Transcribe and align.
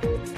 Bye. 0.00 0.37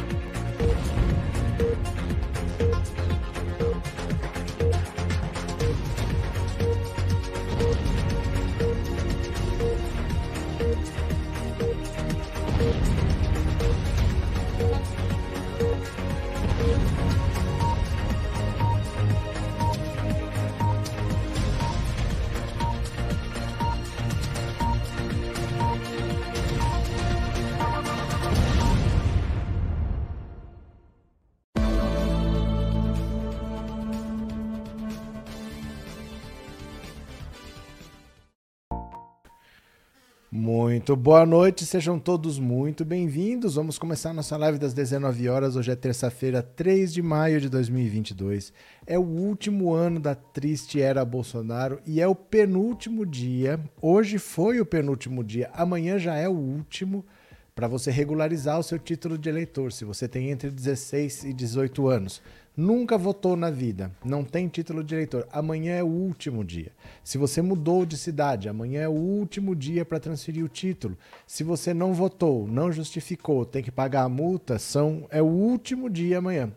Muito 40.80 40.96
boa 40.96 41.26
noite, 41.26 41.66
sejam 41.66 41.98
todos 41.98 42.38
muito 42.38 42.86
bem-vindos. 42.86 43.56
Vamos 43.56 43.78
começar 43.78 44.14
nossa 44.14 44.34
live 44.38 44.58
das 44.58 44.72
19 44.72 45.28
horas. 45.28 45.54
Hoje 45.54 45.70
é 45.70 45.76
terça-feira, 45.76 46.42
3 46.42 46.90
de 46.90 47.02
maio 47.02 47.38
de 47.38 47.50
2022. 47.50 48.50
É 48.86 48.98
o 48.98 49.02
último 49.02 49.74
ano 49.74 50.00
da 50.00 50.14
triste 50.14 50.80
era 50.80 51.04
Bolsonaro 51.04 51.82
e 51.84 52.00
é 52.00 52.08
o 52.08 52.14
penúltimo 52.14 53.04
dia. 53.04 53.60
Hoje 53.82 54.16
foi 54.16 54.58
o 54.58 54.64
penúltimo 54.64 55.22
dia, 55.22 55.50
amanhã 55.52 55.98
já 55.98 56.16
é 56.16 56.26
o 56.26 56.32
último 56.32 57.04
para 57.54 57.68
você 57.68 57.90
regularizar 57.90 58.58
o 58.58 58.62
seu 58.62 58.78
título 58.78 59.18
de 59.18 59.28
eleitor, 59.28 59.70
se 59.72 59.84
você 59.84 60.08
tem 60.08 60.30
entre 60.30 60.50
16 60.50 61.24
e 61.24 61.34
18 61.34 61.88
anos 61.88 62.22
nunca 62.60 62.98
votou 62.98 63.36
na 63.36 63.50
vida, 63.50 63.90
não 64.04 64.22
tem 64.22 64.46
título 64.46 64.84
de 64.84 64.94
eleitor, 64.94 65.26
amanhã 65.32 65.76
é 65.76 65.82
o 65.82 65.86
último 65.86 66.44
dia. 66.44 66.70
Se 67.02 67.16
você 67.16 67.40
mudou 67.40 67.86
de 67.86 67.96
cidade, 67.96 68.50
amanhã 68.50 68.82
é 68.82 68.88
o 68.88 68.92
último 68.92 69.56
dia 69.56 69.82
para 69.82 69.98
transferir 69.98 70.44
o 70.44 70.48
título. 70.48 70.96
Se 71.26 71.42
você 71.42 71.72
não 71.72 71.94
votou, 71.94 72.46
não 72.46 72.70
justificou, 72.70 73.46
tem 73.46 73.62
que 73.62 73.70
pagar 73.70 74.02
a 74.02 74.08
multa, 74.10 74.58
são 74.58 75.06
é 75.10 75.22
o 75.22 75.26
último 75.26 75.88
dia 75.88 76.18
amanhã. 76.18 76.52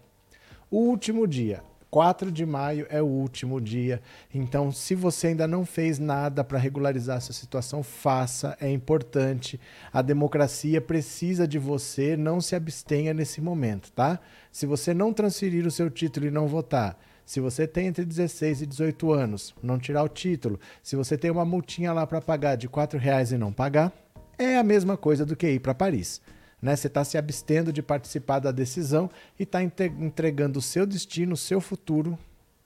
O 0.69 0.79
último 0.79 1.25
dia. 1.25 1.63
4 1.93 2.31
de 2.31 2.43
maio 2.43 2.87
é 2.89 3.03
o 3.03 3.05
último 3.05 3.61
dia. 3.61 4.01
Então, 4.33 4.71
se 4.71 4.95
você 4.95 5.27
ainda 5.27 5.47
não 5.47 5.63
fez 5.63 5.99
nada 5.99 6.43
para 6.43 6.57
regularizar 6.57 7.17
essa 7.17 7.31
situação, 7.31 7.83
faça, 7.83 8.57
é 8.59 8.67
importante. 8.67 9.59
A 9.93 10.01
democracia 10.01 10.81
precisa 10.81 11.47
de 11.47 11.59
você, 11.59 12.17
não 12.17 12.41
se 12.41 12.55
abstenha 12.55 13.13
nesse 13.13 13.39
momento, 13.39 13.91
tá? 13.91 14.19
Se 14.51 14.65
você 14.65 14.91
não 14.91 15.13
transferir 15.13 15.67
o 15.67 15.71
seu 15.71 15.87
título 15.87 16.25
e 16.25 16.31
não 16.31 16.47
votar, 16.47 16.97
se 17.27 17.39
você 17.39 17.67
tem 17.67 17.85
entre 17.85 18.05
16 18.05 18.63
e 18.63 18.65
18 18.65 19.13
anos, 19.13 19.53
não 19.61 19.77
tirar 19.77 20.01
o 20.01 20.09
título, 20.09 20.59
se 20.81 20.95
você 20.95 21.15
tem 21.15 21.29
uma 21.29 21.45
multinha 21.45 21.93
lá 21.93 22.07
para 22.07 22.19
pagar 22.19 22.55
de 22.55 22.65
R$ 22.65 22.97
reais 22.97 23.31
e 23.31 23.37
não 23.37 23.53
pagar, 23.53 23.93
é 24.35 24.57
a 24.57 24.63
mesma 24.63 24.97
coisa 24.97 25.23
do 25.27 25.35
que 25.35 25.47
ir 25.47 25.59
para 25.59 25.75
Paris. 25.75 26.19
Né? 26.63 26.77
Você 26.77 26.87
está 26.87 27.03
se 27.03 27.17
abstendo 27.17 27.73
de 27.73 27.83
participar 27.83 28.39
da 28.39 28.49
decisão 28.49 29.09
e 29.37 29.43
está 29.43 29.61
entregando 29.61 30.59
o 30.59 30.61
seu 30.61 30.85
destino, 30.85 31.33
o 31.33 31.37
seu 31.37 31.59
futuro 31.59 32.17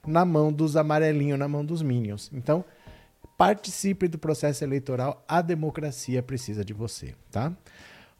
na 0.05 0.23
mão 0.23 0.53
dos 0.53 0.77
amarelinhos, 0.77 1.39
na 1.39 1.47
mão 1.47 1.65
dos 1.65 1.81
minions. 1.81 2.29
Então, 2.31 2.63
participe 3.35 4.07
do 4.07 4.19
processo 4.19 4.63
eleitoral, 4.63 5.25
a 5.27 5.41
democracia 5.41 6.21
precisa 6.21 6.63
de 6.63 6.73
você, 6.73 7.15
tá? 7.31 7.51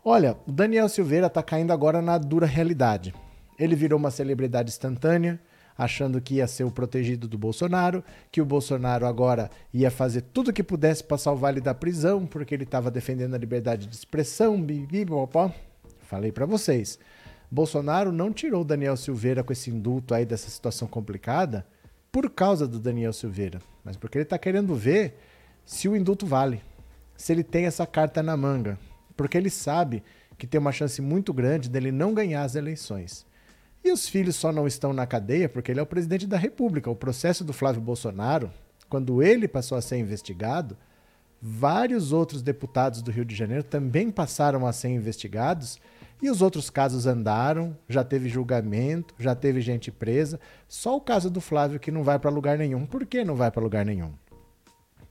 Olha, 0.04 0.36
o 0.48 0.52
Daniel 0.52 0.90
Silveira 0.90 1.28
está 1.28 1.44
caindo 1.44 1.72
agora 1.72 2.02
na 2.02 2.18
dura 2.18 2.48
realidade. 2.48 3.14
Ele 3.60 3.76
virou 3.76 4.00
uma 4.00 4.10
celebridade 4.10 4.72
instantânea, 4.72 5.40
achando 5.78 6.20
que 6.20 6.36
ia 6.36 6.48
ser 6.48 6.64
o 6.64 6.72
protegido 6.72 7.28
do 7.28 7.38
Bolsonaro, 7.38 8.04
que 8.32 8.42
o 8.42 8.46
Bolsonaro 8.46 9.06
agora 9.06 9.52
ia 9.72 9.92
fazer 9.92 10.22
tudo 10.22 10.50
o 10.50 10.54
que 10.54 10.64
pudesse 10.64 11.04
para 11.04 11.20
salvar 11.20 11.52
ele 11.52 11.62
da 11.62 11.76
prisão, 11.76 12.26
porque 12.26 12.56
ele 12.56 12.64
estava 12.64 12.90
defendendo 12.90 13.36
a 13.36 13.38
liberdade 13.38 13.86
de 13.86 13.96
expressão, 13.96 14.60
bibibopó. 14.60 15.54
Falei 16.08 16.32
para 16.32 16.46
vocês. 16.46 16.98
Bolsonaro 17.52 18.14
não 18.14 18.32
tirou 18.32 18.64
Daniel 18.64 18.96
Silveira 18.96 19.44
com 19.44 19.52
esse 19.52 19.70
indulto 19.70 20.14
aí 20.14 20.26
dessa 20.26 20.50
situação 20.50 20.88
complicada 20.88 21.68
por 22.10 22.30
causa 22.30 22.66
do 22.66 22.80
Daniel 22.80 23.12
Silveira, 23.12 23.62
mas 23.84 23.98
porque 23.98 24.18
ele 24.18 24.24
está 24.24 24.38
querendo 24.38 24.74
ver 24.74 25.20
se 25.66 25.90
o 25.90 25.96
indulto 25.96 26.26
vale, 26.26 26.62
se 27.18 27.34
ele 27.34 27.44
tem 27.44 27.66
essa 27.66 27.86
carta 27.86 28.24
na 28.24 28.38
manga, 28.38 28.80
porque 29.18 29.38
ele 29.38 29.50
sabe 29.50 30.02
que 30.38 30.48
tem 30.48 30.60
uma 30.60 30.72
chance 30.72 31.02
muito 31.02 31.34
grande 31.34 31.70
dele 31.70 31.92
não 31.92 32.14
ganhar 32.14 32.44
as 32.44 32.56
eleições. 32.56 33.26
E 33.84 33.92
os 33.92 34.08
filhos 34.08 34.38
só 34.38 34.52
não 34.52 34.66
estão 34.66 34.94
na 34.94 35.06
cadeia 35.06 35.50
porque 35.50 35.72
ele 35.72 35.80
é 35.82 35.84
o 35.84 35.88
presidente 35.88 36.26
da 36.26 36.38
República. 36.38 36.90
O 36.90 36.96
processo 36.96 37.44
do 37.44 37.54
Flávio 37.54 37.82
Bolsonaro, 37.82 38.50
quando 38.88 39.22
ele 39.22 39.48
passou 39.48 39.78
a 39.78 39.82
ser 39.82 39.98
investigado, 39.98 40.78
vários 41.42 42.14
outros 42.14 42.42
deputados 42.42 43.02
do 43.02 43.12
Rio 43.12 43.26
de 43.26 43.36
Janeiro 43.36 43.64
também 43.64 44.10
passaram 44.10 44.66
a 44.66 44.72
ser 44.72 44.90
investigados 44.90 45.80
e 46.22 46.30
os 46.30 46.42
outros 46.42 46.70
casos 46.70 47.06
andaram, 47.06 47.78
já 47.88 48.04
teve 48.04 48.28
julgamento, 48.28 49.14
já 49.20 49.36
teve 49.36 49.62
gente 49.62 49.92
presa. 49.92 50.40
Só 50.68 50.96
o 50.96 51.02
caso 51.02 51.30
do 51.30 51.40
Flávio 51.40 51.80
que 51.80 51.92
não 51.92 52.04
vai 52.04 52.18
para 52.18 52.32
lugar 52.32 52.58
nenhum. 52.58 52.86
Por 52.86 53.06
que 53.06 53.24
não 53.24 53.36
vai 53.36 53.52
para 53.52 53.62
lugar 53.62 53.86
nenhum? 53.86 54.14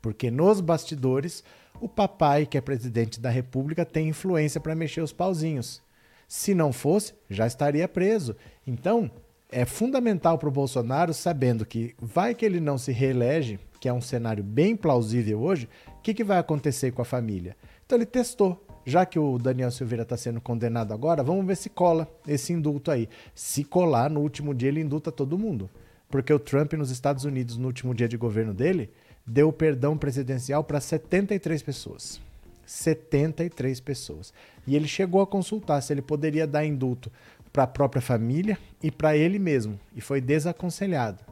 Porque 0.03 0.31
nos 0.31 0.61
bastidores, 0.61 1.44
o 1.81 1.89
papai, 1.89 2.44
que 2.44 2.59
é 2.59 2.61
presidente 2.61 3.21
da 3.21 3.31
República, 3.31 3.84
tem 3.84 4.09
influência 4.09 4.61
para 4.61 4.75
mexer 4.75 5.00
os 5.00 5.12
pauzinhos. 5.12 5.83
Se 6.27 6.55
não 6.55 6.72
fosse, 6.72 7.15
já 7.31 7.47
estaria 7.47 7.87
preso. 7.87 8.34
Então, 8.67 9.11
é 9.50 9.65
fundamental 9.65 10.38
para 10.38 10.49
o 10.49 10.53
Bolsonaro, 10.53 11.15
sabendo 11.15 11.65
que 11.65 11.94
vai 12.00 12.34
que 12.34 12.44
ele 12.44 12.59
não 12.59 12.77
se 12.77 12.91
reelege, 12.91 13.61
que 13.81 13.88
é 13.88 13.93
um 13.93 14.00
cenário 14.00 14.43
bem 14.43 14.75
plausível 14.75 15.41
hoje, 15.41 15.69
o 15.99 16.00
que, 16.00 16.15
que 16.15 16.25
vai 16.25 16.38
acontecer 16.38 16.91
com 16.91 17.03
a 17.03 17.05
família? 17.05 17.56
Então 17.84 17.97
ele 17.97 18.06
testou 18.06 18.66
já 18.86 19.04
que 19.04 19.19
o 19.19 19.36
Daniel 19.36 19.72
Silveira 19.72 20.04
está 20.04 20.16
sendo 20.16 20.41
condenado 20.41 20.94
agora, 20.94 21.20
vamos 21.20 21.44
ver 21.44 21.56
se 21.56 21.69
cola 21.69 22.08
esse 22.26 22.52
indulto 22.52 22.92
aí. 22.92 23.08
Se 23.34 23.64
colar, 23.64 24.08
no 24.08 24.20
último 24.20 24.54
dia 24.54 24.69
ele 24.69 24.80
indulta 24.80 25.10
todo 25.10 25.36
mundo. 25.36 25.69
Porque 26.08 26.32
o 26.32 26.38
Trump, 26.38 26.72
nos 26.74 26.92
Estados 26.92 27.25
Unidos, 27.25 27.56
no 27.56 27.66
último 27.66 27.92
dia 27.92 28.06
de 28.08 28.16
governo 28.16 28.54
dele, 28.54 28.88
deu 29.26 29.52
perdão 29.52 29.98
presidencial 29.98 30.62
para 30.62 30.80
73 30.80 31.62
pessoas. 31.62 32.20
73 32.64 33.80
pessoas. 33.80 34.32
E 34.64 34.76
ele 34.76 34.86
chegou 34.86 35.20
a 35.20 35.26
consultar 35.26 35.80
se 35.80 35.92
ele 35.92 36.02
poderia 36.02 36.46
dar 36.46 36.64
indulto 36.64 37.10
para 37.52 37.64
a 37.64 37.66
própria 37.66 38.00
família 38.00 38.56
e 38.80 38.91
para 38.92 39.16
ele 39.16 39.41
mesmo. 39.41 39.80
E 39.96 40.00
foi 40.00 40.20
desaconselhado. 40.20 41.25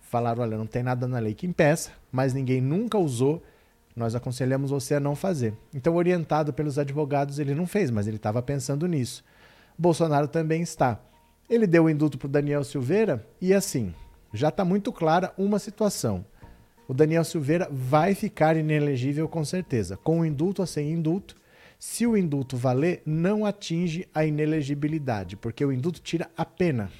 Falaram: 0.00 0.42
olha, 0.42 0.56
não 0.56 0.66
tem 0.66 0.82
nada 0.82 1.06
na 1.06 1.20
lei 1.20 1.34
que 1.34 1.46
impeça, 1.46 1.92
mas 2.10 2.34
ninguém 2.34 2.60
nunca 2.60 2.98
usou 2.98 3.40
nós 3.96 4.14
aconselhamos 4.14 4.70
você 4.70 4.94
a 4.94 5.00
não 5.00 5.16
fazer. 5.16 5.54
Então, 5.74 5.96
orientado 5.96 6.52
pelos 6.52 6.78
advogados, 6.78 7.38
ele 7.38 7.54
não 7.54 7.66
fez, 7.66 7.90
mas 7.90 8.06
ele 8.06 8.18
estava 8.18 8.42
pensando 8.42 8.86
nisso. 8.86 9.24
Bolsonaro 9.78 10.28
também 10.28 10.60
está. 10.60 11.00
Ele 11.48 11.66
deu 11.66 11.84
o 11.84 11.90
indulto 11.90 12.18
para 12.18 12.26
o 12.26 12.30
Daniel 12.30 12.62
Silveira 12.62 13.26
e, 13.40 13.54
assim, 13.54 13.94
já 14.34 14.48
está 14.50 14.64
muito 14.66 14.92
clara 14.92 15.32
uma 15.38 15.58
situação. 15.58 16.26
O 16.86 16.92
Daniel 16.92 17.24
Silveira 17.24 17.68
vai 17.72 18.14
ficar 18.14 18.56
inelegível 18.56 19.28
com 19.28 19.44
certeza, 19.44 19.96
com 19.96 20.20
o 20.20 20.26
indulto 20.26 20.60
ou 20.60 20.66
sem 20.66 20.92
indulto. 20.92 21.34
Se 21.78 22.06
o 22.06 22.16
indulto 22.16 22.56
valer, 22.56 23.02
não 23.04 23.46
atinge 23.46 24.06
a 24.14 24.24
inelegibilidade, 24.24 25.36
porque 25.36 25.64
o 25.64 25.72
indulto 25.72 26.00
tira 26.00 26.30
a 26.36 26.44
pena, 26.44 26.90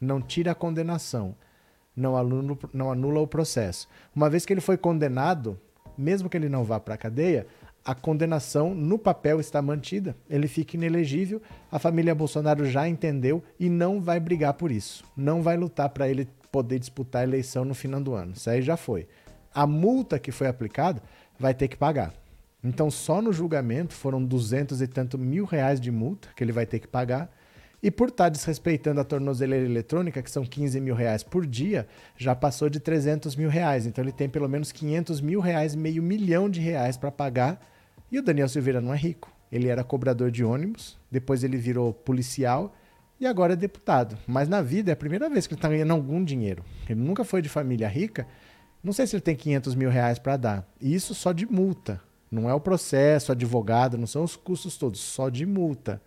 não 0.00 0.20
tira 0.20 0.52
a 0.52 0.54
condenação, 0.54 1.34
não 1.96 2.14
não 2.72 2.90
anula 2.90 3.20
o 3.20 3.26
processo. 3.26 3.88
Uma 4.14 4.30
vez 4.30 4.46
que 4.46 4.52
ele 4.52 4.60
foi 4.60 4.76
condenado, 4.76 5.58
mesmo 5.98 6.28
que 6.28 6.36
ele 6.36 6.48
não 6.48 6.64
vá 6.64 6.78
para 6.78 6.94
a 6.94 6.98
cadeia, 6.98 7.46
a 7.84 7.94
condenação 7.94 8.74
no 8.74 8.98
papel 8.98 9.40
está 9.40 9.62
mantida, 9.62 10.16
ele 10.28 10.46
fica 10.46 10.76
inelegível. 10.76 11.40
A 11.72 11.78
família 11.78 12.14
Bolsonaro 12.14 12.66
já 12.66 12.88
entendeu 12.88 13.42
e 13.58 13.68
não 13.68 14.00
vai 14.00 14.20
brigar 14.20 14.54
por 14.54 14.70
isso. 14.70 15.04
Não 15.16 15.42
vai 15.42 15.56
lutar 15.56 15.88
para 15.88 16.08
ele 16.08 16.28
poder 16.52 16.78
disputar 16.78 17.22
a 17.22 17.24
eleição 17.24 17.64
no 17.64 17.74
final 17.74 18.00
do 18.00 18.14
ano. 18.14 18.32
Isso 18.32 18.48
aí 18.48 18.62
já 18.62 18.76
foi. 18.76 19.08
A 19.54 19.66
multa 19.66 20.18
que 20.18 20.30
foi 20.30 20.46
aplicada 20.46 21.02
vai 21.38 21.54
ter 21.54 21.68
que 21.68 21.76
pagar. 21.76 22.12
Então, 22.62 22.90
só 22.90 23.22
no 23.22 23.32
julgamento 23.32 23.94
foram 23.94 24.22
duzentos 24.22 24.82
e 24.82 24.86
tanto 24.86 25.16
mil 25.16 25.44
reais 25.44 25.80
de 25.80 25.90
multa 25.90 26.28
que 26.36 26.42
ele 26.42 26.52
vai 26.52 26.66
ter 26.66 26.80
que 26.80 26.88
pagar. 26.88 27.30
E 27.82 27.90
por 27.90 28.08
estar 28.08 28.28
desrespeitando 28.28 29.00
a 29.00 29.04
tornozeleira 29.04 29.64
eletrônica, 29.64 30.20
que 30.20 30.30
são 30.30 30.44
15 30.44 30.80
mil 30.80 30.94
reais 30.94 31.22
por 31.22 31.46
dia, 31.46 31.86
já 32.16 32.34
passou 32.34 32.68
de 32.68 32.80
300 32.80 33.36
mil 33.36 33.48
reais. 33.48 33.86
Então 33.86 34.02
ele 34.02 34.12
tem 34.12 34.28
pelo 34.28 34.48
menos 34.48 34.72
500 34.72 35.20
mil 35.20 35.40
reais, 35.40 35.74
meio 35.76 36.02
milhão 36.02 36.50
de 36.50 36.60
reais 36.60 36.96
para 36.96 37.10
pagar. 37.10 37.60
E 38.10 38.18
o 38.18 38.22
Daniel 38.22 38.48
Silveira 38.48 38.80
não 38.80 38.92
é 38.92 38.96
rico. 38.96 39.32
Ele 39.50 39.68
era 39.68 39.84
cobrador 39.84 40.30
de 40.30 40.44
ônibus, 40.44 40.98
depois 41.10 41.44
ele 41.44 41.56
virou 41.56 41.92
policial 41.92 42.74
e 43.20 43.26
agora 43.26 43.54
é 43.54 43.56
deputado. 43.56 44.18
Mas 44.26 44.48
na 44.48 44.60
vida 44.60 44.90
é 44.90 44.94
a 44.94 44.96
primeira 44.96 45.28
vez 45.28 45.46
que 45.46 45.54
ele 45.54 45.58
está 45.58 45.68
ganhando 45.68 45.92
algum 45.92 46.22
dinheiro. 46.22 46.64
Ele 46.88 47.00
nunca 47.00 47.24
foi 47.24 47.40
de 47.40 47.48
família 47.48 47.88
rica. 47.88 48.26
Não 48.82 48.92
sei 48.92 49.06
se 49.06 49.16
ele 49.16 49.22
tem 49.22 49.34
500 49.34 49.74
mil 49.74 49.90
reais 49.90 50.18
para 50.18 50.36
dar. 50.36 50.68
E 50.80 50.94
isso 50.94 51.14
só 51.14 51.32
de 51.32 51.46
multa. 51.46 52.00
Não 52.30 52.48
é 52.48 52.54
o 52.54 52.60
processo, 52.60 53.32
advogado, 53.32 53.96
não 53.96 54.06
são 54.06 54.22
os 54.22 54.36
custos 54.36 54.76
todos, 54.76 55.00
só 55.00 55.28
de 55.30 55.46
multa. 55.46 56.00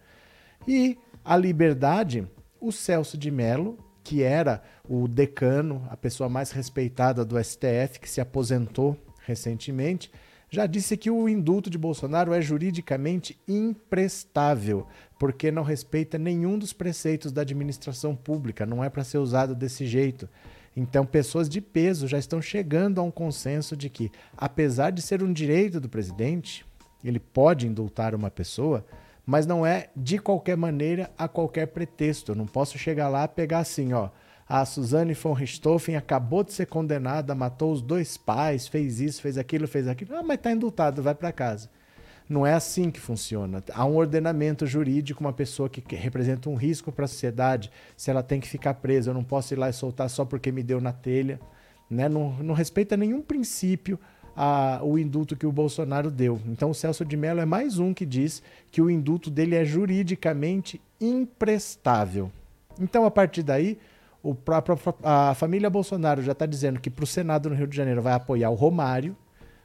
E 0.68 0.98
A 1.24 1.38
Liberdade, 1.38 2.28
o 2.60 2.72
Celso 2.72 3.16
de 3.16 3.30
Mello, 3.30 3.78
que 4.04 4.24
era 4.24 4.64
o 4.90 5.08
decano, 5.08 5.88
a 5.90 5.96
pessoa 5.96 6.28
mais 6.28 6.50
respeitada 6.52 7.24
do 7.24 7.42
STF, 7.42 8.00
que 8.00 8.10
se 8.10 8.20
aposentou 8.20 8.98
recentemente, 9.24 10.12
já 10.50 10.66
disse 10.66 10.98
que 10.98 11.12
o 11.12 11.30
indulto 11.30 11.70
de 11.70 11.78
Bolsonaro 11.78 12.34
é 12.34 12.42
juridicamente 12.42 13.40
imprestável, 13.48 14.88
porque 15.20 15.52
não 15.52 15.64
respeita 15.64 16.18
nenhum 16.18 16.58
dos 16.58 16.74
preceitos 16.74 17.32
da 17.32 17.44
administração 17.44 18.16
pública, 18.16 18.66
não 18.66 18.84
é 18.84 18.90
para 18.90 19.04
ser 19.04 19.20
usado 19.20 19.56
desse 19.56 19.86
jeito. 19.86 20.28
Então, 20.76 21.06
pessoas 21.06 21.48
de 21.48 21.62
peso 21.62 22.08
já 22.08 22.18
estão 22.18 22.42
chegando 22.42 23.00
a 23.00 23.04
um 23.04 23.12
consenso 23.12 23.78
de 23.78 23.90
que, 23.90 24.12
apesar 24.36 24.90
de 24.90 25.02
ser 25.02 25.22
um 25.22 25.32
direito 25.32 25.80
do 25.80 25.88
presidente, 25.88 26.66
ele 27.04 27.20
pode 27.20 27.68
indultar 27.68 28.16
uma 28.16 28.32
pessoa, 28.32 28.86
mas 29.26 29.46
não 29.46 29.66
é 29.66 29.90
de 29.96 30.18
qualquer 30.18 30.58
maneira 30.58 31.12
a 31.18 31.28
qualquer 31.28 31.68
pretexto. 31.68 32.32
Eu 32.32 32.36
não 32.36 32.46
posso 32.46 32.78
chegar 32.78 33.10
lá 33.10 33.26
e 33.26 33.28
pegar 33.28 33.60
assim, 33.60 33.94
ó. 33.94 34.10
A 34.48 34.66
Suzane 34.66 35.14
von 35.14 35.32
Richthofen 35.32 35.96
acabou 35.96 36.44
de 36.44 36.52
ser 36.52 36.66
condenada, 36.66 37.34
matou 37.34 37.72
os 37.72 37.82
dois 37.82 38.18
pais, 38.18 38.68
fez 38.68 39.00
isso, 39.00 39.22
fez 39.22 39.38
aquilo, 39.38 39.68
fez 39.68 39.88
aquilo. 39.88 40.14
Ah, 40.16 40.24
mas 40.24 40.36
está 40.36 40.52
indultado, 40.52 41.02
vai 41.02 41.16
para 41.16 41.32
casa. 41.32 41.70
Não 42.28 42.46
é 42.46 42.54
assim 42.54 42.92
que 42.92 43.00
funciona. 43.00 43.64
Há 43.74 43.86
um 43.86 43.96
ordenamento 43.96 44.66
jurídico, 44.66 45.22
uma 45.22 45.34
pessoa 45.34 45.70
que 45.70 45.96
representa 45.96 46.50
um 46.50 46.56
risco 46.56 46.92
para 46.92 47.06
a 47.06 47.08
sociedade, 47.08 47.72
se 47.96 48.10
ela 48.10 48.24
tem 48.24 48.40
que 48.40 48.48
ficar 48.48 48.74
presa, 48.76 49.10
eu 49.10 49.14
não 49.14 49.24
posso 49.24 49.54
ir 49.54 49.58
lá 49.58 49.70
e 49.70 49.74
soltar 49.74 50.10
só 50.10 50.26
porque 50.26 50.52
me 50.52 50.64
deu 50.64 50.82
na 50.82 50.92
telha. 50.92 51.40
Né? 51.90 52.08
Não, 52.08 52.32
não 52.42 52.54
respeita 52.54 52.96
nenhum 52.96 53.22
princípio 53.22 54.00
a, 54.36 54.80
o 54.84 54.98
indulto 54.98 55.36
que 55.36 55.46
o 55.46 55.52
Bolsonaro 55.52 56.10
deu. 56.10 56.40
Então 56.48 56.70
o 56.70 56.74
Celso 56.76 57.04
de 57.06 57.18
Mello 57.18 57.42
é 57.42 57.46
mais 57.46 57.80
um 57.80 57.94
que 57.94 58.06
diz 58.06 58.42
que 58.72 58.82
o 58.82 58.90
indulto 58.90 59.30
dele 59.30 59.56
é 59.56 59.66
juridicamente 59.66 60.82
imprestável. 61.00 62.32
Então, 62.80 63.06
a 63.06 63.12
partir 63.12 63.44
daí, 63.44 63.78
o 64.24 64.34
próprio, 64.36 64.78
a 65.04 65.34
família 65.34 65.70
Bolsonaro 65.70 66.22
já 66.22 66.32
está 66.32 66.46
dizendo 66.46 66.80
que 66.80 66.90
para 66.90 67.04
o 67.04 67.08
Senado 67.08 67.50
no 67.50 67.56
Rio 67.56 67.68
de 67.68 67.76
Janeiro 67.76 68.02
vai 68.02 68.14
apoiar 68.14 68.50
o 68.50 68.56
Romário, 68.56 69.16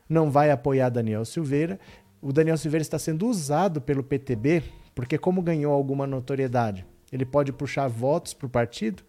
não 0.08 0.30
vai 0.30 0.50
apoiar 0.50 0.88
Daniel 0.88 1.24
Silveira. 1.24 1.78
O 2.20 2.32
Daniel 2.32 2.56
Silveira 2.56 2.82
está 2.82 2.98
sendo 2.98 3.26
usado 3.26 3.80
pelo 3.80 4.02
PTB, 4.02 4.62
porque 4.94 5.18
como 5.18 5.42
ganhou 5.42 5.72
alguma 5.72 6.06
notoriedade, 6.06 6.86
ele 7.12 7.24
pode 7.24 7.52
puxar 7.52 7.88
votos 7.88 8.32
para 8.32 8.46
o 8.46 8.50
partido, 8.50 9.02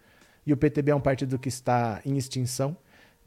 e 0.46 0.52
o 0.52 0.56
PTB 0.56 0.92
é 0.92 0.94
um 0.94 1.00
partido 1.00 1.38
que 1.38 1.48
está 1.48 2.00
em 2.04 2.16
extinção. 2.16 2.76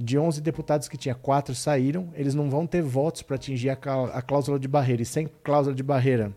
De 0.01 0.17
11 0.17 0.41
deputados 0.41 0.87
que 0.87 0.97
tinha, 0.97 1.13
quatro 1.13 1.53
saíram. 1.53 2.09
Eles 2.15 2.33
não 2.33 2.49
vão 2.49 2.65
ter 2.65 2.81
votos 2.81 3.21
para 3.21 3.35
atingir 3.35 3.69
a, 3.69 3.75
cláusula 3.75 4.59
de 4.59 4.67
barreira. 4.67 5.03
E 5.03 5.05
sem 5.05 5.29
cláusula 5.43 5.75
de 5.75 5.83
barreira 5.83 6.35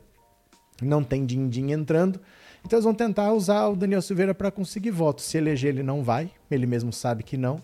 não 0.82 1.02
tem 1.02 1.25
din-din 1.25 1.72
entrando. 1.72 2.20
Então 2.62 2.76
eles 2.76 2.84
vão 2.84 2.94
tentar 2.94 3.32
usar 3.32 3.69
o 3.69 3.76
Daniel 3.76 4.02
Silveira 4.02 4.34
para 4.34 4.50
conseguir 4.50 4.90
votos. 4.90 5.25
Se 5.25 5.38
eleger, 5.38 5.70
ele 5.70 5.82
não 5.82 6.02
vai. 6.02 6.31
Ele 6.50 6.66
mesmo 6.66 6.93
sabe 6.93 7.22
que 7.22 7.38
não. 7.38 7.58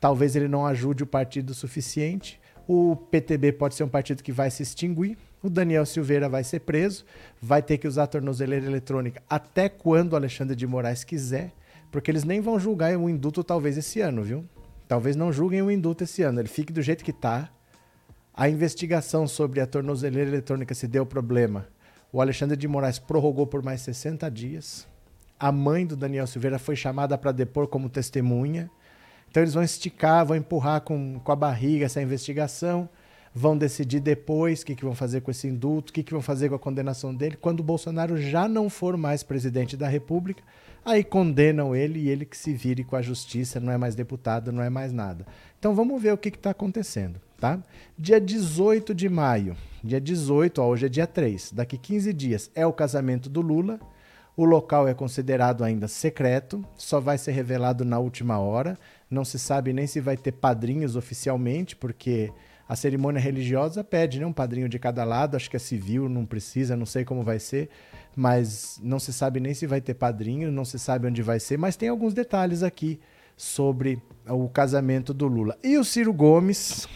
Talvez 0.00 0.34
ele 0.34 0.48
não 0.48 0.64
ajude 0.64 1.02
o 1.02 1.06
partido 1.06 1.50
o 1.50 1.54
suficiente. 1.54 2.40
O 2.66 2.96
PTB 2.96 3.52
pode 3.52 3.74
ser 3.74 3.84
um 3.84 3.88
partido 3.88 4.22
que 4.22 4.32
vai 4.32 4.50
se 4.50 4.62
extinguir. 4.62 5.18
O 5.42 5.50
Daniel 5.50 5.84
Silveira 5.84 6.26
vai 6.26 6.42
ser 6.42 6.60
preso. 6.60 7.04
Vai 7.40 7.62
ter 7.62 7.76
que 7.76 7.86
usar 7.86 8.04
a 8.04 8.06
tornozeleira 8.06 8.64
eletrônica 8.64 9.22
até 9.28 9.68
quando 9.68 10.14
o 10.14 10.16
Alexandre 10.16 10.56
de 10.56 10.66
Moraes 10.66 11.04
quiser. 11.04 11.52
Porque 11.90 12.10
eles 12.10 12.24
nem 12.24 12.40
vão 12.40 12.58
julgar 12.58 12.96
o 12.96 13.10
indulto 13.10 13.44
talvez 13.44 13.76
esse 13.76 14.00
ano, 14.00 14.22
viu? 14.22 14.44
Talvez 14.86 15.16
não 15.16 15.32
julguem 15.32 15.62
o 15.62 15.70
indulto 15.70 16.04
esse 16.04 16.22
ano, 16.22 16.40
ele 16.40 16.48
fique 16.48 16.72
do 16.72 16.82
jeito 16.82 17.04
que 17.04 17.10
está. 17.10 17.50
A 18.34 18.48
investigação 18.48 19.26
sobre 19.26 19.60
a 19.60 19.66
tornozeleira 19.66 20.28
eletrônica 20.28 20.74
se 20.74 20.88
deu 20.88 21.06
problema. 21.06 21.68
O 22.12 22.20
Alexandre 22.20 22.56
de 22.56 22.68
Moraes 22.68 22.98
prorrogou 22.98 23.46
por 23.46 23.62
mais 23.62 23.80
60 23.80 24.30
dias. 24.30 24.86
A 25.38 25.50
mãe 25.50 25.86
do 25.86 25.96
Daniel 25.96 26.26
Silveira 26.26 26.58
foi 26.58 26.76
chamada 26.76 27.16
para 27.16 27.32
depor 27.32 27.66
como 27.66 27.88
testemunha. 27.88 28.70
Então 29.30 29.42
eles 29.42 29.54
vão 29.54 29.62
esticar, 29.62 30.24
vão 30.24 30.36
empurrar 30.36 30.82
com, 30.82 31.18
com 31.18 31.32
a 31.32 31.36
barriga 31.36 31.86
essa 31.86 32.00
investigação, 32.00 32.88
vão 33.34 33.58
decidir 33.58 33.98
depois 33.98 34.62
o 34.62 34.66
que, 34.66 34.76
que 34.76 34.84
vão 34.84 34.94
fazer 34.94 35.22
com 35.22 35.30
esse 35.30 35.48
indulto, 35.48 35.90
o 35.90 35.92
que, 35.92 36.04
que 36.04 36.12
vão 36.12 36.22
fazer 36.22 36.48
com 36.48 36.54
a 36.54 36.58
condenação 36.58 37.12
dele, 37.12 37.36
quando 37.36 37.60
o 37.60 37.64
Bolsonaro 37.64 38.16
já 38.16 38.46
não 38.46 38.70
for 38.70 38.96
mais 38.96 39.24
presidente 39.24 39.76
da 39.76 39.88
República 39.88 40.42
Aí 40.84 41.02
condenam 41.02 41.74
ele 41.74 41.98
e 41.98 42.08
ele 42.10 42.26
que 42.26 42.36
se 42.36 42.52
vire 42.52 42.84
com 42.84 42.94
a 42.94 43.00
justiça, 43.00 43.58
não 43.58 43.72
é 43.72 43.78
mais 43.78 43.94
deputado, 43.94 44.52
não 44.52 44.62
é 44.62 44.68
mais 44.68 44.92
nada. 44.92 45.26
Então 45.58 45.74
vamos 45.74 46.00
ver 46.02 46.12
o 46.12 46.18
que 46.18 46.28
está 46.28 46.50
acontecendo, 46.50 47.18
tá? 47.40 47.58
Dia 47.98 48.20
18 48.20 48.94
de 48.94 49.08
maio, 49.08 49.56
dia 49.82 49.98
18, 49.98 50.60
ó, 50.60 50.68
hoje 50.68 50.86
é 50.86 50.88
dia 50.90 51.06
3, 51.06 51.52
daqui 51.52 51.78
15 51.78 52.12
dias 52.12 52.50
é 52.54 52.66
o 52.66 52.72
casamento 52.72 53.30
do 53.30 53.40
Lula. 53.40 53.80
O 54.36 54.44
local 54.44 54.86
é 54.86 54.92
considerado 54.92 55.64
ainda 55.64 55.88
secreto, 55.88 56.62
só 56.76 57.00
vai 57.00 57.16
ser 57.16 57.32
revelado 57.32 57.84
na 57.84 57.98
última 57.98 58.38
hora. 58.38 58.76
Não 59.08 59.24
se 59.24 59.38
sabe 59.38 59.72
nem 59.72 59.86
se 59.86 60.00
vai 60.00 60.16
ter 60.16 60.32
padrinhos 60.32 60.96
oficialmente, 60.96 61.76
porque 61.76 62.32
a 62.68 62.74
cerimônia 62.74 63.20
religiosa 63.20 63.84
pede 63.84 64.18
né, 64.18 64.26
um 64.26 64.32
padrinho 64.32 64.68
de 64.68 64.78
cada 64.78 65.04
lado, 65.04 65.36
acho 65.36 65.48
que 65.48 65.56
é 65.56 65.60
civil, 65.60 66.08
não 66.08 66.26
precisa, 66.26 66.76
não 66.76 66.84
sei 66.84 67.04
como 67.04 67.22
vai 67.22 67.38
ser 67.38 67.70
mas 68.16 68.80
não 68.82 68.98
se 68.98 69.12
sabe 69.12 69.40
nem 69.40 69.54
se 69.54 69.66
vai 69.66 69.80
ter 69.80 69.94
padrinho, 69.94 70.52
não 70.52 70.64
se 70.64 70.78
sabe 70.78 71.06
onde 71.06 71.22
vai 71.22 71.40
ser, 71.40 71.58
mas 71.58 71.76
tem 71.76 71.88
alguns 71.88 72.14
detalhes 72.14 72.62
aqui 72.62 73.00
sobre 73.36 74.00
o 74.28 74.48
casamento 74.48 75.12
do 75.12 75.26
Lula. 75.26 75.58
E 75.62 75.76
o 75.76 75.84
Ciro 75.84 76.12
Gomes, 76.12 76.88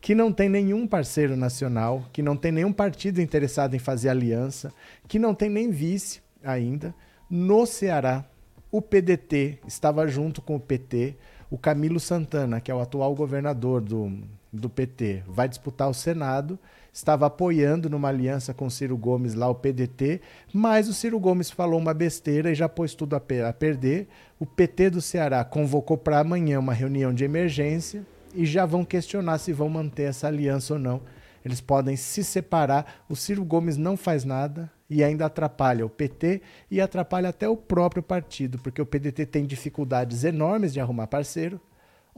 que 0.00 0.14
não 0.14 0.32
tem 0.32 0.48
nenhum 0.48 0.86
parceiro 0.86 1.36
nacional, 1.36 2.04
que 2.12 2.22
não 2.22 2.36
tem 2.36 2.50
nenhum 2.50 2.72
partido 2.72 3.20
interessado 3.20 3.74
em 3.74 3.78
fazer 3.78 4.08
aliança, 4.08 4.72
que 5.06 5.18
não 5.18 5.34
tem 5.34 5.50
nem 5.50 5.70
vice 5.70 6.22
ainda, 6.42 6.94
no 7.28 7.66
Ceará, 7.66 8.24
o 8.70 8.80
PDT 8.80 9.58
estava 9.66 10.06
junto 10.06 10.40
com 10.40 10.56
o 10.56 10.60
PT, 10.60 11.16
o 11.50 11.58
Camilo 11.58 12.00
Santana, 12.00 12.60
que 12.60 12.70
é 12.70 12.74
o 12.74 12.80
atual 12.80 13.14
governador 13.14 13.80
do, 13.80 14.18
do 14.52 14.68
PT, 14.68 15.22
vai 15.26 15.48
disputar 15.48 15.88
o 15.88 15.94
Senado 15.94 16.58
estava 16.92 17.26
apoiando 17.26 17.88
numa 17.88 18.08
aliança 18.08 18.52
com 18.52 18.68
Ciro 18.68 18.96
Gomes 18.96 19.34
lá, 19.34 19.48
o 19.48 19.54
PDT, 19.54 20.20
mas 20.52 20.88
o 20.88 20.94
Ciro 20.94 21.18
Gomes 21.18 21.50
falou 21.50 21.78
uma 21.78 21.94
besteira 21.94 22.50
e 22.50 22.54
já 22.54 22.68
pôs 22.68 22.94
tudo 22.94 23.14
a, 23.14 23.22
a 23.48 23.52
perder. 23.52 24.08
O 24.38 24.46
PT 24.46 24.90
do 24.90 25.00
Ceará 25.00 25.44
convocou 25.44 25.96
para 25.96 26.20
amanhã 26.20 26.58
uma 26.58 26.72
reunião 26.72 27.12
de 27.12 27.24
emergência 27.24 28.06
e 28.34 28.44
já 28.44 28.66
vão 28.66 28.84
questionar 28.84 29.38
se 29.38 29.52
vão 29.52 29.68
manter 29.68 30.04
essa 30.04 30.26
aliança 30.26 30.74
ou 30.74 30.80
não. 30.80 31.00
Eles 31.44 31.60
podem 31.60 31.96
se 31.96 32.22
separar. 32.24 33.04
O 33.08 33.16
Ciro 33.16 33.44
Gomes 33.44 33.76
não 33.76 33.96
faz 33.96 34.24
nada 34.24 34.70
e 34.90 35.04
ainda 35.04 35.26
atrapalha 35.26 35.84
o 35.84 35.90
PT 35.90 36.42
e 36.70 36.80
atrapalha 36.80 37.28
até 37.28 37.48
o 37.48 37.56
próprio 37.56 38.02
partido, 38.02 38.58
porque 38.58 38.82
o 38.82 38.86
PDT 38.86 39.26
tem 39.26 39.46
dificuldades 39.46 40.24
enormes 40.24 40.72
de 40.72 40.80
arrumar 40.80 41.06
parceiro 41.06 41.60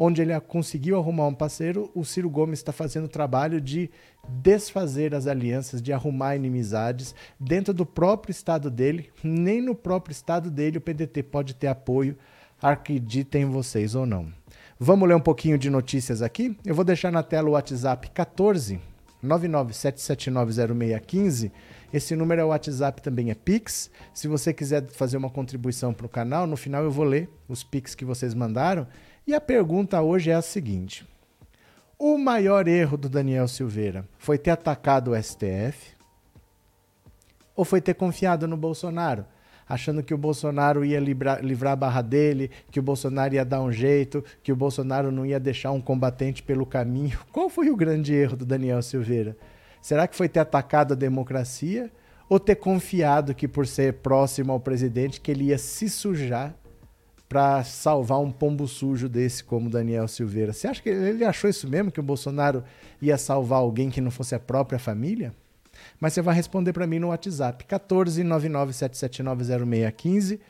onde 0.03 0.23
ele 0.23 0.41
conseguiu 0.41 0.97
arrumar 0.97 1.27
um 1.27 1.35
parceiro, 1.35 1.91
o 1.95 2.07
Ciro 2.07 2.31
Gomes 2.31 2.61
está 2.61 2.73
fazendo 2.73 3.05
o 3.05 3.09
trabalho 3.09 3.61
de 3.61 3.91
desfazer 4.27 5.15
as 5.15 5.27
alianças, 5.27 5.83
de 5.83 5.93
arrumar 5.93 6.35
inimizades 6.35 7.15
dentro 7.39 7.75
do 7.75 7.85
próprio 7.85 8.33
estado 8.33 8.71
dele. 8.71 9.11
Nem 9.23 9.61
no 9.61 9.75
próprio 9.75 10.13
estado 10.13 10.51
dele 10.51 10.79
o 10.79 10.81
PDT 10.81 11.23
pode 11.25 11.55
ter 11.55 11.67
apoio, 11.67 12.17
acreditem 12.63 13.45
vocês 13.45 13.95
ou 13.95 14.07
não. 14.07 14.33
Vamos 14.79 15.07
ler 15.07 15.17
um 15.17 15.21
pouquinho 15.21 15.59
de 15.59 15.69
notícias 15.69 16.23
aqui? 16.23 16.57
Eu 16.65 16.75
vou 16.75 16.87
deixar 16.87 17.13
na 17.13 17.23
tela 17.23 17.51
o 17.51 17.53
WhatsApp 17.53 18.09
14 18.09 18.81
997790615. 19.23 21.53
Esse 21.93 22.17
número 22.17 22.41
é 22.41 22.45
o 22.45 22.49
WhatsApp, 22.49 23.03
também 23.03 23.31
é 23.31 23.35
Pix. 23.35 23.91
Se 24.15 24.27
você 24.29 24.55
quiser 24.55 24.87
fazer 24.87 25.19
uma 25.19 25.29
contribuição 25.29 25.93
para 25.93 26.07
o 26.07 26.09
canal, 26.09 26.47
no 26.47 26.57
final 26.57 26.83
eu 26.85 26.91
vou 26.91 27.05
ler 27.05 27.29
os 27.47 27.63
Pix 27.63 27.95
que 27.95 28.07
vocês 28.07 28.33
mandaram 28.33 28.87
e 29.27 29.35
a 29.35 29.41
pergunta 29.41 30.01
hoje 30.03 30.31
é 30.31 30.35
a 30.35 30.43
seguinte: 30.43 31.07
o 31.99 32.17
maior 32.17 32.67
erro 32.67 32.97
do 32.97 33.09
Daniel 33.09 33.47
Silveira 33.47 34.05
foi 34.19 34.39
ter 34.39 34.51
atacado 34.51 35.11
o 35.11 35.23
STF 35.23 35.95
ou 37.55 37.65
foi 37.65 37.81
ter 37.81 37.95
confiado 37.95 38.49
no 38.49 38.57
Bolsonaro? 38.57 39.27
Achando 39.69 40.03
que 40.03 40.15
o 40.15 40.19
Bolsonaro 40.19 40.85
ia 40.85 40.99
livrar, 40.99 41.41
a 41.43 41.77
barra 41.77 42.03
dele, 42.03 42.51
que 42.71 42.81
o 42.81 42.83
Bolsonaro 42.83 43.35
ia 43.35 43.45
dar 43.45 43.61
um 43.61 43.71
jeito, 43.71 44.25
que 44.43 44.51
o 44.51 44.57
Bolsonaro 44.57 45.13
não 45.13 45.25
ia 45.25 45.39
deixar 45.39 45.71
um 45.71 45.81
combatente 45.81 46.43
pelo 46.43 46.67
caminho. 46.67 47.19
Qual 47.31 47.49
foi 47.49 47.71
o 47.71 47.77
grande 47.77 48.13
erro 48.15 48.37
do 48.37 48.47
Daniel 48.47 48.83
Silveira? 48.83 49.37
Será 49.81 50.09
que 50.09 50.17
foi 50.17 50.29
ter 50.29 50.41
atacado 50.41 50.95
a 50.95 50.97
democracia 50.97 51.91
ou 52.29 52.41
ter 52.41 52.57
confiado 52.57 53.35
que 53.35 53.47
por 53.47 53.67
ser 53.67 53.95
próximo 53.95 54.53
ao 54.53 54.59
presidente 54.59 55.21
que 55.21 55.31
ele 55.31 55.45
ia 55.45 55.59
se 55.59 55.89
sujar 55.89 56.55
para 57.31 57.63
salvar 57.63 58.19
um 58.19 58.31
pombo 58.33 58.67
sujo 58.67 59.09
desse 59.09 59.45
como 59.45 59.71
Daniel 59.71 60.09
Silveira. 60.09 60.53
Você 60.53 60.67
acha 60.67 60.83
que 60.83 60.89
ele 60.89 61.25
achou 61.25 61.49
isso 61.49 61.69
mesmo, 61.69 61.93
que 61.93 62.01
o 62.01 62.03
Bolsonaro 62.03 62.65
ia 63.01 63.17
salvar 63.17 63.61
alguém 63.61 63.89
que 63.89 64.01
não 64.01 64.11
fosse 64.11 64.35
a 64.35 64.41
própria 64.41 64.81
família? 64.81 65.33
Mas 66.01 66.13
você 66.13 66.21
vai 66.21 66.35
responder 66.35 66.73
para 66.73 66.89
mim 66.89 66.99
no 66.99 67.11
WhatsApp, 67.11 67.65
14997790615. 67.67 70.41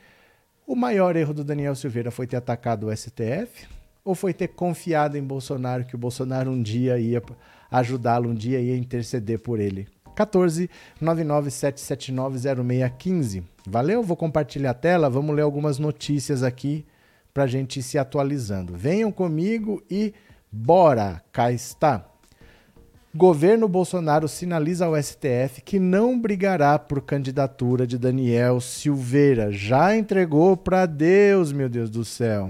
O 0.65 0.75
maior 0.75 1.15
erro 1.15 1.35
do 1.35 1.43
Daniel 1.43 1.75
Silveira 1.75 2.09
foi 2.09 2.25
ter 2.25 2.37
atacado 2.37 2.87
o 2.87 2.97
STF 2.97 3.67
ou 4.03 4.15
foi 4.15 4.33
ter 4.33 4.47
confiado 4.47 5.15
em 5.15 5.23
Bolsonaro, 5.23 5.85
que 5.85 5.93
o 5.93 5.99
Bolsonaro 5.99 6.49
um 6.49 6.63
dia 6.63 6.97
ia 6.97 7.21
ajudá-lo, 7.69 8.27
um 8.27 8.33
dia 8.33 8.59
ia 8.59 8.75
interceder 8.75 9.37
por 9.37 9.59
ele? 9.59 9.87
14 10.21 10.69
997790615. 11.01 13.43
Valeu? 13.67 14.03
Vou 14.03 14.17
compartilhar 14.17 14.71
a 14.71 14.75
tela, 14.75 15.09
vamos 15.09 15.35
ler 15.35 15.41
algumas 15.41 15.79
notícias 15.79 16.43
aqui 16.43 16.85
para 17.33 17.43
a 17.43 17.47
gente 17.47 17.79
ir 17.79 17.83
se 17.83 17.97
atualizando. 17.97 18.75
Venham 18.75 19.09
comigo 19.11 19.81
e 19.89 20.13
bora! 20.51 21.23
Cá 21.31 21.51
está. 21.51 22.05
Governo 23.13 23.67
Bolsonaro 23.67 24.25
sinaliza 24.27 24.85
ao 24.85 24.95
STF 24.95 25.61
que 25.65 25.79
não 25.79 26.17
brigará 26.17 26.79
por 26.79 27.01
candidatura 27.01 27.85
de 27.85 27.97
Daniel 27.97 28.61
Silveira. 28.61 29.51
Já 29.51 29.97
entregou 29.97 30.55
para 30.55 30.85
Deus, 30.85 31.51
meu 31.51 31.67
Deus 31.67 31.89
do 31.89 32.05
céu. 32.05 32.49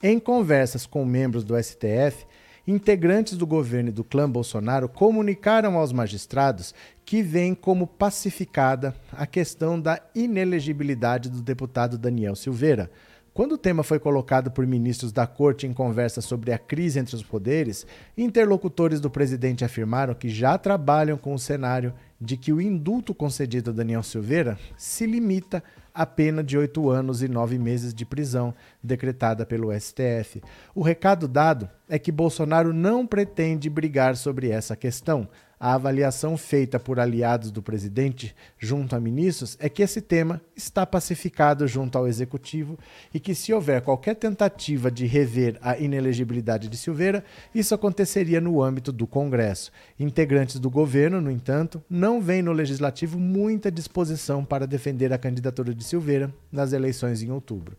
Em 0.00 0.20
conversas 0.20 0.86
com 0.86 1.04
membros 1.04 1.42
do 1.42 1.60
STF, 1.60 2.24
integrantes 2.66 3.36
do 3.36 3.46
governo 3.46 3.90
e 3.90 3.92
do 3.92 4.02
clã 4.02 4.28
Bolsonaro 4.28 4.88
comunicaram 4.88 5.76
aos 5.76 5.92
magistrados 5.92 6.74
que 7.04 7.22
vem 7.22 7.54
como 7.54 7.86
pacificada 7.86 8.94
a 9.12 9.26
questão 9.26 9.80
da 9.80 10.00
inelegibilidade 10.14 11.28
do 11.28 11.42
deputado 11.42 11.98
Daniel 11.98 12.34
Silveira. 12.34 12.90
Quando 13.34 13.52
o 13.52 13.58
tema 13.58 13.82
foi 13.82 13.98
colocado 13.98 14.48
por 14.48 14.64
ministros 14.64 15.10
da 15.10 15.26
corte 15.26 15.66
em 15.66 15.72
conversa 15.72 16.20
sobre 16.20 16.52
a 16.52 16.58
crise 16.58 17.00
entre 17.00 17.16
os 17.16 17.22
poderes, 17.22 17.84
interlocutores 18.16 19.00
do 19.00 19.10
presidente 19.10 19.64
afirmaram 19.64 20.14
que 20.14 20.28
já 20.28 20.56
trabalham 20.56 21.18
com 21.18 21.34
o 21.34 21.38
cenário 21.38 21.92
de 22.20 22.36
que 22.36 22.52
o 22.52 22.60
indulto 22.60 23.12
concedido 23.12 23.70
a 23.70 23.74
Daniel 23.74 24.04
Silveira 24.04 24.56
se 24.76 25.04
limita 25.04 25.64
à 25.94 26.04
pena 26.04 26.42
de 26.42 26.58
oito 26.58 26.90
anos 26.90 27.22
e 27.22 27.28
nove 27.28 27.56
meses 27.56 27.94
de 27.94 28.04
prisão 28.04 28.52
decretada 28.82 29.46
pelo 29.46 29.72
STF. 29.72 30.42
O 30.74 30.82
recado 30.82 31.28
dado 31.28 31.70
é 31.88 31.98
que 31.98 32.10
Bolsonaro 32.10 32.72
não 32.72 33.06
pretende 33.06 33.70
brigar 33.70 34.16
sobre 34.16 34.50
essa 34.50 34.74
questão, 34.74 35.28
a 35.64 35.72
avaliação 35.72 36.36
feita 36.36 36.78
por 36.78 37.00
aliados 37.00 37.50
do 37.50 37.62
presidente 37.62 38.36
junto 38.58 38.94
a 38.94 39.00
ministros 39.00 39.56
é 39.58 39.66
que 39.66 39.82
esse 39.82 40.02
tema 40.02 40.38
está 40.54 40.84
pacificado 40.84 41.66
junto 41.66 41.96
ao 41.96 42.06
executivo 42.06 42.78
e 43.14 43.18
que, 43.18 43.34
se 43.34 43.50
houver 43.50 43.80
qualquer 43.80 44.14
tentativa 44.14 44.90
de 44.90 45.06
rever 45.06 45.56
a 45.62 45.78
inelegibilidade 45.78 46.68
de 46.68 46.76
Silveira, 46.76 47.24
isso 47.54 47.74
aconteceria 47.74 48.42
no 48.42 48.62
âmbito 48.62 48.92
do 48.92 49.06
Congresso. 49.06 49.72
Integrantes 49.98 50.60
do 50.60 50.68
governo, 50.68 51.18
no 51.18 51.30
entanto, 51.30 51.82
não 51.88 52.20
veem 52.20 52.42
no 52.42 52.52
legislativo 52.52 53.18
muita 53.18 53.72
disposição 53.72 54.44
para 54.44 54.66
defender 54.66 55.14
a 55.14 55.18
candidatura 55.18 55.74
de 55.74 55.82
Silveira 55.82 56.30
nas 56.52 56.74
eleições 56.74 57.22
em 57.22 57.30
outubro. 57.30 57.74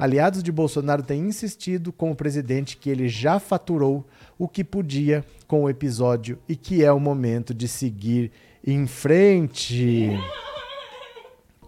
Aliados 0.00 0.42
de 0.42 0.50
Bolsonaro 0.50 1.02
têm 1.02 1.28
insistido 1.28 1.92
com 1.92 2.10
o 2.10 2.16
presidente 2.16 2.76
que 2.76 2.88
ele 2.88 3.06
já 3.06 3.38
faturou 3.38 4.04
o 4.40 4.48
que 4.48 4.64
podia 4.64 5.22
com 5.46 5.64
o 5.64 5.68
episódio 5.68 6.38
e 6.48 6.56
que 6.56 6.82
é 6.82 6.90
o 6.90 6.98
momento 6.98 7.52
de 7.52 7.68
seguir 7.68 8.32
em 8.66 8.86
frente. 8.86 10.18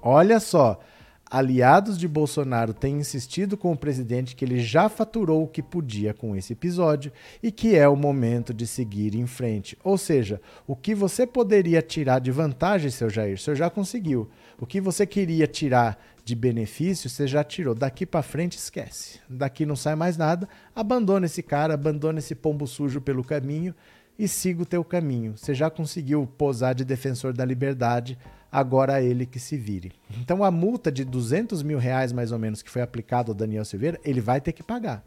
Olha 0.01 0.41
só, 0.41 0.81
aliados 1.31 1.99
de 1.99 2.09
Bolsonaro 2.09 2.73
têm 2.73 2.97
insistido 2.97 3.59
com 3.59 3.73
o 3.73 3.77
presidente 3.77 4.35
que 4.35 4.43
ele 4.43 4.59
já 4.59 4.89
faturou 4.89 5.43
o 5.43 5.49
que 5.49 5.63
podia 5.63 6.15
com 6.15 6.35
esse 6.35 6.55
episódio 6.55 7.13
e 7.43 7.53
que 7.53 7.77
é 7.77 7.87
o 7.87 7.95
momento 7.95 8.55
de 8.55 8.67
seguir 8.67 9.17
em 9.17 9.27
frente. 9.27 9.77
Ou 9.85 9.99
seja, 9.99 10.41
o 10.67 10.75
que 10.75 10.95
você 10.95 11.27
poderia 11.27 11.83
tirar 11.83 12.21
de 12.21 12.31
vantagem, 12.31 12.91
seu 12.91 13.11
Jair, 13.11 13.39
senhor 13.39 13.55
já 13.55 13.69
conseguiu. 13.69 14.31
O 14.59 14.65
que 14.65 14.81
você 14.81 15.05
queria 15.05 15.47
tirar 15.47 16.03
de 16.25 16.35
benefício, 16.35 17.11
você 17.11 17.27
já 17.27 17.43
tirou. 17.43 17.75
Daqui 17.75 18.07
para 18.07 18.23
frente, 18.23 18.57
esquece. 18.57 19.21
Daqui 19.29 19.67
não 19.67 19.77
sai 19.77 19.95
mais 19.95 20.17
nada. 20.17 20.49
Abandona 20.75 21.27
esse 21.27 21.43
cara, 21.43 21.75
abandona 21.75 22.19
esse 22.19 22.35
pombo 22.35 22.67
sujo 22.67 23.01
pelo 23.01 23.25
caminho 23.25 23.75
e 24.19 24.29
siga 24.29 24.63
o 24.63 24.67
teu 24.67 24.85
caminho. 24.85 25.37
Você 25.37 25.55
já 25.55 25.69
conseguiu 25.71 26.27
posar 26.39 26.75
de 26.75 26.85
defensor 26.85 27.33
da 27.33 27.45
liberdade, 27.45 28.19
agora 28.51 29.03
é 29.03 29.05
ele 29.05 29.27
que 29.27 29.41
se 29.41 29.57
vire. 29.57 29.93
Então 30.21 30.45
a 30.45 30.51
multa 30.51 30.93
de 30.93 31.05
200 31.05 31.63
mil 31.63 31.79
reais, 31.79 32.13
mais 32.13 32.31
ou 32.31 32.39
menos, 32.39 32.63
que 32.63 32.71
foi 32.71 32.83
aplicada 32.83 33.31
ao 33.31 33.35
Daniel 33.35 33.65
Silveira, 33.65 33.99
ele 34.05 34.21
vai 34.21 34.41
ter 34.41 34.53
que 34.53 34.63
pagar. 34.63 35.05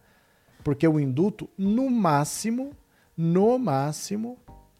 Porque 0.64 0.88
o 0.88 1.00
indulto, 1.00 1.50
no 1.58 1.90
máximo, 1.90 2.72
no 3.16 3.58
máximo, 3.60 4.38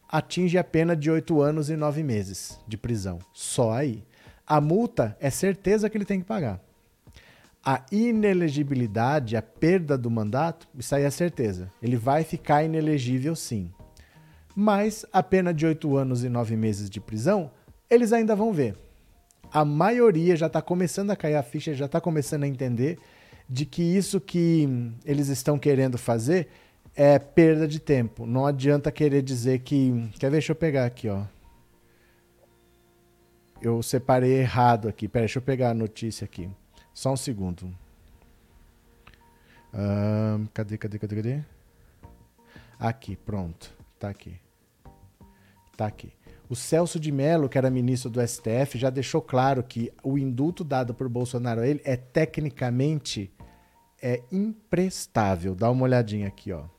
atinge 0.10 0.58
a 0.58 0.64
pena 0.64 0.96
de 0.96 1.10
8 1.10 1.42
anos 1.42 1.70
e 1.70 1.76
9 1.76 2.04
meses 2.04 2.60
de 2.68 2.78
prisão. 2.78 3.20
Só 3.34 3.72
aí. 3.72 4.04
A 4.48 4.62
multa 4.62 5.18
é 5.20 5.30
certeza 5.32 5.90
que 5.90 5.98
ele 5.98 6.06
tem 6.06 6.20
que 6.20 6.26
pagar. 6.26 6.60
A 7.64 7.84
inelegibilidade, 7.92 9.36
a 9.36 9.42
perda 9.42 9.98
do 9.98 10.12
mandato, 10.12 10.68
isso 10.78 10.94
aí 10.94 11.04
é 11.04 11.10
certeza. 11.10 11.72
Ele 11.82 11.98
vai 11.98 12.24
ficar 12.24 12.64
inelegível 12.64 13.36
sim. 13.36 13.72
Mas 14.56 15.04
a 15.12 15.24
pena 15.24 15.52
de 15.52 15.66
oito 15.66 15.98
anos 15.98 16.24
e 16.24 16.30
nove 16.30 16.56
meses 16.56 16.92
de 16.92 17.02
prisão, 17.02 17.50
eles 17.90 18.14
ainda 18.14 18.36
vão 18.36 18.54
ver. 18.54 18.78
A 19.52 19.66
maioria 19.66 20.36
já 20.36 20.46
está 20.46 20.62
começando 20.62 21.10
a 21.10 21.16
cair 21.16 21.36
a 21.36 21.44
ficha, 21.44 21.74
já 21.74 21.86
está 21.86 22.00
começando 22.00 22.44
a 22.44 22.48
entender 22.48 23.00
de 23.50 23.66
que 23.66 23.82
isso 23.82 24.22
que 24.22 24.92
eles 25.04 25.28
estão 25.30 25.58
querendo 25.58 25.98
fazer 25.98 26.50
é 26.96 27.18
perda 27.18 27.68
de 27.68 27.80
tempo. 27.80 28.28
Não 28.28 28.46
adianta 28.46 28.92
querer 28.92 29.24
dizer 29.24 29.60
que. 29.60 30.08
Quer 30.20 30.28
ver? 30.28 30.34
Deixa 30.34 30.52
eu 30.52 30.56
pegar 30.56 30.86
aqui, 30.86 31.10
ó 31.10 31.24
eu 33.68 33.82
separei 33.82 34.34
errado 34.40 34.88
aqui. 34.88 35.08
Pera, 35.08 35.26
deixa 35.26 35.40
eu 35.40 35.44
pegar 35.44 35.72
a 35.72 35.74
notícia 35.74 36.26
aqui. 36.26 36.50
Só 36.94 37.14
um 37.14 37.18
segundo. 37.18 37.76
Cadê, 40.54 40.78
cadê, 40.78 41.00
cadê, 41.00 41.16
cadê? 41.16 41.42
Aqui, 42.80 43.16
pronto. 43.16 43.74
Tá 44.00 44.10
aqui. 44.10 44.40
Tá 45.76 45.88
aqui. 45.88 46.14
O 46.48 46.56
Celso 46.56 47.00
de 47.00 47.12
Mello, 47.12 47.50
que 47.50 47.58
era 47.58 47.72
ministro 47.72 48.10
do 48.10 48.26
STF, 48.26 48.78
já 48.78 48.92
deixou 48.92 49.22
claro 49.22 49.64
que 49.64 49.92
o 50.04 50.18
indulto 50.18 50.64
dado 50.64 50.94
por 50.94 51.10
Bolsonaro 51.10 51.62
a 51.62 51.68
ele 51.68 51.82
é 51.84 51.96
tecnicamente 51.96 53.32
é 54.02 54.22
imprestável. 54.32 55.56
Dá 55.56 55.72
uma 55.72 55.84
olhadinha 55.84 56.28
aqui, 56.28 56.52
ó 56.52 56.75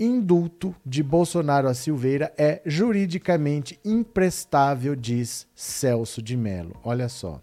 indulto 0.00 0.74
de 0.84 1.02
Bolsonaro 1.02 1.68
a 1.68 1.74
Silveira 1.74 2.32
é 2.38 2.62
juridicamente 2.64 3.78
imprestável, 3.84 4.96
diz 4.96 5.46
Celso 5.54 6.22
de 6.22 6.38
Mello. 6.38 6.74
Olha 6.82 7.06
só. 7.06 7.40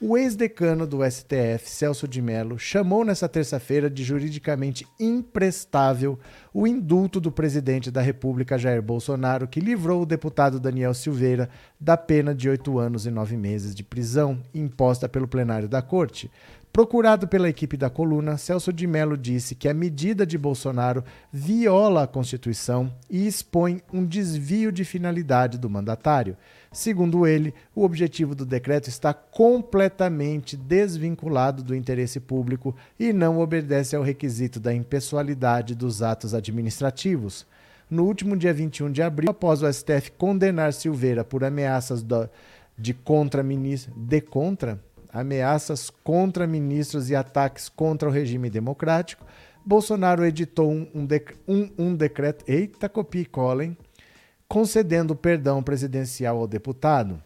O 0.00 0.18
ex-decano 0.18 0.86
do 0.86 0.98
STF, 1.08 1.66
Celso 1.66 2.06
de 2.06 2.20
Mello, 2.20 2.58
chamou 2.58 3.04
nesta 3.04 3.28
terça-feira 3.28 3.88
de 3.88 4.04
juridicamente 4.04 4.86
imprestável 5.00 6.18
o 6.52 6.66
indulto 6.66 7.18
do 7.18 7.32
presidente 7.32 7.90
da 7.90 8.02
República, 8.02 8.58
Jair 8.58 8.82
Bolsonaro, 8.82 9.48
que 9.48 9.60
livrou 9.60 10.02
o 10.02 10.06
deputado 10.06 10.60
Daniel 10.60 10.92
Silveira 10.92 11.48
da 11.80 11.96
pena 11.96 12.34
de 12.34 12.48
oito 12.50 12.78
anos 12.78 13.06
e 13.06 13.10
nove 13.10 13.36
meses 13.36 13.74
de 13.74 13.82
prisão 13.82 14.42
imposta 14.52 15.08
pelo 15.08 15.26
plenário 15.26 15.68
da 15.68 15.80
Corte. 15.80 16.30
Procurado 16.74 17.28
pela 17.28 17.48
equipe 17.48 17.76
da 17.76 17.88
coluna, 17.88 18.36
Celso 18.36 18.72
de 18.72 18.84
Mello 18.84 19.16
disse 19.16 19.54
que 19.54 19.68
a 19.68 19.72
medida 19.72 20.26
de 20.26 20.36
Bolsonaro 20.36 21.04
viola 21.32 22.02
a 22.02 22.06
Constituição 22.08 22.92
e 23.08 23.28
expõe 23.28 23.80
um 23.92 24.04
desvio 24.04 24.72
de 24.72 24.84
finalidade 24.84 25.56
do 25.56 25.70
mandatário. 25.70 26.36
Segundo 26.72 27.28
ele, 27.28 27.54
o 27.76 27.84
objetivo 27.84 28.34
do 28.34 28.44
decreto 28.44 28.88
está 28.88 29.14
completamente 29.14 30.56
desvinculado 30.56 31.62
do 31.62 31.76
interesse 31.76 32.18
público 32.18 32.74
e 32.98 33.12
não 33.12 33.38
obedece 33.38 33.94
ao 33.94 34.02
requisito 34.02 34.58
da 34.58 34.74
impessoalidade 34.74 35.76
dos 35.76 36.02
atos 36.02 36.34
administrativos. 36.34 37.46
No 37.88 38.04
último 38.04 38.36
dia 38.36 38.52
21 38.52 38.90
de 38.90 39.00
abril, 39.00 39.30
após 39.30 39.62
o 39.62 39.72
STF 39.72 40.10
condenar 40.18 40.72
Silveira 40.72 41.24
por 41.24 41.44
ameaças 41.44 42.04
de 42.76 42.92
contra-ministro, 42.92 43.94
de 43.96 44.20
contra 44.20 44.80
ameaças 45.14 45.88
contra 45.88 46.44
ministros 46.44 47.08
e 47.08 47.14
ataques 47.14 47.68
contra 47.68 48.08
o 48.08 48.12
regime 48.12 48.50
democrático, 48.50 49.24
Bolsonaro 49.64 50.24
editou 50.24 50.70
um, 50.70 50.88
um, 50.92 51.08
um, 51.48 51.70
um 51.78 51.94
decreto, 51.94 52.44
eita 52.46 52.88
copia 52.88 53.22
e 53.22 53.24
cola, 53.24 53.64
concedendo 54.48 55.14
perdão 55.14 55.62
presidencial 55.62 56.38
ao 56.38 56.48
deputado. 56.48 57.22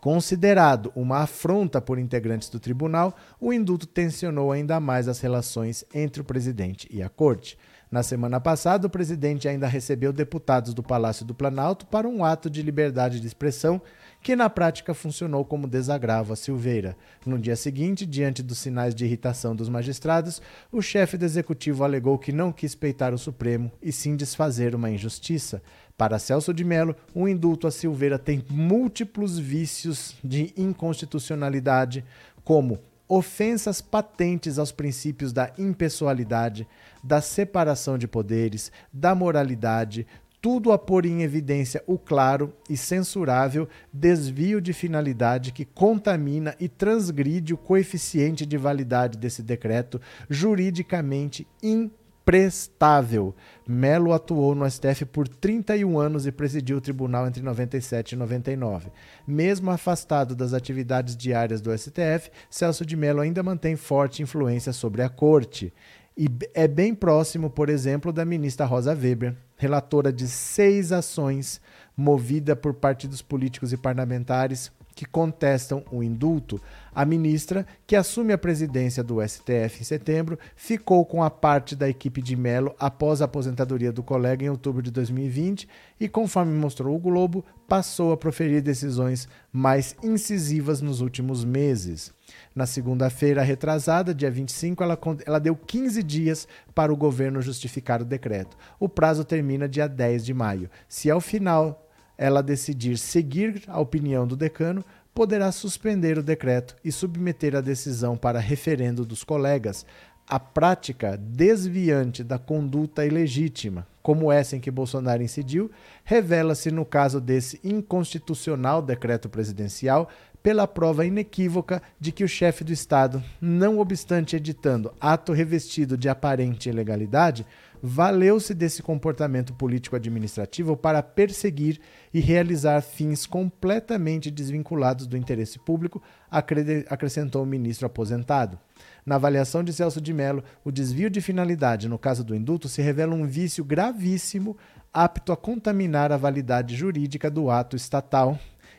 Considerado 0.00 0.92
uma 0.94 1.18
afronta 1.18 1.80
por 1.80 1.98
integrantes 1.98 2.48
do 2.48 2.60
tribunal, 2.60 3.16
o 3.40 3.52
indulto 3.52 3.86
tensionou 3.86 4.52
ainda 4.52 4.78
mais 4.78 5.08
as 5.08 5.18
relações 5.18 5.84
entre 5.92 6.22
o 6.22 6.24
presidente 6.24 6.86
e 6.90 7.02
a 7.02 7.08
corte. 7.08 7.58
Na 7.90 8.02
semana 8.02 8.40
passada, 8.40 8.86
o 8.86 8.90
presidente 8.90 9.48
ainda 9.48 9.66
recebeu 9.66 10.12
deputados 10.12 10.74
do 10.74 10.82
Palácio 10.82 11.24
do 11.24 11.34
Planalto 11.34 11.86
para 11.86 12.08
um 12.08 12.24
ato 12.24 12.50
de 12.50 12.60
liberdade 12.62 13.20
de 13.20 13.26
expressão 13.26 13.80
que 14.24 14.34
na 14.34 14.48
prática 14.48 14.94
funcionou 14.94 15.44
como 15.44 15.68
desagravo 15.68 16.32
a 16.32 16.36
Silveira. 16.36 16.96
No 17.26 17.38
dia 17.38 17.54
seguinte, 17.54 18.06
diante 18.06 18.42
dos 18.42 18.56
sinais 18.56 18.94
de 18.94 19.04
irritação 19.04 19.54
dos 19.54 19.68
magistrados, 19.68 20.40
o 20.72 20.80
chefe 20.80 21.18
do 21.18 21.26
executivo 21.26 21.84
alegou 21.84 22.18
que 22.18 22.32
não 22.32 22.50
quis 22.50 22.74
peitar 22.74 23.12
o 23.12 23.18
Supremo 23.18 23.70
e 23.82 23.92
sim 23.92 24.16
desfazer 24.16 24.74
uma 24.74 24.90
injustiça. 24.90 25.62
Para 25.94 26.18
Celso 26.18 26.54
de 26.54 26.64
Mello, 26.64 26.96
o 27.14 27.28
indulto 27.28 27.66
a 27.66 27.70
Silveira 27.70 28.18
tem 28.18 28.42
múltiplos 28.48 29.38
vícios 29.38 30.16
de 30.24 30.54
inconstitucionalidade, 30.56 32.02
como 32.42 32.80
ofensas 33.06 33.82
patentes 33.82 34.58
aos 34.58 34.72
princípios 34.72 35.34
da 35.34 35.52
impessoalidade, 35.58 36.66
da 37.02 37.20
separação 37.20 37.98
de 37.98 38.08
poderes, 38.08 38.72
da 38.90 39.14
moralidade, 39.14 40.06
tudo 40.44 40.72
a 40.72 40.78
pôr 40.78 41.06
em 41.06 41.22
evidência 41.22 41.82
o 41.86 41.96
claro 41.96 42.52
e 42.68 42.76
censurável 42.76 43.66
desvio 43.90 44.60
de 44.60 44.74
finalidade 44.74 45.52
que 45.52 45.64
contamina 45.64 46.54
e 46.60 46.68
transgride 46.68 47.54
o 47.54 47.56
coeficiente 47.56 48.44
de 48.44 48.58
validade 48.58 49.16
desse 49.16 49.42
decreto 49.42 49.98
juridicamente 50.28 51.46
imprestável. 51.62 53.34
Melo 53.66 54.12
atuou 54.12 54.54
no 54.54 54.70
STF 54.70 55.06
por 55.06 55.26
31 55.26 55.98
anos 55.98 56.26
e 56.26 56.30
presidiu 56.30 56.76
o 56.76 56.82
tribunal 56.82 57.26
entre 57.26 57.42
97 57.42 58.12
e 58.12 58.16
99. 58.16 58.90
Mesmo 59.26 59.70
afastado 59.70 60.36
das 60.36 60.52
atividades 60.52 61.16
diárias 61.16 61.62
do 61.62 61.72
STF, 61.74 62.30
Celso 62.50 62.84
de 62.84 62.98
Melo 62.98 63.22
ainda 63.22 63.42
mantém 63.42 63.76
forte 63.76 64.22
influência 64.22 64.74
sobre 64.74 65.00
a 65.00 65.08
corte. 65.08 65.72
E 66.16 66.28
é 66.54 66.68
bem 66.68 66.94
próximo, 66.94 67.50
por 67.50 67.68
exemplo, 67.68 68.12
da 68.12 68.24
ministra 68.24 68.64
Rosa 68.64 68.94
Weber, 68.94 69.34
relatora 69.56 70.12
de 70.12 70.26
seis 70.28 70.92
ações 70.92 71.60
movida 71.96 72.56
por 72.56 72.74
partidos 72.74 73.22
políticos 73.22 73.72
e 73.72 73.76
parlamentares 73.76 74.72
que 74.94 75.04
contestam 75.04 75.84
o 75.90 76.02
indulto. 76.02 76.60
A 76.94 77.04
ministra, 77.04 77.66
que 77.86 77.96
assume 77.96 78.32
a 78.32 78.38
presidência 78.38 79.02
do 79.02 79.20
STF 79.26 79.80
em 79.80 79.84
setembro, 79.84 80.38
ficou 80.54 81.04
com 81.04 81.22
a 81.22 81.30
parte 81.30 81.74
da 81.74 81.88
equipe 81.88 82.22
de 82.22 82.36
Mello 82.36 82.74
após 82.78 83.20
a 83.20 83.24
aposentadoria 83.24 83.90
do 83.90 84.02
colega 84.02 84.44
em 84.44 84.48
outubro 84.48 84.80
de 84.80 84.92
2020 84.92 85.68
e, 85.98 86.08
conforme 86.08 86.52
mostrou 86.52 86.94
o 86.94 87.00
Globo, 87.00 87.44
passou 87.66 88.12
a 88.12 88.16
proferir 88.16 88.62
decisões 88.62 89.28
mais 89.52 89.96
incisivas 90.02 90.80
nos 90.80 91.00
últimos 91.00 91.44
meses. 91.44 92.12
Na 92.54 92.66
segunda-feira 92.66 93.42
retrasada, 93.42 94.14
dia 94.14 94.30
25, 94.30 94.82
ela, 94.82 94.98
ela 95.26 95.38
deu 95.40 95.56
15 95.56 96.02
dias 96.02 96.46
para 96.74 96.92
o 96.92 96.96
governo 96.96 97.42
justificar 97.42 98.00
o 98.00 98.04
decreto. 98.04 98.56
O 98.78 98.88
prazo 98.88 99.24
termina 99.24 99.68
dia 99.68 99.88
10 99.88 100.24
de 100.24 100.32
maio. 100.32 100.70
Se 100.88 101.10
ao 101.10 101.20
final 101.20 101.83
ela 102.16 102.42
decidir 102.42 102.96
seguir 102.96 103.62
a 103.66 103.80
opinião 103.80 104.26
do 104.26 104.36
decano, 104.36 104.84
poderá 105.14 105.52
suspender 105.52 106.18
o 106.18 106.22
decreto 106.22 106.74
e 106.84 106.90
submeter 106.90 107.54
a 107.54 107.60
decisão 107.60 108.16
para 108.16 108.40
referendo 108.40 109.04
dos 109.04 109.22
colegas. 109.22 109.86
A 110.26 110.40
prática 110.40 111.16
desviante 111.16 112.24
da 112.24 112.38
conduta 112.38 113.04
ilegítima, 113.04 113.86
como 114.02 114.32
essa 114.32 114.56
em 114.56 114.60
que 114.60 114.70
Bolsonaro 114.70 115.22
incidiu, 115.22 115.70
revela-se 116.02 116.70
no 116.70 116.84
caso 116.84 117.20
desse 117.20 117.60
inconstitucional 117.62 118.82
decreto 118.82 119.28
presidencial 119.28 120.08
pela 120.42 120.66
prova 120.66 121.06
inequívoca 121.06 121.80
de 121.98 122.12
que 122.12 122.22
o 122.22 122.28
chefe 122.28 122.64
do 122.64 122.72
Estado, 122.72 123.22
não 123.40 123.78
obstante 123.78 124.36
editando 124.36 124.92
ato 125.00 125.32
revestido 125.32 125.96
de 125.96 126.06
aparente 126.06 126.68
ilegalidade, 126.68 127.46
valeu-se 127.86 128.54
desse 128.54 128.82
comportamento 128.82 129.52
político-administrativo 129.52 130.74
para 130.74 131.02
perseguir 131.02 131.78
e 132.14 132.18
realizar 132.18 132.80
fins 132.80 133.26
completamente 133.26 134.30
desvinculados 134.30 135.06
do 135.06 135.18
interesse 135.18 135.58
público, 135.58 136.02
acrescentou 136.30 137.42
o 137.42 137.46
ministro 137.46 137.84
aposentado. 137.84 138.58
Na 139.04 139.16
avaliação 139.16 139.62
de 139.62 139.70
Celso 139.70 140.00
de 140.00 140.14
Mello, 140.14 140.42
o 140.64 140.72
desvio 140.72 141.10
de 141.10 141.20
finalidade 141.20 141.86
no 141.86 141.98
caso 141.98 142.24
do 142.24 142.34
indulto 142.34 142.70
se 142.70 142.80
revela 142.80 143.14
um 143.14 143.26
vício 143.26 143.62
gravíssimo 143.62 144.56
apto 144.90 145.30
a 145.30 145.36
contaminar 145.36 146.10
a 146.10 146.16
validade 146.16 146.74
jurídica 146.74 147.30
do 147.30 147.50
ato 147.50 147.76
estatal, 147.76 148.38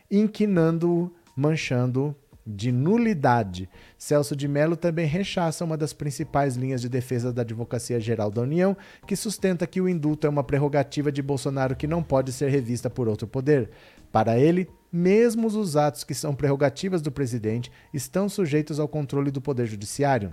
inquinando-o 0.09 1.13
manchando 1.35 2.15
de 2.45 2.71
nulidade. 2.71 3.67
Celso 3.97 4.35
de 4.35 4.47
Mello 4.47 4.75
também 4.75 5.07
rechaça 5.07 5.65
uma 5.65 5.75
das 5.75 5.93
principais 5.93 6.55
linhas 6.55 6.81
de 6.81 6.89
defesa 6.89 7.33
da 7.33 7.41
Advocacia 7.41 7.99
Geral 7.99 8.29
da 8.29 8.41
União, 8.41 8.77
que 9.07 9.15
sustenta 9.15 9.65
que 9.65 9.81
o 9.81 9.89
indulto 9.89 10.27
é 10.27 10.29
uma 10.29 10.43
prerrogativa 10.43 11.11
de 11.11 11.21
Bolsonaro 11.21 11.75
que 11.75 11.87
não 11.87 12.03
pode 12.03 12.31
ser 12.31 12.49
revista 12.49 12.89
por 12.89 13.07
outro 13.07 13.27
poder. 13.27 13.71
Para 14.11 14.37
ele, 14.37 14.69
mesmo 14.91 15.47
os 15.47 15.75
atos 15.75 16.03
que 16.03 16.13
são 16.13 16.35
prerrogativas 16.35 17.01
do 17.01 17.11
presidente 17.11 17.71
estão 17.93 18.29
sujeitos 18.29 18.79
ao 18.79 18.87
controle 18.87 19.31
do 19.31 19.41
Poder 19.41 19.65
Judiciário. 19.65 20.31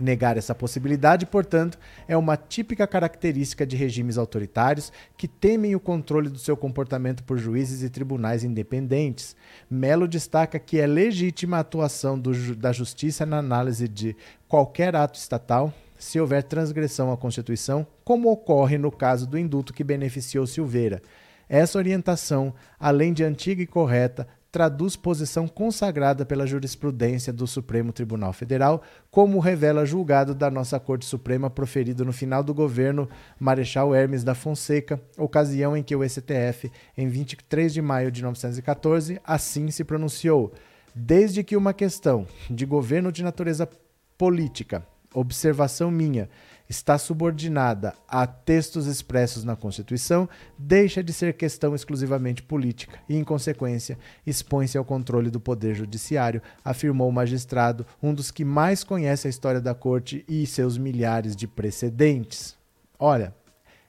Negar 0.00 0.36
essa 0.36 0.54
possibilidade, 0.54 1.26
portanto, 1.26 1.78
é 2.06 2.16
uma 2.16 2.36
típica 2.36 2.86
característica 2.86 3.66
de 3.66 3.76
regimes 3.76 4.16
autoritários 4.16 4.92
que 5.16 5.26
temem 5.26 5.74
o 5.74 5.80
controle 5.80 6.28
do 6.28 6.38
seu 6.38 6.56
comportamento 6.56 7.24
por 7.24 7.38
juízes 7.38 7.82
e 7.82 7.90
tribunais 7.90 8.44
independentes. 8.44 9.34
Melo 9.70 10.06
destaca 10.06 10.58
que 10.58 10.78
é 10.80 10.86
legítima 10.86 11.56
a 11.56 11.60
atuação 11.60 12.18
do, 12.18 12.54
da 12.54 12.72
justiça 12.72 13.26
na 13.26 13.38
análise 13.38 13.88
de 13.88 14.16
qualquer 14.46 14.94
ato 14.94 15.18
estatal 15.18 15.72
se 15.98 16.20
houver 16.20 16.44
transgressão 16.44 17.10
à 17.10 17.16
Constituição, 17.16 17.86
como 18.04 18.30
ocorre 18.30 18.78
no 18.78 18.90
caso 18.90 19.26
do 19.26 19.36
indulto 19.36 19.74
que 19.74 19.82
beneficiou 19.82 20.46
Silveira. 20.46 21.02
Essa 21.48 21.78
orientação, 21.78 22.54
além 22.78 23.12
de 23.12 23.24
antiga 23.24 23.62
e 23.62 23.66
correta, 23.66 24.28
traduz 24.50 24.96
posição 24.96 25.46
consagrada 25.46 26.24
pela 26.24 26.46
jurisprudência 26.46 27.32
do 27.32 27.46
Supremo 27.46 27.92
Tribunal 27.92 28.32
Federal, 28.32 28.82
como 29.10 29.38
revela 29.38 29.84
julgado 29.84 30.34
da 30.34 30.50
nossa 30.50 30.80
Corte 30.80 31.04
Suprema 31.04 31.50
proferido 31.50 32.04
no 32.04 32.12
final 32.12 32.42
do 32.42 32.54
governo 32.54 33.08
Marechal 33.38 33.94
Hermes 33.94 34.24
da 34.24 34.34
Fonseca, 34.34 35.00
ocasião 35.18 35.76
em 35.76 35.82
que 35.82 35.94
o 35.94 36.08
STF, 36.08 36.70
em 36.96 37.08
23 37.08 37.72
de 37.72 37.82
maio 37.82 38.10
de 38.10 38.22
1914, 38.22 39.20
assim 39.24 39.70
se 39.70 39.84
pronunciou. 39.84 40.52
Desde 40.94 41.44
que 41.44 41.56
uma 41.56 41.74
questão 41.74 42.26
de 42.50 42.64
governo 42.64 43.12
de 43.12 43.22
natureza 43.22 43.68
política, 44.16 44.84
observação 45.14 45.90
minha, 45.90 46.28
está 46.68 46.98
subordinada 46.98 47.94
a 48.06 48.26
textos 48.26 48.86
expressos 48.86 49.42
na 49.42 49.56
Constituição, 49.56 50.28
deixa 50.58 51.02
de 51.02 51.12
ser 51.12 51.32
questão 51.34 51.74
exclusivamente 51.74 52.42
política 52.42 52.98
e, 53.08 53.16
em 53.16 53.24
consequência, 53.24 53.98
expõe-se 54.26 54.76
ao 54.76 54.84
controle 54.84 55.30
do 55.30 55.40
Poder 55.40 55.74
Judiciário, 55.74 56.42
afirmou 56.64 57.08
o 57.08 57.12
magistrado, 57.12 57.86
um 58.02 58.12
dos 58.12 58.30
que 58.30 58.44
mais 58.44 58.84
conhece 58.84 59.26
a 59.26 59.30
história 59.30 59.60
da 59.60 59.74
Corte 59.74 60.24
e 60.28 60.46
seus 60.46 60.76
milhares 60.76 61.34
de 61.34 61.46
precedentes. 61.46 62.56
Olha, 62.98 63.34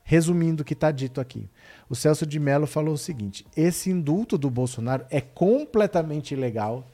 resumindo 0.04 0.62
o 0.62 0.66
que 0.66 0.74
está 0.74 0.92
dito 0.92 1.20
aqui, 1.20 1.50
o 1.90 1.96
Celso 1.96 2.26
de 2.26 2.40
Mello 2.40 2.68
falou 2.68 2.94
o 2.94 2.98
seguinte: 2.98 3.46
esse 3.58 3.90
indulto 3.90 4.38
do 4.38 4.50
Bolsonaro 4.50 5.06
é 5.10 5.20
completamente 5.20 6.34
ilegal 6.34 6.88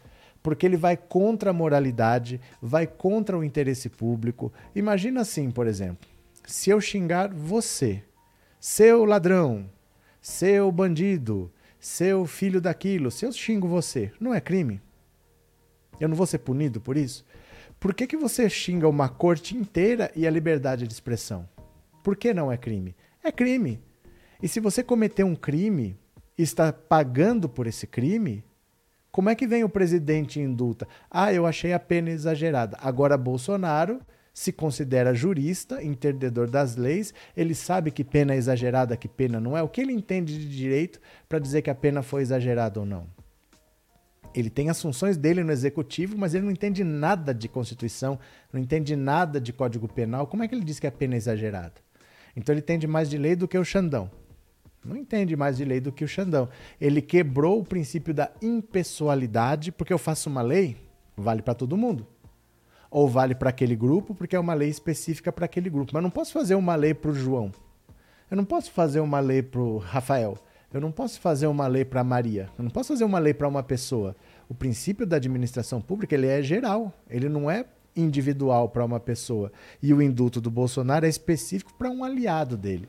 porque 0.45 0.63
ele 0.63 0.77
vai 0.77 0.95
contra 0.95 1.49
a 1.49 1.53
moralidade, 1.53 2.39
vai 2.62 2.86
contra 2.86 3.36
o 3.36 3.43
interesse 3.43 3.89
público. 3.89 4.53
Imagina 4.75 5.21
assim, 5.21 5.49
por 5.49 5.65
exemplo, 5.65 6.08
se 6.45 6.69
eu 6.69 6.79
xingar 6.79 7.34
você, 7.34 8.03
seu 8.60 9.05
ladrão, 9.05 9.67
seu 10.21 10.71
bandido, 10.71 11.51
seu 11.79 12.27
filho 12.27 12.62
daquilo, 12.62 13.10
se 13.10 13.25
eu 13.25 13.31
xingo 13.31 13.67
você, 13.67 14.12
não 14.19 14.36
é 14.36 14.39
crime? 14.39 14.79
Eu 15.99 16.08
não 16.08 16.15
vou 16.15 16.27
ser 16.27 16.38
punido 16.38 16.79
por 16.79 16.95
isso? 16.95 17.25
Por 17.79 17.95
que, 17.95 18.05
que 18.05 18.15
você 18.15 18.47
xinga 18.47 18.88
uma 18.88 19.10
corte 19.10 19.58
inteira 19.58 20.12
e 20.15 20.27
a 20.27 20.29
liberdade 20.29 20.88
de 20.88 20.93
expressão? 20.93 21.49
Por 22.03 22.15
que 22.15 22.36
não 22.36 22.51
é 22.51 22.58
crime? 22.58 22.95
É 23.23 23.31
crime. 23.31 23.81
E 24.43 24.47
se 24.47 24.60
você 24.60 24.84
cometeu 24.84 25.25
um 25.25 25.36
crime 25.36 25.97
e 26.38 26.43
está 26.43 26.71
pagando 26.71 27.49
por 27.49 27.65
esse 27.65 27.88
crime, 27.88 28.43
como 29.15 29.30
é 29.30 29.36
que 29.36 29.47
vem 29.47 29.63
o 29.63 29.69
presidente 29.69 30.41
indulta? 30.41 30.86
Ah, 31.10 31.32
eu 31.32 31.45
achei 31.45 31.71
a 31.71 31.80
pena 31.80 32.10
exagerada. 32.10 32.78
Agora 32.82 33.17
Bolsonaro 33.17 34.01
se 34.34 34.51
considera 34.51 35.13
jurista, 35.13 35.82
entendedor 35.82 36.49
das 36.49 36.75
leis, 36.75 37.13
ele 37.34 37.56
sabe 37.56 37.91
que 37.91 38.04
pena 38.04 38.34
é 38.34 38.36
exagerada, 38.36 38.97
que 38.97 39.08
pena 39.08 39.39
não 39.39 39.58
é. 39.58 39.63
O 39.63 39.69
que 39.69 39.80
ele 39.80 39.93
entende 39.93 40.38
de 40.38 40.49
direito 40.49 40.99
para 41.30 41.39
dizer 41.39 41.62
que 41.62 41.69
a 41.69 41.73
pena 41.75 42.04
foi 42.04 42.23
exagerada 42.23 42.82
ou 42.82 42.86
não? 42.86 43.08
Ele 44.34 44.49
tem 44.49 44.69
as 44.69 44.82
funções 44.82 45.15
dele 45.15 45.45
no 45.45 45.51
executivo, 45.54 46.17
mas 46.17 46.36
ele 46.36 46.43
não 46.43 46.51
entende 46.51 46.84
nada 46.84 47.34
de 47.34 47.47
Constituição, 47.47 48.19
não 48.51 48.60
entende 48.60 48.97
nada 48.97 49.39
de 49.39 49.54
Código 49.54 49.88
Penal. 49.88 50.28
Como 50.28 50.43
é 50.43 50.47
que 50.49 50.54
ele 50.54 50.65
diz 50.65 50.78
que 50.78 50.88
a 50.88 50.91
pena 50.91 51.13
é 51.13 51.17
exagerada? 51.17 51.75
Então 52.36 52.51
ele 52.51 52.60
entende 52.60 52.86
mais 52.86 53.10
de 53.10 53.17
lei 53.17 53.34
do 53.34 53.47
que 53.47 53.58
o 53.58 53.63
Xandão. 53.63 54.12
Não 54.85 54.95
entende 54.95 55.35
mais 55.35 55.57
de 55.57 55.65
lei 55.65 55.79
do 55.79 55.91
que 55.91 56.03
o 56.03 56.07
Xandão. 56.07 56.47
Ele 56.79 57.01
quebrou 57.01 57.59
o 57.59 57.65
princípio 57.65 58.13
da 58.13 58.29
impessoalidade, 58.41 59.71
porque 59.71 59.91
eu 59.91 59.97
faço 59.97 60.29
uma 60.29 60.43
lei, 60.43 60.77
vale 61.17 61.41
para 61.41 61.55
todo 61.55 61.75
mundo. 61.75 62.05
Ou 62.91 63.09
vale 63.09 63.33
para 63.33 63.49
aquele 63.49 63.75
grupo, 63.75 64.13
porque 64.13 64.35
é 64.35 64.39
uma 64.39 64.53
lei 64.53 64.69
específica 64.69 65.31
para 65.31 65.45
aquele 65.45 65.69
grupo. 65.69 65.91
Mas 65.93 66.03
não 66.03 66.11
posso 66.11 66.31
fazer 66.31 66.55
uma 66.55 66.75
lei 66.75 66.93
para 66.93 67.09
o 67.09 67.15
João. 67.15 67.51
Eu 68.29 68.37
não 68.37 68.45
posso 68.45 68.71
fazer 68.71 68.99
uma 68.99 69.19
lei 69.19 69.41
para 69.41 69.59
o 69.59 69.77
Rafael. 69.77 70.37
Eu 70.71 70.81
não 70.81 70.91
posso 70.91 71.19
fazer 71.19 71.47
uma 71.47 71.67
lei 71.67 71.83
para 71.83 72.03
Maria. 72.03 72.49
Eu 72.57 72.63
não 72.63 72.71
posso 72.71 72.89
fazer 72.89 73.05
uma 73.05 73.17
lei 73.19 73.33
para 73.33 73.47
uma 73.47 73.63
pessoa. 73.63 74.15
O 74.47 74.53
princípio 74.53 75.05
da 75.05 75.15
administração 75.15 75.81
pública 75.81 76.15
ele 76.15 76.27
é 76.27 76.41
geral. 76.43 76.93
Ele 77.09 77.27
não 77.27 77.49
é 77.49 77.65
individual 77.95 78.69
para 78.69 78.85
uma 78.85 78.99
pessoa. 78.99 79.51
E 79.81 79.93
o 79.93 80.01
indulto 80.01 80.39
do 80.39 80.51
Bolsonaro 80.51 81.05
é 81.05 81.09
específico 81.09 81.73
para 81.73 81.89
um 81.89 82.03
aliado 82.03 82.57
dele. 82.57 82.87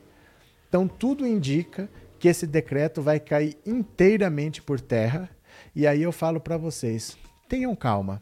Então, 0.67 0.87
tudo 0.87 1.25
indica 1.25 1.89
que 2.19 2.27
esse 2.27 2.47
decreto 2.47 3.01
vai 3.01 3.19
cair 3.19 3.57
inteiramente 3.65 4.61
por 4.61 4.79
terra. 4.79 5.29
E 5.75 5.85
aí 5.85 6.01
eu 6.01 6.11
falo 6.11 6.39
para 6.39 6.57
vocês: 6.57 7.17
tenham 7.47 7.75
calma. 7.75 8.21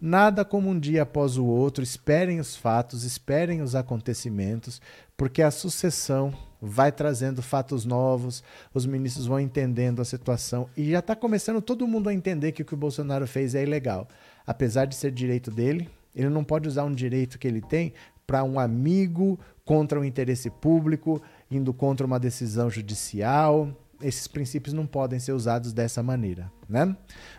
Nada 0.00 0.44
como 0.44 0.68
um 0.68 0.78
dia 0.78 1.02
após 1.02 1.38
o 1.38 1.44
outro, 1.44 1.84
esperem 1.84 2.40
os 2.40 2.56
fatos, 2.56 3.04
esperem 3.04 3.62
os 3.62 3.76
acontecimentos, 3.76 4.80
porque 5.16 5.40
a 5.42 5.50
sucessão 5.52 6.34
vai 6.60 6.90
trazendo 6.90 7.40
fatos 7.40 7.84
novos, 7.84 8.42
os 8.74 8.84
ministros 8.84 9.26
vão 9.26 9.38
entendendo 9.38 10.02
a 10.02 10.04
situação 10.04 10.68
e 10.76 10.90
já 10.90 10.98
está 10.98 11.14
começando 11.14 11.62
todo 11.62 11.86
mundo 11.86 12.08
a 12.08 12.14
entender 12.14 12.50
que 12.50 12.62
o 12.62 12.64
que 12.64 12.74
o 12.74 12.76
Bolsonaro 12.76 13.28
fez 13.28 13.54
é 13.54 13.62
ilegal. 13.62 14.08
Apesar 14.44 14.86
de 14.86 14.96
ser 14.96 15.12
direito 15.12 15.52
dele, 15.52 15.88
ele 16.14 16.28
não 16.28 16.42
pode 16.42 16.66
usar 16.66 16.82
um 16.82 16.92
direito 16.92 17.38
que 17.38 17.46
ele 17.46 17.60
tem 17.60 17.92
para 18.26 18.42
um 18.42 18.58
amigo 18.58 19.38
contra 19.64 20.00
o 20.00 20.04
interesse 20.04 20.50
público, 20.50 21.22
indo 21.56 21.72
contra 21.72 22.06
uma 22.06 22.18
decisão 22.18 22.70
judicial 22.70 23.68
esses 24.02 24.26
princípios 24.26 24.72
não 24.72 24.86
podem 24.86 25.18
ser 25.18 25.32
usados 25.32 25.72
dessa 25.72 26.02
maneira, 26.02 26.50
né? 26.68 26.94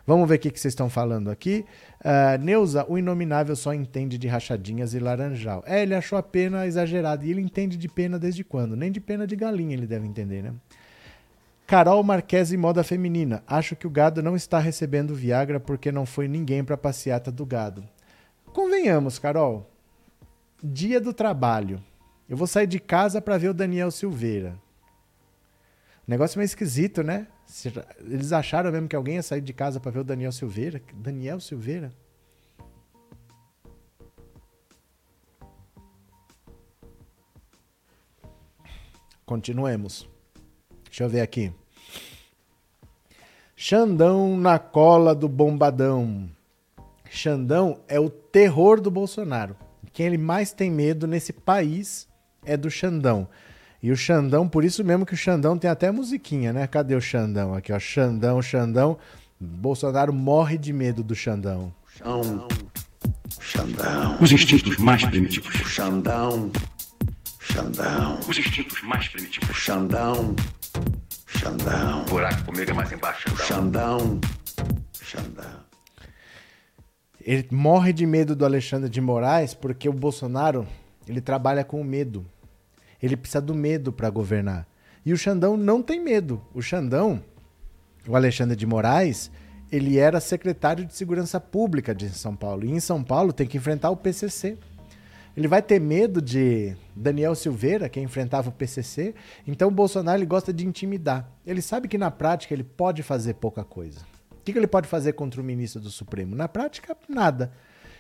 Vamos 0.08 0.28
ver 0.28 0.36
o 0.36 0.40
que, 0.40 0.50
vocês 0.50 0.72
estão 0.72 0.90
falando 0.90 1.30
aqui. 1.30 1.66
Uh, 2.00 2.42
Neuza, 2.42 2.86
o 2.88 2.98
inominável 2.98 3.56
só 3.56 3.74
entende 3.74 4.18
de 4.18 4.28
rachadinhas 4.28 4.94
e 4.94 5.00
laranjal. 5.00 5.64
É, 5.68 5.82
ele 5.82 5.94
achou 5.94 6.18
a 6.18 6.24
pena 6.24 6.66
exagerada. 6.66 7.26
E 7.26 7.32
ele 7.32 7.42
entende 7.42 7.78
de 7.78 7.88
pena 7.88 8.18
desde 8.18 8.44
quando? 8.44 8.76
Nem 8.76 8.92
de 8.92 9.00
pena 9.00 9.28
de 9.28 9.36
galinha 9.36 9.74
ele 9.74 9.88
deve 9.88 10.08
entender, 10.08 10.42
né? 10.42 10.54
Carol 11.68 12.04
Marquese 12.04 12.58
Moda 12.58 12.84
Feminina. 12.84 13.44
Acho 13.48 13.76
que 13.76 13.88
o 13.88 13.90
gado 13.90 14.22
não 14.22 14.36
está 14.36 14.60
recebendo 14.60 15.16
Viagra 15.16 15.60
porque 15.60 15.92
não 15.92 16.06
foi 16.06 16.28
ninguém 16.28 16.64
para 16.64 16.76
a 16.76 16.78
passeata 16.78 17.32
do 17.32 17.46
gado. 17.46 17.84
Convenhamos, 18.48 19.18
Carol. 19.18 19.70
Dia 20.62 21.00
do 21.00 21.14
trabalho. 21.14 21.82
Eu 22.28 22.38
vou 22.38 22.48
sair 22.48 22.68
de 22.68 22.80
casa 22.80 23.22
para 23.22 23.38
ver 23.38 23.50
o 23.50 23.54
Daniel 23.54 23.92
Silveira. 23.92 24.58
Negócio 26.08 26.38
meio 26.38 26.46
esquisito, 26.46 27.04
né? 27.04 27.28
Eles 28.00 28.32
acharam 28.32 28.72
mesmo 28.72 28.88
que 28.88 28.96
alguém 28.96 29.16
ia 29.16 29.24
sair 29.24 29.42
de 29.42 29.54
casa 29.54 29.80
para 29.80 29.92
ver 29.92 30.00
o 30.00 30.04
Daniel 30.04 30.32
Silveira? 30.32 30.82
Daniel 30.94 31.40
Silveira? 31.40 31.92
Continuemos. 39.26 40.08
Deixa 40.86 41.06
eu 41.06 41.10
ver 41.10 41.22
aqui. 41.22 41.54
Xandão 43.56 44.38
na 44.38 44.60
cola 44.60 45.16
do 45.16 45.30
bombadão. 45.30 46.30
Xandão 47.10 47.80
é 47.88 48.00
o 48.00 48.10
terror 48.10 48.82
do 48.82 48.92
Bolsonaro. 48.92 49.56
Quem 49.94 50.08
ele 50.08 50.18
mais 50.18 50.52
tem 50.52 50.70
medo 50.70 51.08
nesse 51.08 51.32
país 51.32 52.08
é 52.46 52.58
do 52.58 52.70
Xandão. 52.70 53.28
E 53.82 53.92
o 53.92 53.98
Xandão, 53.98 54.48
por 54.48 54.64
isso 54.64 54.84
mesmo 54.84 55.06
que 55.06 55.14
o 55.14 55.18
Xandão 55.18 55.58
tem 55.58 55.70
até 55.70 55.92
musiquinha, 55.92 56.54
né? 56.54 56.66
Cadê 56.68 56.96
o 56.96 57.02
Xandão? 57.02 57.54
Aqui, 57.54 57.74
ó. 57.74 57.80
Xandão, 57.80 58.42
Xandão. 58.42 58.98
Bolsonaro 59.40 60.14
morre 60.14 60.58
de 60.58 60.72
medo 60.72 61.04
do 61.04 61.14
Xandão. 61.14 61.74
Xandão. 61.98 62.48
Xandão. 63.40 64.18
Os 64.22 64.32
instintos 64.32 64.78
mais 64.78 65.04
primitivos. 65.04 65.54
Xandão. 65.54 66.50
Xandão. 67.40 68.20
Os 68.28 68.38
instintos 68.38 68.82
mais 68.84 69.10
primitivos. 69.10 69.56
Xandão. 69.56 70.34
Xandão. 71.28 72.06
Buraco 72.06 72.46
comigo 72.46 72.72
é 72.72 72.74
mais 72.74 72.92
embaixo. 72.92 73.36
Xandão. 73.36 74.22
Xandão. 75.02 75.64
Ele 77.20 77.48
morre 77.52 77.92
de 77.92 78.06
medo 78.06 78.36
do 78.36 78.46
Alexandre 78.46 78.90
de 78.90 79.02
Moraes 79.02 79.54
porque 79.54 79.90
o 79.90 79.94
Bolsonaro 79.94 80.66
ele 81.08 81.22
trabalha 81.22 81.64
com 81.64 81.84
medo. 81.84 82.26
Ele 83.02 83.18
precisa 83.18 83.42
do 83.42 83.54
medo 83.54 83.92
para 83.92 84.10
governar. 84.10 84.68
E 85.06 85.12
o 85.12 85.18
Xandão 85.18 85.58
não 85.58 85.82
tem 85.82 86.00
medo. 86.00 86.42
O 86.54 86.62
Xandão, 86.62 87.22
o 88.08 88.16
Alexandre 88.16 88.56
de 88.56 88.66
Moraes, 88.66 89.30
ele 89.72 89.98
era 89.98 90.20
secretário 90.20 90.86
de 90.86 90.94
Segurança 90.94 91.40
Pública 91.40 91.94
de 91.94 92.10
São 92.10 92.36
Paulo. 92.36 92.66
E 92.66 92.72
em 92.72 92.80
São 92.80 93.04
Paulo 93.04 93.34
tem 93.34 93.48
que 93.48 93.58
enfrentar 93.58 93.90
o 93.90 93.98
PCC. 93.98 94.58
Ele 95.36 95.48
vai 95.48 95.62
ter 95.62 95.82
medo 95.82 96.22
de 96.22 96.76
Daniel 96.96 97.34
Silveira, 97.34 97.90
que 97.90 98.00
enfrentava 98.00 98.50
o 98.50 98.52
PCC. 98.52 99.16
Então 99.48 99.68
o 99.68 99.72
Bolsonaro 99.72 100.20
ele 100.20 100.28
gosta 100.28 100.54
de 100.54 100.66
intimidar. 100.66 101.28
Ele 101.46 101.62
sabe 101.62 101.88
que 101.88 101.98
na 101.98 102.12
prática 102.12 102.54
ele 102.54 102.64
pode 102.64 103.02
fazer 103.02 103.34
pouca 103.34 103.64
coisa. 103.64 104.02
O 104.32 104.36
que 104.44 104.52
ele 104.52 104.68
pode 104.68 104.88
fazer 104.88 105.14
contra 105.14 105.42
o 105.42 105.44
ministro 105.44 105.82
do 105.82 105.90
Supremo? 105.90 106.36
Na 106.36 106.48
prática, 106.48 106.96
nada. 107.10 107.52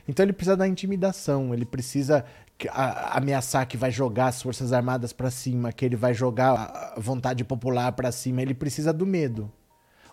Então 0.07 0.23
ele 0.23 0.33
precisa 0.33 0.57
da 0.57 0.67
intimidação, 0.67 1.53
ele 1.53 1.65
precisa 1.65 2.25
ameaçar 2.69 3.67
que 3.67 3.77
vai 3.77 3.91
jogar 3.91 4.27
as 4.27 4.41
Forças 4.41 4.71
Armadas 4.71 5.11
para 5.11 5.29
cima, 5.29 5.71
que 5.71 5.85
ele 5.85 5.95
vai 5.95 6.13
jogar 6.13 6.93
a 6.95 6.99
vontade 6.99 7.43
popular 7.43 7.91
para 7.91 8.11
cima, 8.11 8.41
ele 8.41 8.53
precisa 8.53 8.93
do 8.93 9.05
medo. 9.05 9.51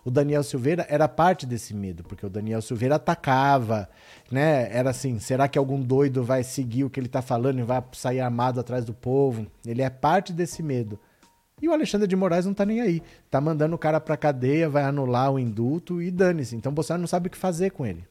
O 0.03 0.09
Daniel 0.09 0.41
Silveira 0.41 0.85
era 0.89 1.07
parte 1.07 1.45
desse 1.45 1.75
medo, 1.75 2.03
porque 2.03 2.25
o 2.25 2.29
Daniel 2.29 2.61
Silveira 2.61 2.95
atacava, 2.95 3.87
né? 4.31 4.67
Era 4.75 4.89
assim, 4.89 5.19
será 5.19 5.47
que 5.47 5.59
algum 5.59 5.79
doido 5.79 6.23
vai 6.23 6.43
seguir 6.43 6.83
o 6.83 6.89
que 6.89 6.99
ele 6.99 7.07
tá 7.07 7.21
falando 7.21 7.59
e 7.59 7.63
vai 7.63 7.83
sair 7.93 8.19
armado 8.19 8.59
atrás 8.59 8.83
do 8.83 8.93
povo? 8.93 9.45
Ele 9.63 9.83
é 9.83 9.89
parte 9.89 10.33
desse 10.33 10.63
medo. 10.63 10.99
E 11.61 11.69
o 11.69 11.73
Alexandre 11.73 12.07
de 12.07 12.15
Moraes 12.15 12.47
não 12.47 12.53
tá 12.55 12.65
nem 12.65 12.81
aí. 12.81 13.03
Tá 13.29 13.39
mandando 13.39 13.75
o 13.75 13.79
cara 13.79 13.99
pra 13.99 14.17
cadeia, 14.17 14.67
vai 14.67 14.83
anular 14.83 15.31
o 15.31 15.37
indulto 15.37 16.01
e 16.01 16.09
dane-se. 16.09 16.55
Então 16.55 16.71
o 16.71 16.75
Bolsonaro 16.75 17.01
não 17.01 17.07
sabe 17.07 17.27
o 17.27 17.29
que 17.29 17.37
fazer 17.37 17.69
com 17.69 17.85
ele 17.85 18.10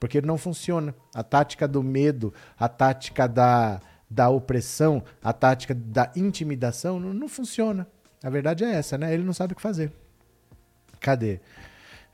porque 0.00 0.22
não 0.22 0.38
funciona. 0.38 0.94
A 1.14 1.22
tática 1.22 1.68
do 1.68 1.82
medo, 1.82 2.32
a 2.58 2.68
tática 2.68 3.28
da, 3.28 3.80
da 4.08 4.30
opressão, 4.30 5.04
a 5.22 5.32
tática 5.32 5.74
da 5.74 6.10
intimidação 6.16 6.98
não, 6.98 7.12
não 7.12 7.28
funciona. 7.28 7.86
A 8.24 8.30
verdade 8.30 8.64
é 8.64 8.72
essa, 8.72 8.96
né? 8.96 9.12
Ele 9.12 9.22
não 9.22 9.34
sabe 9.34 9.52
o 9.52 9.56
que 9.56 9.62
fazer. 9.62 9.92
Cadê? 10.98 11.40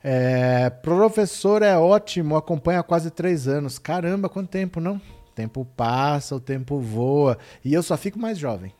É, 0.03 0.69
professor 0.69 1.61
é 1.61 1.77
ótimo, 1.77 2.35
acompanha 2.35 2.81
há 2.81 2.83
quase 2.83 3.09
três 3.09 3.47
anos. 3.47 3.79
Caramba, 3.79 4.29
quanto 4.29 4.49
tempo, 4.49 4.79
não? 4.79 4.97
O 4.97 5.31
tempo 5.33 5.65
passa, 5.65 6.35
o 6.35 6.39
tempo 6.39 6.79
voa. 6.79 7.37
E 7.63 7.73
eu 7.73 7.81
só 7.81 7.97
fico 7.97 8.19
mais 8.19 8.37
jovem. 8.37 8.73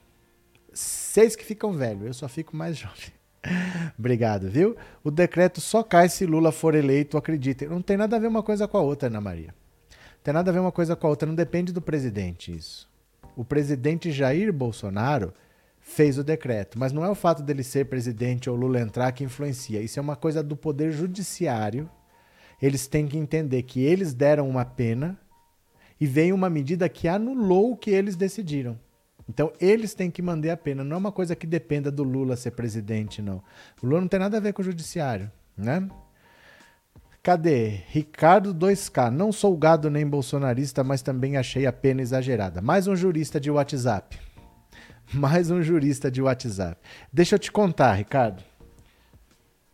Seis 0.74 1.36
que 1.36 1.44
ficam 1.44 1.74
velhos, 1.74 2.06
eu 2.06 2.14
só 2.14 2.28
fico 2.28 2.56
mais 2.56 2.76
jovem. 2.78 3.17
Obrigado, 3.98 4.50
viu? 4.50 4.76
O 5.04 5.12
decreto 5.12 5.62
só 5.62 5.84
cai 5.84 6.10
se 6.10 6.26
Lula 6.26 6.52
for 6.52 6.76
eleito, 6.76 7.18
acreditem. 7.18 7.68
Não 7.70 7.82
tem 7.82 7.98
nada 7.98 8.16
a 8.16 8.20
ver 8.20 8.28
uma 8.28 8.44
coisa 8.44 8.68
com 8.68 8.78
a 8.78 8.82
outra, 8.82 9.08
Ana 9.08 9.22
Maria. 9.22 9.54
Não 9.90 10.24
tem 10.24 10.34
nada 10.34 10.52
a 10.52 10.54
ver 10.54 10.60
uma 10.60 10.72
coisa 10.72 10.96
com 10.96 11.08
a 11.08 11.10
outra, 11.10 11.28
não 11.28 11.36
depende 11.36 11.72
do 11.72 11.82
presidente 11.82 12.56
isso. 12.56 12.90
O 13.36 13.46
presidente 13.46 14.12
Jair 14.12 14.52
Bolsonaro 14.52 15.34
fez 15.80 16.18
o 16.18 16.24
decreto, 16.24 16.78
mas 16.78 16.92
não 16.92 17.06
é 17.06 17.10
o 17.10 17.16
fato 17.16 17.42
dele 17.42 17.64
ser 17.64 17.86
presidente 17.86 18.50
ou 18.50 18.56
Lula 18.56 18.82
entrar 18.82 19.12
que 19.14 19.24
influencia. 19.24 19.82
Isso 19.82 20.00
é 20.00 20.02
uma 20.02 20.16
coisa 20.18 20.44
do 20.44 20.56
poder 20.56 20.92
judiciário. 20.92 21.90
Eles 22.62 22.88
têm 22.88 23.08
que 23.08 23.18
entender 23.18 23.64
que 23.64 23.82
eles 23.82 24.14
deram 24.14 24.50
uma 24.50 24.66
pena 24.66 25.18
e 26.00 26.06
veio 26.06 26.36
uma 26.36 26.50
medida 26.50 26.90
que 26.90 27.08
anulou 27.08 27.72
o 27.72 27.78
que 27.78 27.92
eles 27.92 28.16
decidiram. 28.16 28.78
Então, 29.30 29.52
eles 29.60 29.94
têm 29.94 30.10
que 30.10 30.22
mandar 30.22 30.54
a 30.54 30.58
pena. 30.58 30.84
Não 30.84 30.96
é 30.96 31.00
uma 31.00 31.12
coisa 31.12 31.36
que 31.36 31.46
dependa 31.46 31.92
do 31.92 32.04
Lula 32.04 32.38
ser 32.38 32.52
presidente, 32.52 33.22
não. 33.22 33.44
O 33.82 33.86
Lula 33.86 34.02
não 34.02 34.08
tem 34.08 34.20
nada 34.20 34.38
a 34.38 34.40
ver 34.40 34.54
com 34.54 34.62
o 34.62 34.66
judiciário, 34.66 35.30
né? 35.58 35.88
Cadê? 37.22 37.82
Ricardo 37.90 38.56
2K. 38.56 39.10
Não 39.10 39.34
sou 39.34 39.58
gado 39.58 39.90
nem 39.90 40.08
bolsonarista, 40.08 40.82
mas 40.82 41.02
também 41.02 41.36
achei 41.36 41.66
a 41.66 41.74
pena 41.74 42.02
exagerada. 42.02 42.62
Mais 42.62 42.88
um 42.88 42.96
jurista 42.96 43.38
de 43.38 43.52
WhatsApp. 43.52 44.18
Mais 45.14 45.52
um 45.52 45.62
jurista 45.62 46.10
de 46.10 46.22
WhatsApp. 46.22 46.80
Deixa 47.12 47.36
eu 47.36 47.40
te 47.40 47.52
contar, 47.52 47.94
Ricardo. 47.96 48.42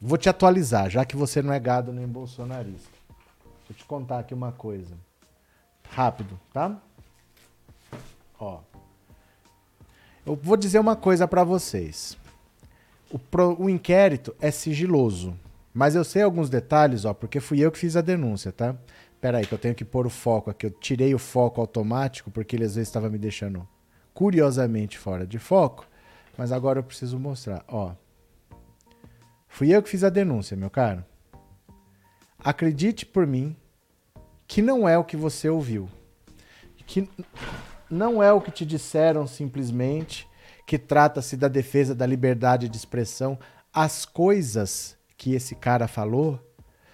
Vou 0.01 0.17
te 0.17 0.29
atualizar, 0.29 0.89
já 0.89 1.05
que 1.05 1.15
você 1.15 1.43
não 1.43 1.53
é 1.53 1.59
gado 1.59 1.93
nem 1.93 2.07
bolsonarista. 2.07 2.89
Deixa 3.59 3.71
eu 3.71 3.75
te 3.75 3.85
contar 3.85 4.19
aqui 4.19 4.33
uma 4.33 4.51
coisa. 4.51 4.95
Rápido, 5.89 6.39
tá? 6.51 6.81
Ó. 8.39 8.61
Eu 10.25 10.35
vou 10.41 10.55
dizer 10.55 10.79
uma 10.79 10.95
coisa 10.95 11.27
para 11.27 11.43
vocês. 11.43 12.17
O, 13.11 13.19
pro, 13.19 13.61
o, 13.61 13.69
inquérito 13.69 14.33
é 14.39 14.49
sigiloso, 14.49 15.37
mas 15.73 15.95
eu 15.95 16.03
sei 16.03 16.21
alguns 16.21 16.49
detalhes, 16.49 17.03
ó, 17.05 17.13
porque 17.13 17.39
fui 17.39 17.59
eu 17.59 17.71
que 17.71 17.77
fiz 17.77 17.97
a 17.97 18.01
denúncia, 18.01 18.51
tá? 18.51 18.75
Pera 19.19 19.37
aí, 19.37 19.45
que 19.45 19.53
eu 19.53 19.57
tenho 19.57 19.75
que 19.75 19.85
pôr 19.85 20.07
o 20.07 20.09
foco 20.09 20.49
aqui. 20.49 20.65
Eu 20.65 20.71
tirei 20.71 21.13
o 21.13 21.19
foco 21.19 21.59
automático 21.61 22.31
porque 22.31 22.55
ele 22.55 22.63
às 22.63 22.75
vezes 22.75 22.89
estava 22.89 23.09
me 23.09 23.17
deixando 23.17 23.67
curiosamente 24.13 24.97
fora 24.97 25.27
de 25.27 25.39
foco, 25.39 25.85
mas 26.37 26.51
agora 26.51 26.79
eu 26.79 26.83
preciso 26.83 27.19
mostrar, 27.19 27.63
ó. 27.67 27.93
Fui 29.47 29.69
eu 29.69 29.83
que 29.83 29.89
fiz 29.89 30.03
a 30.03 30.09
denúncia, 30.09 30.57
meu 30.57 30.69
caro. 30.69 31.03
Acredite 32.39 33.05
por 33.05 33.27
mim 33.27 33.55
que 34.47 34.61
não 34.61 34.87
é 34.87 34.97
o 34.97 35.03
que 35.03 35.15
você 35.15 35.49
ouviu. 35.49 35.87
Que 36.85 37.07
não 37.93 38.21
é 38.21 38.33
o 38.33 38.41
que 38.41 38.51
te 38.51 38.65
disseram 38.65 39.27
simplesmente, 39.27 40.27
que 40.65 40.77
trata-se 40.77 41.37
da 41.37 41.47
defesa 41.47 41.93
da 41.93 42.05
liberdade 42.05 42.67
de 42.67 42.75
expressão. 42.75 43.37
As 43.71 44.05
coisas 44.05 44.97
que 45.17 45.33
esse 45.33 45.55
cara 45.55 45.87
falou 45.87 46.39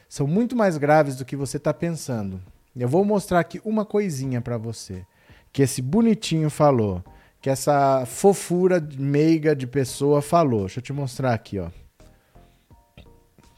são 0.08 0.28
muito 0.28 0.56
mais 0.56 0.78
graves 0.78 1.16
do 1.16 1.26
que 1.26 1.36
você 1.36 1.58
está 1.58 1.74
pensando. 1.74 2.42
Eu 2.76 2.88
vou 2.88 3.04
mostrar 3.04 3.40
aqui 3.40 3.62
uma 3.66 3.86
coisinha 3.86 4.42
para 4.42 4.58
você 4.58 5.06
que 5.52 5.62
esse 5.62 5.82
bonitinho 5.82 6.50
falou, 6.50 7.04
que 7.42 7.50
essa 7.50 8.06
fofura 8.06 8.86
meiga 8.98 9.56
de 9.56 9.66
pessoa 9.66 10.22
falou. 10.22 10.62
Deixa 10.62 10.80
eu 10.80 10.84
te 10.84 10.94
mostrar 10.94 11.34
aqui, 11.34 11.60
ó. 11.60 11.70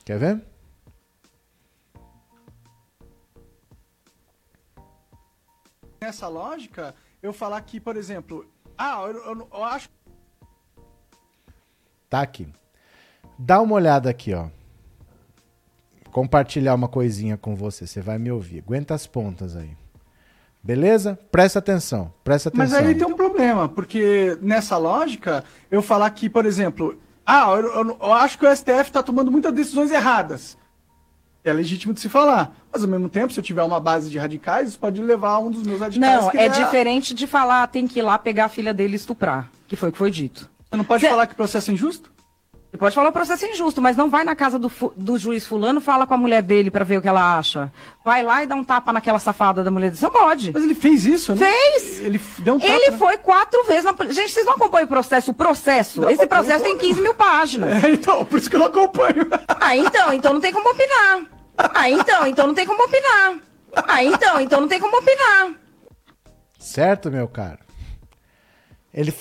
Quer 0.06 0.18
ver? 0.18 0.42
nessa 6.02 6.28
lógica, 6.28 6.96
eu 7.22 7.32
falar 7.34 7.62
que, 7.62 7.80
por 7.80 7.96
exemplo, 7.96 8.46
ah, 8.78 9.04
eu, 9.08 9.18
eu- 9.36 9.48
eu 9.54 9.64
acho 9.64 9.90
Tá 12.10 12.22
aqui. 12.22 12.46
Dá 13.40 13.62
uma 13.62 13.76
olhada 13.76 14.10
aqui, 14.10 14.34
ó. 14.34 14.48
Compartilhar 16.12 16.76
uma 16.76 16.90
coisinha 16.90 17.38
com 17.38 17.56
você, 17.56 17.88
você 17.88 18.02
vai 18.02 18.18
me 18.18 18.30
ouvir. 18.30 18.60
Aguenta 18.60 18.94
as 18.94 19.08
pontas 19.08 19.56
aí. 19.56 19.78
Beleza? 20.62 21.18
Presta 21.32 21.60
atenção, 21.60 22.14
presta 22.22 22.50
atenção. 22.50 22.66
Mas 22.66 22.74
aí 22.88 22.94
tem 22.96 23.08
um 23.08 23.16
problema, 23.16 23.70
porque 23.70 24.38
nessa 24.42 24.78
lógica, 24.78 25.44
eu 25.72 25.82
falar 25.82 26.10
que, 26.12 26.30
por 26.30 26.46
exemplo, 26.46 27.00
ah, 27.26 27.50
eu, 27.52 27.74
eu- 27.76 27.98
eu 28.02 28.14
acho 28.14 28.38
que 28.38 28.46
o 28.46 28.50
STF 28.54 28.90
está 28.90 29.02
tomando 29.02 29.32
muitas 29.32 29.54
decisões 29.54 29.90
erradas. 29.90 30.58
É 31.44 31.52
legítimo 31.52 31.94
de 31.94 32.00
se 32.00 32.08
falar. 32.10 32.56
Mas 32.72 32.84
ao 32.84 32.90
mesmo 32.90 33.10
tempo, 33.10 33.34
se 33.34 33.40
eu 33.40 33.44
tiver 33.44 33.64
uma 33.64 33.80
base 33.80 34.10
de 34.10 34.18
radicais, 34.18 34.70
isso 34.70 34.80
pode 34.80 35.02
levar 35.02 35.32
a 35.32 35.40
um 35.40 35.50
dos 35.52 35.64
meus 35.64 35.80
radicais. 35.80 36.24
Não, 36.24 36.32
é 36.40 36.48
diferente 36.48 37.14
de 37.14 37.26
falar 37.28 37.68
tem 37.68 37.88
que 37.88 38.00
ir 38.00 38.04
lá 38.04 38.18
pegar 38.18 38.46
a 38.46 38.50
filha 38.50 38.74
dele 38.74 38.94
e 38.94 38.96
estuprar, 38.96 39.50
que 39.68 39.76
foi 39.76 39.90
o 39.90 39.92
que 39.92 39.98
foi 39.98 40.12
dito. 40.12 40.50
Você 40.70 40.78
não 40.78 40.84
pode 40.86 41.02
Cê- 41.02 41.10
falar 41.10 41.28
que 41.28 41.36
processo 41.36 41.72
é 41.72 41.74
injusto? 41.74 42.12
Você 42.72 42.78
pode 42.78 42.96
falar 42.96 43.10
o 43.10 43.12
processo 43.12 43.44
é 43.44 43.52
injusto, 43.52 43.82
mas 43.82 43.98
não 43.98 44.10
vai 44.10 44.24
na 44.24 44.34
casa 44.34 44.58
do, 44.58 44.72
do 44.96 45.18
juiz 45.18 45.46
fulano, 45.46 45.82
fala 45.82 46.08
com 46.08 46.14
a 46.14 46.18
mulher 46.18 46.42
dele 46.42 46.72
pra 46.72 46.86
ver 46.86 47.00
o 47.00 47.02
que 47.02 47.08
ela 47.08 47.38
acha. 47.38 47.70
Vai 48.04 48.24
lá 48.24 48.44
e 48.44 48.48
dá 48.48 48.56
um 48.56 48.64
tapa 48.64 48.94
naquela 48.94 49.20
safada 49.20 49.62
da 49.62 49.70
mulher 49.70 49.88
dele. 49.90 49.98
Você 49.98 50.06
não 50.06 50.12
pode. 50.12 50.54
Mas 50.54 50.64
ele 50.64 50.74
fez 50.74 51.06
isso, 51.06 51.36
né? 51.36 51.52
Fez! 51.52 52.00
Ele 52.00 52.22
deu 52.40 52.54
um 52.54 52.60
tapa. 52.60 52.72
Ele 52.72 52.92
né? 52.92 52.98
foi 52.98 53.18
quatro 53.18 53.62
vezes 53.66 53.84
na. 53.84 53.94
Gente, 54.10 54.32
vocês 54.32 54.46
não 54.46 54.54
acompanham 54.54 54.86
o 54.86 54.88
processo? 54.88 55.32
O 55.32 55.34
processo? 55.34 56.00
Não, 56.00 56.10
Esse 56.10 56.26
processo 56.26 56.64
tem 56.64 56.72
acompanho. 56.72 56.96
15 56.96 57.02
mil 57.02 57.14
páginas. 57.14 57.84
É, 57.84 57.90
então, 57.90 58.24
por 58.24 58.40
isso 58.40 58.50
que 58.50 58.56
eu 58.56 58.60
não 58.60 58.68
acompanho. 58.68 59.28
Ah, 59.48 59.76
então, 59.76 60.14
então 60.14 60.34
não 60.34 60.40
tem 60.40 60.54
como 60.54 60.70
opinar. 60.70 61.26
Ah, 61.58 61.90
então, 61.90 62.28
então 62.28 62.48
não 62.48 62.54
tem 62.54 62.66
como 62.66 62.84
opinar. 62.84 63.36
Ah, 63.76 64.04
então, 64.04 64.40
então 64.40 64.62
não 64.62 64.68
tem 64.68 64.80
como 64.80 64.98
opinar. 64.98 65.52
Certo, 66.58 67.12
meu 67.12 67.28
caro? 67.28 67.60
Ele 68.94 69.12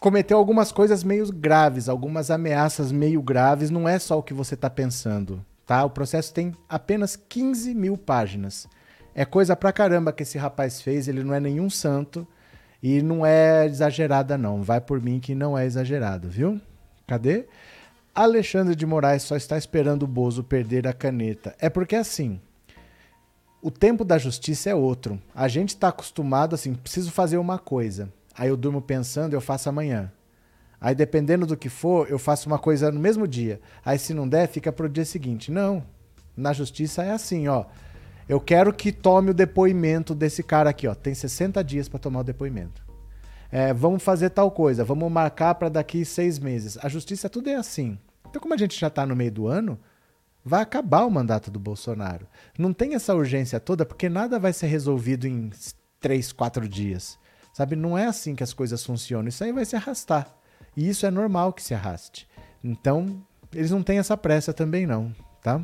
cometeu 0.00 0.38
algumas 0.38 0.72
coisas 0.72 1.04
meio 1.04 1.30
graves, 1.30 1.88
algumas 1.88 2.30
ameaças 2.30 2.90
meio 2.90 3.22
graves. 3.22 3.70
Não 3.70 3.86
é 3.86 3.98
só 3.98 4.18
o 4.18 4.22
que 4.22 4.32
você 4.32 4.54
está 4.54 4.70
pensando, 4.70 5.44
tá? 5.66 5.84
O 5.84 5.90
processo 5.90 6.32
tem 6.32 6.56
apenas 6.66 7.14
15 7.14 7.74
mil 7.74 7.98
páginas. 7.98 8.66
É 9.14 9.26
coisa 9.26 9.54
pra 9.54 9.72
caramba 9.72 10.12
que 10.12 10.22
esse 10.22 10.38
rapaz 10.38 10.80
fez. 10.80 11.06
Ele 11.06 11.22
não 11.22 11.34
é 11.34 11.38
nenhum 11.38 11.68
santo 11.68 12.26
e 12.82 13.02
não 13.02 13.26
é 13.26 13.66
exagerada, 13.66 14.38
não. 14.38 14.62
Vai 14.62 14.80
por 14.80 15.00
mim 15.00 15.20
que 15.20 15.34
não 15.34 15.56
é 15.56 15.66
exagerado, 15.66 16.28
viu? 16.28 16.58
Cadê? 17.06 17.46
Alexandre 18.14 18.74
de 18.74 18.86
Moraes 18.86 19.22
só 19.22 19.36
está 19.36 19.58
esperando 19.58 20.04
o 20.04 20.08
Bozo 20.08 20.42
perder 20.42 20.88
a 20.88 20.92
caneta. 20.92 21.54
É 21.58 21.68
porque 21.68 21.94
assim, 21.94 22.40
o 23.60 23.70
tempo 23.70 24.04
da 24.04 24.16
justiça 24.16 24.70
é 24.70 24.74
outro. 24.74 25.20
A 25.34 25.46
gente 25.46 25.70
está 25.70 25.88
acostumado 25.88 26.54
assim, 26.54 26.74
preciso 26.74 27.10
fazer 27.10 27.36
uma 27.36 27.58
coisa. 27.58 28.10
Aí 28.36 28.48
eu 28.48 28.56
durmo 28.56 28.80
pensando, 28.80 29.34
eu 29.34 29.40
faço 29.40 29.68
amanhã. 29.68 30.12
Aí 30.80 30.94
dependendo 30.94 31.46
do 31.46 31.56
que 31.56 31.68
for, 31.68 32.08
eu 32.08 32.18
faço 32.18 32.48
uma 32.48 32.58
coisa 32.58 32.90
no 32.90 32.98
mesmo 32.98 33.28
dia. 33.28 33.60
Aí 33.84 33.98
se 33.98 34.14
não 34.14 34.28
der, 34.28 34.48
fica 34.48 34.72
pro 34.72 34.88
dia 34.88 35.04
seguinte. 35.04 35.50
Não. 35.50 35.84
Na 36.36 36.52
justiça 36.52 37.02
é 37.02 37.10
assim, 37.10 37.48
ó. 37.48 37.66
Eu 38.28 38.40
quero 38.40 38.72
que 38.72 38.92
tome 38.92 39.30
o 39.30 39.34
depoimento 39.34 40.14
desse 40.14 40.42
cara 40.42 40.70
aqui, 40.70 40.86
ó. 40.86 40.94
Tem 40.94 41.14
60 41.14 41.62
dias 41.64 41.88
para 41.88 41.98
tomar 41.98 42.20
o 42.20 42.24
depoimento. 42.24 42.82
É, 43.52 43.74
vamos 43.74 44.02
fazer 44.02 44.30
tal 44.30 44.50
coisa, 44.50 44.84
vamos 44.84 45.10
marcar 45.10 45.56
para 45.56 45.68
daqui 45.68 46.04
seis 46.04 46.38
meses. 46.38 46.78
A 46.82 46.88
justiça 46.88 47.28
tudo 47.28 47.50
é 47.50 47.56
assim. 47.56 47.98
Então, 48.28 48.40
como 48.40 48.54
a 48.54 48.56
gente 48.56 48.78
já 48.78 48.86
está 48.86 49.04
no 49.04 49.16
meio 49.16 49.32
do 49.32 49.48
ano, 49.48 49.78
vai 50.44 50.62
acabar 50.62 51.04
o 51.04 51.10
mandato 51.10 51.50
do 51.50 51.58
Bolsonaro. 51.58 52.26
Não 52.56 52.72
tem 52.72 52.94
essa 52.94 53.14
urgência 53.14 53.58
toda, 53.58 53.84
porque 53.84 54.08
nada 54.08 54.38
vai 54.38 54.52
ser 54.52 54.68
resolvido 54.68 55.26
em 55.26 55.50
três, 55.98 56.32
quatro 56.32 56.68
dias. 56.68 57.18
Sabe? 57.60 57.76
Não 57.76 57.98
é 57.98 58.06
assim 58.06 58.34
que 58.34 58.42
as 58.42 58.54
coisas 58.54 58.82
funcionam. 58.82 59.28
Isso 59.28 59.44
aí 59.44 59.52
vai 59.52 59.66
se 59.66 59.76
arrastar. 59.76 60.34
E 60.74 60.88
isso 60.88 61.04
é 61.04 61.10
normal 61.10 61.52
que 61.52 61.62
se 61.62 61.74
arraste. 61.74 62.26
Então, 62.64 63.22
eles 63.54 63.70
não 63.70 63.82
têm 63.82 63.98
essa 63.98 64.16
pressa 64.16 64.50
também, 64.54 64.86
não, 64.86 65.14
tá? 65.42 65.62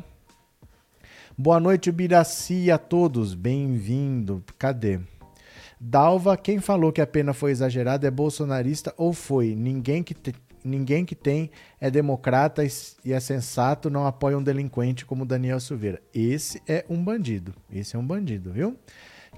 Boa 1.35 1.59
noite, 1.59 1.89
Ubiraci, 1.89 2.69
a 2.69 2.77
todos. 2.77 3.33
Bem-vindo. 3.33 4.43
Cadê? 4.59 4.99
Dalva, 5.81 6.37
quem 6.37 6.59
falou 6.59 6.91
que 6.91 7.01
a 7.01 7.07
pena 7.07 7.33
foi 7.33 7.49
exagerada 7.49 8.07
é 8.07 8.11
bolsonarista 8.11 8.93
ou 8.95 9.11
foi? 9.11 9.55
Ninguém 9.55 10.03
que, 10.03 10.13
te- 10.13 10.35
ninguém 10.63 11.03
que 11.03 11.15
tem 11.15 11.49
é 11.81 11.89
democrata 11.89 12.61
e 13.03 13.11
é 13.11 13.19
sensato 13.19 13.89
não 13.89 14.05
apoia 14.05 14.37
um 14.37 14.43
delinquente 14.43 15.03
como 15.03 15.25
Daniel 15.25 15.59
Silveira. 15.59 15.99
Esse 16.13 16.61
é 16.67 16.85
um 16.87 17.03
bandido. 17.03 17.55
Esse 17.73 17.95
é 17.95 17.99
um 17.99 18.05
bandido, 18.05 18.53
viu? 18.53 18.77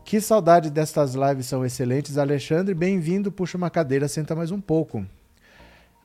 Que 0.03 0.19
saudade 0.19 0.69
destas 0.69 1.13
lives 1.13 1.45
são 1.45 1.65
excelentes. 1.65 2.17
Alexandre, 2.17 2.73
bem-vindo. 2.73 3.31
Puxa 3.31 3.57
uma 3.57 3.69
cadeira, 3.69 4.07
senta 4.07 4.35
mais 4.35 4.51
um 4.51 4.59
pouco. 4.59 5.05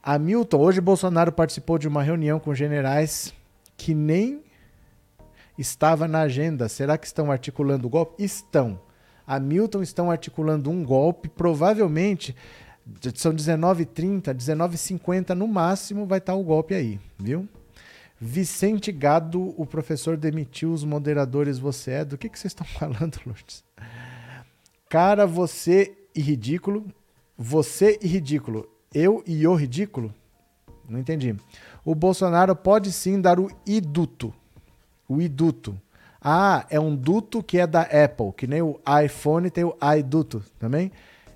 Hamilton, 0.02 0.58
hoje 0.58 0.80
Bolsonaro 0.80 1.32
participou 1.32 1.78
de 1.78 1.88
uma 1.88 2.02
reunião 2.02 2.38
com 2.38 2.54
generais 2.54 3.32
que 3.76 3.94
nem 3.94 4.42
estava 5.56 6.06
na 6.06 6.20
agenda. 6.20 6.68
Será 6.68 6.98
que 6.98 7.06
estão 7.06 7.32
articulando 7.32 7.86
o 7.86 7.90
golpe? 7.90 8.22
Estão. 8.22 8.78
Hamilton 9.26 9.82
estão 9.82 10.10
articulando 10.10 10.70
um 10.70 10.84
golpe, 10.84 11.30
provavelmente 11.30 12.36
são 13.14 13.32
19h30, 13.32 14.34
19h50 14.34 15.30
no 15.30 15.48
máximo 15.48 16.06
vai 16.06 16.18
estar 16.18 16.34
o 16.34 16.42
golpe 16.42 16.74
aí, 16.74 17.00
viu? 17.18 17.48
Vicente 18.20 18.92
Gado, 18.92 19.54
o 19.60 19.66
professor 19.66 20.16
demitiu 20.16 20.72
os 20.72 20.84
moderadores, 20.84 21.58
você 21.58 21.90
é? 21.92 22.04
Do 22.04 22.16
que, 22.16 22.28
que 22.28 22.38
vocês 22.38 22.52
estão 22.52 22.66
falando, 22.78 23.20
Lourdes? 23.26 23.64
Cara, 24.88 25.26
você 25.26 25.96
e 26.14 26.20
ridículo. 26.20 26.86
Você 27.36 27.98
e 28.00 28.06
ridículo. 28.06 28.68
Eu 28.92 29.22
e 29.26 29.46
o 29.46 29.54
ridículo? 29.54 30.14
Não 30.88 30.98
entendi. 30.98 31.34
O 31.84 31.94
Bolsonaro 31.94 32.54
pode 32.54 32.92
sim 32.92 33.20
dar 33.20 33.40
o 33.40 33.50
iduto. 33.66 34.32
O 35.08 35.20
iduto. 35.20 35.76
Ah, 36.20 36.64
é 36.70 36.80
um 36.80 36.94
duto 36.94 37.42
que 37.42 37.58
é 37.58 37.66
da 37.66 37.82
Apple, 37.82 38.32
que 38.36 38.46
nem 38.46 38.62
o 38.62 38.80
iPhone 39.04 39.50
tem 39.50 39.64
o 39.64 39.76
iDuto 39.98 40.42
também. 40.58 40.90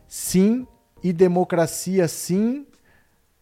Sim, 0.07 0.67
e 1.03 1.13
democracia 1.13 2.09
sim. 2.09 2.67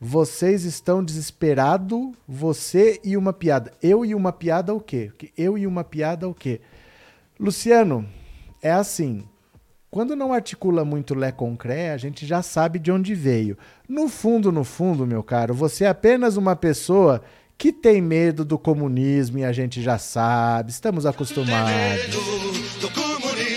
Vocês 0.00 0.64
estão 0.64 1.02
desesperados, 1.02 2.12
você 2.28 3.00
e 3.02 3.16
uma 3.16 3.32
piada. 3.32 3.72
Eu 3.82 4.04
e 4.04 4.14
uma 4.14 4.32
piada 4.32 4.74
o 4.74 4.80
quê? 4.80 5.10
Eu 5.36 5.56
e 5.56 5.66
uma 5.66 5.82
piada 5.82 6.28
o 6.28 6.34
quê? 6.34 6.60
Luciano, 7.40 8.06
é 8.62 8.70
assim. 8.70 9.24
Quando 9.90 10.14
não 10.14 10.32
articula 10.34 10.84
muito 10.84 11.14
Lé 11.14 11.32
Concré, 11.32 11.92
a 11.92 11.96
gente 11.96 12.26
já 12.26 12.42
sabe 12.42 12.78
de 12.78 12.92
onde 12.92 13.14
veio. 13.14 13.56
No 13.88 14.08
fundo, 14.08 14.52
no 14.52 14.64
fundo, 14.64 15.06
meu 15.06 15.22
caro, 15.22 15.54
você 15.54 15.84
é 15.84 15.88
apenas 15.88 16.36
uma 16.36 16.54
pessoa 16.54 17.22
que 17.56 17.72
tem 17.72 18.02
medo 18.02 18.44
do 18.44 18.58
comunismo 18.58 19.38
e 19.38 19.44
a 19.44 19.52
gente 19.52 19.82
já 19.82 19.96
sabe, 19.96 20.70
estamos 20.70 21.06
acostumados. 21.06 22.06
do 22.80 22.90
comunismo 22.90 23.25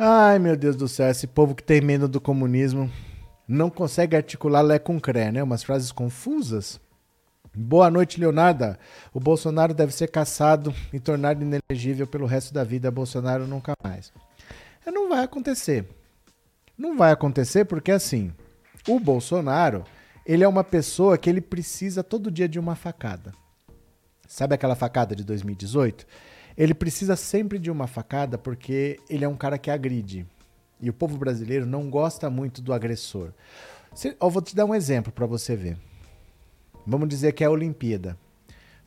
Ai, 0.00 0.38
meu 0.38 0.56
Deus 0.56 0.76
do 0.76 0.86
céu, 0.86 1.10
esse 1.10 1.26
povo 1.26 1.56
que 1.56 1.62
tem 1.64 1.80
medo 1.80 2.06
do 2.06 2.20
comunismo 2.20 2.88
não 3.48 3.68
consegue 3.68 4.14
articular 4.14 4.62
Lé 4.62 4.78
com 4.78 5.00
Cré, 5.00 5.32
né? 5.32 5.42
Umas 5.42 5.64
frases 5.64 5.90
confusas. 5.90 6.80
Boa 7.52 7.90
noite, 7.90 8.20
Leonarda. 8.20 8.78
O 9.12 9.18
Bolsonaro 9.18 9.74
deve 9.74 9.92
ser 9.92 10.06
caçado 10.06 10.72
e 10.92 11.00
tornado 11.00 11.42
inelegível 11.42 12.06
pelo 12.06 12.26
resto 12.26 12.54
da 12.54 12.62
vida. 12.62 12.92
Bolsonaro 12.92 13.44
nunca 13.44 13.72
mais. 13.82 14.12
É, 14.86 14.90
Não 14.92 15.08
vai 15.08 15.24
acontecer. 15.24 15.84
Não 16.78 16.96
vai 16.96 17.10
acontecer 17.10 17.64
porque, 17.64 17.90
assim, 17.90 18.32
o 18.86 19.00
Bolsonaro, 19.00 19.82
ele 20.24 20.44
é 20.44 20.48
uma 20.48 20.62
pessoa 20.62 21.18
que 21.18 21.28
ele 21.28 21.40
precisa 21.40 22.04
todo 22.04 22.30
dia 22.30 22.48
de 22.48 22.60
uma 22.60 22.76
facada. 22.76 23.32
Sabe 24.28 24.54
aquela 24.54 24.76
facada 24.76 25.16
de 25.16 25.24
2018? 25.24 26.06
Ele 26.58 26.74
precisa 26.74 27.14
sempre 27.16 27.58
de 27.58 27.70
uma 27.70 27.86
facada 27.86 28.36
porque 28.36 28.98
ele 29.08 29.24
é 29.24 29.28
um 29.28 29.36
cara 29.36 29.56
que 29.56 29.70
agride. 29.70 30.26
E 30.80 30.90
o 30.90 30.92
povo 30.92 31.16
brasileiro 31.16 31.64
não 31.64 31.88
gosta 31.88 32.28
muito 32.28 32.60
do 32.60 32.72
agressor. 32.72 33.30
Se- 33.94 34.16
Eu 34.20 34.28
vou 34.28 34.42
te 34.42 34.54
dar 34.56 34.64
um 34.64 34.74
exemplo 34.74 35.12
para 35.12 35.24
você 35.24 35.54
ver. 35.54 35.78
Vamos 36.84 37.08
dizer 37.08 37.32
que 37.32 37.44
é 37.44 37.46
a 37.46 37.50
Olimpíada. 37.50 38.18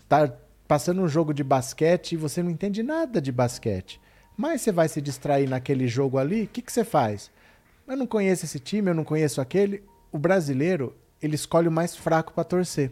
Tá 0.10 0.34
passando 0.68 1.02
um 1.02 1.08
jogo 1.08 1.34
de 1.34 1.44
basquete 1.46 2.12
e 2.14 2.18
você 2.18 2.44
não 2.44 2.50
entende 2.52 2.84
nada 2.84 3.22
de 3.22 3.32
basquete. 3.32 4.02
Mas 4.36 4.62
você 4.62 4.72
vai 4.72 4.90
se 4.90 5.02
distrair 5.02 5.48
naquele 5.48 5.88
jogo 5.88 6.18
ali, 6.18 6.44
o 6.44 6.48
que, 6.48 6.62
que 6.62 6.72
você 6.72 6.84
faz? 6.84 7.32
Eu 7.88 7.96
não 7.98 8.08
conheço 8.08 8.46
esse 8.46 8.60
time, 8.60 8.90
eu 8.90 8.96
não 8.96 9.04
conheço 9.04 9.40
aquele. 9.42 9.84
o 10.12 10.18
brasileiro, 10.20 10.94
ele 11.22 11.36
escolhe 11.36 11.68
o 11.68 11.72
mais 11.72 11.96
fraco 11.96 12.34
para 12.34 12.44
torcer. 12.44 12.92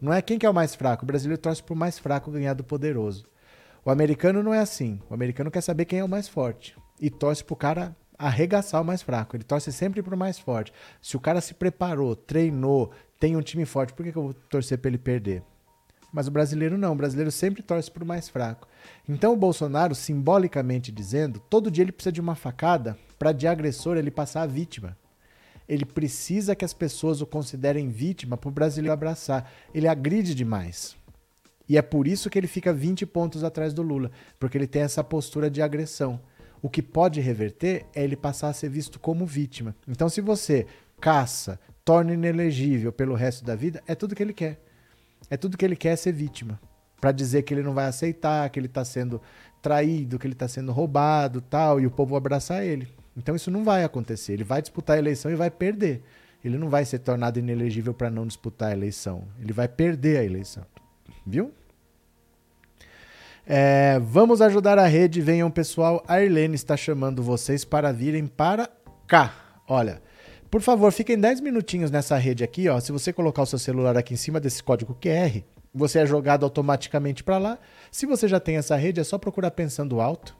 Não 0.00 0.12
é 0.12 0.20
quem 0.22 0.38
que 0.38 0.46
é 0.46 0.50
o 0.50 0.54
mais 0.54 0.74
fraco. 0.74 1.04
O 1.04 1.06
brasileiro 1.06 1.40
torce 1.40 1.62
pro 1.62 1.76
mais 1.76 1.98
fraco 1.98 2.30
ganhar 2.30 2.54
do 2.54 2.64
poderoso. 2.64 3.24
O 3.84 3.90
americano 3.90 4.42
não 4.42 4.54
é 4.54 4.60
assim. 4.60 5.00
O 5.10 5.14
americano 5.14 5.50
quer 5.50 5.60
saber 5.60 5.86
quem 5.86 5.98
é 5.98 6.04
o 6.04 6.08
mais 6.08 6.28
forte. 6.28 6.76
E 7.00 7.10
torce 7.10 7.42
pro 7.42 7.56
cara 7.56 7.96
arregaçar 8.16 8.80
o 8.80 8.84
mais 8.84 9.02
fraco. 9.02 9.34
Ele 9.34 9.42
torce 9.42 9.72
sempre 9.72 10.02
pro 10.02 10.16
mais 10.16 10.38
forte. 10.38 10.72
Se 11.00 11.16
o 11.16 11.20
cara 11.20 11.40
se 11.40 11.54
preparou, 11.54 12.14
treinou, 12.14 12.92
tem 13.18 13.36
um 13.36 13.42
time 13.42 13.64
forte, 13.64 13.92
por 13.92 14.04
que, 14.04 14.12
que 14.12 14.18
eu 14.18 14.22
vou 14.22 14.34
torcer 14.34 14.78
pra 14.78 14.88
ele 14.88 14.98
perder? 14.98 15.42
Mas 16.12 16.28
o 16.28 16.30
brasileiro 16.30 16.78
não. 16.78 16.92
O 16.92 16.96
brasileiro 16.96 17.32
sempre 17.32 17.62
torce 17.62 17.90
pro 17.90 18.06
mais 18.06 18.28
fraco. 18.28 18.68
Então 19.08 19.32
o 19.32 19.36
Bolsonaro, 19.36 19.94
simbolicamente 19.96 20.92
dizendo, 20.92 21.40
todo 21.40 21.70
dia 21.70 21.82
ele 21.82 21.92
precisa 21.92 22.12
de 22.12 22.20
uma 22.20 22.36
facada 22.36 22.96
para 23.18 23.32
de 23.32 23.48
agressor 23.48 23.96
ele 23.96 24.10
passar 24.10 24.42
a 24.42 24.46
vítima. 24.46 24.96
Ele 25.68 25.84
precisa 25.84 26.54
que 26.54 26.64
as 26.64 26.74
pessoas 26.74 27.20
o 27.20 27.26
considerem 27.26 27.88
vítima 27.88 28.36
para 28.36 28.48
o 28.48 28.52
brasileiro 28.52 28.92
abraçar. 28.92 29.50
Ele 29.74 29.88
agride 29.88 30.34
demais. 30.34 30.96
E 31.68 31.76
é 31.76 31.82
por 31.82 32.06
isso 32.06 32.28
que 32.28 32.38
ele 32.38 32.46
fica 32.46 32.72
20 32.72 33.06
pontos 33.06 33.44
atrás 33.44 33.72
do 33.72 33.82
Lula, 33.82 34.10
porque 34.38 34.58
ele 34.58 34.66
tem 34.66 34.82
essa 34.82 35.02
postura 35.02 35.50
de 35.50 35.62
agressão. 35.62 36.20
O 36.60 36.68
que 36.68 36.82
pode 36.82 37.20
reverter 37.20 37.86
é 37.94 38.04
ele 38.04 38.16
passar 38.16 38.48
a 38.48 38.52
ser 38.52 38.68
visto 38.68 39.00
como 39.00 39.26
vítima. 39.26 39.74
Então, 39.88 40.08
se 40.08 40.20
você 40.20 40.66
caça, 41.00 41.58
torna 41.84 42.14
inelegível 42.14 42.92
pelo 42.92 43.14
resto 43.14 43.44
da 43.44 43.56
vida, 43.56 43.82
é 43.86 43.94
tudo 43.94 44.14
que 44.14 44.22
ele 44.22 44.32
quer. 44.32 44.60
É 45.28 45.36
tudo 45.36 45.56
que 45.56 45.64
ele 45.64 45.76
quer 45.76 45.90
é 45.90 45.96
ser 45.96 46.12
vítima. 46.12 46.60
Para 47.00 47.10
dizer 47.10 47.42
que 47.42 47.52
ele 47.52 47.62
não 47.62 47.74
vai 47.74 47.86
aceitar, 47.86 48.48
que 48.50 48.60
ele 48.60 48.66
está 48.66 48.84
sendo 48.84 49.20
traído, 49.60 50.18
que 50.18 50.26
ele 50.26 50.34
está 50.34 50.46
sendo 50.46 50.70
roubado 50.70 51.40
tal, 51.40 51.80
e 51.80 51.86
o 51.86 51.90
povo 51.90 52.14
abraçar 52.14 52.64
ele. 52.64 52.88
Então 53.16 53.34
isso 53.34 53.50
não 53.50 53.64
vai 53.64 53.82
acontecer. 53.82 54.34
Ele 54.34 54.44
vai 54.44 54.62
disputar 54.62 54.96
a 54.96 54.98
eleição 54.98 55.30
e 55.30 55.34
vai 55.34 55.50
perder. 55.50 56.02
Ele 56.44 56.58
não 56.58 56.68
vai 56.68 56.84
ser 56.84 57.00
tornado 57.00 57.38
inelegível 57.38 57.94
para 57.94 58.10
não 58.10 58.26
disputar 58.26 58.70
a 58.70 58.72
eleição. 58.72 59.24
Ele 59.40 59.52
vai 59.52 59.68
perder 59.68 60.18
a 60.18 60.24
eleição. 60.24 60.64
Viu? 61.26 61.52
É, 63.46 63.98
vamos 64.00 64.40
ajudar 64.40 64.78
a 64.78 64.86
rede. 64.86 65.20
Venham, 65.20 65.50
pessoal. 65.50 66.02
A 66.06 66.20
Irlene 66.22 66.54
está 66.54 66.76
chamando 66.76 67.22
vocês 67.22 67.64
para 67.64 67.92
virem 67.92 68.26
para 68.26 68.68
cá. 69.06 69.34
Olha, 69.68 70.02
por 70.50 70.60
favor, 70.60 70.92
fiquem 70.92 71.18
10 71.18 71.40
minutinhos 71.40 71.90
nessa 71.90 72.16
rede 72.16 72.44
aqui. 72.44 72.68
Ó. 72.68 72.78
Se 72.80 72.92
você 72.92 73.12
colocar 73.12 73.42
o 73.42 73.46
seu 73.46 73.58
celular 73.58 73.96
aqui 73.96 74.14
em 74.14 74.16
cima 74.16 74.38
desse 74.38 74.62
código 74.62 74.96
QR, 75.00 75.42
você 75.74 76.00
é 76.00 76.06
jogado 76.06 76.44
automaticamente 76.44 77.24
para 77.24 77.38
lá. 77.38 77.58
Se 77.90 78.06
você 78.06 78.28
já 78.28 78.38
tem 78.38 78.56
essa 78.56 78.76
rede, 78.76 79.00
é 79.00 79.04
só 79.04 79.18
procurar 79.18 79.50
pensando 79.52 80.00
alto. 80.00 80.36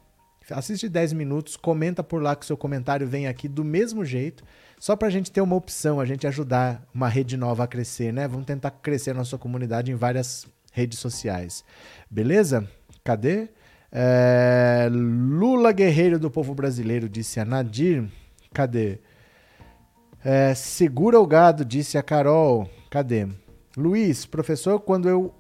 Assiste 0.51 0.89
10 0.89 1.13
minutos, 1.13 1.57
comenta 1.57 2.03
por 2.03 2.21
lá 2.21 2.35
que 2.35 2.43
o 2.43 2.47
seu 2.47 2.57
comentário 2.57 3.07
vem 3.07 3.29
aqui 3.29 3.47
do 3.47 3.65
mesmo 3.65 4.05
jeito, 4.05 4.43
só 4.79 4.97
para 4.97 5.07
a 5.07 5.11
gente 5.11 5.31
ter 5.31 5.41
uma 5.41 5.55
opção, 5.55 6.01
a 6.01 6.05
gente 6.05 6.27
ajudar 6.27 6.85
uma 6.93 7.09
rede 7.09 7.37
nova 7.37 7.65
a 7.65 7.67
crescer, 7.67 8.13
né? 8.13 8.27
Vamos 8.27 8.45
tentar 8.45 8.73
crescer 8.73 9.13
a 9.13 9.15
nossa 9.15 9.39
comunidade 9.39 9.93
em 9.93 9.95
várias 9.95 10.47
redes 10.73 10.99
sociais. 10.99 11.65
Beleza? 12.11 12.69
Cadê? 13.05 13.49
É, 13.91 14.89
Lula 14.91 15.71
guerreiro 15.71 16.19
do 16.19 16.31
povo 16.31 16.55
brasileiro, 16.55 17.09
disse 17.09 17.39
a 17.39 17.45
Nadir. 17.45 18.05
Cadê? 18.53 18.99
É, 20.25 20.55
segura 20.55 21.21
o 21.21 21.27
gado, 21.27 21.65
disse 21.65 21.99
a 21.99 22.03
Carol. 22.03 22.69
Cadê? 22.91 23.29
Luiz, 23.77 24.27
professor, 24.27 24.81
quando 24.81 25.09
eu 25.09 25.35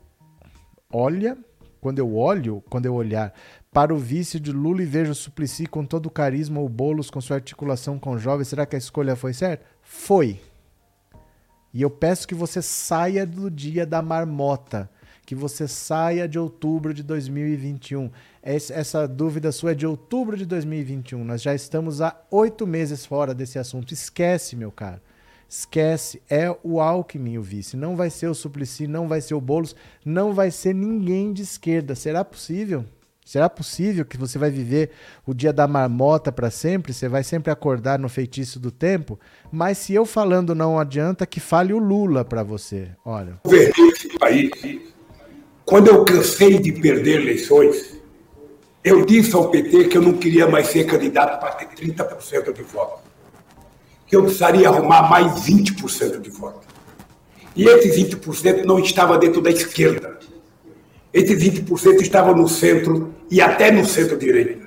olha, 0.93 1.37
quando 1.81 1.99
eu 1.99 2.15
olho, 2.17 2.63
quando 2.69 2.87
eu 2.87 2.95
olhar 2.95 3.33
para 3.73 3.95
o 3.95 3.99
vice 3.99 4.39
de 4.39 4.53
Lula 4.53 4.83
e 4.83 4.87
vejo 4.87 5.15
Suplicy 5.15 5.67
com 5.67 5.85
todo 5.85 6.07
o 6.07 6.11
carisma 6.11 6.61
ou 6.61 6.69
Boulos 6.69 7.11
com 7.11 7.21
sua 7.21 7.37
articulação 7.37 7.99
com 7.99 8.19
jovens, 8.19 8.49
será 8.49 8.67
que 8.67 8.77
a 8.77 8.79
escolha 8.79 9.17
foi 9.17 9.33
certa? 9.33 9.65
Foi. 9.81 10.41
E 11.73 11.81
eu 11.81 11.89
peço 11.89 12.29
que 12.29 12.35
você 12.35 12.61
saia 12.61 13.25
do 13.25 13.51
dia 13.51 13.87
da 13.87 14.03
marmota, 14.03 14.91
que 15.25 15.35
você 15.35 15.69
saia 15.69 16.29
de 16.29 16.39
outubro 16.39 16.93
de 16.93 17.03
2021. 17.03 18.11
Essa 18.43 19.07
dúvida 19.07 19.53
sua 19.53 19.73
é 19.73 19.75
de 19.75 19.87
outubro 19.87 20.37
de 20.37 20.45
2021. 20.45 21.25
Nós 21.25 21.43
já 21.43 21.55
estamos 21.55 22.01
há 22.01 22.21
oito 22.31 22.67
meses 22.67 23.07
fora 23.07 23.35
desse 23.35 23.59
assunto. 23.59 23.95
Esquece, 23.95 24.57
meu 24.57 24.73
caro. 24.73 25.01
Esquece. 25.49 26.23
É 26.29 26.55
o 26.63 26.81
Alckmin 26.81 27.39
o 27.39 27.43
vice. 27.43 27.77
Não 27.77 27.95
vai 27.95 28.11
ser 28.11 28.27
o 28.27 28.35
Suplicy, 28.35 28.87
não 28.87 29.07
vai 29.07 29.21
ser 29.21 29.35
o 29.35 29.41
Boulos, 29.41 29.77
não 30.05 30.33
vai 30.33 30.51
ser 30.51 30.75
ninguém 30.75 31.33
de 31.33 31.43
esquerda. 31.43 31.95
Será 31.95 32.25
possível? 32.25 32.85
Será 33.25 33.49
possível 33.49 34.05
que 34.05 34.17
você 34.17 34.37
vai 34.37 34.51
viver 34.51 34.91
o 35.25 35.33
dia 35.33 35.53
da 35.53 35.69
marmota 35.69 36.33
para 36.33 36.51
sempre? 36.51 36.93
Você 36.93 37.09
vai 37.09 37.23
sempre 37.23 37.53
acordar 37.53 37.99
no 37.99 38.09
feitiço 38.09 38.59
do 38.59 38.73
tempo? 38.73 39.19
Mas 39.51 39.79
se 39.79 39.95
eu 39.95 40.05
falando 40.05 40.55
não 40.55 40.79
adianta, 40.79 41.25
que 41.25 41.39
fale 41.39 41.73
o 41.73 41.79
Lula 41.79 42.25
para 42.25 42.43
você. 42.43 42.91
Olha. 43.05 43.39
Governei 43.45 43.89
esse 43.91 44.19
país. 44.19 44.92
Quando 45.65 45.89
eu 45.89 46.05
cansei 46.05 46.59
de 46.59 46.73
perder 46.73 47.21
eleições, 47.21 47.97
eu 48.85 49.05
disse 49.05 49.35
ao 49.35 49.51
PT 49.51 49.85
que 49.85 49.97
eu 49.97 50.03
não 50.03 50.15
queria 50.15 50.49
mais 50.49 50.69
ser 50.69 50.85
candidato 50.85 51.39
para 51.41 51.53
ter 51.53 51.69
30% 51.69 52.53
de 52.53 52.63
voto. 52.63 53.03
Que 54.07 54.17
eu 54.17 54.23
precisaria 54.23 54.69
arrumar 54.69 55.09
mais 55.09 55.47
20% 55.47 56.21
de 56.21 56.31
voto. 56.31 56.67
E 57.55 57.65
esse 57.65 57.89
20% 57.89 58.65
não 58.65 58.79
estava 58.79 59.19
dentro 59.19 59.41
da 59.41 59.51
esquerda 59.51 60.19
esse 61.13 61.37
20% 61.37 62.01
estava 62.01 62.35
no 62.35 62.49
centro 62.49 63.15
e 63.31 63.41
até 63.41 63.71
no 63.71 63.85
centro-direita. 63.85 64.67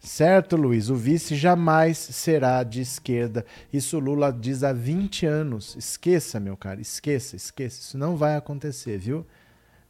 Certo, 0.00 0.56
Luiz. 0.56 0.90
O 0.90 0.96
vice 0.96 1.36
jamais 1.36 1.96
será 1.96 2.62
de 2.64 2.80
esquerda. 2.80 3.46
Isso 3.72 3.98
Lula 4.00 4.32
diz 4.32 4.64
há 4.64 4.72
20 4.72 5.24
anos. 5.24 5.76
Esqueça, 5.78 6.40
meu 6.40 6.56
cara. 6.56 6.80
Esqueça, 6.80 7.36
esqueça. 7.36 7.80
Isso 7.80 7.96
não 7.96 8.16
vai 8.16 8.34
acontecer, 8.34 8.98
viu? 8.98 9.24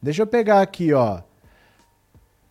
Deixa 0.01 0.21
eu 0.21 0.27
pegar 0.27 0.61
aqui, 0.61 0.93
ó. 0.93 1.21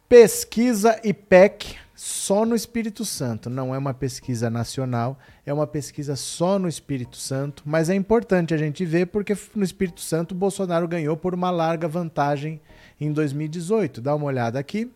Pesquisa 0.08 1.00
IPEC 1.02 1.76
só 1.94 2.44
no 2.44 2.54
Espírito 2.54 3.04
Santo. 3.04 3.48
Não 3.48 3.74
é 3.74 3.78
uma 3.78 3.94
pesquisa 3.94 4.50
nacional, 4.50 5.18
é 5.46 5.52
uma 5.52 5.66
pesquisa 5.66 6.16
só 6.16 6.58
no 6.58 6.68
Espírito 6.68 7.16
Santo. 7.16 7.62
Mas 7.64 7.88
é 7.88 7.94
importante 7.94 8.52
a 8.52 8.56
gente 8.56 8.84
ver 8.84 9.06
porque 9.06 9.36
no 9.54 9.64
Espírito 9.64 10.00
Santo 10.00 10.34
Bolsonaro 10.34 10.88
ganhou 10.88 11.16
por 11.16 11.34
uma 11.34 11.50
larga 11.50 11.88
vantagem 11.88 12.60
em 13.00 13.12
2018. 13.12 14.00
Dá 14.00 14.14
uma 14.14 14.26
olhada 14.26 14.58
aqui. 14.58 14.90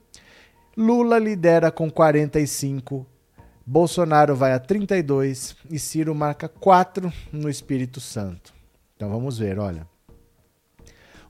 Lula 0.77 1.19
lidera 1.19 1.73
com 1.73 1.91
45, 1.91 3.05
Bolsonaro 3.67 4.37
vai 4.37 4.53
a 4.53 4.61
32 4.61 5.57
e 5.69 5.77
Ciro 5.77 6.15
marca 6.15 6.49
4 6.49 7.13
no 7.33 7.51
Espírito 7.51 8.01
Santo. 8.01 8.55
Então 8.95 9.11
vamos 9.11 9.39
ver, 9.39 9.59
olha. 9.59 9.87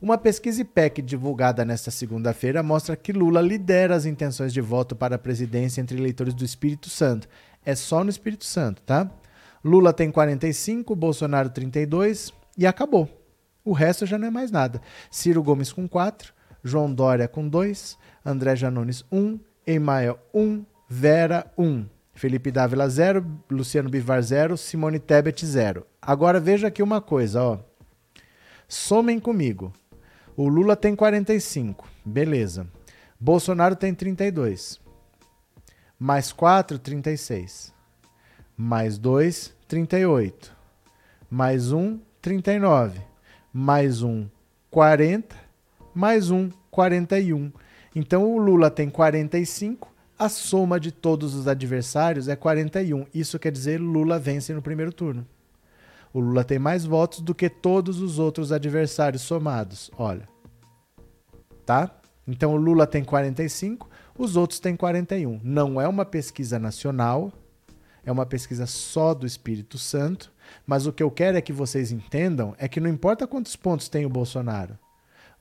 Uma 0.00 0.16
pesquisa 0.16 0.62
IPEC 0.62 1.02
divulgada 1.02 1.64
nesta 1.64 1.90
segunda-feira 1.90 2.62
mostra 2.62 2.96
que 2.96 3.12
Lula 3.12 3.40
lidera 3.40 3.96
as 3.96 4.06
intenções 4.06 4.52
de 4.52 4.60
voto 4.60 4.94
para 4.94 5.16
a 5.16 5.18
presidência 5.18 5.80
entre 5.80 5.98
eleitores 5.98 6.34
do 6.34 6.44
Espírito 6.44 6.88
Santo. 6.88 7.28
É 7.66 7.74
só 7.74 8.04
no 8.04 8.10
Espírito 8.10 8.44
Santo, 8.44 8.80
tá? 8.82 9.10
Lula 9.64 9.92
tem 9.92 10.08
45, 10.08 10.94
Bolsonaro 10.94 11.50
32 11.50 12.32
e 12.56 12.64
acabou. 12.64 13.08
O 13.64 13.72
resto 13.72 14.06
já 14.06 14.16
não 14.16 14.28
é 14.28 14.30
mais 14.30 14.52
nada. 14.52 14.80
Ciro 15.10 15.42
Gomes 15.42 15.72
com 15.72 15.88
4, 15.88 16.32
João 16.62 16.94
Dória 16.94 17.26
com 17.26 17.48
2, 17.48 17.98
André 18.24 18.54
Janones 18.54 19.04
1, 19.10 19.18
um, 19.18 19.40
Emael 19.66 20.16
1, 20.32 20.40
um, 20.40 20.64
Vera 20.88 21.52
1, 21.58 21.66
um, 21.66 21.86
Felipe 22.14 22.52
Dávila 22.52 22.88
0, 22.88 23.26
Luciano 23.50 23.90
Bivar 23.90 24.22
0, 24.22 24.56
Simone 24.56 25.00
Tebet 25.00 25.44
0. 25.44 25.84
Agora 26.00 26.38
veja 26.38 26.68
aqui 26.68 26.84
uma 26.84 27.00
coisa, 27.00 27.42
ó. 27.42 27.58
Somem 28.68 29.18
comigo. 29.18 29.72
O 30.38 30.46
Lula 30.48 30.76
tem 30.76 30.94
45, 30.94 31.84
beleza. 32.04 32.68
Bolsonaro 33.18 33.74
tem 33.74 33.92
32. 33.92 34.80
Mais 35.98 36.32
4, 36.32 36.78
36. 36.78 37.74
Mais 38.56 38.98
2, 38.98 39.52
38. 39.66 40.56
Mais 41.28 41.72
1, 41.72 41.98
39. 42.22 43.00
Mais 43.52 44.02
1, 44.02 44.28
40 44.70 45.48
mais 45.98 46.30
um, 46.30 46.48
41. 46.70 47.50
Então 47.92 48.32
o 48.32 48.38
Lula 48.38 48.70
tem 48.70 48.88
45, 48.88 49.92
a 50.16 50.28
soma 50.28 50.78
de 50.78 50.92
todos 50.92 51.34
os 51.34 51.48
adversários 51.48 52.28
é 52.28 52.36
41. 52.36 53.04
Isso 53.12 53.36
quer 53.36 53.50
dizer 53.50 53.80
Lula 53.80 54.16
vence 54.16 54.54
no 54.54 54.62
primeiro 54.62 54.92
turno. 54.92 55.26
O 56.12 56.20
Lula 56.20 56.44
tem 56.44 56.58
mais 56.58 56.84
votos 56.84 57.20
do 57.20 57.34
que 57.34 57.50
todos 57.50 58.00
os 58.00 58.20
outros 58.20 58.52
adversários 58.52 59.22
somados. 59.22 59.90
Olha. 59.98 60.37
Tá? 61.68 61.90
Então 62.26 62.54
o 62.54 62.56
Lula 62.56 62.86
tem 62.86 63.04
45, 63.04 63.90
os 64.16 64.36
outros 64.36 64.58
têm 64.58 64.74
41. 64.74 65.38
Não 65.44 65.78
é 65.78 65.86
uma 65.86 66.06
pesquisa 66.06 66.58
nacional, 66.58 67.30
é 68.02 68.10
uma 68.10 68.24
pesquisa 68.24 68.64
só 68.64 69.12
do 69.12 69.26
Espírito 69.26 69.76
Santo, 69.76 70.32
mas 70.66 70.86
o 70.86 70.94
que 70.94 71.02
eu 71.02 71.10
quero 71.10 71.36
é 71.36 71.42
que 71.42 71.52
vocês 71.52 71.92
entendam 71.92 72.54
é 72.56 72.66
que 72.68 72.80
não 72.80 72.88
importa 72.88 73.26
quantos 73.26 73.54
pontos 73.54 73.86
tem 73.90 74.06
o 74.06 74.08
Bolsonaro. 74.08 74.78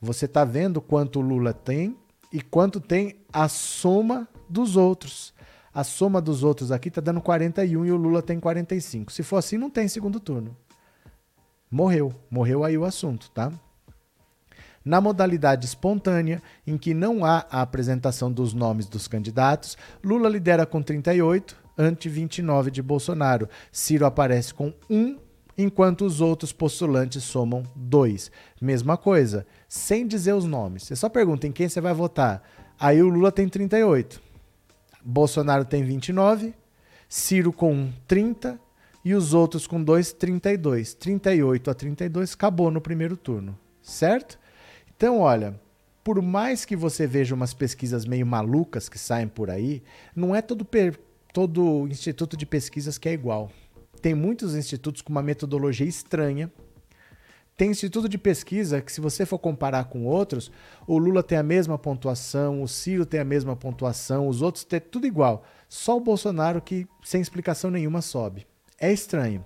Você 0.01 0.25
está 0.25 0.43
vendo 0.43 0.82
quanto 0.82 1.19
o 1.19 1.21
Lula 1.21 1.53
tem 1.53 1.95
e 2.34 2.41
quanto 2.41 2.82
tem 2.82 3.15
a 3.32 3.47
soma 3.47 4.28
dos 4.49 4.75
outros. 4.75 5.34
A 5.73 5.82
soma 5.82 6.19
dos 6.19 6.43
outros 6.43 6.73
aqui 6.73 6.89
está 6.89 6.99
dando 6.99 7.21
41 7.21 7.86
e 7.86 7.91
o 7.93 7.95
Lula 7.95 8.21
tem 8.21 8.38
45. 8.38 9.13
Se 9.13 9.23
for 9.23 9.38
assim, 9.38 9.57
não 9.57 9.69
tem 9.69 9.88
segundo 9.88 10.19
turno. 10.19 10.57
Morreu. 11.71 12.13
Morreu 12.30 12.65
aí 12.65 12.78
o 12.78 12.84
assunto, 12.84 13.32
tá? 13.32 13.49
Na 14.88 15.01
modalidade 15.01 15.65
espontânea, 15.65 16.41
em 16.65 16.77
que 16.77 16.93
não 16.93 17.25
há 17.25 17.45
a 17.51 17.61
apresentação 17.61 18.31
dos 18.31 18.53
nomes 18.53 18.88
dos 18.88 19.05
candidatos, 19.05 19.77
Lula 20.01 20.29
lidera 20.29 20.65
com 20.65 20.81
38, 20.81 21.57
ante 21.77 22.07
29 22.07 22.71
de 22.71 22.81
Bolsonaro. 22.81 23.49
Ciro 23.69 24.05
aparece 24.05 24.53
com 24.53 24.73
1, 24.89 25.17
enquanto 25.57 26.05
os 26.05 26.21
outros 26.21 26.53
postulantes 26.53 27.21
somam 27.25 27.63
2. 27.75 28.31
Mesma 28.61 28.95
coisa, 28.95 29.45
sem 29.67 30.07
dizer 30.07 30.31
os 30.31 30.45
nomes. 30.45 30.83
Você 30.83 30.95
só 30.95 31.09
pergunta 31.09 31.45
em 31.45 31.51
quem 31.51 31.67
você 31.67 31.81
vai 31.81 31.93
votar. 31.93 32.41
Aí 32.79 33.03
o 33.03 33.09
Lula 33.09 33.29
tem 33.29 33.49
38, 33.49 34.21
Bolsonaro 35.03 35.65
tem 35.65 35.83
29, 35.83 36.53
Ciro 37.09 37.51
com 37.51 37.91
30 38.07 38.57
e 39.03 39.13
os 39.13 39.33
outros 39.33 39.67
com 39.67 39.83
2, 39.83 40.13
32. 40.13 40.93
38 40.93 41.71
a 41.71 41.73
32 41.73 42.33
acabou 42.35 42.71
no 42.71 42.79
primeiro 42.79 43.17
turno, 43.17 43.59
certo? 43.81 44.39
Então, 44.97 45.19
olha, 45.19 45.59
por 46.03 46.23
mais 46.23 46.65
que 46.65 46.75
você 46.75 47.05
veja 47.05 47.35
umas 47.35 47.53
pesquisas 47.53 48.03
meio 48.03 48.25
malucas 48.25 48.89
que 48.89 48.97
saem 48.97 49.27
por 49.27 49.51
aí, 49.51 49.83
não 50.15 50.35
é 50.35 50.41
todo, 50.41 50.67
todo 51.31 51.87
instituto 51.87 52.35
de 52.35 52.47
pesquisas 52.47 52.97
que 52.97 53.07
é 53.07 53.13
igual. 53.13 53.51
Tem 54.01 54.15
muitos 54.15 54.55
institutos 54.55 55.03
com 55.03 55.11
uma 55.11 55.21
metodologia 55.21 55.85
estranha. 55.85 56.51
Tem 57.55 57.69
instituto 57.69 58.09
de 58.09 58.17
pesquisa 58.17 58.81
que, 58.81 58.91
se 58.91 58.99
você 58.99 59.23
for 59.23 59.37
comparar 59.37 59.85
com 59.85 60.03
outros, 60.03 60.51
o 60.87 60.97
Lula 60.97 61.21
tem 61.21 61.37
a 61.37 61.43
mesma 61.43 61.77
pontuação, 61.77 62.63
o 62.63 62.67
Ciro 62.67 63.05
tem 63.05 63.19
a 63.19 63.25
mesma 63.25 63.55
pontuação, 63.55 64.27
os 64.27 64.41
outros 64.41 64.63
têm 64.63 64.79
tudo 64.79 65.05
igual. 65.05 65.43
Só 65.69 65.95
o 65.95 66.01
Bolsonaro 66.01 66.59
que, 66.59 66.87
sem 67.03 67.21
explicação 67.21 67.69
nenhuma, 67.69 68.01
sobe. 68.01 68.47
É 68.79 68.91
estranho. 68.91 69.45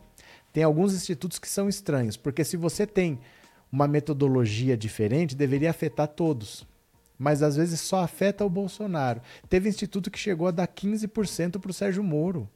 Tem 0.53 0.63
alguns 0.63 0.93
institutos 0.93 1.39
que 1.39 1.49
são 1.49 1.67
estranhos, 1.67 2.15
porque 2.15 2.45
se 2.45 2.55
você 2.55 2.87
tem 2.87 3.19
uma 3.71 3.87
metodologia 3.87 4.75
diferente 4.75 5.35
deveria 5.35 5.69
afetar 5.69 6.07
todos. 6.07 6.65
Mas 7.17 7.41
às 7.41 7.55
vezes 7.55 7.79
só 7.79 8.03
afeta 8.03 8.43
o 8.43 8.49
Bolsonaro. 8.49 9.21
Teve 9.47 9.69
instituto 9.69 10.09
que 10.09 10.19
chegou 10.19 10.47
a 10.47 10.51
dar 10.51 10.67
15% 10.67 11.59
para 11.59 11.71
o 11.71 11.73
Sérgio 11.73 12.03
Moro. 12.03 12.49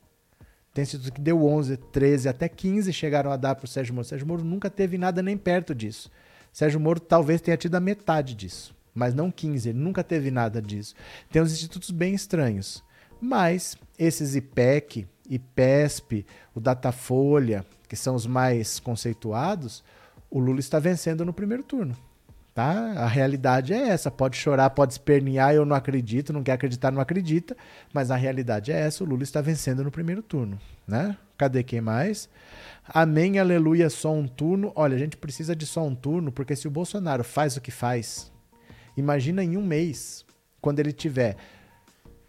Tem 0.74 0.82
instituto 0.84 1.14
que 1.14 1.22
deu 1.22 1.46
11, 1.46 1.78
13, 1.78 2.28
até 2.28 2.50
15 2.50 2.92
chegaram 2.92 3.32
a 3.32 3.38
dar 3.38 3.56
para 3.56 3.66
o 3.66 3.68
Sérgio 3.68 3.94
Moro. 3.94 4.08
Sérgio 4.08 4.28
Moro 4.28 4.44
nunca 4.44 4.70
teve 4.70 4.98
nada 4.98 5.22
nem 5.22 5.38
perto 5.38 5.74
disso. 5.74 6.12
Sérgio 6.52 6.80
Moro 6.80 7.00
talvez 7.00 7.40
tenha 7.42 7.56
tido 7.56 7.76
a 7.76 7.80
metade 7.80 8.34
disso, 8.34 8.76
mas 8.94 9.14
não 9.14 9.30
15, 9.30 9.70
ele 9.70 9.78
nunca 9.78 10.04
teve 10.04 10.32
nada 10.32 10.62
disso. 10.62 10.96
Tem 11.32 11.42
uns 11.42 11.54
institutos 11.54 11.92
bem 11.92 12.14
estranhos. 12.14 12.84
Mas 13.22 13.78
esses 13.98 14.36
IPEC, 14.36 15.08
IPESP, 15.30 16.26
o 16.54 16.60
Datafolha, 16.60 17.66
que 17.88 17.96
são 17.96 18.16
os 18.16 18.28
mais 18.28 18.80
conceituados, 18.80 19.84
o 20.30 20.40
Lula 20.40 20.60
está 20.60 20.80
vencendo 20.80 21.24
no 21.26 21.34
primeiro 21.34 21.64
turno. 21.64 21.96
Tá? 22.54 22.94
A 22.94 23.08
realidade 23.08 23.74
é 23.74 23.90
essa. 23.90 24.10
Pode 24.10 24.38
chorar, 24.38 24.70
pode 24.70 24.94
espernear, 24.94 25.54
eu 25.54 25.66
não 25.66 25.76
acredito, 25.76 26.32
não 26.32 26.42
quer 26.42 26.54
acreditar, 26.54 26.90
não 26.90 27.02
acredita, 27.02 27.56
mas 27.94 28.10
a 28.10 28.16
realidade 28.16 28.72
é 28.72 28.80
essa, 28.80 29.04
o 29.04 29.08
Lula 29.08 29.24
está 29.24 29.42
vencendo 29.42 29.84
no 29.84 29.92
primeiro 29.92 30.24
turno, 30.24 30.58
né? 30.88 31.18
Cadê 31.38 31.64
quem 31.64 31.82
mais? 31.82 32.30
Amém, 32.88 33.40
aleluia, 33.40 33.90
só 33.90 34.14
um 34.14 34.26
turno. 34.26 34.72
Olha, 34.74 34.96
a 34.96 34.98
gente 34.98 35.18
precisa 35.18 35.54
de 35.54 35.66
só 35.66 35.84
um 35.84 35.94
turno, 35.94 36.32
porque 36.32 36.56
se 36.56 36.66
o 36.66 36.72
Bolsonaro 36.72 37.26
faz 37.26 37.58
o 37.58 37.62
que 37.62 37.72
faz, 37.72 38.32
imagina 38.96 39.44
em 39.44 39.58
um 39.58 39.66
mês, 39.66 40.26
quando 40.62 40.80
ele 40.80 40.94
tiver. 40.94 41.36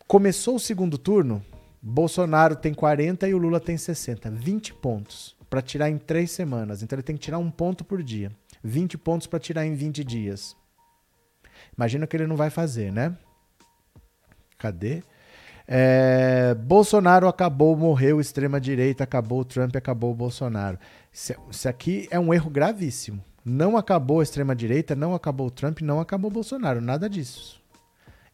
Começou 0.08 0.56
o 0.56 0.60
segundo 0.60 0.98
turno, 0.98 1.40
Bolsonaro 1.80 2.56
tem 2.56 2.74
40 2.74 3.28
e 3.28 3.34
o 3.34 3.38
Lula 3.38 3.60
tem 3.60 3.76
60, 3.76 4.28
20 4.28 4.74
pontos 4.74 5.35
para 5.48 5.62
tirar 5.62 5.90
em 5.90 5.98
três 5.98 6.30
semanas. 6.30 6.82
Então 6.82 6.96
ele 6.96 7.02
tem 7.02 7.16
que 7.16 7.22
tirar 7.22 7.38
um 7.38 7.50
ponto 7.50 7.84
por 7.84 8.02
dia. 8.02 8.30
20 8.62 8.98
pontos 8.98 9.26
para 9.26 9.38
tirar 9.38 9.64
em 9.66 9.74
20 9.74 10.02
dias. 10.02 10.56
Imagina 11.76 12.06
que 12.06 12.16
ele 12.16 12.26
não 12.26 12.36
vai 12.36 12.50
fazer, 12.50 12.92
né? 12.92 13.16
Cadê? 14.58 15.02
É, 15.68 16.54
Bolsonaro 16.54 17.26
acabou, 17.26 17.76
morreu, 17.76 18.20
extrema-direita 18.20 19.04
acabou, 19.04 19.44
Trump 19.44 19.74
acabou, 19.74 20.14
Bolsonaro. 20.14 20.78
Isso, 21.12 21.34
isso 21.50 21.68
aqui 21.68 22.06
é 22.10 22.18
um 22.18 22.32
erro 22.32 22.50
gravíssimo. 22.50 23.22
Não 23.44 23.76
acabou 23.76 24.20
a 24.20 24.22
extrema-direita, 24.22 24.94
não 24.94 25.14
acabou 25.14 25.46
o 25.48 25.50
Trump, 25.50 25.80
não 25.80 26.00
acabou 26.00 26.30
o 26.30 26.34
Bolsonaro, 26.34 26.80
nada 26.80 27.08
disso. 27.08 27.62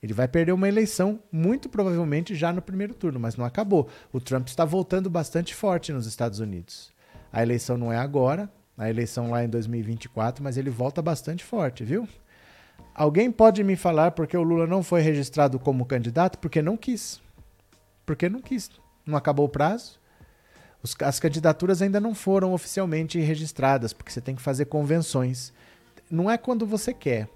Ele 0.03 0.13
vai 0.13 0.27
perder 0.27 0.53
uma 0.53 0.69
eleição, 0.69 1.21
muito 1.31 1.69
provavelmente 1.69 2.35
já 2.35 2.53
no 2.53 2.61
primeiro 2.61 2.93
turno, 2.93 3.21
mas 3.21 3.37
não 3.37 3.45
acabou. 3.45 3.89
O 4.13 4.21
Trump 4.21 4.49
está 4.49 4.65
voltando 4.65 5.09
bastante 5.09 5.55
forte 5.55 5.93
nos 5.93 6.07
Estados 6.07 6.41
Unidos. 6.41 6.91
A 7.33 7.43
eleição 7.43 7.79
não 7.79 7.93
é 7.93 7.97
agora, 7.97 8.51
a 8.77 8.91
eleição 8.91 9.31
lá 9.31 9.43
em 9.45 9.49
2024, 9.49 10.43
mas 10.43 10.57
ele 10.57 10.71
volta 10.71 11.01
bastante 11.01 11.45
forte, 11.45 11.85
viu? 11.85 12.09
Alguém 12.95 13.31
pode 13.31 13.65
me 13.65 13.75
falar 13.75 14.11
porque 14.11 14.37
o 14.37 14.43
Lula 14.43 14.67
não 14.67 14.83
foi 14.83 15.01
registrado 15.01 15.59
como 15.59 15.87
candidato? 15.87 16.39
Porque 16.39 16.61
não 16.61 16.77
quis. 16.77 17.23
Porque 18.05 18.29
não 18.29 18.41
quis. 18.41 18.71
Não 19.07 19.17
acabou 19.17 19.47
o 19.47 19.49
prazo. 19.49 19.99
Os, 20.83 20.95
as 21.01 21.19
candidaturas 21.19 21.81
ainda 21.81 22.01
não 22.01 22.15
foram 22.15 22.53
oficialmente 22.53 23.19
registradas, 23.19 23.93
porque 23.93 24.13
você 24.13 24.21
tem 24.21 24.35
que 24.35 24.43
fazer 24.43 24.67
convenções. 24.67 25.53
Não 26.11 26.31
é 26.31 26.37
quando 26.37 26.67
você 26.67 26.93
quer. 26.93 27.29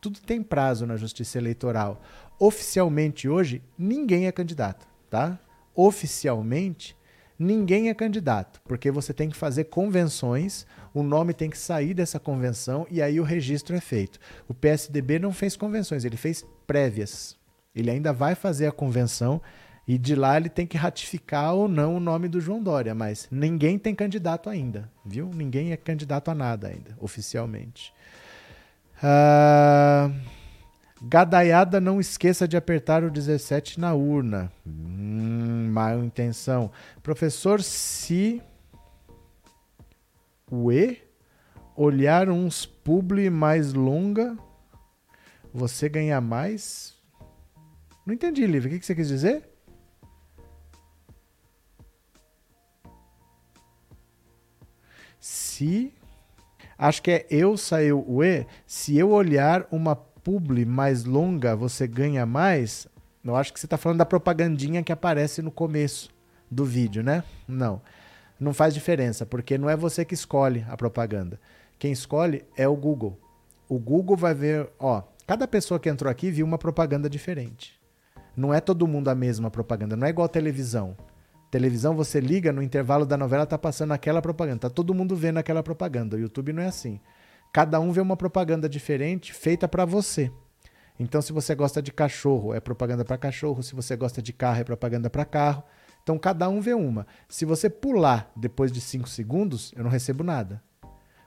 Tudo 0.00 0.20
tem 0.20 0.42
prazo 0.42 0.86
na 0.86 0.96
justiça 0.96 1.38
eleitoral. 1.38 2.02
Oficialmente 2.38 3.28
hoje, 3.28 3.62
ninguém 3.78 4.26
é 4.26 4.32
candidato, 4.32 4.86
tá? 5.08 5.38
Oficialmente, 5.74 6.96
ninguém 7.44 7.88
é 7.88 7.94
candidato, 7.94 8.60
porque 8.64 8.90
você 8.90 9.12
tem 9.12 9.28
que 9.28 9.36
fazer 9.36 9.64
convenções, 9.64 10.66
o 10.92 11.02
nome 11.02 11.34
tem 11.34 11.50
que 11.50 11.58
sair 11.58 11.94
dessa 11.94 12.18
convenção 12.18 12.86
e 12.90 13.02
aí 13.02 13.20
o 13.20 13.24
registro 13.24 13.76
é 13.76 13.80
feito. 13.80 14.18
O 14.48 14.54
PSDB 14.54 15.18
não 15.18 15.32
fez 15.32 15.56
convenções, 15.56 16.04
ele 16.04 16.16
fez 16.16 16.44
prévias. 16.66 17.36
Ele 17.74 17.90
ainda 17.90 18.12
vai 18.12 18.34
fazer 18.34 18.66
a 18.66 18.72
convenção 18.72 19.42
e 19.86 19.98
de 19.98 20.14
lá 20.14 20.36
ele 20.36 20.48
tem 20.48 20.66
que 20.66 20.76
ratificar 20.76 21.54
ou 21.54 21.68
não 21.68 21.96
o 21.96 22.00
nome 22.00 22.28
do 22.28 22.40
João 22.40 22.62
Dória, 22.62 22.94
mas 22.94 23.28
ninguém 23.30 23.78
tem 23.78 23.94
candidato 23.94 24.48
ainda, 24.48 24.90
viu? 25.04 25.30
Ninguém 25.34 25.72
é 25.72 25.76
candidato 25.76 26.30
a 26.30 26.34
nada 26.34 26.68
ainda, 26.68 26.96
oficialmente. 27.00 27.92
Uh... 29.02 30.43
Gadaiada, 31.06 31.82
não 31.82 32.00
esqueça 32.00 32.48
de 32.48 32.56
apertar 32.56 33.04
o 33.04 33.10
17 33.10 33.78
na 33.78 33.92
urna. 33.92 34.50
Hum, 34.66 35.68
má 35.70 35.94
intenção. 35.96 36.70
Professor, 37.02 37.62
se 37.62 38.40
o 40.50 40.72
E 40.72 41.02
olhar 41.76 42.30
uns 42.30 42.64
publi 42.64 43.28
mais 43.28 43.74
longa, 43.74 44.34
você 45.52 45.90
ganha 45.90 46.22
mais? 46.22 46.94
Não 48.06 48.14
entendi, 48.14 48.46
Lívia. 48.46 48.74
O 48.74 48.80
que 48.80 48.86
você 48.86 48.94
quis 48.94 49.08
dizer? 49.08 49.46
Se. 55.20 55.92
Acho 56.78 57.02
que 57.02 57.10
é 57.10 57.26
eu 57.28 57.58
saiu 57.58 58.02
o 58.08 58.24
E. 58.24 58.46
Se 58.66 58.96
eu 58.96 59.10
olhar 59.10 59.66
uma 59.70 59.94
publi 60.24 60.64
mais 60.64 61.04
longa 61.04 61.54
você 61.54 61.86
ganha 61.86 62.24
mais, 62.24 62.88
eu 63.22 63.36
acho 63.36 63.52
que 63.52 63.60
você 63.60 63.66
está 63.66 63.76
falando 63.76 63.98
da 63.98 64.06
propagandinha 64.06 64.82
que 64.82 64.92
aparece 64.92 65.42
no 65.42 65.50
começo 65.50 66.10
do 66.50 66.64
vídeo, 66.64 67.02
né? 67.02 67.22
Não. 67.46 67.80
Não 68.40 68.52
faz 68.52 68.74
diferença, 68.74 69.24
porque 69.24 69.56
não 69.58 69.68
é 69.68 69.76
você 69.76 70.04
que 70.04 70.14
escolhe 70.14 70.64
a 70.68 70.76
propaganda. 70.76 71.38
Quem 71.78 71.92
escolhe 71.92 72.44
é 72.56 72.66
o 72.66 72.74
Google. 72.74 73.18
O 73.68 73.78
Google 73.78 74.16
vai 74.16 74.34
ver, 74.34 74.68
ó, 74.78 75.02
cada 75.26 75.46
pessoa 75.46 75.78
que 75.78 75.88
entrou 75.88 76.10
aqui 76.10 76.30
viu 76.30 76.44
uma 76.44 76.58
propaganda 76.58 77.08
diferente. 77.08 77.78
Não 78.36 78.52
é 78.52 78.60
todo 78.60 78.88
mundo 78.88 79.08
a 79.08 79.14
mesma 79.14 79.50
propaganda, 79.50 79.96
não 79.96 80.06
é 80.06 80.10
igual 80.10 80.28
televisão. 80.28 80.96
Televisão 81.50 81.94
você 81.94 82.18
liga, 82.18 82.52
no 82.52 82.62
intervalo 82.62 83.06
da 83.06 83.16
novela 83.16 83.46
tá 83.46 83.56
passando 83.56 83.92
aquela 83.92 84.20
propaganda, 84.20 84.60
tá 84.60 84.70
todo 84.70 84.92
mundo 84.92 85.14
vendo 85.14 85.38
aquela 85.38 85.62
propaganda. 85.62 86.16
O 86.16 86.20
YouTube 86.20 86.52
não 86.52 86.62
é 86.62 86.66
assim. 86.66 86.98
Cada 87.54 87.78
um 87.78 87.92
vê 87.92 88.00
uma 88.00 88.16
propaganda 88.16 88.68
diferente 88.68 89.32
feita 89.32 89.68
para 89.68 89.84
você. 89.84 90.28
Então, 90.98 91.22
se 91.22 91.32
você 91.32 91.54
gosta 91.54 91.80
de 91.80 91.92
cachorro, 91.92 92.52
é 92.52 92.58
propaganda 92.58 93.04
para 93.04 93.16
cachorro. 93.16 93.62
Se 93.62 93.76
você 93.76 93.94
gosta 93.94 94.20
de 94.20 94.32
carro, 94.32 94.60
é 94.60 94.64
propaganda 94.64 95.08
para 95.08 95.24
carro. 95.24 95.62
Então, 96.02 96.18
cada 96.18 96.48
um 96.48 96.60
vê 96.60 96.74
uma. 96.74 97.06
Se 97.28 97.44
você 97.44 97.70
pular 97.70 98.28
depois 98.34 98.72
de 98.72 98.80
5 98.80 99.08
segundos, 99.08 99.72
eu 99.76 99.84
não 99.84 99.90
recebo 99.90 100.24
nada. 100.24 100.60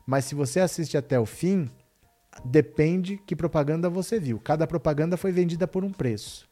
Mas 0.05 0.25
se 0.25 0.35
você 0.35 0.59
assiste 0.59 0.97
até 0.97 1.17
o 1.17 1.25
fim, 1.25 1.71
depende 2.43 3.15
que 3.25 3.33
propaganda 3.33 3.89
você 3.89 4.19
viu. 4.19 4.37
Cada 4.37 4.67
propaganda 4.67 5.15
foi 5.15 5.31
vendida 5.31 5.65
por 5.65 5.85
um 5.85 5.93
preço. 5.93 6.45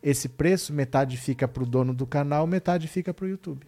Esse 0.00 0.28
preço, 0.28 0.72
metade 0.72 1.16
fica 1.16 1.48
para 1.48 1.64
o 1.64 1.66
dono 1.66 1.92
do 1.92 2.06
canal, 2.06 2.46
metade 2.46 2.86
fica 2.86 3.12
para 3.12 3.24
o 3.24 3.28
YouTube. 3.28 3.66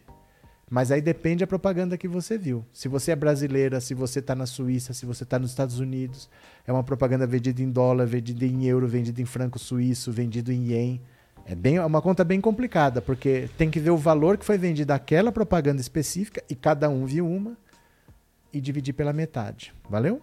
Mas 0.71 0.93
aí 0.93 1.01
depende 1.01 1.41
da 1.41 1.49
propaganda 1.49 1.99
que 1.99 2.07
você 2.07 2.39
viu. 2.39 2.65
Se 2.73 2.87
você 2.87 3.11
é 3.11 3.17
brasileira, 3.17 3.81
se 3.81 3.93
você 3.93 4.21
está 4.21 4.37
na 4.37 4.47
Suíça, 4.47 4.95
se 4.95 5.05
você 5.05 5.25
está 5.25 5.37
nos 5.37 5.51
Estados 5.51 5.81
Unidos, 5.81 6.31
é 6.65 6.73
uma 6.73 6.85
propaganda 6.85 7.27
vendida 7.27 7.61
em 7.61 7.69
dólar, 7.69 8.07
vendida 8.07 8.47
em 8.47 8.65
euro, 8.67 8.87
vendida 8.87 9.21
em 9.21 9.25
franco 9.25 9.59
suíço, 9.59 10.13
vendido 10.13 10.53
em 10.53 10.67
ien. 10.69 11.01
É 11.45 11.57
bem, 11.57 11.77
é 11.77 11.85
uma 11.85 12.01
conta 12.01 12.23
bem 12.23 12.41
complicada, 12.41 13.03
porque 13.03 13.51
tem 13.59 13.69
que 13.69 13.81
ver 13.81 13.91
o 13.91 13.97
valor 13.97 14.39
que 14.39 14.45
foi 14.45 14.57
vendido 14.57 14.93
aquela 14.93 15.33
propaganda 15.33 15.81
específica 15.81 16.41
e 16.49 16.55
cada 16.55 16.89
um 16.89 17.05
viu 17.05 17.27
uma. 17.27 17.57
e 18.53 18.61
dividir 18.61 18.93
pela 18.93 19.13
metade. 19.13 19.73
Valeu? 19.89 20.21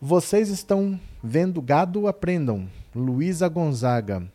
Vocês 0.00 0.48
estão 0.50 1.00
vendo 1.22 1.62
gado? 1.62 2.06
Aprendam. 2.06 2.68
Luísa 2.94 3.48
Gonzaga. 3.48 4.30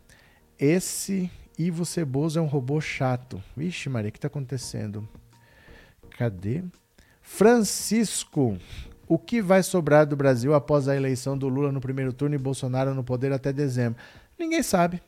Esse 0.58 1.30
Ivo 1.58 1.84
Ceboso 1.84 2.38
é 2.38 2.42
um 2.42 2.46
robô 2.46 2.80
chato. 2.80 3.42
Vixe, 3.56 3.88
Maria, 3.88 4.10
o 4.10 4.12
que 4.12 4.18
está 4.18 4.28
acontecendo? 4.28 5.08
Cadê? 6.16 6.62
Francisco. 7.20 8.56
O 9.08 9.18
que 9.18 9.42
vai 9.42 9.62
sobrar 9.64 10.06
do 10.06 10.14
Brasil 10.14 10.54
após 10.54 10.86
a 10.86 10.94
eleição 10.94 11.36
do 11.36 11.48
Lula 11.48 11.72
no 11.72 11.80
primeiro 11.80 12.12
turno 12.12 12.36
e 12.36 12.38
Bolsonaro 12.38 12.94
no 12.94 13.02
poder 13.02 13.32
até 13.32 13.52
dezembro? 13.52 14.00
Ninguém 14.38 14.62
sabe. 14.62 15.02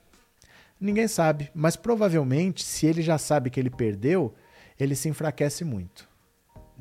Ninguém 0.81 1.07
sabe. 1.07 1.51
Mas 1.55 1.77
provavelmente, 1.77 2.65
se 2.65 2.85
ele 2.85 3.01
já 3.01 3.17
sabe 3.17 3.49
que 3.49 3.61
ele 3.61 3.71
perdeu, 3.71 4.35
ele 4.79 4.97
se 4.97 5.09
enfraquece 5.09 5.65
muito 5.65 6.10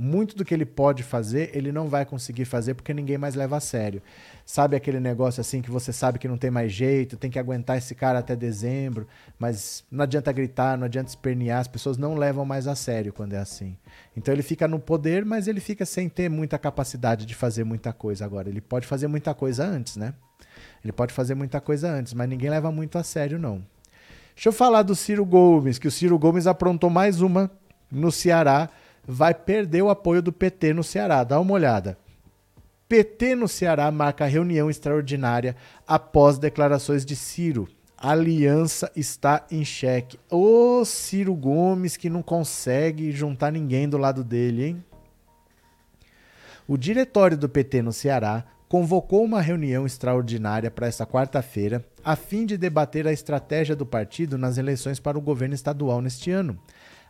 muito 0.01 0.33
do 0.33 0.45
que 0.45 0.53
ele 0.53 0.65
pode 0.65 1.03
fazer, 1.03 1.51
ele 1.53 1.73
não 1.73 1.89
vai 1.89 2.05
conseguir 2.05 2.45
fazer 2.45 2.73
porque 2.73 2.93
ninguém 2.93 3.17
mais 3.17 3.35
leva 3.35 3.57
a 3.57 3.59
sério. 3.59 4.01
Sabe 4.45 4.77
aquele 4.77 4.97
negócio 4.97 5.41
assim 5.41 5.61
que 5.61 5.69
você 5.69 5.91
sabe 5.91 6.17
que 6.17 6.27
não 6.27 6.37
tem 6.37 6.49
mais 6.49 6.71
jeito, 6.71 7.17
tem 7.17 7.29
que 7.29 7.37
aguentar 7.37 7.77
esse 7.77 7.93
cara 7.93 8.19
até 8.19 8.33
dezembro, 8.33 9.05
mas 9.37 9.83
não 9.91 10.03
adianta 10.03 10.31
gritar, 10.31 10.77
não 10.77 10.85
adianta 10.85 11.09
espernear, 11.09 11.59
as 11.59 11.67
pessoas 11.67 11.97
não 11.97 12.15
levam 12.15 12.45
mais 12.45 12.65
a 12.65 12.75
sério 12.75 13.11
quando 13.11 13.33
é 13.33 13.39
assim. 13.39 13.75
Então 14.15 14.33
ele 14.33 14.41
fica 14.41 14.69
no 14.69 14.79
poder, 14.79 15.25
mas 15.25 15.49
ele 15.49 15.59
fica 15.59 15.85
sem 15.85 16.07
ter 16.07 16.29
muita 16.29 16.57
capacidade 16.57 17.25
de 17.25 17.35
fazer 17.35 17.65
muita 17.65 17.91
coisa 17.91 18.23
agora. 18.23 18.47
Ele 18.47 18.61
pode 18.61 18.87
fazer 18.87 19.07
muita 19.07 19.33
coisa 19.33 19.65
antes, 19.65 19.97
né? 19.97 20.13
Ele 20.81 20.93
pode 20.93 21.13
fazer 21.13 21.35
muita 21.35 21.59
coisa 21.59 21.91
antes, 21.91 22.13
mas 22.13 22.29
ninguém 22.29 22.49
leva 22.49 22.71
muito 22.71 22.97
a 22.97 23.03
sério, 23.03 23.37
não. 23.37 23.61
Deixa 24.33 24.47
eu 24.47 24.53
falar 24.53 24.83
do 24.83 24.95
Ciro 24.95 25.25
Gomes, 25.25 25.77
que 25.77 25.89
o 25.89 25.91
Ciro 25.91 26.17
Gomes 26.17 26.47
aprontou 26.47 26.89
mais 26.89 27.19
uma 27.19 27.51
no 27.91 28.13
Ceará 28.13 28.69
vai 29.11 29.33
perder 29.33 29.81
o 29.81 29.89
apoio 29.89 30.21
do 30.21 30.31
PT 30.31 30.71
no 30.71 30.83
Ceará. 30.83 31.23
Dá 31.23 31.39
uma 31.39 31.53
olhada. 31.53 31.97
PT 32.87 33.33
no 33.33 33.47
Ceará 33.47 33.89
marca 33.89 34.25
reunião 34.25 34.69
extraordinária 34.69 35.55
após 35.87 36.37
declarações 36.37 37.03
de 37.03 37.15
Ciro. 37.15 37.67
Aliança 37.97 38.91
está 38.95 39.45
em 39.49 39.65
xeque. 39.65 40.19
Ô 40.29 40.85
Ciro 40.85 41.33
Gomes 41.33 41.97
que 41.97 42.09
não 42.09 42.21
consegue 42.21 43.11
juntar 43.11 43.51
ninguém 43.51 43.89
do 43.89 43.97
lado 43.97 44.23
dele, 44.23 44.65
hein? 44.65 44.85
O 46.67 46.77
diretório 46.77 47.35
do 47.35 47.49
PT 47.49 47.81
no 47.81 47.91
Ceará 47.91 48.45
convocou 48.67 49.23
uma 49.23 49.41
reunião 49.41 49.87
extraordinária 49.87 50.69
para 50.69 50.85
esta 50.85 51.03
quarta-feira, 51.03 51.83
a 52.03 52.15
fim 52.15 52.45
de 52.45 52.55
debater 52.55 53.07
a 53.07 53.11
estratégia 53.11 53.75
do 53.75 53.87
partido 53.87 54.37
nas 54.37 54.59
eleições 54.59 54.99
para 54.99 55.17
o 55.17 55.21
governo 55.21 55.55
estadual 55.55 55.99
neste 55.99 56.29
ano. 56.29 56.59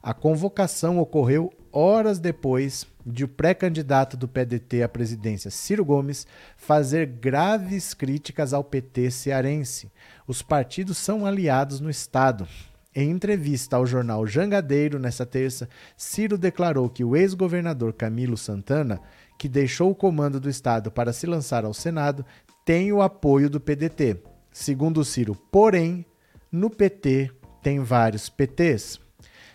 A 0.01 0.13
convocação 0.13 0.97
ocorreu 0.99 1.51
horas 1.71 2.19
depois 2.19 2.87
de 3.05 3.23
o 3.23 3.27
pré-candidato 3.27 4.15
do 4.15 4.27
PDT 4.27 4.83
à 4.83 4.89
presidência, 4.89 5.51
Ciro 5.51 5.83
Gomes, 5.83 6.25
fazer 6.55 7.05
graves 7.05 7.93
críticas 7.93 8.53
ao 8.53 8.63
PT 8.63 9.11
cearense. 9.11 9.91
Os 10.27 10.41
partidos 10.41 10.97
são 10.97 11.25
aliados 11.25 11.79
no 11.79 11.89
Estado. 11.89 12.47
Em 12.95 13.11
entrevista 13.11 13.75
ao 13.75 13.85
jornal 13.85 14.25
Jangadeiro 14.25 14.97
nesta 14.97 15.25
terça, 15.25 15.69
Ciro 15.95 16.37
declarou 16.37 16.89
que 16.89 17.03
o 17.03 17.15
ex-governador 17.15 17.93
Camilo 17.93 18.37
Santana, 18.37 18.99
que 19.37 19.47
deixou 19.47 19.91
o 19.91 19.95
comando 19.95 20.39
do 20.39 20.49
Estado 20.49 20.91
para 20.91 21.13
se 21.13 21.27
lançar 21.27 21.65
ao 21.65 21.73
Senado, 21.73 22.25
tem 22.65 22.91
o 22.91 23.01
apoio 23.01 23.49
do 23.49 23.59
PDT. 23.59 24.17
Segundo 24.51 25.05
Ciro, 25.05 25.35
porém, 25.51 26.05
no 26.51 26.69
PT 26.69 27.31
tem 27.61 27.79
vários 27.79 28.27
PTs. 28.29 28.99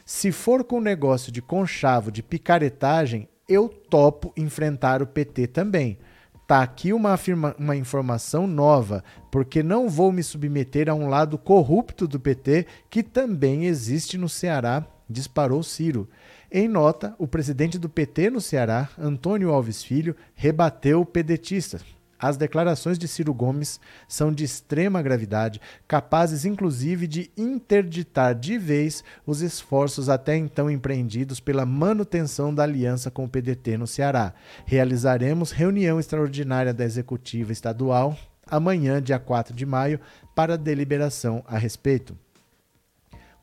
Se 0.04 0.30
for 0.30 0.62
com 0.64 0.80
negócio 0.80 1.32
de 1.32 1.40
conchavo, 1.40 2.12
de 2.12 2.22
picaretagem, 2.22 3.26
eu 3.48 3.68
topo 3.68 4.34
enfrentar 4.36 5.00
o 5.00 5.06
PT 5.06 5.46
também. 5.46 5.98
Tá 6.46 6.62
aqui 6.62 6.92
uma, 6.92 7.12
afirma, 7.12 7.56
uma 7.58 7.74
informação 7.74 8.46
nova, 8.46 9.02
porque 9.30 9.62
não 9.62 9.88
vou 9.88 10.12
me 10.12 10.22
submeter 10.22 10.90
a 10.90 10.94
um 10.94 11.08
lado 11.08 11.38
corrupto 11.38 12.06
do 12.06 12.20
PT 12.20 12.66
que 12.90 13.02
também 13.02 13.64
existe 13.64 14.18
no 14.18 14.28
Ceará, 14.28 14.86
disparou 15.08 15.62
Ciro. 15.62 16.06
Em 16.52 16.68
nota, 16.68 17.14
o 17.18 17.26
presidente 17.26 17.78
do 17.78 17.88
PT 17.88 18.28
no 18.28 18.42
Ceará, 18.42 18.90
Antônio 18.98 19.52
Alves 19.52 19.82
Filho, 19.82 20.14
rebateu 20.34 21.00
o 21.00 21.06
pedetista. 21.06 21.80
As 22.24 22.38
declarações 22.38 22.98
de 22.98 23.06
Ciro 23.06 23.34
Gomes 23.34 23.78
são 24.08 24.32
de 24.32 24.44
extrema 24.44 25.02
gravidade, 25.02 25.60
capazes 25.86 26.46
inclusive 26.46 27.06
de 27.06 27.30
interditar 27.36 28.34
de 28.34 28.56
vez 28.56 29.04
os 29.26 29.42
esforços 29.42 30.08
até 30.08 30.34
então 30.34 30.70
empreendidos 30.70 31.38
pela 31.38 31.66
manutenção 31.66 32.54
da 32.54 32.62
aliança 32.62 33.10
com 33.10 33.26
o 33.26 33.28
PDT 33.28 33.76
no 33.76 33.86
Ceará. 33.86 34.32
Realizaremos 34.64 35.50
reunião 35.50 36.00
extraordinária 36.00 36.72
da 36.72 36.86
executiva 36.86 37.52
estadual 37.52 38.16
amanhã, 38.46 39.02
dia 39.02 39.18
4 39.18 39.54
de 39.54 39.66
maio, 39.66 40.00
para 40.34 40.56
deliberação 40.56 41.44
a 41.46 41.58
respeito. 41.58 42.16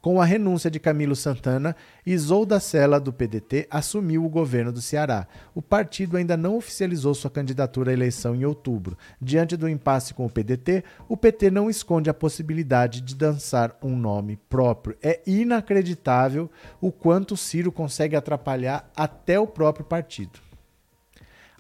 Com 0.02 0.20
a 0.20 0.26
renúncia 0.26 0.72
de 0.72 0.80
Camilo 0.80 1.16
Santana, 1.16 1.76
Isolda 2.04 2.60
Sela, 2.60 3.00
do 3.00 3.14
PDT, 3.14 3.68
assumiu 3.70 4.26
o 4.26 4.30
governo 4.30 4.72
do 4.72 4.82
Ceará. 4.82 5.28
O 5.54 5.62
partido 5.62 6.18
ainda 6.18 6.36
não 6.36 6.58
oficializou 6.58 7.14
sua 7.14 7.30
candidatura 7.30 7.92
à 7.92 7.94
eleição 7.94 8.34
em 8.34 8.44
outubro. 8.44 8.98
Diante 9.22 9.56
do 9.56 9.70
impasse 9.70 10.12
com 10.16 10.26
o 10.26 10.30
PDT, 10.30 10.84
o 11.08 11.16
PT 11.16 11.52
não 11.52 11.70
esconde 11.70 12.10
a 12.10 12.16
possibilidade 12.16 13.00
de 13.00 13.14
dançar 13.14 13.78
um 13.80 13.96
nome 13.96 14.40
próprio. 14.50 14.98
É 15.04 15.22
inacreditável 15.28 16.50
o 16.82 16.92
quanto 16.92 17.38
Ciro 17.38 17.72
consegue 17.72 18.16
atrapalhar 18.16 18.90
até 18.96 19.40
o 19.40 19.46
próprio 19.46 19.86
partido. 19.86 20.40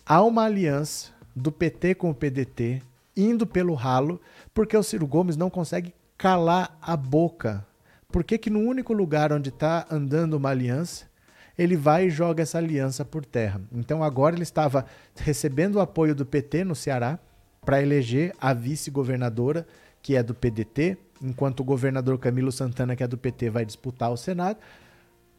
Há 0.03 0.23
uma 0.23 0.45
aliança 0.45 1.11
do 1.35 1.51
PT 1.51 1.93
com 1.93 2.09
o 2.09 2.15
PDT 2.15 2.81
indo 3.15 3.45
pelo 3.45 3.75
ralo 3.75 4.19
porque 4.51 4.75
o 4.75 4.81
Ciro 4.81 5.05
Gomes 5.05 5.37
não 5.37 5.49
consegue 5.49 5.93
calar 6.17 6.75
a 6.81 6.97
boca 6.97 7.65
por 8.11 8.23
que, 8.23 8.37
que 8.37 8.49
no 8.49 8.59
único 8.59 8.93
lugar 8.93 9.31
onde 9.31 9.49
está 9.49 9.85
andando 9.89 10.35
uma 10.35 10.49
aliança, 10.49 11.05
ele 11.57 11.75
vai 11.75 12.07
e 12.07 12.09
joga 12.09 12.43
essa 12.43 12.57
aliança 12.57 13.05
por 13.05 13.25
terra? 13.25 13.61
Então 13.71 14.03
agora 14.03 14.35
ele 14.35 14.43
estava 14.43 14.85
recebendo 15.15 15.75
o 15.75 15.79
apoio 15.79 16.13
do 16.13 16.25
PT 16.25 16.63
no 16.63 16.75
Ceará 16.75 17.17
para 17.65 17.81
eleger 17.81 18.33
a 18.39 18.53
vice-governadora, 18.53 19.65
que 20.01 20.15
é 20.15 20.23
do 20.23 20.33
PDT, 20.33 20.97
enquanto 21.21 21.59
o 21.61 21.63
governador 21.63 22.17
Camilo 22.17 22.51
Santana, 22.51 22.95
que 22.95 23.03
é 23.03 23.07
do 23.07 23.17
PT, 23.17 23.49
vai 23.49 23.65
disputar 23.65 24.11
o 24.11 24.17
Senado. 24.17 24.59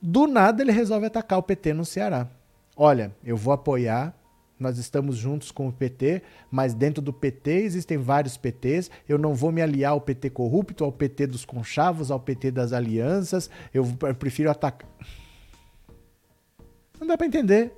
Do 0.01 0.27
nada 0.27 0.63
ele 0.63 0.73
resolve 0.73 1.07
atacar 1.07 1.39
o 1.39 1.43
PT 1.43 1.75
no 1.75 1.85
Ceará. 1.85 2.29
Olha, 2.77 3.13
eu 3.25 3.37
vou 3.37 3.53
apoiar 3.53 4.15
nós 4.63 4.79
estamos 4.79 5.17
juntos 5.17 5.51
com 5.51 5.69
o 5.69 5.73
PT, 5.73 6.23
mas 6.51 6.73
dentro 6.73 7.03
do 7.03 7.13
PT 7.13 7.51
existem 7.51 7.99
vários 7.99 8.37
PTs. 8.37 8.91
Eu 9.09 9.19
não 9.19 9.35
vou 9.35 9.53
me 9.53 9.61
aliar 9.61 9.93
ao 9.93 10.01
PT 10.01 10.31
corrupto, 10.31 10.85
ao 10.85 10.93
PT 10.93 11.27
dos 11.27 11.45
conchavos, 11.45 12.11
ao 12.11 12.21
PT 12.21 12.51
das 12.51 12.73
alianças. 12.73 13.51
Eu 13.75 13.85
prefiro 14.19 14.51
atacar. 14.51 14.89
Não 16.99 17.07
dá 17.07 17.19
para 17.19 17.27
entender. 17.27 17.73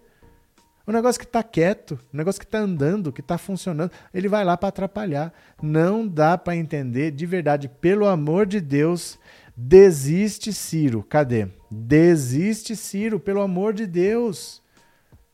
O 0.86 0.92
negócio 0.92 1.18
que 1.18 1.24
está 1.24 1.42
quieto, 1.42 1.98
o 2.12 2.16
negócio 2.16 2.38
que 2.38 2.46
está 2.46 2.58
andando, 2.58 3.10
que 3.10 3.22
está 3.22 3.38
funcionando, 3.38 3.90
ele 4.12 4.28
vai 4.28 4.44
lá 4.44 4.54
para 4.54 4.68
atrapalhar. 4.68 5.32
Não 5.62 6.06
dá 6.06 6.36
para 6.36 6.54
entender 6.54 7.10
de 7.10 7.24
verdade. 7.24 7.68
Pelo 7.68 8.06
amor 8.06 8.44
de 8.44 8.60
Deus, 8.60 9.18
desiste, 9.56 10.52
Ciro. 10.52 11.02
Cadê? 11.02 11.48
Desiste, 11.70 12.76
Ciro, 12.76 13.18
pelo 13.18 13.40
amor 13.40 13.72
de 13.72 13.86
Deus. 13.86 14.62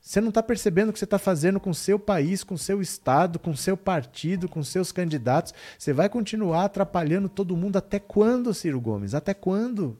Você 0.01 0.21
não 0.21 0.31
está 0.31 0.43
percebendo 0.43 0.89
o 0.89 0.93
que 0.93 0.99
você 0.99 1.05
está 1.05 1.19
fazendo 1.19 1.61
com 1.61 1.75
seu 1.75 1.99
país, 1.99 2.43
com 2.43 2.57
seu 2.57 2.81
estado, 2.81 3.39
com 3.39 3.55
seu 3.55 3.77
partido, 3.77 4.49
com 4.49 4.63
seus 4.63 4.91
candidatos. 4.91 5.53
Você 5.79 5.93
vai 5.93 6.09
continuar 6.09 6.65
atrapalhando 6.65 7.29
todo 7.29 7.57
mundo 7.57 7.77
até 7.77 7.99
quando, 7.99 8.55
Ciro 8.55 8.81
Gomes? 8.81 9.15
Até 9.15 9.35
quando? 9.35 9.99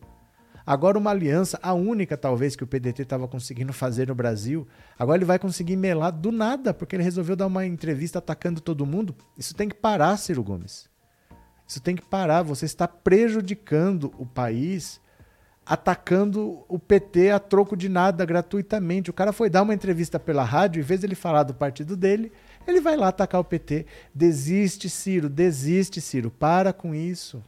Agora 0.65 0.99
uma 0.99 1.11
aliança, 1.11 1.59
a 1.63 1.75
única 1.75 2.17
talvez 2.17 2.57
que 2.57 2.65
o 2.65 2.67
PDT 2.67 3.03
estava 3.03 3.29
conseguindo 3.29 3.73
fazer 3.73 4.09
no 4.09 4.15
Brasil, 4.15 4.67
agora 4.99 5.19
ele 5.19 5.25
vai 5.25 5.39
conseguir 5.39 5.77
melar 5.77 6.13
do 6.13 6.33
nada, 6.33 6.73
porque 6.73 6.97
ele 6.97 7.03
resolveu 7.03 7.37
dar 7.37 7.47
uma 7.47 7.67
entrevista 7.67 8.21
atacando 8.21 8.61
todo 8.61 8.87
mundo. 8.87 9.15
Isso 9.37 9.55
tem 9.55 9.69
que 9.69 9.75
parar, 9.75 10.17
Ciro 10.17 10.43
Gomes. 10.43 10.89
Isso 11.67 11.81
tem 11.81 11.95
que 11.95 12.05
parar. 12.05 12.43
Você 12.43 12.65
está 12.65 12.89
prejudicando 12.89 14.13
o 14.19 14.25
país 14.25 15.01
atacando 15.65 16.65
o 16.69 16.79
PT 16.79 17.31
a 17.31 17.39
troco 17.39 17.77
de 17.77 17.89
nada, 17.89 18.25
gratuitamente. 18.25 19.11
O 19.11 19.13
cara 19.13 19.33
foi 19.33 19.49
dar 19.49 19.63
uma 19.63 19.75
entrevista 19.75 20.19
pela 20.19 20.43
rádio, 20.43 20.81
em 20.81 20.85
vez 20.85 21.01
de 21.01 21.07
ele 21.07 21.15
falar 21.15 21.43
do 21.43 21.55
partido 21.55 21.97
dele, 21.97 22.33
ele 22.67 22.81
vai 22.81 22.97
lá 22.97 23.09
atacar 23.09 23.41
o 23.41 23.45
PT. 23.45 23.87
Desiste, 24.15 24.89
Ciro, 24.89 25.29
desiste, 25.29 26.01
Ciro. 26.01 26.31
Para 26.31 26.73
com 26.73 26.95
isso. 26.95 27.43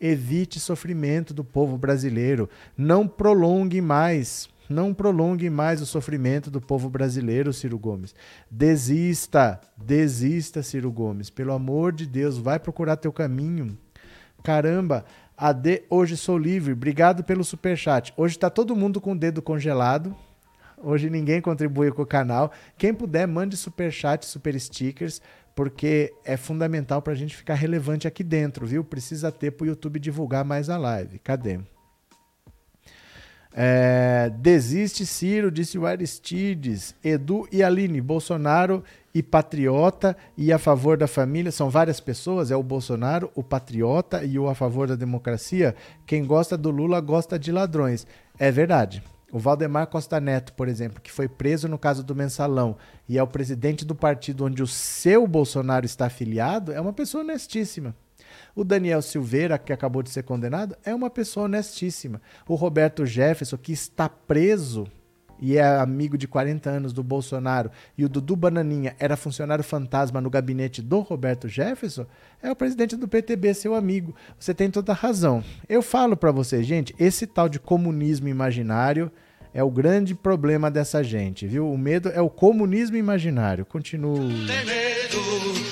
Evite 0.00 0.58
sofrimento 0.58 1.32
do 1.32 1.44
povo 1.44 1.78
brasileiro. 1.78 2.48
Não 2.76 3.06
prolongue 3.06 3.80
mais. 3.80 4.48
Não 4.68 4.94
prolongue 4.94 5.50
mais 5.50 5.80
o 5.82 5.86
sofrimento 5.86 6.50
do 6.50 6.60
povo 6.60 6.88
brasileiro, 6.88 7.52
Ciro 7.52 7.78
Gomes. 7.78 8.14
Desista, 8.50 9.60
desista, 9.76 10.62
Ciro 10.62 10.90
Gomes. 10.90 11.30
Pelo 11.30 11.52
amor 11.52 11.92
de 11.92 12.06
Deus, 12.06 12.38
vai 12.38 12.58
procurar 12.58 12.96
teu 12.96 13.12
caminho. 13.12 13.76
Caramba, 14.42 15.04
AD, 15.42 15.82
hoje 15.90 16.16
sou 16.16 16.38
livre. 16.38 16.72
Obrigado 16.72 17.24
pelo 17.24 17.42
super 17.42 17.76
chat. 17.76 18.14
Hoje 18.16 18.36
está 18.36 18.48
todo 18.48 18.76
mundo 18.76 19.00
com 19.00 19.10
o 19.10 19.18
dedo 19.18 19.42
congelado. 19.42 20.14
Hoje 20.78 21.10
ninguém 21.10 21.40
contribui 21.40 21.90
com 21.90 22.02
o 22.02 22.06
canal. 22.06 22.52
Quem 22.78 22.94
puder, 22.94 23.26
mande 23.26 23.56
superchat, 23.56 24.24
super 24.24 24.56
stickers, 24.60 25.20
porque 25.52 26.14
é 26.24 26.36
fundamental 26.36 27.02
para 27.02 27.12
a 27.12 27.16
gente 27.16 27.34
ficar 27.34 27.54
relevante 27.54 28.06
aqui 28.06 28.22
dentro, 28.22 28.64
viu? 28.64 28.84
Precisa 28.84 29.32
ter 29.32 29.50
para 29.50 29.64
o 29.64 29.66
YouTube 29.66 29.98
divulgar 29.98 30.44
mais 30.44 30.70
a 30.70 30.78
live. 30.78 31.18
Cadê? 31.18 31.58
É, 33.54 34.32
desiste 34.38 35.04
Ciro, 35.04 35.50
disse 35.50 35.78
o 35.78 35.86
Aristides. 35.86 36.94
Edu 37.04 37.46
e 37.52 37.62
Aline, 37.62 38.00
Bolsonaro 38.00 38.82
e 39.14 39.22
patriota 39.22 40.16
e 40.36 40.52
a 40.52 40.58
favor 40.58 40.96
da 40.96 41.06
família. 41.06 41.52
São 41.52 41.68
várias 41.68 42.00
pessoas, 42.00 42.50
é 42.50 42.56
o 42.56 42.62
Bolsonaro, 42.62 43.30
o 43.34 43.42
patriota 43.42 44.24
e 44.24 44.38
o 44.38 44.48
a 44.48 44.54
favor 44.54 44.88
da 44.88 44.96
democracia. 44.96 45.74
Quem 46.06 46.24
gosta 46.24 46.56
do 46.56 46.70
Lula 46.70 47.00
gosta 47.00 47.38
de 47.38 47.52
ladrões. 47.52 48.06
É 48.38 48.50
verdade. 48.50 49.02
O 49.30 49.38
Valdemar 49.38 49.86
Costa 49.86 50.20
Neto, 50.20 50.52
por 50.52 50.68
exemplo, 50.68 51.00
que 51.00 51.10
foi 51.10 51.26
preso 51.26 51.66
no 51.66 51.78
caso 51.78 52.02
do 52.02 52.14
mensalão 52.14 52.76
e 53.08 53.16
é 53.16 53.22
o 53.22 53.26
presidente 53.26 53.82
do 53.82 53.94
partido 53.94 54.44
onde 54.44 54.62
o 54.62 54.66
seu 54.66 55.26
Bolsonaro 55.26 55.86
está 55.86 56.04
afiliado, 56.04 56.70
é 56.70 56.78
uma 56.78 56.92
pessoa 56.92 57.24
honestíssima. 57.24 57.94
O 58.54 58.64
Daniel 58.64 59.00
Silveira, 59.00 59.58
que 59.58 59.72
acabou 59.72 60.02
de 60.02 60.10
ser 60.10 60.22
condenado, 60.24 60.76
é 60.84 60.94
uma 60.94 61.08
pessoa 61.08 61.46
honestíssima. 61.46 62.20
O 62.46 62.54
Roberto 62.54 63.06
Jefferson, 63.06 63.56
que 63.56 63.72
está 63.72 64.08
preso 64.08 64.86
e 65.42 65.56
é 65.56 65.66
amigo 65.66 66.16
de 66.16 66.28
40 66.28 66.70
anos 66.70 66.92
do 66.92 67.02
Bolsonaro, 67.02 67.68
e 67.98 68.04
o 68.04 68.08
Dudu 68.08 68.36
Bananinha 68.36 68.94
era 68.96 69.16
funcionário 69.16 69.64
fantasma 69.64 70.20
no 70.20 70.30
gabinete 70.30 70.80
do 70.80 71.00
Roberto 71.00 71.48
Jefferson, 71.48 72.06
é 72.40 72.48
o 72.48 72.54
presidente 72.54 72.94
do 72.94 73.08
PTB, 73.08 73.52
seu 73.52 73.74
amigo. 73.74 74.14
Você 74.38 74.54
tem 74.54 74.70
toda 74.70 74.92
a 74.92 74.94
razão. 74.94 75.42
Eu 75.68 75.82
falo 75.82 76.16
para 76.16 76.30
você, 76.30 76.62
gente, 76.62 76.94
esse 76.96 77.26
tal 77.26 77.48
de 77.48 77.58
comunismo 77.58 78.28
imaginário 78.28 79.10
é 79.52 79.64
o 79.64 79.70
grande 79.70 80.14
problema 80.14 80.70
dessa 80.70 81.02
gente, 81.02 81.44
viu? 81.48 81.68
O 81.68 81.76
medo 81.76 82.08
é 82.10 82.20
o 82.20 82.30
comunismo 82.30 82.96
imaginário. 82.96 83.66
Continuo. 83.66 84.28
Tem 84.46 84.64
medo 84.64 85.71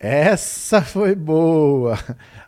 Essa 0.00 0.80
foi 0.80 1.14
boa. 1.14 1.98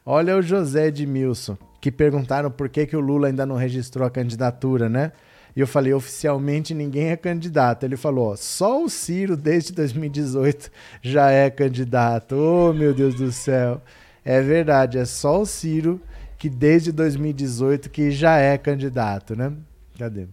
Olha 0.06 0.38
o 0.38 0.40
José 0.40 0.86
Edmilson, 0.86 1.58
que 1.82 1.92
perguntaram 1.92 2.50
por 2.50 2.70
que, 2.70 2.86
que 2.86 2.96
o 2.96 3.00
Lula 3.00 3.28
ainda 3.28 3.44
não 3.44 3.56
registrou 3.56 4.06
a 4.06 4.10
candidatura, 4.10 4.88
né? 4.88 5.12
E 5.54 5.60
eu 5.60 5.66
falei, 5.66 5.92
oficialmente 5.92 6.72
ninguém 6.72 7.10
é 7.10 7.16
candidato. 7.16 7.84
Ele 7.84 7.94
falou, 7.98 8.32
ó, 8.32 8.36
só 8.36 8.82
o 8.82 8.88
Ciro 8.88 9.36
desde 9.36 9.74
2018 9.74 10.70
já 11.02 11.30
é 11.30 11.50
candidato. 11.50 12.36
Oh, 12.36 12.72
meu 12.72 12.94
Deus 12.94 13.14
do 13.14 13.30
céu. 13.30 13.82
É 14.24 14.40
verdade, 14.40 14.96
é 14.96 15.04
só 15.04 15.42
o 15.42 15.44
Ciro 15.44 16.00
que 16.38 16.48
desde 16.48 16.90
2018 16.90 17.90
que 17.90 18.10
já 18.10 18.38
é 18.38 18.56
candidato, 18.56 19.36
né? 19.36 19.52
Cadê? 19.98 20.26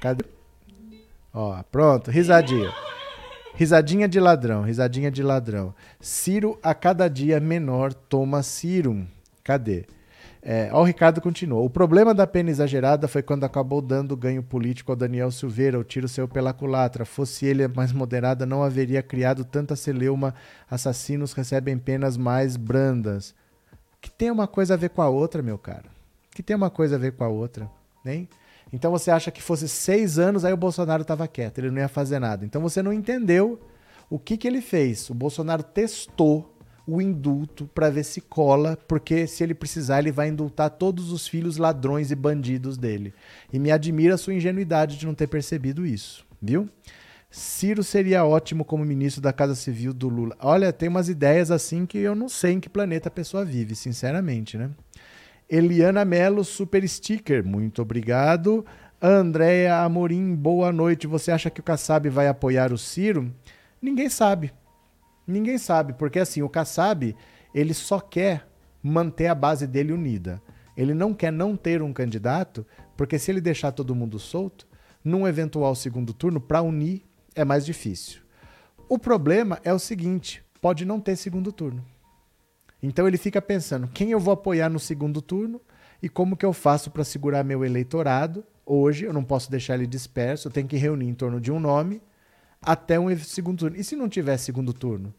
Cadê? 0.00 0.24
Ó, 1.32 1.62
pronto, 1.70 2.10
risadinha. 2.10 2.72
Risadinha 3.56 4.08
de 4.08 4.18
ladrão, 4.18 4.62
risadinha 4.62 5.12
de 5.12 5.22
ladrão. 5.22 5.72
Ciro 6.00 6.58
a 6.60 6.74
cada 6.74 7.06
dia 7.06 7.38
menor 7.38 7.94
toma 7.94 8.42
Cirum. 8.42 9.06
Cadê? 9.44 9.84
É, 10.42 10.70
ó, 10.72 10.80
o 10.80 10.84
Ricardo 10.84 11.20
continuou. 11.20 11.64
O 11.64 11.70
problema 11.70 12.12
da 12.12 12.26
pena 12.26 12.50
exagerada 12.50 13.06
foi 13.06 13.22
quando 13.22 13.44
acabou 13.44 13.80
dando 13.80 14.16
ganho 14.16 14.42
político 14.42 14.90
ao 14.90 14.96
Daniel 14.96 15.30
Silveira. 15.30 15.78
O 15.78 15.84
tiro 15.84 16.08
saiu 16.08 16.26
pela 16.26 16.52
culatra. 16.52 17.04
Fosse 17.04 17.46
ele 17.46 17.66
mais 17.68 17.92
moderada, 17.92 18.44
não 18.44 18.60
haveria 18.60 19.02
criado 19.04 19.44
tanta 19.44 19.76
celeuma. 19.76 20.34
Assassinos 20.68 21.32
recebem 21.32 21.78
penas 21.78 22.16
mais 22.16 22.56
brandas. 22.56 23.36
Que 24.00 24.10
tem 24.10 24.32
uma 24.32 24.48
coisa 24.48 24.74
a 24.74 24.76
ver 24.76 24.90
com 24.90 25.00
a 25.00 25.08
outra, 25.08 25.40
meu 25.42 25.58
cara. 25.58 25.86
Que 26.32 26.42
tem 26.42 26.56
uma 26.56 26.70
coisa 26.70 26.96
a 26.96 26.98
ver 26.98 27.12
com 27.12 27.22
a 27.22 27.28
outra, 27.28 27.70
hein? 28.04 28.28
Então 28.74 28.90
você 28.90 29.08
acha 29.08 29.30
que 29.30 29.40
fosse 29.40 29.68
seis 29.68 30.18
anos, 30.18 30.44
aí 30.44 30.52
o 30.52 30.56
Bolsonaro 30.56 31.02
estava 31.02 31.28
quieto, 31.28 31.58
ele 31.58 31.70
não 31.70 31.78
ia 31.78 31.86
fazer 31.86 32.18
nada. 32.18 32.44
Então 32.44 32.60
você 32.60 32.82
não 32.82 32.92
entendeu 32.92 33.60
o 34.10 34.18
que, 34.18 34.36
que 34.36 34.48
ele 34.48 34.60
fez. 34.60 35.08
O 35.08 35.14
Bolsonaro 35.14 35.62
testou 35.62 36.52
o 36.84 37.00
indulto 37.00 37.70
para 37.72 37.88
ver 37.88 38.02
se 38.02 38.20
cola, 38.20 38.76
porque 38.88 39.28
se 39.28 39.44
ele 39.44 39.54
precisar, 39.54 40.00
ele 40.00 40.10
vai 40.10 40.28
indultar 40.28 40.70
todos 40.70 41.12
os 41.12 41.28
filhos 41.28 41.56
ladrões 41.56 42.10
e 42.10 42.16
bandidos 42.16 42.76
dele. 42.76 43.14
E 43.52 43.60
me 43.60 43.70
admira 43.70 44.16
a 44.16 44.18
sua 44.18 44.34
ingenuidade 44.34 44.98
de 44.98 45.06
não 45.06 45.14
ter 45.14 45.28
percebido 45.28 45.86
isso, 45.86 46.26
viu? 46.42 46.68
Ciro 47.30 47.84
seria 47.84 48.24
ótimo 48.24 48.64
como 48.64 48.84
ministro 48.84 49.22
da 49.22 49.32
Casa 49.32 49.54
Civil 49.54 49.94
do 49.94 50.08
Lula. 50.08 50.36
Olha, 50.40 50.72
tem 50.72 50.88
umas 50.88 51.08
ideias 51.08 51.52
assim 51.52 51.86
que 51.86 51.98
eu 51.98 52.16
não 52.16 52.28
sei 52.28 52.54
em 52.54 52.60
que 52.60 52.68
planeta 52.68 53.08
a 53.08 53.12
pessoa 53.12 53.44
vive, 53.44 53.76
sinceramente, 53.76 54.58
né? 54.58 54.70
Eliana 55.48 56.04
Melo, 56.04 56.42
super 56.42 56.86
sticker, 56.88 57.44
muito 57.44 57.82
obrigado. 57.82 58.64
Andréia 59.00 59.82
Amorim, 59.82 60.34
boa 60.34 60.72
noite. 60.72 61.06
Você 61.06 61.30
acha 61.30 61.50
que 61.50 61.60
o 61.60 61.62
Kassab 61.62 62.08
vai 62.08 62.26
apoiar 62.26 62.72
o 62.72 62.78
Ciro? 62.78 63.30
Ninguém 63.80 64.08
sabe. 64.08 64.52
Ninguém 65.26 65.58
sabe, 65.58 65.92
porque 65.92 66.18
assim, 66.18 66.42
o 66.42 66.48
Kassab, 66.48 67.14
ele 67.54 67.74
só 67.74 68.00
quer 68.00 68.48
manter 68.82 69.26
a 69.26 69.34
base 69.34 69.66
dele 69.66 69.92
unida. 69.92 70.40
Ele 70.76 70.94
não 70.94 71.12
quer 71.12 71.30
não 71.30 71.56
ter 71.56 71.82
um 71.82 71.92
candidato, 71.92 72.66
porque 72.96 73.18
se 73.18 73.30
ele 73.30 73.40
deixar 73.40 73.72
todo 73.72 73.94
mundo 73.94 74.18
solto, 74.18 74.66
num 75.04 75.28
eventual 75.28 75.74
segundo 75.74 76.14
turno, 76.14 76.40
para 76.40 76.62
unir 76.62 77.02
é 77.34 77.44
mais 77.44 77.66
difícil. 77.66 78.22
O 78.88 78.98
problema 78.98 79.60
é 79.62 79.72
o 79.72 79.78
seguinte: 79.78 80.42
pode 80.60 80.86
não 80.86 80.98
ter 80.98 81.16
segundo 81.16 81.52
turno. 81.52 81.84
Então 82.86 83.08
ele 83.08 83.16
fica 83.16 83.40
pensando 83.40 83.88
quem 83.88 84.10
eu 84.10 84.20
vou 84.20 84.34
apoiar 84.34 84.68
no 84.68 84.78
segundo 84.78 85.22
turno 85.22 85.58
e 86.02 86.08
como 86.08 86.36
que 86.36 86.44
eu 86.44 86.52
faço 86.52 86.90
para 86.90 87.02
segurar 87.02 87.42
meu 87.42 87.64
eleitorado. 87.64 88.44
Hoje 88.66 89.06
eu 89.06 89.12
não 89.12 89.24
posso 89.24 89.50
deixar 89.50 89.76
ele 89.76 89.86
disperso, 89.86 90.48
eu 90.48 90.52
tenho 90.52 90.68
que 90.68 90.76
reunir 90.76 91.08
em 91.08 91.14
torno 91.14 91.40
de 91.40 91.50
um 91.50 91.58
nome 91.58 92.02
até 92.60 93.00
um 93.00 93.16
segundo 93.16 93.60
turno. 93.60 93.78
E 93.78 93.82
se 93.82 93.96
não 93.96 94.06
tiver 94.06 94.36
segundo 94.36 94.74
turno? 94.74 95.14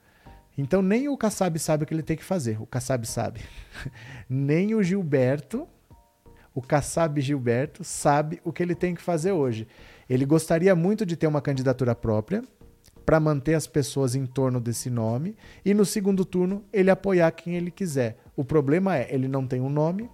Então 0.56 0.84
nem 0.84 1.10
o 1.10 1.18
Kassab 1.18 1.58
sabe 1.58 1.84
o 1.84 1.88
que 1.88 1.94
ele 1.96 2.04
tem 2.04 2.16
que 2.16 2.24
fazer. 2.24 2.62
O 2.62 2.68
Kassab 2.68 3.04
sabe. 3.08 3.42
nem 4.30 4.76
o 4.76 4.84
Gilberto, 4.84 5.68
o 6.54 6.62
Kassab 6.62 7.20
Gilberto, 7.20 7.84
sabe 7.84 8.40
o 8.44 8.54
que 8.54 8.62
ele 8.62 8.76
tem 8.76 8.94
que 8.94 9.02
fazer 9.02 9.32
hoje. 9.32 9.68
Ele 10.08 10.24
gostaria 10.24 10.76
muito 10.76 11.04
de 11.04 11.16
ter 11.16 11.26
uma 11.26 11.42
candidatura 11.42 11.96
própria 11.96 12.44
para 13.06 13.20
manter 13.20 13.54
as 13.54 13.68
pessoas 13.68 14.16
em 14.16 14.26
torno 14.26 14.60
desse 14.60 14.90
nome 14.90 15.36
e 15.64 15.74
no 15.74 15.86
segundo 15.86 16.26
turno 16.26 16.64
ele 16.74 16.90
apoiar 16.90 17.32
quem 17.32 17.56
ele 17.56 17.70
quiser. 17.70 18.18
O 18.36 18.44
problema 18.44 18.98
é, 18.98 19.14
ele 19.14 19.28
não 19.28 19.46
tem 19.46 19.62
um 19.62 19.70
nome 19.70 20.10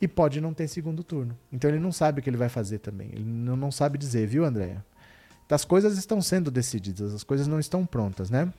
e 0.00 0.06
pode 0.06 0.40
não 0.40 0.54
ter 0.54 0.68
segundo 0.68 1.02
turno. 1.02 1.36
Então 1.52 1.68
ele 1.68 1.80
não 1.80 1.90
sabe 1.90 2.20
o 2.20 2.22
que 2.22 2.30
ele 2.30 2.36
vai 2.36 2.48
fazer 2.48 2.78
também. 2.78 3.10
Ele 3.12 3.24
não, 3.24 3.70
sabe 3.70 3.98
dizer, 3.98 4.26
viu, 4.26 4.44
Andréia? 4.44 4.84
As 5.50 5.64
coisas 5.64 5.96
estão 5.98 6.20
sendo 6.20 6.50
decididas, 6.50 7.14
as 7.14 7.24
coisas 7.24 7.46
não 7.46 7.58
estão 7.58 7.84
prontas, 7.84 8.30
né? 8.30 8.52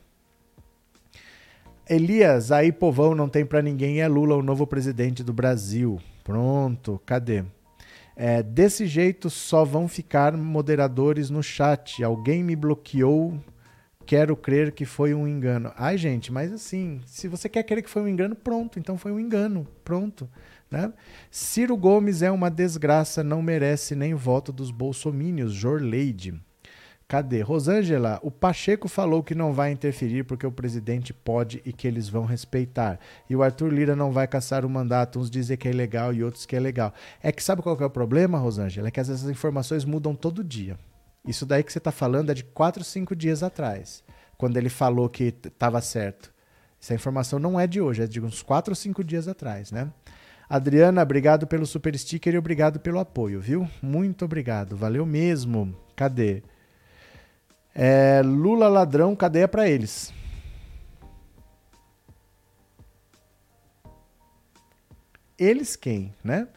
Elias, 1.87 2.51
aí 2.51 2.71
povão 2.71 3.15
não 3.15 3.29
tem 3.29 3.45
para 3.45 3.61
ninguém, 3.61 4.01
é 4.01 4.07
Lula 4.07 4.35
o 4.35 4.43
novo 4.43 4.67
presidente 4.67 5.23
do 5.23 5.33
Brasil. 5.33 5.99
Pronto, 6.23 7.01
cadê? 7.05 7.43
É, 8.21 8.43
desse 8.43 8.85
jeito 8.85 9.29
só 9.29 9.63
vão 9.63 9.87
ficar 9.87 10.35
moderadores 10.35 11.29
no 11.29 11.41
chat. 11.41 12.03
Alguém 12.03 12.43
me 12.43 12.53
bloqueou. 12.53 13.39
Quero 14.05 14.35
crer 14.35 14.73
que 14.73 14.83
foi 14.83 15.13
um 15.13 15.25
engano. 15.25 15.71
Ai, 15.77 15.97
gente, 15.97 16.29
mas 16.29 16.51
assim, 16.51 16.99
se 17.05 17.29
você 17.29 17.47
quer 17.47 17.63
crer 17.63 17.81
que 17.81 17.89
foi 17.89 18.01
um 18.01 18.09
engano, 18.09 18.35
pronto, 18.35 18.77
então 18.77 18.97
foi 18.97 19.13
um 19.13 19.19
engano. 19.21 19.65
Pronto. 19.85 20.29
Né? 20.69 20.91
Ciro 21.31 21.77
Gomes 21.77 22.21
é 22.21 22.29
uma 22.29 22.51
desgraça, 22.51 23.23
não 23.23 23.41
merece 23.41 23.95
nem 23.95 24.13
voto 24.13 24.51
dos 24.51 24.69
bolsomínios. 24.69 25.53
Jorleide. 25.53 26.37
Cadê? 27.09 27.41
Rosângela, 27.41 28.19
o 28.21 28.29
Pacheco 28.29 28.87
falou 28.87 29.23
que 29.23 29.33
não 29.33 29.51
vai 29.51 29.71
interferir 29.71 30.25
porque 30.25 30.45
o 30.45 30.51
presidente 30.51 31.11
pode 31.11 31.59
e 31.65 31.73
que 31.73 31.87
eles 31.87 32.07
vão 32.07 32.23
respeitar. 32.23 32.99
E 33.27 33.35
o 33.35 33.41
Arthur 33.41 33.73
Lira 33.73 33.95
não 33.95 34.11
vai 34.11 34.27
caçar 34.27 34.63
o 34.63 34.69
mandato. 34.69 35.19
Uns 35.19 35.27
dizem 35.27 35.57
que 35.57 35.67
é 35.67 35.71
legal 35.71 36.13
e 36.13 36.23
outros 36.23 36.45
que 36.45 36.55
é 36.55 36.59
legal. 36.59 36.93
É 37.19 37.31
que 37.31 37.41
sabe 37.41 37.63
qual 37.63 37.75
é 37.79 37.85
o 37.85 37.89
problema, 37.89 38.37
Rosângela? 38.37 38.89
É 38.89 38.91
que 38.91 38.99
essas 38.99 39.23
informações 39.23 39.85
mudam 39.85 40.13
todo 40.13 40.43
dia. 40.43 40.77
Isso 41.25 41.47
daí 41.47 41.63
que 41.63 41.73
você 41.73 41.79
está 41.79 41.91
falando 41.91 42.29
é 42.29 42.35
de 42.35 42.43
4, 42.43 42.83
5 42.83 43.15
dias 43.15 43.41
atrás, 43.41 44.03
quando 44.37 44.57
ele 44.57 44.69
falou 44.69 45.09
que 45.09 45.33
estava 45.43 45.81
certo. 45.81 46.31
Essa 46.79 46.93
informação 46.93 47.39
não 47.39 47.59
é 47.59 47.65
de 47.65 47.81
hoje, 47.81 48.03
é 48.03 48.07
de 48.07 48.21
uns 48.21 48.43
4 48.43 48.71
ou 48.71 48.75
5 48.75 49.03
dias 49.03 49.27
atrás, 49.27 49.71
né? 49.71 49.91
Adriana, 50.47 51.01
obrigado 51.01 51.47
pelo 51.47 51.65
super 51.65 51.97
sticker 51.97 52.35
e 52.35 52.37
obrigado 52.37 52.79
pelo 52.79 52.99
apoio, 52.99 53.41
viu? 53.41 53.67
Muito 53.81 54.25
obrigado, 54.25 54.77
valeu 54.77 55.07
mesmo. 55.07 55.75
Cadê? 55.95 56.43
É, 57.73 58.21
Lula 58.23 58.67
ladrão, 58.67 59.15
cadeia 59.15 59.47
pra 59.47 59.67
eles. 59.69 60.13
Eles 65.37 65.75
quem, 65.75 66.13
né? 66.23 66.47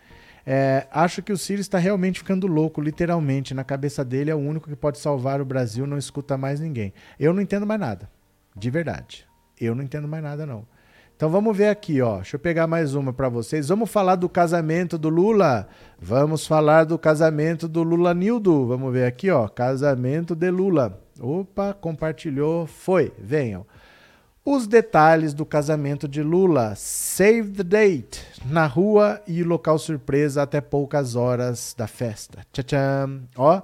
É, 0.44 0.88
acho 0.90 1.22
que 1.22 1.32
o 1.32 1.38
Ciro 1.38 1.60
está 1.60 1.78
realmente 1.78 2.18
ficando 2.18 2.46
louco, 2.46 2.80
literalmente. 2.80 3.54
Na 3.54 3.62
cabeça 3.62 4.04
dele 4.04 4.30
é 4.30 4.34
o 4.34 4.38
único 4.38 4.68
que 4.68 4.74
pode 4.74 4.98
salvar 4.98 5.40
o 5.40 5.44
Brasil, 5.44 5.86
não 5.86 5.96
escuta 5.96 6.36
mais 6.36 6.58
ninguém. 6.58 6.92
Eu 7.18 7.32
não 7.32 7.40
entendo 7.40 7.66
mais 7.66 7.80
nada. 7.80 8.10
De 8.56 8.70
verdade. 8.70 9.26
Eu 9.60 9.74
não 9.74 9.84
entendo 9.84 10.08
mais 10.08 10.22
nada, 10.22 10.44
não. 10.44 10.66
Então 11.16 11.30
vamos 11.30 11.56
ver 11.56 11.68
aqui, 11.68 12.00
ó. 12.00 12.16
Deixa 12.16 12.36
eu 12.36 12.40
pegar 12.40 12.66
mais 12.66 12.94
uma 12.94 13.12
para 13.12 13.28
vocês. 13.28 13.68
Vamos 13.68 13.90
falar 13.90 14.16
do 14.16 14.28
casamento 14.28 14.98
do 14.98 15.08
Lula. 15.08 15.68
Vamos 16.00 16.46
falar 16.46 16.84
do 16.84 16.98
casamento 16.98 17.68
do 17.68 17.82
Lula 17.82 18.12
Nildo. 18.12 18.66
Vamos 18.66 18.92
ver 18.92 19.06
aqui, 19.06 19.30
ó. 19.30 19.46
Casamento 19.46 20.34
de 20.34 20.50
Lula. 20.50 21.00
Opa, 21.20 21.72
compartilhou. 21.72 22.66
Foi. 22.66 23.12
Venham. 23.18 23.64
Os 24.44 24.66
detalhes 24.66 25.32
do 25.32 25.46
casamento 25.46 26.08
de 26.08 26.20
Lula. 26.20 26.74
Save 26.74 27.50
the 27.52 27.62
date. 27.62 28.26
Na 28.44 28.66
rua 28.66 29.22
e 29.24 29.44
local 29.44 29.78
surpresa 29.78 30.42
até 30.42 30.60
poucas 30.60 31.14
horas 31.14 31.72
da 31.78 31.86
festa. 31.86 32.40
Tchau, 32.52 32.66
Ó, 33.36 33.62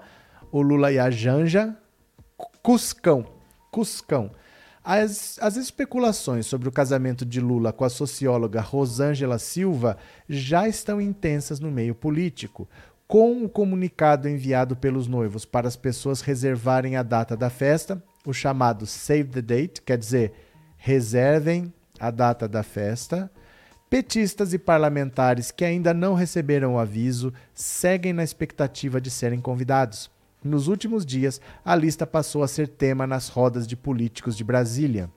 o 0.52 0.62
Lula 0.62 0.92
e 0.92 0.98
a 1.00 1.10
Janja. 1.10 1.76
Cuscão. 2.62 3.26
Cuscão. 3.72 4.30
As, 4.90 5.38
as 5.42 5.58
especulações 5.58 6.46
sobre 6.46 6.66
o 6.66 6.72
casamento 6.72 7.26
de 7.26 7.42
Lula 7.42 7.74
com 7.74 7.84
a 7.84 7.90
socióloga 7.90 8.62
Rosângela 8.62 9.38
Silva 9.38 9.98
já 10.26 10.66
estão 10.66 10.98
intensas 10.98 11.60
no 11.60 11.70
meio 11.70 11.94
político. 11.94 12.66
Com 13.06 13.44
o 13.44 13.50
comunicado 13.50 14.30
enviado 14.30 14.74
pelos 14.74 15.06
noivos 15.06 15.44
para 15.44 15.68
as 15.68 15.76
pessoas 15.76 16.22
reservarem 16.22 16.96
a 16.96 17.02
data 17.02 17.36
da 17.36 17.50
festa, 17.50 18.02
o 18.24 18.32
chamado 18.32 18.86
Save 18.86 19.24
the 19.24 19.42
Date, 19.42 19.82
quer 19.82 19.98
dizer, 19.98 20.32
reservem 20.78 21.70
a 22.00 22.10
data 22.10 22.48
da 22.48 22.62
festa, 22.62 23.30
petistas 23.90 24.54
e 24.54 24.58
parlamentares 24.58 25.50
que 25.50 25.66
ainda 25.66 25.92
não 25.92 26.14
receberam 26.14 26.76
o 26.76 26.78
aviso 26.78 27.30
seguem 27.52 28.14
na 28.14 28.24
expectativa 28.24 29.02
de 29.02 29.10
serem 29.10 29.38
convidados. 29.38 30.10
Nos 30.42 30.68
últimos 30.68 31.04
dias, 31.04 31.40
a 31.64 31.74
lista 31.74 32.06
passou 32.06 32.42
a 32.42 32.48
ser 32.48 32.68
tema 32.68 33.06
nas 33.06 33.28
rodas 33.28 33.66
de 33.66 33.76
políticos 33.76 34.36
de 34.36 34.44
Brasília. 34.44 35.10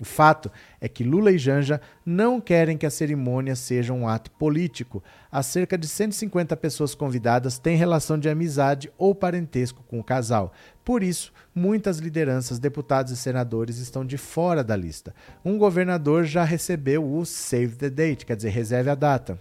O 0.00 0.04
fato 0.04 0.50
é 0.80 0.88
que 0.88 1.04
Lula 1.04 1.30
e 1.30 1.38
Janja 1.38 1.80
não 2.04 2.40
querem 2.40 2.76
que 2.76 2.84
a 2.84 2.90
cerimônia 2.90 3.54
seja 3.54 3.92
um 3.92 4.08
ato 4.08 4.32
político. 4.32 5.00
As 5.30 5.46
cerca 5.46 5.78
de 5.78 5.86
150 5.86 6.56
pessoas 6.56 6.92
convidadas 6.92 7.56
têm 7.56 7.76
relação 7.76 8.18
de 8.18 8.28
amizade 8.28 8.90
ou 8.98 9.14
parentesco 9.14 9.84
com 9.86 10.00
o 10.00 10.04
casal. 10.04 10.52
Por 10.84 11.04
isso, 11.04 11.32
muitas 11.54 11.98
lideranças, 11.98 12.58
deputados 12.58 13.12
e 13.12 13.16
senadores 13.16 13.78
estão 13.78 14.04
de 14.04 14.16
fora 14.16 14.64
da 14.64 14.74
lista. 14.74 15.14
Um 15.44 15.56
governador 15.56 16.24
já 16.24 16.42
recebeu 16.42 17.08
o 17.08 17.24
Save 17.24 17.76
the 17.76 17.88
Date, 17.88 18.26
quer 18.26 18.34
dizer, 18.34 18.50
reserve 18.50 18.90
a 18.90 18.96
data. 18.96 19.40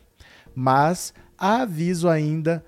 Mas 0.54 1.12
há 1.40 1.64
aviso 1.64 2.08
ainda 2.08 2.64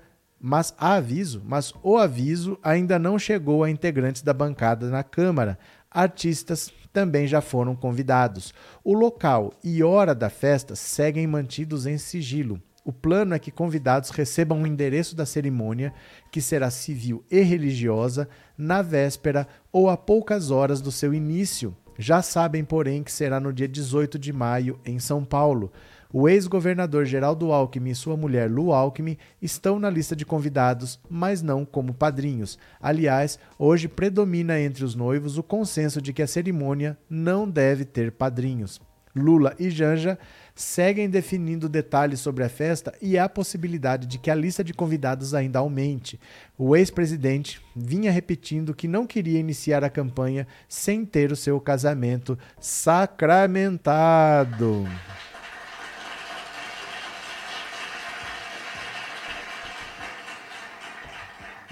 mas 0.46 0.74
há 0.76 0.96
aviso, 0.96 1.40
mas 1.42 1.72
o 1.82 1.96
aviso 1.96 2.58
ainda 2.62 2.98
não 2.98 3.18
chegou 3.18 3.64
a 3.64 3.70
integrantes 3.70 4.20
da 4.20 4.34
bancada 4.34 4.90
na 4.90 5.02
Câmara. 5.02 5.58
Artistas 5.90 6.70
também 6.92 7.26
já 7.26 7.40
foram 7.40 7.74
convidados. 7.74 8.52
O 8.84 8.92
local 8.92 9.54
e 9.64 9.82
hora 9.82 10.14
da 10.14 10.28
festa 10.28 10.76
seguem 10.76 11.26
mantidos 11.26 11.86
em 11.86 11.96
sigilo. 11.96 12.60
O 12.84 12.92
plano 12.92 13.34
é 13.34 13.38
que 13.38 13.50
convidados 13.50 14.10
recebam 14.10 14.60
o 14.60 14.66
endereço 14.66 15.16
da 15.16 15.24
cerimônia, 15.24 15.94
que 16.30 16.42
será 16.42 16.70
civil 16.70 17.24
e 17.30 17.40
religiosa, 17.40 18.28
na 18.58 18.82
véspera 18.82 19.48
ou 19.72 19.88
a 19.88 19.96
poucas 19.96 20.50
horas 20.50 20.82
do 20.82 20.92
seu 20.92 21.14
início. 21.14 21.74
Já 21.98 22.20
sabem, 22.20 22.62
porém, 22.62 23.02
que 23.02 23.10
será 23.10 23.40
no 23.40 23.50
dia 23.50 23.66
18 23.66 24.18
de 24.18 24.30
maio, 24.30 24.78
em 24.84 24.98
São 24.98 25.24
Paulo. 25.24 25.72
O 26.16 26.28
ex-governador 26.28 27.04
Geraldo 27.04 27.50
Alckmin 27.50 27.90
e 27.90 27.94
sua 27.94 28.16
mulher 28.16 28.48
Lu 28.48 28.72
Alckmin 28.72 29.16
estão 29.42 29.80
na 29.80 29.90
lista 29.90 30.14
de 30.14 30.24
convidados, 30.24 31.00
mas 31.10 31.42
não 31.42 31.64
como 31.64 31.92
padrinhos. 31.92 32.56
Aliás, 32.80 33.36
hoje 33.58 33.88
predomina 33.88 34.60
entre 34.60 34.84
os 34.84 34.94
noivos 34.94 35.38
o 35.38 35.42
consenso 35.42 36.00
de 36.00 36.12
que 36.12 36.22
a 36.22 36.26
cerimônia 36.28 36.96
não 37.10 37.50
deve 37.50 37.84
ter 37.84 38.12
padrinhos. 38.12 38.80
Lula 39.12 39.56
e 39.58 39.68
Janja 39.70 40.16
seguem 40.54 41.10
definindo 41.10 41.68
detalhes 41.68 42.20
sobre 42.20 42.44
a 42.44 42.48
festa 42.48 42.94
e 43.02 43.18
há 43.18 43.28
possibilidade 43.28 44.06
de 44.06 44.16
que 44.16 44.30
a 44.30 44.36
lista 44.36 44.62
de 44.62 44.72
convidados 44.72 45.34
ainda 45.34 45.58
aumente. 45.58 46.20
O 46.56 46.76
ex-presidente 46.76 47.60
vinha 47.74 48.12
repetindo 48.12 48.72
que 48.72 48.86
não 48.86 49.04
queria 49.04 49.40
iniciar 49.40 49.82
a 49.82 49.90
campanha 49.90 50.46
sem 50.68 51.04
ter 51.04 51.32
o 51.32 51.36
seu 51.36 51.60
casamento 51.60 52.38
sacramentado. 52.60 54.86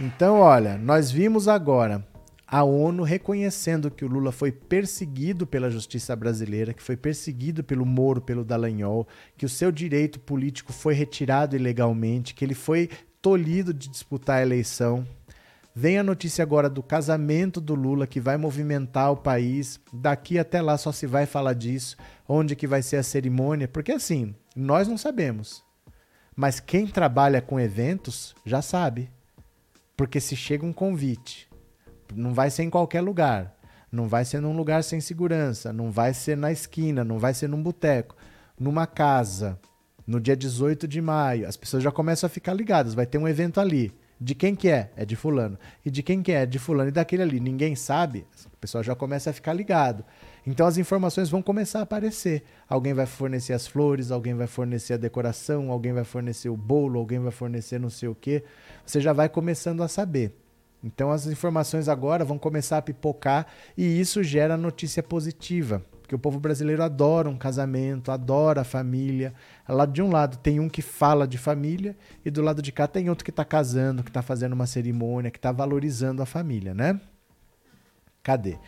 Então, 0.02 0.40
olha, 0.40 0.76
nós 0.76 1.12
vimos 1.12 1.46
agora 1.46 2.04
a 2.44 2.64
ONU 2.64 3.04
reconhecendo 3.04 3.88
que 3.88 4.04
o 4.04 4.08
Lula 4.08 4.32
foi 4.32 4.50
perseguido 4.50 5.46
pela 5.46 5.70
justiça 5.70 6.16
brasileira, 6.16 6.74
que 6.74 6.82
foi 6.82 6.96
perseguido 6.96 7.62
pelo 7.62 7.86
Moro, 7.86 8.20
pelo 8.20 8.44
Dallagnol, 8.44 9.06
que 9.38 9.46
o 9.46 9.48
seu 9.48 9.70
direito 9.70 10.18
político 10.18 10.72
foi 10.72 10.92
retirado 10.94 11.54
ilegalmente, 11.54 12.34
que 12.34 12.44
ele 12.44 12.52
foi 12.52 12.90
tolhido 13.22 13.72
de 13.72 13.88
disputar 13.88 14.38
a 14.38 14.42
eleição. 14.42 15.06
Vem 15.72 15.98
a 15.98 16.02
notícia 16.02 16.42
agora 16.42 16.68
do 16.68 16.82
casamento 16.82 17.60
do 17.60 17.76
Lula 17.76 18.04
que 18.04 18.18
vai 18.18 18.36
movimentar 18.36 19.12
o 19.12 19.16
país. 19.16 19.78
Daqui 19.92 20.36
até 20.36 20.60
lá 20.60 20.76
só 20.76 20.90
se 20.90 21.06
vai 21.06 21.26
falar 21.26 21.52
disso, 21.52 21.96
onde 22.28 22.56
que 22.56 22.66
vai 22.66 22.82
ser 22.82 22.96
a 22.96 23.04
cerimônia, 23.04 23.68
porque 23.68 23.92
assim, 23.92 24.34
nós 24.56 24.88
não 24.88 24.98
sabemos. 24.98 25.62
Mas 26.34 26.58
quem 26.58 26.88
trabalha 26.88 27.40
com 27.40 27.60
eventos 27.60 28.34
já 28.44 28.60
sabe. 28.60 29.08
Porque 29.96 30.20
se 30.20 30.34
chega 30.34 30.64
um 30.64 30.72
convite, 30.72 31.48
não 32.14 32.32
vai 32.32 32.50
ser 32.50 32.62
em 32.62 32.70
qualquer 32.70 33.00
lugar, 33.00 33.54
não 33.90 34.08
vai 34.08 34.24
ser 34.24 34.40
num 34.40 34.56
lugar 34.56 34.82
sem 34.82 35.00
segurança, 35.00 35.72
não 35.72 35.90
vai 35.90 36.14
ser 36.14 36.36
na 36.36 36.50
esquina, 36.50 37.04
não 37.04 37.18
vai 37.18 37.34
ser 37.34 37.48
num 37.48 37.62
boteco, 37.62 38.16
numa 38.58 38.86
casa, 38.86 39.58
no 40.06 40.20
dia 40.20 40.36
18 40.36 40.88
de 40.88 41.00
maio, 41.00 41.46
as 41.46 41.56
pessoas 41.56 41.82
já 41.82 41.90
começam 41.90 42.26
a 42.26 42.30
ficar 42.30 42.54
ligadas, 42.54 42.94
vai 42.94 43.06
ter 43.06 43.18
um 43.18 43.28
evento 43.28 43.60
ali. 43.60 43.92
De 44.22 44.36
quem 44.36 44.54
que 44.54 44.68
é? 44.68 44.92
É 44.94 45.04
de 45.04 45.16
fulano. 45.16 45.58
E 45.84 45.90
de 45.90 46.00
quem 46.00 46.22
que 46.22 46.30
é? 46.30 46.42
É 46.42 46.46
de 46.46 46.56
fulano 46.56 46.90
e 46.90 46.92
daquele 46.92 47.22
ali. 47.22 47.40
Ninguém 47.40 47.74
sabe, 47.74 48.24
o 48.54 48.56
pessoal 48.56 48.84
já 48.84 48.94
começa 48.94 49.30
a 49.30 49.32
ficar 49.32 49.52
ligado. 49.52 50.04
Então 50.46 50.64
as 50.64 50.78
informações 50.78 51.28
vão 51.28 51.42
começar 51.42 51.80
a 51.80 51.82
aparecer. 51.82 52.44
Alguém 52.68 52.94
vai 52.94 53.04
fornecer 53.04 53.52
as 53.52 53.66
flores, 53.66 54.12
alguém 54.12 54.34
vai 54.34 54.46
fornecer 54.46 54.94
a 54.94 54.96
decoração, 54.96 55.72
alguém 55.72 55.92
vai 55.92 56.04
fornecer 56.04 56.48
o 56.48 56.56
bolo, 56.56 57.00
alguém 57.00 57.18
vai 57.18 57.32
fornecer 57.32 57.80
não 57.80 57.90
sei 57.90 58.08
o 58.08 58.14
quê. 58.14 58.44
Você 58.84 59.00
já 59.00 59.12
vai 59.12 59.28
começando 59.28 59.82
a 59.82 59.88
saber. 59.88 60.36
Então 60.82 61.10
as 61.10 61.26
informações 61.26 61.88
agora 61.88 62.24
vão 62.24 62.38
começar 62.38 62.78
a 62.78 62.82
pipocar 62.82 63.46
e 63.76 64.00
isso 64.00 64.22
gera 64.22 64.56
notícia 64.56 65.02
positiva, 65.02 65.84
porque 66.00 66.14
o 66.14 66.18
povo 66.18 66.40
brasileiro 66.40 66.82
adora 66.82 67.28
um 67.28 67.36
casamento, 67.36 68.10
adora 68.10 68.62
a 68.62 68.64
família. 68.64 69.32
Lá 69.68 69.86
de 69.86 70.02
um 70.02 70.10
lado 70.10 70.38
tem 70.38 70.58
um 70.58 70.68
que 70.68 70.82
fala 70.82 71.26
de 71.26 71.38
família 71.38 71.96
e 72.24 72.30
do 72.30 72.42
lado 72.42 72.60
de 72.60 72.72
cá 72.72 72.88
tem 72.88 73.08
outro 73.08 73.24
que 73.24 73.30
está 73.30 73.44
casando, 73.44 74.02
que 74.02 74.10
está 74.10 74.22
fazendo 74.22 74.54
uma 74.54 74.66
cerimônia, 74.66 75.30
que 75.30 75.38
está 75.38 75.52
valorizando 75.52 76.20
a 76.20 76.26
família, 76.26 76.74
né? 76.74 77.00
Cadê? 78.22 78.58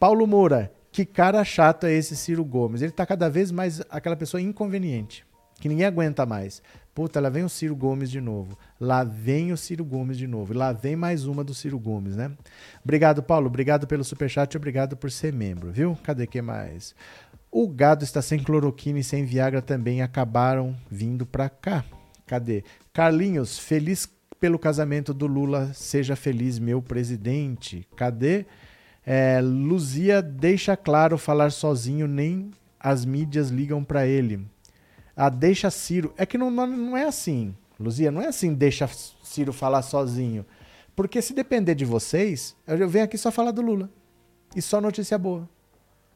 Paulo 0.00 0.26
Moura, 0.26 0.72
que 0.90 1.04
cara 1.06 1.44
chato 1.44 1.86
é 1.86 1.92
esse 1.92 2.16
Ciro 2.16 2.44
Gomes? 2.44 2.82
Ele 2.82 2.92
tá 2.92 3.06
cada 3.06 3.30
vez 3.30 3.52
mais 3.52 3.80
aquela 3.88 4.16
pessoa 4.16 4.40
inconveniente, 4.40 5.24
que 5.60 5.68
ninguém 5.68 5.86
aguenta 5.86 6.26
mais. 6.26 6.60
Puta, 6.94 7.20
lá 7.20 7.30
vem 7.30 7.42
o 7.42 7.48
Ciro 7.48 7.74
Gomes 7.74 8.10
de 8.10 8.20
novo. 8.20 8.58
Lá 8.78 9.02
vem 9.02 9.50
o 9.50 9.56
Ciro 9.56 9.84
Gomes 9.84 10.18
de 10.18 10.26
novo. 10.26 10.52
Lá 10.52 10.72
vem 10.72 10.94
mais 10.94 11.24
uma 11.24 11.42
do 11.42 11.54
Ciro 11.54 11.78
Gomes, 11.78 12.16
né? 12.16 12.30
Obrigado, 12.84 13.22
Paulo. 13.22 13.46
Obrigado 13.46 13.86
pelo 13.86 14.04
superchat 14.04 14.54
obrigado 14.56 14.94
por 14.96 15.10
ser 15.10 15.32
membro, 15.32 15.72
viu? 15.72 15.96
Cadê 16.02 16.26
que 16.26 16.42
mais? 16.42 16.94
O 17.50 17.66
gado 17.66 18.04
está 18.04 18.20
sem 18.20 18.42
cloroquina 18.42 18.98
e 18.98 19.04
sem 19.04 19.24
Viagra 19.24 19.62
também 19.62 20.02
acabaram 20.02 20.76
vindo 20.90 21.24
pra 21.24 21.48
cá. 21.48 21.82
Cadê? 22.26 22.62
Carlinhos, 22.92 23.58
feliz 23.58 24.06
pelo 24.38 24.58
casamento 24.58 25.14
do 25.14 25.26
Lula. 25.26 25.72
Seja 25.72 26.14
feliz, 26.14 26.58
meu 26.58 26.82
presidente. 26.82 27.88
Cadê? 27.96 28.44
É, 29.04 29.40
Luzia 29.40 30.20
deixa 30.20 30.76
claro 30.76 31.16
falar 31.16 31.50
sozinho, 31.52 32.06
nem 32.06 32.50
as 32.78 33.04
mídias 33.04 33.48
ligam 33.48 33.82
para 33.82 34.06
ele. 34.06 34.46
Ah, 35.16 35.28
deixa 35.28 35.70
Ciro. 35.70 36.12
É 36.16 36.24
que 36.24 36.38
não, 36.38 36.50
não, 36.50 36.96
é 36.96 37.04
assim, 37.04 37.54
Luzia, 37.78 38.10
não 38.10 38.22
é 38.22 38.28
assim, 38.28 38.54
deixa 38.54 38.88
Ciro 39.22 39.52
falar 39.52 39.82
sozinho. 39.82 40.44
Porque 40.94 41.22
se 41.22 41.32
depender 41.32 41.74
de 41.74 41.84
vocês, 41.84 42.56
eu 42.66 42.88
venho 42.88 43.04
aqui 43.04 43.16
só 43.16 43.30
falar 43.30 43.50
do 43.50 43.62
Lula. 43.62 43.90
E 44.54 44.60
só 44.60 44.80
notícia 44.80 45.16
boa. 45.16 45.48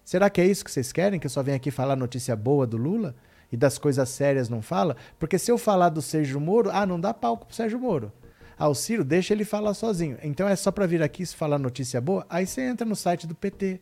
Será 0.05 0.31
que 0.31 0.41
é 0.41 0.47
isso 0.47 0.65
que 0.65 0.71
vocês 0.71 0.93
querem? 0.93 1.19
Que 1.19 1.27
eu 1.27 1.31
só 1.31 1.43
venha 1.43 1.57
aqui 1.57 1.71
falar 1.71 1.97
notícia 1.97 2.37
boa 2.37 2.67
do 2.67 2.77
Lula? 2.77 3.15
E 3.51 3.57
das 3.57 3.79
coisas 3.79 4.09
sérias 4.09 4.49
não 4.49 4.61
fala? 4.61 4.97
Porque 5.19 5.39
se 5.39 5.51
eu 5.51 5.59
falar 5.59 5.89
do 5.89 6.03
Sérgio 6.03 6.41
Moro, 6.41 6.71
ah, 6.73 6.85
não 6.85 7.01
dá 7.01 7.15
palco 7.15 7.47
pro 7.47 7.55
Sérgio 7.55 7.79
Moro. 7.79 8.13
Ah, 8.59 8.69
o 8.69 8.75
Ciro, 8.75 9.05
deixa 9.05 9.35
ele 9.35 9.45
falar 9.45 9.75
sozinho. 9.75 10.19
Então 10.23 10.49
é 10.49 10.57
só 10.57 10.71
para 10.71 10.87
vir 10.87 11.03
aqui 11.03 11.27
falar 11.27 11.59
notícia 11.59 12.01
boa? 12.01 12.27
Aí 12.29 12.47
você 12.47 12.63
entra 12.63 12.87
no 12.87 12.97
site 12.97 13.27
do 13.27 13.35
PT. 13.35 13.81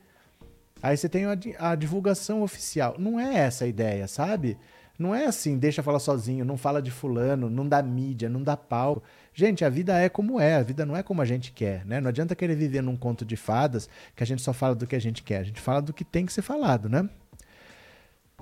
Aí 0.82 0.96
você 0.96 1.08
tem 1.08 1.24
a, 1.24 1.36
a 1.58 1.74
divulgação 1.74 2.42
oficial. 2.42 2.96
Não 2.98 3.18
é 3.18 3.36
essa 3.36 3.64
a 3.64 3.68
ideia, 3.68 4.06
sabe? 4.08 4.58
Não 4.98 5.14
é 5.14 5.26
assim, 5.26 5.58
deixa 5.58 5.82
falar 5.82 5.98
sozinho, 5.98 6.44
não 6.44 6.56
fala 6.56 6.80
de 6.80 6.90
fulano, 6.90 7.50
não 7.50 7.68
dá 7.68 7.82
mídia, 7.82 8.28
não 8.28 8.42
dá 8.42 8.56
pau. 8.56 9.02
Gente, 9.32 9.64
a 9.64 9.68
vida 9.68 9.98
é 9.98 10.08
como 10.08 10.38
é, 10.38 10.54
a 10.54 10.62
vida 10.62 10.86
não 10.86 10.96
é 10.96 11.02
como 11.02 11.20
a 11.20 11.24
gente 11.24 11.50
quer, 11.50 11.84
né? 11.84 12.00
Não 12.00 12.08
adianta 12.08 12.36
querer 12.36 12.54
viver 12.54 12.82
num 12.82 12.96
conto 12.96 13.24
de 13.24 13.36
fadas 13.36 13.88
que 14.14 14.22
a 14.22 14.26
gente 14.26 14.40
só 14.40 14.52
fala 14.52 14.74
do 14.74 14.86
que 14.86 14.94
a 14.94 15.00
gente 15.00 15.22
quer, 15.22 15.38
a 15.38 15.42
gente 15.42 15.60
fala 15.60 15.82
do 15.82 15.92
que 15.92 16.04
tem 16.04 16.24
que 16.24 16.32
ser 16.32 16.42
falado, 16.42 16.88
né? 16.88 17.08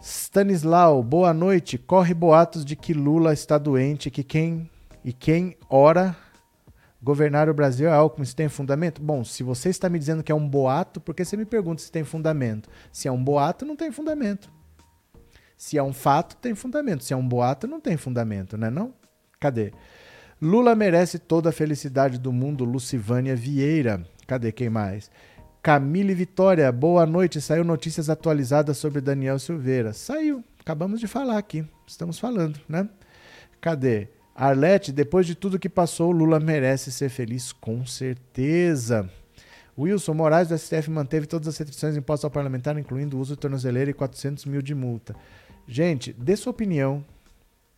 Stanislau, 0.00 1.02
boa 1.02 1.32
noite. 1.32 1.78
Corre 1.78 2.12
boatos 2.12 2.64
de 2.64 2.74
que 2.74 2.92
Lula 2.92 3.32
está 3.32 3.56
doente, 3.56 4.10
que 4.10 4.24
quem 4.24 4.68
e 5.04 5.12
quem 5.12 5.56
ora 5.70 6.16
governar 7.02 7.48
o 7.48 7.54
Brasil 7.54 7.88
é 7.88 7.92
Alckmin. 7.92 8.24
Isso 8.24 8.36
tem 8.36 8.48
fundamento? 8.48 9.00
Bom, 9.00 9.24
se 9.24 9.42
você 9.42 9.68
está 9.68 9.88
me 9.88 9.98
dizendo 9.98 10.22
que 10.22 10.32
é 10.32 10.34
um 10.34 10.48
boato, 10.48 11.00
por 11.00 11.14
que 11.14 11.24
você 11.24 11.36
me 11.36 11.44
pergunta 11.44 11.82
se 11.82 11.90
tem 11.90 12.04
fundamento? 12.04 12.68
Se 12.92 13.08
é 13.08 13.12
um 13.12 13.22
boato, 13.22 13.64
não 13.64 13.76
tem 13.76 13.90
fundamento. 13.90 14.50
Se 15.62 15.78
é 15.78 15.82
um 15.82 15.92
fato, 15.92 16.34
tem 16.38 16.56
fundamento. 16.56 17.04
Se 17.04 17.12
é 17.12 17.16
um 17.16 17.26
boato, 17.26 17.68
não 17.68 17.80
tem 17.80 17.96
fundamento, 17.96 18.58
né 18.58 18.68
não? 18.68 18.92
Cadê? 19.38 19.72
Lula 20.40 20.74
merece 20.74 21.20
toda 21.20 21.50
a 21.50 21.52
felicidade 21.52 22.18
do 22.18 22.32
mundo. 22.32 22.64
Lucivânia 22.64 23.36
Vieira. 23.36 24.04
Cadê 24.26 24.50
quem 24.50 24.68
mais? 24.68 25.08
Camille 25.62 26.14
Vitória, 26.14 26.70
boa 26.72 27.06
noite. 27.06 27.40
Saiu 27.40 27.62
notícias 27.62 28.10
atualizadas 28.10 28.76
sobre 28.76 29.00
Daniel 29.00 29.38
Silveira. 29.38 29.92
Saiu. 29.92 30.42
Acabamos 30.58 30.98
de 30.98 31.06
falar 31.06 31.38
aqui. 31.38 31.64
Estamos 31.86 32.18
falando, 32.18 32.58
né? 32.68 32.88
Cadê? 33.60 34.08
Arlete, 34.34 34.90
depois 34.90 35.28
de 35.28 35.36
tudo 35.36 35.60
que 35.60 35.68
passou, 35.68 36.10
Lula 36.10 36.40
merece 36.40 36.90
ser 36.90 37.08
feliz, 37.08 37.52
com 37.52 37.86
certeza. 37.86 39.08
Wilson 39.78 40.14
Moraes 40.14 40.48
do 40.48 40.58
STF 40.58 40.90
manteve 40.90 41.26
todas 41.26 41.46
as 41.46 41.56
restrições 41.56 41.96
impostas 41.96 42.24
ao 42.24 42.32
parlamentar, 42.32 42.76
incluindo 42.76 43.16
o 43.16 43.20
uso 43.20 43.36
de 43.36 43.40
tornozeleira 43.40 43.92
e 43.92 43.94
400 43.94 44.44
mil 44.44 44.60
de 44.60 44.74
multa. 44.74 45.14
Gente, 45.72 46.12
dê 46.12 46.36
sua 46.36 46.50
opinião. 46.50 47.02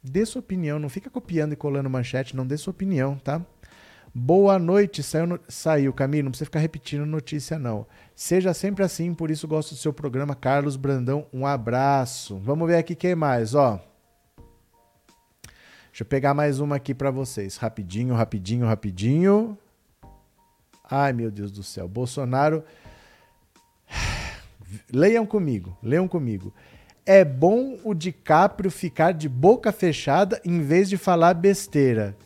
Dê 0.03 0.27
sua 0.27 0.41
opinião. 0.41 0.81
Não 0.81 0.89
fica 0.89 1.09
copiando 1.09 1.53
e 1.53 1.57
colando 1.57 1.89
manchete, 1.89 2.35
não 2.35 2.45
dê 2.45 2.57
sua 2.57 2.73
opinião, 2.73 3.17
tá? 3.17 3.41
Boa 4.13 4.59
noite. 4.59 5.01
Saiu, 5.01 5.29
no... 5.29 5.41
Saiu, 5.49 5.93
Camilo. 5.93 6.25
Não 6.25 6.33
precisa 6.33 6.47
ficar 6.47 6.59
repetindo 6.59 7.07
notícia, 7.07 7.57
não. 7.57 7.87
Seja 8.13 8.53
sempre 8.53 8.83
assim, 8.83 9.15
por 9.15 9.31
isso 9.31 9.47
gosto 9.47 9.77
do 9.77 9.77
seu 9.77 9.93
programa. 9.93 10.35
Carlos 10.35 10.75
Brandão, 10.75 11.25
um 11.33 11.47
abraço. 11.47 12.37
Vamos 12.39 12.67
ver 12.67 12.79
aqui 12.79 12.97
quem 12.97 13.15
mais, 13.15 13.55
ó. 13.55 13.81
Deixa 15.87 16.03
eu 16.03 16.07
pegar 16.07 16.35
mais 16.35 16.59
uma 16.59 16.75
aqui 16.75 16.93
para 16.93 17.13
vocês. 17.13 17.57
Rapidinho, 17.57 18.13
rapidinho, 18.13 18.67
rapidinho. 18.67 19.57
Ai, 20.91 21.13
meu 21.13 21.31
Deus 21.31 21.53
do 21.53 21.63
céu. 21.63 21.87
Bolsonaro. 21.87 22.65
Leiam 24.93 25.25
comigo, 25.25 25.79
leiam 25.81 26.09
comigo. 26.09 26.53
É 27.07 27.23
bom 27.23 27.79
o 27.85 27.93
DiCaprio 27.93 28.71
ficar 28.71 29.13
de 29.13 29.29
boca 29.29 29.71
fechada 29.71 30.41
em 30.45 30.61
vez 30.61 30.89
de 30.89 30.97
falar 30.97 31.35
besteira. 31.35 32.17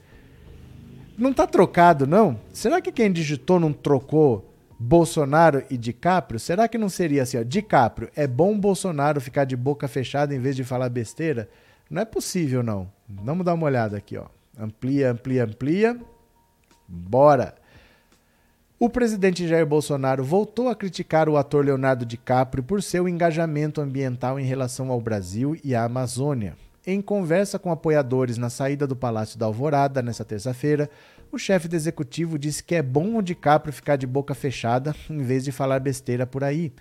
Não 1.17 1.33
tá 1.33 1.49
trocado, 1.49 2.07
não? 2.07 2.39
Será 2.53 2.81
que 2.81 2.93
quem 2.93 3.11
digitou 3.11 3.59
não 3.59 3.73
trocou 3.73 4.55
Bolsonaro 4.79 5.65
e 5.69 5.77
DiCaprio? 5.77 6.39
Será 6.39 6.69
que 6.69 6.79
não 6.79 6.89
seria 6.89 7.25
assim, 7.25 7.39
ó? 7.39 7.43
DiCaprio, 7.43 8.09
é 8.15 8.25
bom 8.25 8.57
Bolsonaro 8.57 9.21
ficar 9.21 9.45
de 9.45 9.57
boca 9.57 9.89
fechada 9.89 10.33
em 10.33 10.39
vez 10.39 10.55
de 10.55 10.63
falar 10.63 10.89
besteira? 10.89 11.49
Não 11.91 12.03
é 12.03 12.05
possível, 12.05 12.63
não. 12.63 12.89
Vamos 13.09 13.45
dar 13.45 13.55
uma 13.55 13.67
olhada 13.67 13.97
aqui, 13.97 14.17
ó. 14.17 14.27
Amplia, 14.57 15.11
amplia, 15.11 15.45
amplia. 15.45 16.01
Bora! 16.87 17.57
O 18.81 18.89
presidente 18.89 19.45
Jair 19.45 19.67
Bolsonaro 19.67 20.23
voltou 20.23 20.69
a 20.69 20.75
criticar 20.75 21.29
o 21.29 21.37
ator 21.37 21.65
Leonardo 21.65 22.07
DiCaprio 22.07 22.63
por 22.63 22.81
seu 22.81 23.09
engajamento 23.09 23.81
ambiental 23.81 24.39
em 24.39 24.45
relação 24.45 24.93
ao 24.93 25.01
Brasil 25.01 25.57
e 25.65 25.75
à 25.75 25.83
Amazônia. 25.83 26.57
Em 26.87 27.03
conversa 27.03 27.59
com 27.59 27.73
apoiadores 27.73 28.39
na 28.39 28.49
saída 28.49 28.87
do 28.87 28.95
Palácio 28.95 29.37
da 29.37 29.47
Alvorada 29.47 30.01
nesta 30.01 30.25
terça-feira, 30.25 30.89
o 31.33 31.37
chefe 31.37 31.67
do 31.67 31.75
executivo 31.75 32.39
disse 32.39 32.63
que 32.63 32.77
é 32.77 32.81
bom 32.81 33.17
o 33.17 33.23
DiCaprio 33.23 33.73
ficar 33.73 33.97
de 33.97 34.07
boca 34.07 34.33
fechada 34.33 34.95
em 35.11 35.25
vez 35.25 35.43
de 35.43 35.51
falar 35.51 35.81
besteira 35.81 36.25
por 36.25 36.45
aí. 36.45 36.73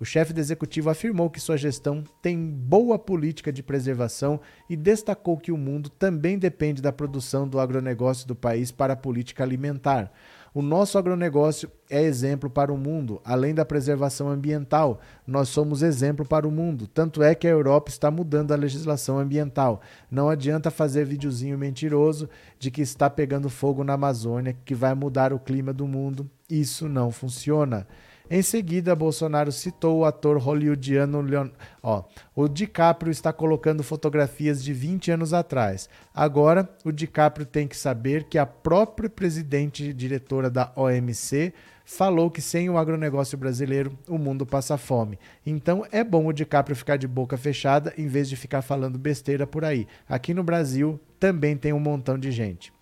O 0.00 0.04
chefe 0.04 0.32
do 0.32 0.40
executivo 0.40 0.90
afirmou 0.90 1.30
que 1.30 1.38
sua 1.38 1.56
gestão 1.56 2.02
tem 2.20 2.36
boa 2.36 2.98
política 2.98 3.52
de 3.52 3.62
preservação 3.62 4.40
e 4.68 4.74
destacou 4.74 5.38
que 5.38 5.52
o 5.52 5.56
mundo 5.56 5.88
também 5.88 6.36
depende 6.36 6.82
da 6.82 6.92
produção 6.92 7.46
do 7.46 7.60
agronegócio 7.60 8.26
do 8.26 8.34
país 8.34 8.72
para 8.72 8.94
a 8.94 8.96
política 8.96 9.44
alimentar. 9.44 10.12
O 10.54 10.62
nosso 10.62 10.96
agronegócio 10.96 11.68
é 11.90 12.00
exemplo 12.00 12.48
para 12.48 12.72
o 12.72 12.78
mundo, 12.78 13.20
além 13.24 13.52
da 13.52 13.64
preservação 13.64 14.28
ambiental. 14.28 15.00
Nós 15.26 15.48
somos 15.48 15.82
exemplo 15.82 16.24
para 16.24 16.46
o 16.46 16.50
mundo. 16.50 16.86
Tanto 16.86 17.24
é 17.24 17.34
que 17.34 17.48
a 17.48 17.50
Europa 17.50 17.90
está 17.90 18.08
mudando 18.08 18.52
a 18.52 18.56
legislação 18.56 19.18
ambiental. 19.18 19.80
Não 20.08 20.30
adianta 20.30 20.70
fazer 20.70 21.06
videozinho 21.06 21.58
mentiroso 21.58 22.28
de 22.56 22.70
que 22.70 22.82
está 22.82 23.10
pegando 23.10 23.50
fogo 23.50 23.82
na 23.82 23.94
Amazônia, 23.94 24.56
que 24.64 24.76
vai 24.76 24.94
mudar 24.94 25.32
o 25.32 25.40
clima 25.40 25.72
do 25.72 25.88
mundo. 25.88 26.30
Isso 26.48 26.88
não 26.88 27.10
funciona. 27.10 27.84
Em 28.30 28.40
seguida, 28.40 28.96
Bolsonaro 28.96 29.52
citou 29.52 29.98
o 29.98 30.04
ator 30.04 30.38
hollywoodiano 30.38 31.20
Leon... 31.20 31.48
Ó, 31.82 32.04
o 32.34 32.48
DiCaprio 32.48 33.10
está 33.10 33.32
colocando 33.34 33.82
fotografias 33.82 34.64
de 34.64 34.72
20 34.72 35.10
anos 35.10 35.34
atrás. 35.34 35.90
Agora, 36.14 36.68
o 36.84 36.90
DiCaprio 36.90 37.44
tem 37.44 37.68
que 37.68 37.76
saber 37.76 38.24
que 38.24 38.38
a 38.38 38.46
própria 38.46 39.10
presidente 39.10 39.92
diretora 39.92 40.48
da 40.48 40.72
OMC 40.74 41.52
falou 41.84 42.30
que 42.30 42.40
sem 42.40 42.70
o 42.70 42.78
agronegócio 42.78 43.36
brasileiro 43.36 43.96
o 44.08 44.16
mundo 44.16 44.46
passa 44.46 44.78
fome. 44.78 45.18
Então 45.44 45.84
é 45.92 46.02
bom 46.02 46.26
o 46.26 46.32
DiCaprio 46.32 46.74
ficar 46.74 46.96
de 46.96 47.06
boca 47.06 47.36
fechada 47.36 47.92
em 47.98 48.06
vez 48.06 48.28
de 48.28 48.36
ficar 48.36 48.62
falando 48.62 48.98
besteira 48.98 49.46
por 49.46 49.66
aí. 49.66 49.86
Aqui 50.08 50.32
no 50.32 50.42
Brasil 50.42 50.98
também 51.20 51.56
tem 51.56 51.74
um 51.74 51.80
montão 51.80 52.18
de 52.18 52.32
gente. 52.32 52.73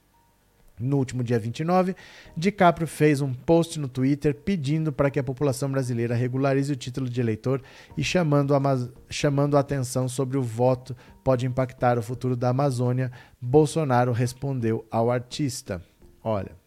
No 0.83 0.99
último 0.99 1.23
dia 1.23 1.39
29, 1.39 1.95
DiCaprio 2.37 2.87
fez 2.87 3.21
um 3.21 3.33
post 3.33 3.79
no 3.79 3.89
Twitter 3.89 4.35
pedindo 4.35 4.93
para 4.93 5.11
que 5.11 5.19
a 5.19 5.25
população 5.25 5.71
brasileira 5.71 6.15
regularize 6.15 6.73
o 6.73 6.77
título 6.77 7.09
de 7.09 7.21
eleitor 7.21 7.63
e 7.97 8.03
chamando 8.03 8.55
a, 8.55 8.61
chamando 9.09 9.57
a 9.57 9.61
atenção 9.61 10.09
sobre 10.09 10.37
o 10.37 10.43
voto 10.43 10.97
pode 11.23 11.47
impactar 11.47 11.99
o 11.99 12.03
futuro 12.03 12.37
da 12.37 12.49
Amazônia. 12.49 13.11
Bolsonaro 13.41 14.13
respondeu 14.13 14.87
ao 14.91 15.11
artista. 15.11 15.83
Olha, 16.23 16.62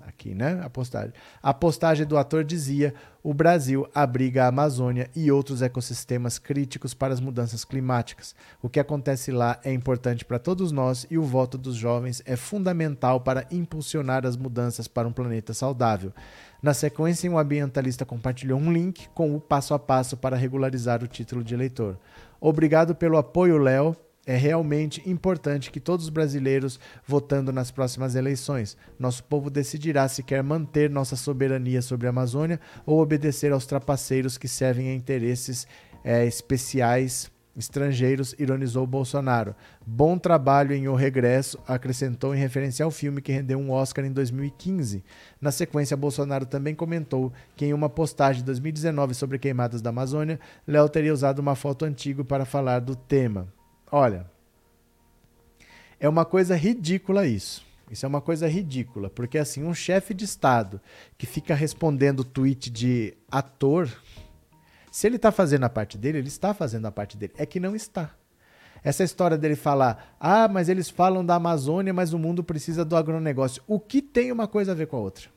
aqui, 0.00 0.34
né? 0.34 0.60
A 0.62 0.70
postagem. 0.70 1.12
A 1.42 1.52
postagem 1.54 2.06
do 2.06 2.16
ator 2.16 2.44
dizia: 2.44 2.94
o 3.22 3.34
Brasil 3.34 3.86
abriga 3.94 4.44
a 4.44 4.48
Amazônia 4.48 5.10
e 5.14 5.30
outros 5.30 5.62
ecossistemas 5.62 6.38
críticos 6.38 6.94
para 6.94 7.12
as 7.12 7.20
mudanças 7.20 7.64
climáticas. 7.64 8.34
O 8.62 8.68
que 8.68 8.80
acontece 8.80 9.30
lá 9.30 9.60
é 9.62 9.72
importante 9.72 10.24
para 10.24 10.38
todos 10.38 10.72
nós 10.72 11.06
e 11.10 11.18
o 11.18 11.22
voto 11.22 11.58
dos 11.58 11.76
jovens 11.76 12.22
é 12.24 12.36
fundamental 12.36 13.20
para 13.20 13.46
impulsionar 13.50 14.26
as 14.26 14.36
mudanças 14.36 14.88
para 14.88 15.06
um 15.06 15.12
planeta 15.12 15.52
saudável. 15.52 16.12
Na 16.62 16.74
sequência, 16.74 17.30
um 17.30 17.38
ambientalista 17.38 18.04
compartilhou 18.04 18.58
um 18.58 18.72
link 18.72 19.08
com 19.14 19.34
o 19.34 19.40
passo 19.40 19.74
a 19.74 19.78
passo 19.78 20.16
para 20.16 20.36
regularizar 20.36 21.02
o 21.02 21.08
título 21.08 21.42
de 21.42 21.54
eleitor. 21.54 21.98
Obrigado 22.40 22.94
pelo 22.94 23.16
apoio, 23.16 23.58
Léo. 23.58 23.96
É 24.26 24.36
realmente 24.36 25.08
importante 25.08 25.70
que 25.70 25.80
todos 25.80 26.04
os 26.04 26.10
brasileiros 26.10 26.78
votando 27.06 27.52
nas 27.52 27.70
próximas 27.70 28.14
eleições. 28.14 28.76
Nosso 28.98 29.24
povo 29.24 29.48
decidirá 29.48 30.06
se 30.08 30.22
quer 30.22 30.42
manter 30.42 30.90
nossa 30.90 31.16
soberania 31.16 31.80
sobre 31.80 32.06
a 32.06 32.10
Amazônia 32.10 32.60
ou 32.84 33.00
obedecer 33.00 33.50
aos 33.50 33.66
trapaceiros 33.66 34.36
que 34.36 34.46
servem 34.46 34.90
a 34.90 34.94
interesses 34.94 35.66
é, 36.04 36.26
especiais 36.26 37.30
estrangeiros, 37.56 38.34
ironizou 38.38 38.86
Bolsonaro. 38.86 39.54
Bom 39.86 40.18
trabalho 40.18 40.74
em 40.74 40.88
O 40.88 40.94
Regresso, 40.94 41.58
acrescentou 41.66 42.34
em 42.34 42.38
referência 42.38 42.84
ao 42.84 42.90
filme 42.90 43.20
que 43.20 43.32
rendeu 43.32 43.58
um 43.58 43.70
Oscar 43.70 44.04
em 44.04 44.12
2015. 44.12 45.04
Na 45.40 45.50
sequência, 45.50 45.96
Bolsonaro 45.96 46.46
também 46.46 46.74
comentou 46.74 47.32
que 47.56 47.66
em 47.66 47.72
uma 47.72 47.88
postagem 47.88 48.40
de 48.40 48.46
2019 48.46 49.14
sobre 49.14 49.38
queimadas 49.38 49.82
da 49.82 49.90
Amazônia, 49.90 50.38
Léo 50.66 50.88
teria 50.88 51.12
usado 51.12 51.40
uma 51.40 51.54
foto 51.54 51.84
antiga 51.84 52.24
para 52.24 52.44
falar 52.44 52.80
do 52.80 52.94
tema. 52.94 53.48
Olha, 53.92 54.26
é 55.98 56.08
uma 56.08 56.24
coisa 56.24 56.56
ridícula 56.56 57.26
isso. 57.26 57.68
Isso 57.90 58.06
é 58.06 58.08
uma 58.08 58.20
coisa 58.20 58.46
ridícula, 58.46 59.10
porque 59.10 59.36
assim, 59.36 59.64
um 59.64 59.74
chefe 59.74 60.14
de 60.14 60.24
Estado 60.24 60.80
que 61.18 61.26
fica 61.26 61.56
respondendo 61.56 62.22
tweet 62.22 62.70
de 62.70 63.14
ator, 63.28 63.90
se 64.92 65.08
ele 65.08 65.16
está 65.16 65.32
fazendo 65.32 65.64
a 65.64 65.68
parte 65.68 65.98
dele, 65.98 66.18
ele 66.18 66.28
está 66.28 66.54
fazendo 66.54 66.86
a 66.86 66.92
parte 66.92 67.16
dele. 67.16 67.32
É 67.36 67.44
que 67.44 67.58
não 67.58 67.74
está. 67.74 68.14
Essa 68.82 69.02
história 69.02 69.36
dele 69.36 69.56
falar, 69.56 70.16
ah, 70.20 70.48
mas 70.48 70.68
eles 70.68 70.88
falam 70.88 71.26
da 71.26 71.34
Amazônia, 71.34 71.92
mas 71.92 72.12
o 72.12 72.18
mundo 72.18 72.44
precisa 72.44 72.84
do 72.84 72.96
agronegócio. 72.96 73.62
O 73.66 73.80
que 73.80 74.00
tem 74.00 74.30
uma 74.30 74.46
coisa 74.46 74.70
a 74.70 74.74
ver 74.74 74.86
com 74.86 74.96
a 74.96 75.00
outra? 75.00 75.28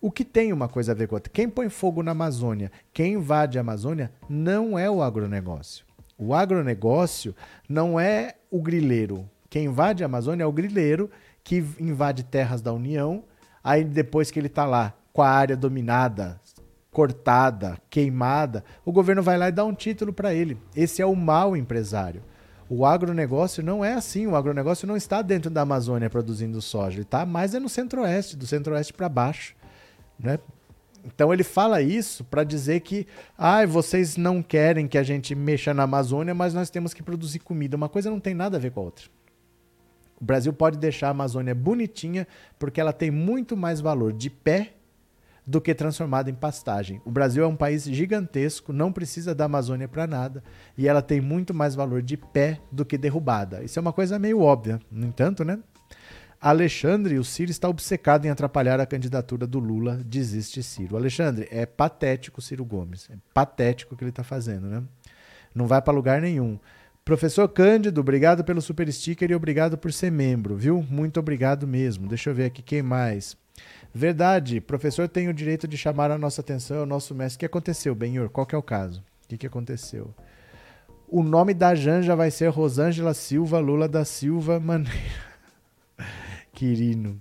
O 0.00 0.12
que 0.12 0.24
tem 0.24 0.52
uma 0.52 0.68
coisa 0.68 0.92
a 0.92 0.94
ver 0.94 1.08
com 1.08 1.16
a 1.16 1.18
outra? 1.18 1.32
Quem 1.32 1.48
põe 1.48 1.68
fogo 1.68 2.02
na 2.02 2.12
Amazônia, 2.12 2.70
quem 2.92 3.14
invade 3.14 3.58
a 3.58 3.62
Amazônia, 3.62 4.12
não 4.28 4.78
é 4.78 4.88
o 4.88 5.02
agronegócio. 5.02 5.84
O 6.18 6.34
agronegócio 6.34 7.34
não 7.68 7.98
é 7.98 8.34
o 8.50 8.60
grileiro. 8.60 9.28
Quem 9.50 9.66
invade 9.66 10.02
a 10.02 10.06
Amazônia 10.06 10.44
é 10.44 10.46
o 10.46 10.52
grileiro 10.52 11.10
que 11.42 11.64
invade 11.78 12.24
terras 12.24 12.62
da 12.62 12.72
União, 12.72 13.24
aí 13.62 13.84
depois 13.84 14.30
que 14.30 14.38
ele 14.38 14.46
está 14.46 14.64
lá 14.64 14.94
com 15.12 15.22
a 15.22 15.28
área 15.28 15.56
dominada, 15.56 16.40
cortada, 16.90 17.78
queimada, 17.90 18.64
o 18.84 18.92
governo 18.92 19.22
vai 19.22 19.36
lá 19.36 19.48
e 19.48 19.52
dá 19.52 19.64
um 19.64 19.74
título 19.74 20.12
para 20.12 20.32
ele. 20.32 20.56
Esse 20.74 21.02
é 21.02 21.06
o 21.06 21.14
mau 21.14 21.56
empresário. 21.56 22.22
O 22.68 22.86
agronegócio 22.86 23.62
não 23.62 23.84
é 23.84 23.92
assim. 23.92 24.26
O 24.26 24.36
agronegócio 24.36 24.86
não 24.86 24.96
está 24.96 25.20
dentro 25.20 25.50
da 25.50 25.62
Amazônia 25.62 26.08
produzindo 26.08 26.62
soja. 26.62 26.96
Ele 26.96 27.02
está 27.02 27.26
mais 27.26 27.54
é 27.54 27.60
no 27.60 27.68
centro-oeste, 27.68 28.36
do 28.36 28.46
centro-oeste 28.46 28.92
para 28.92 29.08
baixo. 29.08 29.54
Né? 30.18 30.38
Então 31.04 31.32
ele 31.32 31.44
fala 31.44 31.82
isso 31.82 32.24
para 32.24 32.44
dizer 32.44 32.80
que 32.80 33.06
ah, 33.36 33.64
vocês 33.66 34.16
não 34.16 34.42
querem 34.42 34.88
que 34.88 34.96
a 34.96 35.02
gente 35.02 35.34
mexa 35.34 35.74
na 35.74 35.82
Amazônia, 35.82 36.34
mas 36.34 36.54
nós 36.54 36.70
temos 36.70 36.94
que 36.94 37.02
produzir 37.02 37.40
comida. 37.40 37.76
Uma 37.76 37.88
coisa 37.88 38.10
não 38.10 38.20
tem 38.20 38.34
nada 38.34 38.56
a 38.56 38.60
ver 38.60 38.70
com 38.70 38.80
a 38.80 38.84
outra. 38.84 39.06
O 40.20 40.24
Brasil 40.24 40.52
pode 40.52 40.78
deixar 40.78 41.08
a 41.08 41.10
Amazônia 41.10 41.54
bonitinha 41.54 42.26
porque 42.58 42.80
ela 42.80 42.92
tem 42.92 43.10
muito 43.10 43.56
mais 43.56 43.80
valor 43.80 44.12
de 44.12 44.30
pé 44.30 44.74
do 45.46 45.60
que 45.60 45.74
transformada 45.74 46.30
em 46.30 46.34
pastagem. 46.34 47.02
O 47.04 47.10
Brasil 47.10 47.44
é 47.44 47.46
um 47.46 47.56
país 47.56 47.84
gigantesco, 47.84 48.72
não 48.72 48.90
precisa 48.90 49.34
da 49.34 49.44
Amazônia 49.44 49.86
para 49.86 50.06
nada, 50.06 50.42
e 50.76 50.88
ela 50.88 51.02
tem 51.02 51.20
muito 51.20 51.52
mais 51.52 51.74
valor 51.74 52.00
de 52.00 52.16
pé 52.16 52.60
do 52.72 52.84
que 52.84 52.96
derrubada. 52.96 53.62
Isso 53.62 53.78
é 53.78 53.82
uma 53.82 53.92
coisa 53.92 54.18
meio 54.18 54.40
óbvia, 54.40 54.80
no 54.90 55.06
entanto, 55.06 55.44
né? 55.44 55.58
Alexandre, 56.44 57.18
o 57.18 57.24
Ciro 57.24 57.50
está 57.50 57.70
obcecado 57.70 58.26
em 58.26 58.28
atrapalhar 58.28 58.78
a 58.78 58.84
candidatura 58.84 59.46
do 59.46 59.58
Lula, 59.58 59.98
desiste 60.04 60.62
Ciro. 60.62 60.94
Alexandre, 60.94 61.48
é 61.50 61.64
patético 61.64 62.42
Ciro 62.42 62.66
Gomes, 62.66 63.08
é 63.10 63.14
patético 63.32 63.94
o 63.94 63.96
que 63.96 64.04
ele 64.04 64.10
está 64.10 64.22
fazendo, 64.22 64.66
né? 64.66 64.82
Não 65.54 65.66
vai 65.66 65.80
para 65.80 65.94
lugar 65.94 66.20
nenhum. 66.20 66.60
Professor 67.02 67.48
Cândido, 67.48 68.02
obrigado 68.02 68.44
pelo 68.44 68.60
super 68.60 68.92
sticker 68.92 69.30
e 69.30 69.34
obrigado 69.34 69.78
por 69.78 69.90
ser 69.90 70.12
membro, 70.12 70.54
viu? 70.54 70.84
Muito 70.90 71.18
obrigado 71.18 71.66
mesmo. 71.66 72.06
Deixa 72.08 72.28
eu 72.28 72.34
ver 72.34 72.44
aqui 72.44 72.60
quem 72.60 72.82
mais. 72.82 73.38
Verdade, 73.94 74.60
professor 74.60 75.08
tem 75.08 75.30
o 75.30 75.34
direito 75.34 75.66
de 75.66 75.78
chamar 75.78 76.10
a 76.10 76.18
nossa 76.18 76.42
atenção, 76.42 76.76
é 76.76 76.82
o 76.82 76.86
nosso 76.86 77.14
mestre. 77.14 77.36
O 77.36 77.38
que 77.38 77.46
aconteceu, 77.46 77.94
Benhor? 77.94 78.28
Qual 78.28 78.44
que 78.44 78.54
é 78.54 78.58
o 78.58 78.62
caso? 78.62 79.02
O 79.24 79.28
que, 79.28 79.38
que 79.38 79.46
aconteceu? 79.46 80.14
O 81.08 81.22
nome 81.22 81.54
da 81.54 81.74
Janja 81.74 82.14
vai 82.14 82.30
ser 82.30 82.48
Rosângela 82.48 83.14
Silva 83.14 83.58
Lula 83.60 83.88
da 83.88 84.04
Silva 84.04 84.60
Maneira. 84.60 85.33
Quirino. 86.54 87.20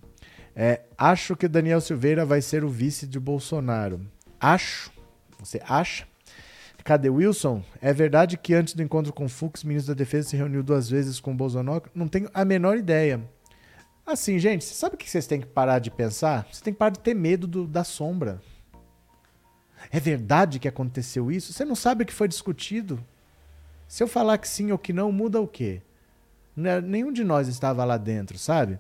É, 0.56 0.82
acho 0.98 1.36
que 1.36 1.48
Daniel 1.48 1.82
Silveira 1.82 2.26
vai 2.26 2.42
ser 2.42 2.64
o 2.64 2.70
vice 2.70 3.08
de 3.08 3.20
Bolsonaro. 3.20 4.00
Acho. 4.40 4.92
Você 5.40 5.60
acha? 5.68 6.08
Cadê 6.84 7.10
Wilson? 7.10 7.64
É 7.82 7.94
verdade 7.94 8.38
que 8.38 8.54
antes 8.54 8.74
do 8.74 8.84
encontro 8.84 9.14
com 9.14 9.28
Fux, 9.28 9.64
ministro 9.64 9.96
da 9.96 9.98
Defesa 9.98 10.30
se 10.30 10.38
reuniu 10.38 10.62
duas 10.62 10.90
vezes 10.90 11.20
com 11.20 11.36
Bolsonaro? 11.36 11.84
Não 11.96 12.08
tenho 12.08 12.30
a 12.34 12.46
menor 12.46 12.78
ideia. 12.78 13.22
Assim, 14.06 14.38
gente, 14.38 14.66
você 14.66 14.74
sabe 14.74 14.96
o 14.96 14.98
que 14.98 15.10
vocês 15.10 15.26
têm 15.26 15.40
que 15.40 15.48
parar 15.48 15.80
de 15.80 15.90
pensar? 15.90 16.44
Vocês 16.44 16.62
têm 16.62 16.74
que 16.74 16.80
parar 16.80 16.92
de 16.92 17.00
ter 17.00 17.14
medo 17.14 17.48
do, 17.48 17.66
da 17.66 17.86
sombra. 17.86 18.42
É 19.90 20.00
verdade 20.00 20.60
que 20.60 20.68
aconteceu 20.68 21.32
isso? 21.32 21.54
Você 21.54 21.64
não 21.64 21.76
sabe 21.76 22.04
o 22.04 22.06
que 22.06 22.14
foi 22.14 22.28
discutido? 22.28 23.04
Se 23.88 24.04
eu 24.04 24.08
falar 24.08 24.38
que 24.38 24.48
sim 24.48 24.72
ou 24.72 24.78
que 24.78 24.92
não, 24.92 25.12
muda 25.12 25.40
o 25.40 25.48
quê? 25.48 25.82
Né, 26.56 26.82
nenhum 26.82 27.12
de 27.14 27.24
nós 27.24 27.48
estava 27.48 27.84
lá 27.86 27.98
dentro, 27.98 28.38
sabe? 28.38 28.80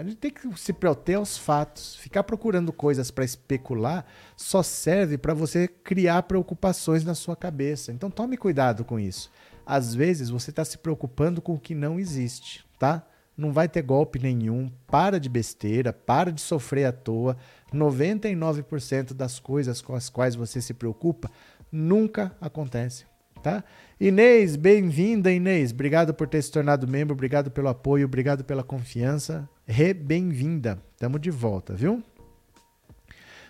A 0.00 0.02
gente 0.02 0.16
tem 0.16 0.30
que 0.30 0.58
se 0.58 0.72
proter 0.72 1.16
aos 1.16 1.36
fatos. 1.36 1.94
Ficar 1.96 2.22
procurando 2.22 2.72
coisas 2.72 3.10
para 3.10 3.22
especular 3.22 4.06
só 4.34 4.62
serve 4.62 5.18
para 5.18 5.34
você 5.34 5.68
criar 5.68 6.22
preocupações 6.22 7.04
na 7.04 7.14
sua 7.14 7.36
cabeça. 7.36 7.92
Então 7.92 8.10
tome 8.10 8.38
cuidado 8.38 8.82
com 8.82 8.98
isso. 8.98 9.30
Às 9.66 9.94
vezes 9.94 10.30
você 10.30 10.48
está 10.48 10.64
se 10.64 10.78
preocupando 10.78 11.42
com 11.42 11.52
o 11.52 11.60
que 11.60 11.74
não 11.74 12.00
existe, 12.00 12.64
tá? 12.78 13.06
não 13.36 13.52
vai 13.52 13.68
ter 13.68 13.82
golpe 13.82 14.18
nenhum. 14.18 14.70
Para 14.86 15.20
de 15.20 15.28
besteira, 15.28 15.92
para 15.92 16.32
de 16.32 16.40
sofrer 16.40 16.86
à 16.86 16.92
toa. 16.92 17.36
99% 17.70 19.12
das 19.12 19.38
coisas 19.38 19.82
com 19.82 19.94
as 19.94 20.08
quais 20.08 20.34
você 20.34 20.62
se 20.62 20.72
preocupa 20.72 21.30
nunca 21.70 22.34
acontecem, 22.40 23.06
tá? 23.42 23.62
Inês, 24.00 24.56
bem-vinda, 24.56 25.30
Inês. 25.30 25.72
Obrigado 25.72 26.14
por 26.14 26.26
ter 26.26 26.40
se 26.40 26.50
tornado 26.50 26.88
membro, 26.88 27.12
obrigado 27.12 27.50
pelo 27.50 27.68
apoio, 27.68 28.06
obrigado 28.06 28.42
pela 28.42 28.62
confiança. 28.62 29.46
Re 29.66 29.92
bem-vinda. 29.92 30.82
Tamo 30.98 31.18
de 31.18 31.30
volta, 31.30 31.74
viu? 31.74 32.02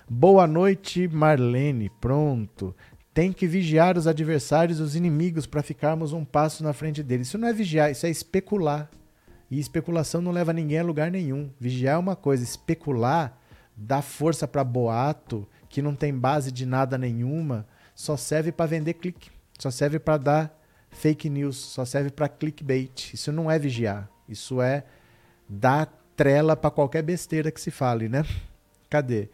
Boa 0.09 0.48
noite, 0.48 1.07
Marlene. 1.07 1.88
Pronto. 2.01 2.74
Tem 3.14 3.32
que 3.32 3.46
vigiar 3.46 3.96
os 3.96 4.09
adversários, 4.09 4.80
os 4.80 4.96
inimigos, 4.96 5.46
para 5.46 5.62
ficarmos 5.62 6.12
um 6.12 6.24
passo 6.24 6.64
na 6.64 6.72
frente 6.72 7.01
deles. 7.01 7.28
Isso 7.28 7.38
não 7.38 7.46
é 7.46 7.53
vigiar, 7.53 7.88
isso 7.92 8.05
é 8.05 8.11
especular. 8.11 8.90
E 9.48 9.61
especulação 9.61 10.20
não 10.20 10.32
leva 10.32 10.53
ninguém 10.53 10.80
a 10.80 10.84
lugar 10.84 11.12
nenhum. 11.12 11.48
Vigiar 11.61 11.94
é 11.94 11.98
uma 11.98 12.16
coisa, 12.16 12.42
especular, 12.42 13.38
dar 13.76 14.03
força 14.03 14.48
para 14.48 14.64
boato, 14.64 15.46
que 15.68 15.80
não 15.80 15.94
tem 15.94 16.12
base 16.12 16.51
de 16.51 16.66
nada 16.66 16.98
nenhuma, 16.98 17.68
só 17.94 18.16
serve 18.16 18.51
para 18.51 18.66
vender 18.66 18.94
clique, 18.94 19.30
só 19.61 19.70
serve 19.70 19.98
para 19.98 20.16
dar 20.16 20.61
fake 20.90 21.28
news, 21.28 21.56
só 21.56 21.84
serve 21.84 22.11
para 22.11 22.28
clickbait. 22.28 23.12
Isso 23.12 23.30
não 23.30 23.50
é 23.50 23.58
vigiar, 23.58 24.11
isso 24.28 24.61
é 24.61 24.84
dar 25.48 25.86
trela 26.16 26.56
para 26.56 26.70
qualquer 26.70 27.02
besteira 27.02 27.50
que 27.50 27.61
se 27.61 27.70
fale, 27.70 28.08
né? 28.08 28.24
Cadê? 28.88 29.28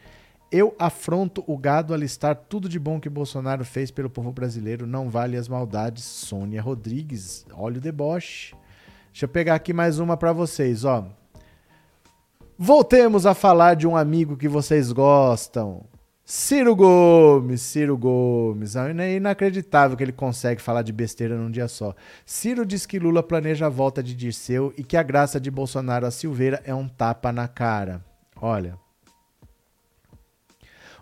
Eu 0.51 0.75
afronto 0.79 1.43
o 1.47 1.59
gado 1.59 1.93
a 1.93 1.97
listar 1.97 2.37
tudo 2.37 2.69
de 2.69 2.79
bom 2.79 3.01
que 3.01 3.09
Bolsonaro 3.09 3.65
fez 3.65 3.91
pelo 3.91 4.09
povo 4.09 4.31
brasileiro, 4.31 4.87
não 4.87 5.11
vale 5.11 5.37
as 5.37 5.49
maldades. 5.49 6.05
Sônia 6.05 6.63
Rodrigues, 6.63 7.45
olha 7.53 7.79
o 7.79 7.81
deboche. 7.81 8.55
Deixa 9.11 9.25
eu 9.25 9.29
pegar 9.29 9.55
aqui 9.57 9.73
mais 9.73 9.99
uma 9.99 10.17
para 10.17 10.33
vocês, 10.33 10.85
ó. 10.85 11.09
Voltemos 12.59 13.27
a 13.27 13.35
falar 13.35 13.75
de 13.75 13.87
um 13.87 13.97
amigo 13.97 14.37
que 14.37 14.49
vocês 14.49 14.93
gostam. 14.93 15.85
Ciro 16.29 16.75
Gomes, 16.75 17.63
Ciro 17.63 17.97
Gomes. 17.97 18.75
É 18.75 19.15
inacreditável 19.15 19.97
que 19.97 20.03
ele 20.03 20.11
consegue 20.11 20.61
falar 20.61 20.83
de 20.83 20.93
besteira 20.93 21.37
num 21.37 21.49
dia 21.49 21.69
só. 21.69 21.95
Ciro 22.25 22.67
diz 22.67 22.85
que 22.85 22.99
Lula 22.99 23.23
planeja 23.23 23.67
a 23.67 23.69
volta 23.69 24.03
de 24.03 24.13
Dirceu 24.13 24.75
e 24.77 24.83
que 24.83 24.97
a 24.97 25.05
graça 25.05 25.39
de 25.39 25.53
Bolsonaro 25.53 26.05
a 26.05 26.11
Silveira 26.11 26.61
é 26.65 26.75
um 26.75 26.89
tapa 26.89 27.31
na 27.31 27.47
cara. 27.47 28.05
Olha, 28.43 28.77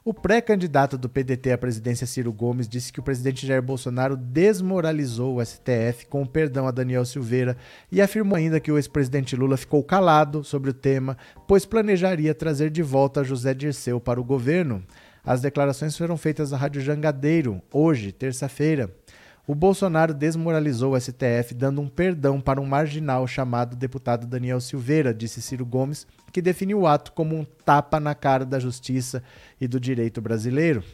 o 0.05 0.13
pré-candidato 0.13 0.99
do 0.99 1.09
PDT 1.09 1.53
à 1.53 1.57
presidência, 1.57 2.07
Ciro 2.07 2.31
Gomes, 2.31 2.69
disse 2.69 2.93
que 2.93 3.01
o 3.01 3.03
presidente 3.03 3.47
Jair 3.47 3.63
Bolsonaro 3.63 4.19
desmoralizou 4.19 5.37
o 5.37 5.43
STF 5.43 6.05
com 6.11 6.21
o 6.21 6.29
perdão 6.29 6.69
a 6.69 6.71
Daniel 6.71 7.07
Silveira 7.07 7.57
e 7.91 8.03
afirmou 8.03 8.37
ainda 8.37 8.61
que 8.61 8.71
o 8.71 8.77
ex-presidente 8.77 9.35
Lula 9.35 9.57
ficou 9.57 9.83
calado 9.83 10.45
sobre 10.45 10.69
o 10.69 10.75
tema, 10.75 11.17
pois 11.49 11.65
planejaria 11.65 12.35
trazer 12.35 12.69
de 12.69 12.83
volta 12.83 13.25
José 13.25 13.55
Dirceu 13.55 13.99
para 13.99 14.21
o 14.21 14.25
governo. 14.25 14.85
As 15.27 15.41
declarações 15.41 15.97
foram 15.97 16.19
feitas 16.19 16.53
à 16.53 16.57
Rádio 16.59 16.83
Jangadeiro, 16.83 17.63
hoje, 17.73 18.13
terça-feira. 18.13 18.95
O 19.47 19.55
Bolsonaro 19.55 20.13
desmoralizou 20.13 20.93
o 20.93 21.01
STF, 21.01 21.55
dando 21.55 21.81
um 21.81 21.89
perdão 21.89 22.43
para 22.43 22.61
um 22.61 22.67
marginal 22.67 23.27
chamado 23.27 23.75
deputado 23.75 24.27
Daniel 24.27 24.61
Silveira, 24.61 25.15
disse 25.15 25.41
Ciro 25.41 25.65
Gomes, 25.65 26.07
que 26.31 26.43
definiu 26.43 26.81
o 26.81 26.87
ato 26.87 27.13
como 27.13 27.37
um 27.37 27.45
tapa 27.65 27.99
na 27.99 28.15
cara 28.15 28.45
da 28.45 28.59
justiça 28.59 29.23
e 29.59 29.67
do 29.67 29.81
direito 29.81 30.21
brasileiro. 30.21 30.85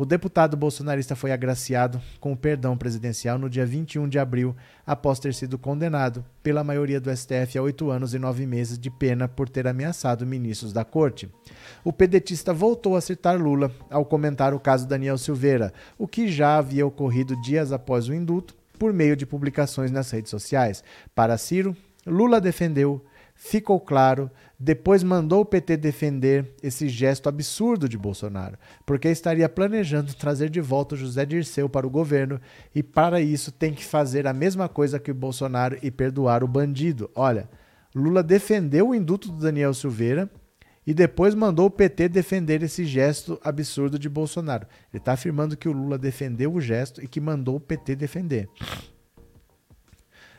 O 0.00 0.06
deputado 0.06 0.56
bolsonarista 0.56 1.14
foi 1.14 1.30
agraciado 1.30 2.00
com 2.18 2.32
o 2.32 2.36
perdão 2.36 2.74
presidencial 2.74 3.38
no 3.38 3.50
dia 3.50 3.66
21 3.66 4.08
de 4.08 4.18
abril, 4.18 4.56
após 4.86 5.18
ter 5.18 5.34
sido 5.34 5.58
condenado 5.58 6.24
pela 6.42 6.64
maioria 6.64 6.98
do 6.98 7.14
STF 7.14 7.58
a 7.58 7.62
oito 7.62 7.90
anos 7.90 8.14
e 8.14 8.18
nove 8.18 8.46
meses 8.46 8.78
de 8.78 8.88
pena 8.88 9.28
por 9.28 9.46
ter 9.46 9.68
ameaçado 9.68 10.26
ministros 10.26 10.72
da 10.72 10.86
corte. 10.86 11.28
O 11.84 11.92
pedetista 11.92 12.50
voltou 12.50 12.96
a 12.96 13.02
citar 13.02 13.38
Lula 13.38 13.70
ao 13.90 14.06
comentar 14.06 14.54
o 14.54 14.58
caso 14.58 14.88
Daniel 14.88 15.18
Silveira, 15.18 15.70
o 15.98 16.08
que 16.08 16.28
já 16.28 16.56
havia 16.56 16.86
ocorrido 16.86 17.38
dias 17.42 17.70
após 17.70 18.08
o 18.08 18.14
indulto, 18.14 18.56
por 18.78 18.94
meio 18.94 19.14
de 19.14 19.26
publicações 19.26 19.90
nas 19.90 20.10
redes 20.10 20.30
sociais. 20.30 20.82
Para 21.14 21.36
Ciro, 21.36 21.76
Lula 22.06 22.40
defendeu 22.40 23.04
ficou 23.42 23.80
claro, 23.80 24.30
depois 24.58 25.02
mandou 25.02 25.40
o 25.40 25.44
PT 25.46 25.78
defender 25.78 26.54
esse 26.62 26.90
gesto 26.90 27.26
absurdo 27.26 27.88
de 27.88 27.96
Bolsonaro, 27.96 28.58
porque 28.84 29.08
estaria 29.08 29.48
planejando 29.48 30.12
trazer 30.12 30.50
de 30.50 30.60
volta 30.60 30.94
o 30.94 30.98
José 30.98 31.24
Dirceu 31.24 31.66
para 31.66 31.86
o 31.86 31.90
governo 31.90 32.38
e 32.74 32.82
para 32.82 33.18
isso 33.18 33.50
tem 33.50 33.72
que 33.72 33.82
fazer 33.82 34.26
a 34.26 34.34
mesma 34.34 34.68
coisa 34.68 35.00
que 35.00 35.10
o 35.10 35.14
Bolsonaro 35.14 35.78
e 35.82 35.90
perdoar 35.90 36.44
o 36.44 36.48
bandido. 36.48 37.10
Olha, 37.14 37.48
Lula 37.94 38.22
defendeu 38.22 38.90
o 38.90 38.94
induto 38.94 39.32
do 39.32 39.38
Daniel 39.38 39.72
Silveira 39.72 40.30
e 40.86 40.92
depois 40.92 41.34
mandou 41.34 41.64
o 41.64 41.70
PT 41.70 42.10
defender 42.10 42.62
esse 42.62 42.84
gesto 42.84 43.40
absurdo 43.42 43.98
de 43.98 44.08
Bolsonaro. 44.10 44.66
Ele 44.92 45.00
está 45.00 45.12
afirmando 45.12 45.56
que 45.56 45.68
o 45.68 45.72
Lula 45.72 45.96
defendeu 45.96 46.52
o 46.52 46.60
gesto 46.60 47.02
e 47.02 47.08
que 47.08 47.22
mandou 47.22 47.56
o 47.56 47.60
PT 47.60 47.96
defender. 47.96 48.50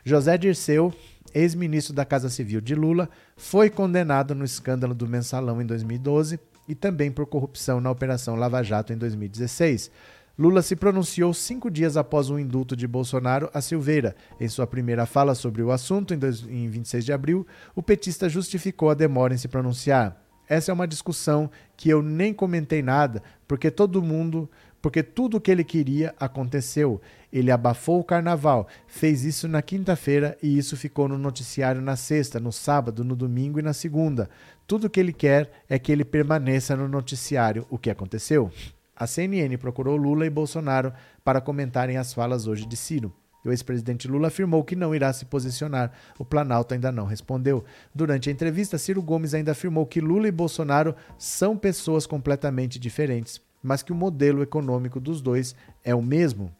José 0.06 0.38
Dirceu 0.38 0.94
ex-ministro 1.34 1.94
da 1.94 2.06
Casa 2.06 2.30
Civil 2.30 2.62
de 2.62 2.76
Lula, 2.76 3.10
foi 3.36 3.70
condenado 3.70 4.36
no 4.36 4.46
escândalo 4.46 4.94
do 4.94 5.08
mensalão 5.08 5.62
em 5.62 5.66
2012 5.66 6.40
e 6.68 6.76
também 6.76 7.12
por 7.12 7.26
corrupção 7.26 7.82
na 7.82 7.92
Operação 7.92 8.36
Lava 8.36 8.64
Jato 8.64 8.94
em 8.94 8.98
2016. 8.98 9.92
Lula 10.38 10.62
se 10.62 10.76
pronunciou 10.76 11.34
cinco 11.34 11.70
dias 11.70 11.98
após 11.98 12.30
o 12.30 12.40
indulto 12.40 12.76
de 12.76 12.88
Bolsonaro 12.88 13.50
a 13.54 13.62
Silveira. 13.62 14.16
Em 14.40 14.48
sua 14.48 14.66
primeira 14.66 15.06
fala 15.06 15.36
sobre 15.36 15.62
o 15.62 15.72
assunto, 15.72 16.14
em, 16.14 16.18
dois, 16.18 16.44
em 16.48 16.70
26 16.70 17.06
de 17.06 17.14
abril, 17.14 17.46
o 17.76 17.84
petista 17.84 18.30
justificou 18.30 18.90
a 18.90 18.94
demora 18.94 19.34
em 19.34 19.38
se 19.38 19.48
pronunciar. 19.48 20.22
Essa 20.48 20.72
é 20.72 20.74
uma 20.74 20.88
discussão 20.88 21.50
que 21.78 21.90
eu 21.90 22.02
nem 22.02 22.34
comentei 22.34 22.82
nada, 22.82 23.22
porque 23.48 23.70
todo 23.72 24.02
mundo, 24.02 24.50
porque 24.82 25.04
tudo 25.04 25.38
o 25.38 25.42
que 25.42 25.52
ele 25.52 25.64
queria 25.64 26.14
aconteceu. 26.20 27.00
Ele 27.32 27.52
abafou 27.52 28.00
o 28.00 28.04
carnaval, 28.04 28.68
fez 28.88 29.24
isso 29.24 29.48
na 29.48 29.62
quinta-feira 29.62 30.38
e 30.42 30.58
isso 30.58 30.76
ficou 30.76 31.08
no 31.08 31.18
noticiário 31.18 31.82
na 31.82 31.96
sexta, 31.96 32.40
no 32.40 32.52
sábado, 32.52 33.04
no 33.04 33.16
domingo 33.16 33.60
e 33.60 33.62
na 33.62 33.74
segunda. 33.74 34.30
Tudo 34.66 34.88
o 34.88 34.90
que 34.90 35.00
ele 35.00 35.14
quer 35.14 35.52
é 35.70 35.78
que 35.78 35.92
ele 35.92 36.04
permaneça 36.04 36.76
no 36.76 36.88
noticiário. 36.88 37.66
O 37.70 37.78
que 37.78 37.90
aconteceu? 37.90 38.52
A 38.96 39.08
CNN 39.08 39.58
procurou 39.58 39.96
Lula 39.96 40.26
e 40.26 40.30
Bolsonaro 40.30 40.94
para 41.24 41.42
comentarem 41.42 41.98
as 41.98 42.14
falas 42.14 42.48
hoje 42.48 42.66
de 42.66 42.76
Ciro. 42.76 43.14
O 43.44 43.50
ex-presidente 43.50 44.08
Lula 44.08 44.28
afirmou 44.28 44.64
que 44.64 44.76
não 44.76 44.94
irá 44.94 45.12
se 45.12 45.26
posicionar. 45.26 45.92
O 46.20 46.24
Planalto 46.24 46.74
ainda 46.74 46.92
não 46.92 47.06
respondeu. 47.06 47.64
Durante 47.94 48.30
a 48.30 48.32
entrevista, 48.32 48.78
Ciro 48.78 49.02
Gomes 49.02 49.34
ainda 49.34 49.54
afirmou 49.54 49.86
que 49.86 50.00
Lula 50.00 50.28
e 50.28 50.32
Bolsonaro 50.32 50.96
são 51.18 51.58
pessoas 51.58 52.06
completamente 52.06 52.78
diferentes, 52.78 53.42
mas 53.62 53.84
que 53.84 53.92
o 53.92 53.96
modelo 53.96 54.42
econômico 54.42 55.00
dos 55.00 55.22
dois 55.22 55.56
é 55.84 55.94
o 55.94 56.02
mesmo. 56.02 56.52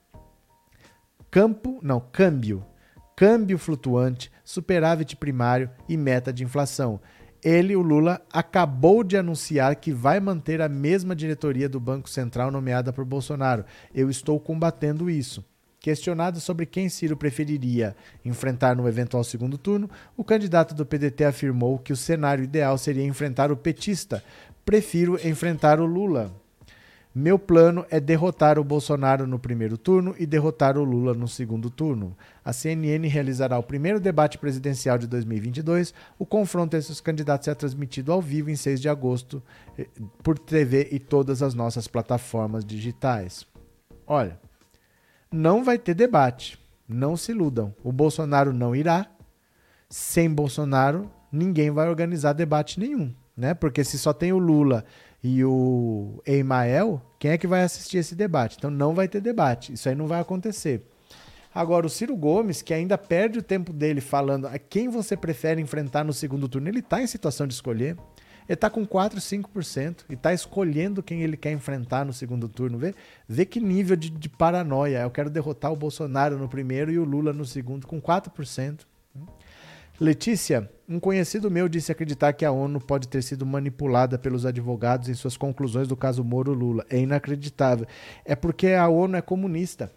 Campo, 1.30 1.80
não, 1.82 2.00
câmbio. 2.00 2.66
Câmbio 3.16 3.58
flutuante, 3.58 4.32
superávit 4.44 5.16
primário 5.16 5.70
e 5.88 5.96
meta 5.96 6.34
de 6.34 6.44
inflação 6.44 7.00
ele, 7.44 7.76
o 7.76 7.82
Lula, 7.82 8.22
acabou 8.32 9.04
de 9.04 9.18
anunciar 9.18 9.76
que 9.76 9.92
vai 9.92 10.20
manter 10.20 10.62
a 10.62 10.70
mesma 10.70 11.16
diretoria 11.16 11.68
do 11.68 11.80
Banco 11.80 12.10
Central 12.10 12.52
nomeada 12.52 12.94
por 12.94 13.04
Bolsonaro. 13.04 13.66
Eu 13.94 14.10
estou 14.10 14.40
combatendo 14.40 15.10
isso. 15.10 15.44
Questionado 15.80 16.40
sobre 16.40 16.68
quem 16.68 16.88
Ciro 16.90 17.18
preferiria 17.18 17.96
enfrentar 18.24 18.76
no 18.76 18.88
eventual 18.88 19.24
segundo 19.24 19.58
turno, 19.58 19.90
o 20.16 20.24
candidato 20.24 20.76
do 20.76 20.86
PDT 20.86 21.24
afirmou 21.24 21.80
que 21.80 21.92
o 21.92 21.98
cenário 21.98 22.44
ideal 22.44 22.78
seria 22.78 23.04
enfrentar 23.04 23.52
o 23.52 23.58
petista. 23.58 24.24
Prefiro 24.64 25.20
enfrentar 25.28 25.80
o 25.80 25.86
Lula. 25.86 26.32
Meu 27.14 27.38
plano 27.38 27.86
é 27.90 28.00
derrotar 28.00 28.58
o 28.58 28.64
Bolsonaro 28.64 29.28
no 29.28 29.38
primeiro 29.38 29.78
turno 29.78 30.16
e 30.18 30.26
derrotar 30.26 30.78
o 30.78 30.84
Lula 30.84 31.14
no 31.14 31.28
segundo 31.28 31.70
turno. 31.70 32.16
A 32.44 32.54
CNN 32.54 33.06
realizará 33.10 33.60
o 33.60 33.64
primeiro 33.64 34.00
debate 34.00 34.38
presidencial 34.38 34.98
de 34.98 35.08
2022. 35.08 35.94
O 36.18 36.26
confronto 36.26 36.78
entre 36.78 36.90
os 36.90 37.02
candidatos 37.02 37.44
será 37.44 37.56
transmitido 37.56 38.14
ao 38.14 38.22
vivo 38.22 38.50
em 38.50 38.56
6 38.56 38.80
de 38.80 38.88
agosto 38.88 39.44
eh, 39.78 39.90
por 40.24 40.40
TV 40.40 40.88
e 40.90 41.00
todas 41.00 41.44
as 41.44 41.54
nossas 41.54 41.86
plataformas 41.86 42.64
digitais. 42.64 43.46
Olha, 44.08 44.40
não 45.30 45.66
vai 45.66 45.78
ter 45.78 45.94
debate. 45.94 46.58
Não 46.88 47.18
se 47.18 47.34
iludam. 47.34 47.76
O 47.84 47.92
Bolsonaro 47.92 48.54
não 48.54 48.74
irá. 48.74 49.06
Sem 49.90 50.30
Bolsonaro, 50.34 51.12
ninguém 51.30 51.72
vai 51.72 51.90
organizar 51.90 52.32
debate 52.32 52.80
nenhum, 52.80 53.14
né? 53.36 53.54
Porque 53.54 53.84
se 53.84 54.00
só 54.00 54.14
tem 54.14 54.32
o 54.32 54.38
Lula 54.38 54.86
e 55.24 55.44
o 55.46 56.22
Emael, 56.26 57.02
quem 57.20 57.32
é 57.32 57.38
que 57.38 57.46
vai 57.46 57.62
assistir 57.64 57.98
esse 57.98 58.16
debate? 58.16 58.58
Então 58.58 58.72
não 58.72 58.94
vai 58.94 59.08
ter 59.08 59.22
debate. 59.22 59.74
Isso 59.74 59.88
aí 59.88 59.96
não 59.96 60.08
vai 60.08 60.20
acontecer. 60.20 60.84
Agora, 61.54 61.86
o 61.86 61.90
Ciro 61.90 62.16
Gomes, 62.16 62.62
que 62.62 62.74
ainda 62.74 62.98
perde 62.98 63.38
o 63.38 63.44
tempo 63.44 63.74
dele 63.74 64.02
falando 64.02 64.48
a 64.48 64.58
quem 64.58 64.88
você 64.88 65.18
prefere 65.18 65.62
enfrentar 65.62 66.04
no 66.04 66.14
segundo 66.14 66.48
turno, 66.48 66.70
ele 66.70 66.80
está 66.80 67.02
em 67.02 67.08
situação 67.08 67.46
de 67.46 67.54
escolher. 67.54 67.98
Ele 68.48 68.56
está 68.56 68.70
com 68.70 68.86
4, 68.86 69.20
5% 69.20 70.06
e 70.10 70.14
está 70.14 70.34
escolhendo 70.34 71.04
quem 71.04 71.22
ele 71.22 71.38
quer 71.38 71.52
enfrentar 71.52 72.04
no 72.04 72.14
segundo 72.14 72.50
turno. 72.50 72.78
Vê, 72.78 72.96
vê 73.28 73.46
que 73.46 73.60
nível 73.60 73.96
de, 73.96 74.10
de 74.10 74.28
paranoia. 74.28 75.02
Eu 75.02 75.12
quero 75.12 75.30
derrotar 75.30 75.72
o 75.72 75.76
Bolsonaro 75.76 76.38
no 76.38 76.50
primeiro 76.50 76.92
e 76.92 76.98
o 76.98 77.04
Lula 77.04 77.32
no 77.32 77.46
segundo, 77.46 77.86
com 77.86 78.02
4%. 78.02 78.82
Letícia, 80.02 80.68
um 80.90 81.00
conhecido 81.00 81.52
meu 81.52 81.70
disse 81.70 81.92
acreditar 81.92 82.34
que 82.34 82.44
a 82.44 82.52
ONU 82.52 82.82
pode 82.82 83.08
ter 83.08 83.22
sido 83.22 83.46
manipulada 83.46 84.18
pelos 84.18 84.48
advogados 84.48 85.08
em 85.08 85.14
suas 85.14 85.38
conclusões 85.38 85.88
do 85.88 85.96
caso 85.96 86.24
Moro-Lula. 86.24 86.84
É 86.90 86.98
inacreditável. 86.98 87.86
É 88.26 88.36
porque 88.36 88.70
a 88.70 88.88
ONU 88.88 89.16
é 89.16 89.22
comunista. 89.22 89.92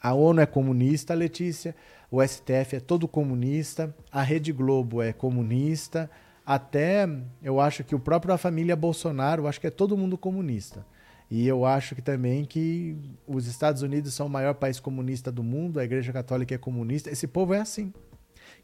A 0.00 0.14
ONU 0.14 0.40
é 0.40 0.46
comunista, 0.46 1.14
Letícia. 1.14 1.74
O 2.08 2.24
STF 2.24 2.76
é 2.76 2.80
todo 2.80 3.08
comunista. 3.08 3.92
A 4.08 4.22
Rede 4.22 4.52
Globo 4.52 5.02
é 5.02 5.12
comunista. 5.12 6.08
Até 6.46 7.08
eu 7.42 7.58
acho 7.58 7.82
que 7.82 7.96
o 7.96 7.98
próprio 7.98 8.32
a 8.32 8.38
família 8.38 8.76
Bolsonaro, 8.76 9.48
acho 9.48 9.60
que 9.60 9.66
é 9.66 9.70
todo 9.70 9.96
mundo 9.96 10.16
comunista. 10.16 10.86
E 11.28 11.44
eu 11.44 11.64
acho 11.64 11.96
que 11.96 12.02
também 12.02 12.44
que 12.44 12.96
os 13.26 13.48
Estados 13.48 13.82
Unidos 13.82 14.14
são 14.14 14.26
o 14.28 14.30
maior 14.30 14.54
país 14.54 14.78
comunista 14.78 15.32
do 15.32 15.42
mundo, 15.42 15.80
a 15.80 15.84
Igreja 15.84 16.12
Católica 16.12 16.54
é 16.54 16.58
comunista. 16.58 17.10
Esse 17.10 17.26
povo 17.26 17.52
é 17.52 17.58
assim 17.58 17.92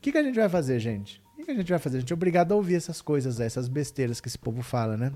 que, 0.02 0.10
que 0.10 0.18
a 0.18 0.22
gente 0.22 0.34
vai 0.34 0.48
fazer, 0.48 0.80
gente? 0.80 1.22
O 1.32 1.36
que, 1.36 1.44
que 1.44 1.50
a 1.52 1.54
gente 1.54 1.70
vai 1.70 1.78
fazer? 1.78 1.98
A 1.98 2.00
gente 2.00 2.12
é 2.12 2.14
obrigado 2.14 2.52
a 2.52 2.56
ouvir 2.56 2.74
essas 2.74 3.00
coisas, 3.00 3.38
essas 3.38 3.68
besteiras 3.68 4.20
que 4.20 4.28
esse 4.28 4.38
povo 4.38 4.60
fala, 4.60 4.96
né? 4.96 5.12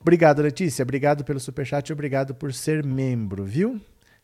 Obrigado, 0.00 0.42
Letícia. 0.42 0.82
Obrigado 0.82 1.22
pelo 1.22 1.38
superchat 1.38 1.92
obrigado 1.92 2.34
por 2.34 2.52
ser 2.52 2.84
membro, 2.84 3.44
viu? 3.44 3.80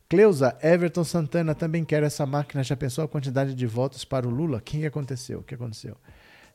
Cleusa, 0.09 0.59
Everton 0.63 1.05
Santana 1.05 1.55
também 1.55 1.85
quer 1.85 2.03
essa 2.03 2.27
máquina. 2.27 2.65
Já 2.65 2.77
pensou 2.77 3.05
a 3.05 3.09
quantidade 3.09 3.55
de 3.55 3.67
votos 3.67 4.05
para 4.05 4.27
o 4.27 4.31
Lula? 4.31 4.59
O 4.59 4.61
que 4.61 4.85
aconteceu? 4.85 5.41
O 5.41 5.43
que 5.43 5.55
aconteceu? 5.55 5.97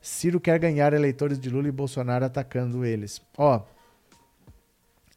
Ciro 0.02 0.40
quer 0.40 0.60
ganhar 0.60 0.92
eleitores 0.94 1.40
de 1.40 1.50
Lula 1.50 1.68
e 1.68 1.72
Bolsonaro 1.72 2.26
atacando 2.26 2.84
eles. 2.84 3.22
Ó, 3.38 3.62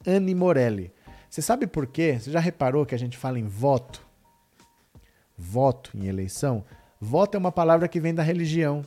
Anne 0.07 0.34
Morelli. 0.34 0.93
Você 1.28 1.43
sabe 1.43 1.66
por 1.66 1.86
quê? 1.86 2.18
Você 2.18 2.30
já 2.30 2.41
reparou 2.41 2.86
que 2.86 2.95
a 2.95 2.99
gente 2.99 3.16
fala 3.18 3.39
em 3.39 3.47
voto? 3.47 4.07
Voto 5.36 5.91
em 5.95 6.07
eleição? 6.07 6.64
Voto 7.01 7.36
é 7.36 7.38
uma 7.38 7.53
palavra 7.53 7.86
que 7.86 8.01
vem 8.01 8.12
da 8.12 8.22
religião. 8.22 8.84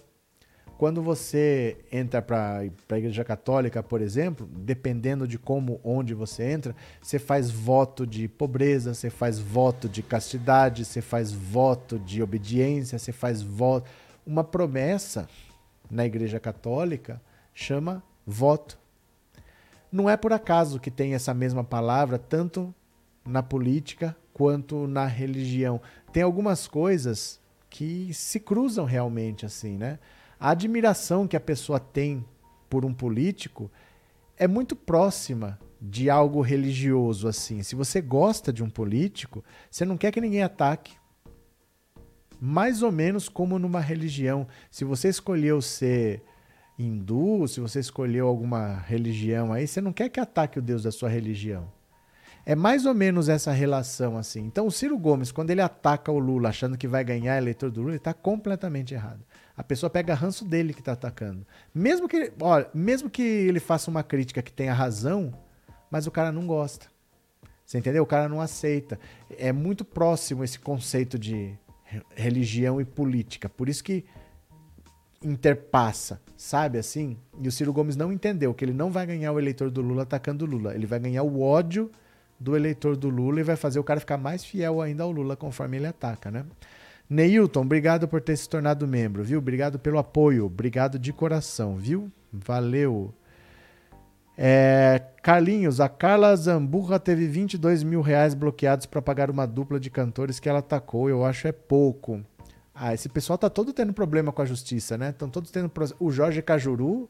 Quando 0.78 1.02
você 1.02 1.78
entra 1.92 2.22
para 2.22 2.58
a 2.90 2.98
igreja 2.98 3.24
católica, 3.24 3.82
por 3.84 4.02
exemplo, 4.02 4.50
dependendo 4.52 5.28
de 5.28 5.38
como, 5.38 5.80
onde 5.84 6.14
você 6.14 6.44
entra, 6.44 6.76
você 7.02 7.20
faz 7.20 7.52
voto 7.52 8.06
de 8.06 8.28
pobreza, 8.28 8.94
você 8.94 9.10
faz 9.10 9.40
voto 9.40 9.88
de 9.88 10.02
castidade, 10.02 10.84
você 10.84 11.00
faz 11.02 11.32
voto 11.32 12.00
de 12.00 12.22
obediência, 12.22 12.98
você 12.98 13.12
faz 13.12 13.42
voto. 13.42 13.90
Uma 14.26 14.44
promessa 14.44 15.30
na 15.90 16.06
igreja 16.06 16.40
católica 16.40 17.22
chama 17.54 18.04
voto. 18.26 18.78
Não 19.92 20.10
é 20.10 20.18
por 20.18 20.34
acaso 20.34 20.80
que 20.80 20.90
tem 20.90 21.14
essa 21.14 21.34
mesma 21.34 21.64
palavra 21.64 22.18
tanto 22.18 22.74
na 23.26 23.44
política 23.44 24.18
quanto 24.34 24.88
na 24.88 25.06
religião. 25.06 25.80
Tem 26.12 26.24
algumas 26.24 26.68
coisas 26.68 27.41
que 27.72 28.14
se 28.14 28.40
cruzam 28.40 28.86
realmente 28.86 29.46
assim, 29.46 29.78
né? 29.78 29.98
A 30.38 30.52
admiração 30.52 31.26
que 31.26 31.38
a 31.38 31.40
pessoa 31.40 31.80
tem 31.80 32.24
por 32.70 32.84
um 32.84 32.94
político 32.94 33.72
é 34.38 34.48
muito 34.48 34.76
próxima 34.76 35.58
de 35.82 36.10
algo 36.10 36.42
religioso 36.42 37.28
assim. 37.28 37.64
Se 37.64 37.74
você 37.74 38.02
gosta 38.02 38.52
de 38.52 38.62
um 38.62 38.70
político, 38.70 39.44
você 39.70 39.86
não 39.86 39.98
quer 39.98 40.12
que 40.12 40.20
ninguém 40.20 40.44
ataque. 40.44 40.94
Mais 42.40 42.84
ou 42.84 42.92
menos 42.92 43.30
como 43.30 43.58
numa 43.58 43.80
religião. 43.80 44.48
Se 44.70 44.84
você 44.84 45.08
escolheu 45.08 45.62
ser 45.62 46.22
hindu, 46.78 47.48
se 47.48 47.62
você 47.62 47.80
escolheu 47.80 48.28
alguma 48.28 48.76
religião 48.80 49.54
aí, 49.54 49.66
você 49.66 49.80
não 49.80 49.94
quer 49.94 50.10
que 50.10 50.20
ataque 50.20 50.60
o 50.60 50.62
Deus 50.62 50.84
da 50.84 50.92
sua 50.92 51.08
religião. 51.08 51.72
É 52.46 52.56
mais 52.56 52.86
ou 52.86 52.94
menos 52.94 53.30
essa 53.30 53.52
relação 53.52 54.18
assim. 54.18 54.42
Então 54.42 54.66
o 54.66 54.72
Ciro 54.72 54.98
Gomes, 54.98 55.32
quando 55.32 55.52
ele 55.52 55.62
ataca 55.62 56.12
o 56.12 56.20
Lula 56.20 56.50
achando 56.50 56.78
que 56.78 56.88
vai 56.88 57.04
ganhar 57.04 57.38
eleitor 57.38 57.70
do 57.70 57.82
Lula, 57.82 57.92
ele 57.92 57.98
está 57.98 58.14
completamente 58.14 58.94
errado. 58.94 59.24
A 59.56 59.64
pessoa 59.64 59.90
pega 59.90 60.14
ranço 60.14 60.44
dele 60.44 60.74
que 60.74 60.80
está 60.80 60.94
atacando. 60.94 61.46
Mesmo 61.74 62.08
que, 62.08 62.34
olha, 62.42 62.68
mesmo 62.74 63.10
que 63.10 63.22
ele 63.22 63.60
faça 63.60 63.92
uma 63.92 64.02
crítica 64.02 64.42
que 64.42 64.52
tenha 64.52 64.74
razão, 64.74 65.32
mas 65.90 66.08
o 66.08 66.12
cara 66.12 66.32
não 66.32 66.48
gosta. 66.48 66.88
Você 67.66 67.78
entendeu? 67.78 68.04
O 68.04 68.08
cara 68.08 68.28
não 68.28 68.42
aceita. 68.42 69.00
É 69.38 69.52
muito 69.52 69.86
próximo 69.86 70.44
esse 70.44 70.60
conceito 70.60 71.20
de 71.20 71.58
religião 72.16 72.82
e 72.82 72.86
política. 72.86 73.48
Por 73.48 73.70
isso 73.70 73.84
que 73.84 74.04
interpassa, 75.24 76.20
sabe 76.36 76.80
assim? 76.80 77.18
E 77.40 77.48
o 77.48 77.52
Ciro 77.52 77.72
Gomes 77.72 77.96
não 77.96 78.12
entendeu 78.12 78.54
que 78.54 78.66
ele 78.66 78.74
não 78.74 78.90
vai 78.90 79.06
ganhar 79.06 79.32
o 79.32 79.40
eleitor 79.40 79.70
do 79.70 79.82
Lula 79.82 80.04
atacando 80.04 80.46
o 80.46 80.48
Lula. 80.48 80.74
Ele 80.74 80.86
vai 80.86 81.00
ganhar 81.00 81.24
o 81.24 81.42
ódio 81.42 81.92
do 82.42 82.56
eleitor 82.56 82.98
do 82.98 83.08
Lula 83.08 83.40
e 83.40 83.44
vai 83.44 83.56
fazer 83.56 83.80
o 83.80 83.84
cara 83.84 84.00
ficar 84.00 84.18
mais 84.18 84.44
fiel 84.44 84.82
ainda 84.82 85.04
ao 85.04 85.12
Lula 85.12 85.36
conforme 85.36 85.78
ele 85.78 85.86
ataca, 85.86 86.32
né? 86.32 86.44
Neilton, 87.08 87.62
obrigado 87.62 88.08
por 88.08 88.20
ter 88.20 88.36
se 88.36 88.50
tornado 88.50 88.88
membro, 88.88 89.24
viu? 89.24 89.38
Obrigado 89.38 89.78
pelo 89.78 90.00
apoio, 90.00 90.46
obrigado 90.46 90.98
de 90.98 91.14
coração, 91.14 91.76
viu? 91.76 92.12
Valeu. 92.34 93.14
É, 94.36 95.04
Carlinhos, 95.22 95.80
a 95.80 95.88
Carla 95.88 96.36
Zamburra 96.36 97.00
teve 97.00 97.28
22 97.28 97.84
mil 97.84 98.02
reais 98.02 98.34
bloqueados 98.34 98.88
para 98.88 99.02
pagar 99.02 99.30
uma 99.30 99.46
dupla 99.46 99.80
de 99.80 99.92
cantores 99.92 100.40
que 100.40 100.50
ela 100.50 100.60
atacou. 100.60 101.10
Eu 101.10 101.24
acho 101.24 101.48
é 101.48 101.52
pouco. 101.52 102.22
Ah, 102.74 102.94
esse 102.94 103.08
pessoal 103.08 103.38
tá 103.38 103.50
todo 103.50 103.72
tendo 103.72 103.94
problema 103.94 104.32
com 104.32 104.42
a 104.42 104.46
justiça, 104.46 104.98
né? 104.98 105.10
Estão 105.10 105.30
todos 105.30 105.52
tendo. 105.52 105.72
O 106.00 106.10
Jorge 106.10 106.42
Cajuru, 106.42 107.08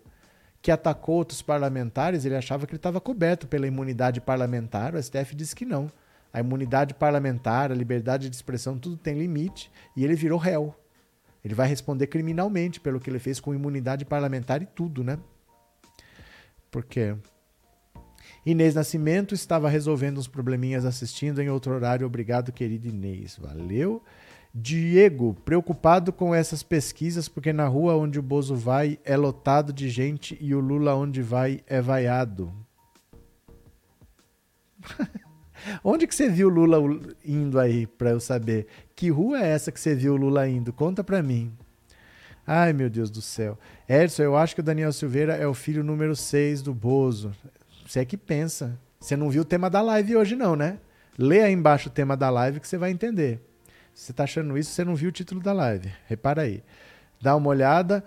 que 0.61 0.71
atacou 0.71 1.15
outros 1.15 1.41
parlamentares, 1.41 2.23
ele 2.23 2.35
achava 2.35 2.65
que 2.67 2.71
ele 2.73 2.77
estava 2.77 3.01
coberto 3.01 3.47
pela 3.47 3.65
imunidade 3.65 4.21
parlamentar, 4.21 4.93
o 4.93 5.01
STF 5.01 5.35
disse 5.35 5.55
que 5.55 5.65
não. 5.65 5.91
A 6.31 6.39
imunidade 6.39 6.93
parlamentar, 6.93 7.71
a 7.71 7.75
liberdade 7.75 8.29
de 8.29 8.35
expressão, 8.35 8.77
tudo 8.77 8.95
tem 8.95 9.17
limite, 9.17 9.71
e 9.97 10.03
ele 10.03 10.15
virou 10.15 10.37
réu. 10.37 10.73
Ele 11.43 11.55
vai 11.55 11.67
responder 11.67 12.07
criminalmente 12.07 12.79
pelo 12.79 12.99
que 12.99 13.09
ele 13.09 13.19
fez 13.19 13.39
com 13.39 13.53
imunidade 13.53 14.05
parlamentar 14.05 14.61
e 14.61 14.65
tudo, 14.65 15.03
né? 15.03 15.17
Por 16.69 16.85
quê? 16.85 17.15
Inês 18.45 18.75
Nascimento 18.75 19.33
estava 19.33 19.67
resolvendo 19.67 20.19
uns 20.19 20.27
probleminhas 20.27 20.85
assistindo 20.85 21.41
em 21.41 21.49
outro 21.49 21.73
horário. 21.73 22.05
Obrigado, 22.05 22.51
querido 22.51 22.87
Inês. 22.87 23.37
Valeu. 23.37 24.03
Diego, 24.53 25.33
preocupado 25.45 26.11
com 26.11 26.35
essas 26.35 26.61
pesquisas, 26.61 27.29
porque 27.29 27.53
na 27.53 27.67
rua 27.67 27.95
onde 27.95 28.19
o 28.19 28.23
Bozo 28.23 28.55
vai 28.55 28.99
é 29.05 29.15
lotado 29.15 29.71
de 29.71 29.89
gente 29.89 30.37
e 30.41 30.53
o 30.53 30.59
Lula 30.59 30.93
onde 30.93 31.21
vai 31.21 31.61
é 31.67 31.79
vaiado. 31.79 32.53
onde 35.83 36.05
que 36.05 36.13
você 36.13 36.27
viu 36.27 36.49
o 36.49 36.51
Lula 36.51 36.77
indo 37.25 37.57
aí, 37.57 37.87
para 37.87 38.09
eu 38.09 38.19
saber? 38.19 38.67
Que 38.93 39.09
rua 39.09 39.39
é 39.39 39.47
essa 39.47 39.71
que 39.71 39.79
você 39.79 39.95
viu 39.95 40.15
o 40.15 40.17
Lula 40.17 40.45
indo? 40.49 40.73
Conta 40.73 41.01
para 41.01 41.23
mim. 41.23 41.53
Ai, 42.45 42.73
meu 42.73 42.89
Deus 42.89 43.09
do 43.09 43.21
céu. 43.21 43.57
Edson, 43.87 44.23
eu 44.23 44.35
acho 44.35 44.53
que 44.53 44.61
o 44.61 44.63
Daniel 44.63 44.91
Silveira 44.91 45.35
é 45.35 45.47
o 45.47 45.53
filho 45.53 45.81
número 45.81 46.13
6 46.13 46.61
do 46.61 46.73
Bozo. 46.73 47.31
Você 47.87 48.01
é 48.01 48.05
que 48.05 48.17
pensa. 48.17 48.77
Você 48.99 49.15
não 49.15 49.29
viu 49.29 49.43
o 49.43 49.45
tema 49.45 49.69
da 49.69 49.81
live 49.81 50.17
hoje, 50.17 50.35
não, 50.35 50.57
né? 50.57 50.77
Lê 51.17 51.41
aí 51.41 51.53
embaixo 51.53 51.87
o 51.87 51.91
tema 51.91 52.17
da 52.17 52.29
live 52.29 52.59
que 52.59 52.67
você 52.67 52.77
vai 52.77 52.91
entender. 52.91 53.39
Você 53.93 54.11
está 54.11 54.23
achando 54.23 54.57
isso, 54.57 54.71
você 54.71 54.83
não 54.83 54.95
viu 54.95 55.09
o 55.09 55.11
título 55.11 55.41
da 55.41 55.53
live. 55.53 55.91
Repara 56.07 56.43
aí. 56.43 56.63
Dá 57.21 57.35
uma 57.35 57.49
olhada. 57.49 58.03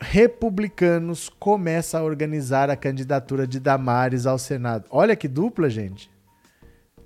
Republicanos 0.00 1.28
começa 1.28 1.98
a 1.98 2.02
organizar 2.02 2.68
a 2.70 2.76
candidatura 2.76 3.46
de 3.46 3.60
Damares 3.60 4.26
ao 4.26 4.38
Senado. 4.38 4.86
Olha 4.90 5.14
que 5.14 5.28
dupla, 5.28 5.70
gente. 5.70 6.10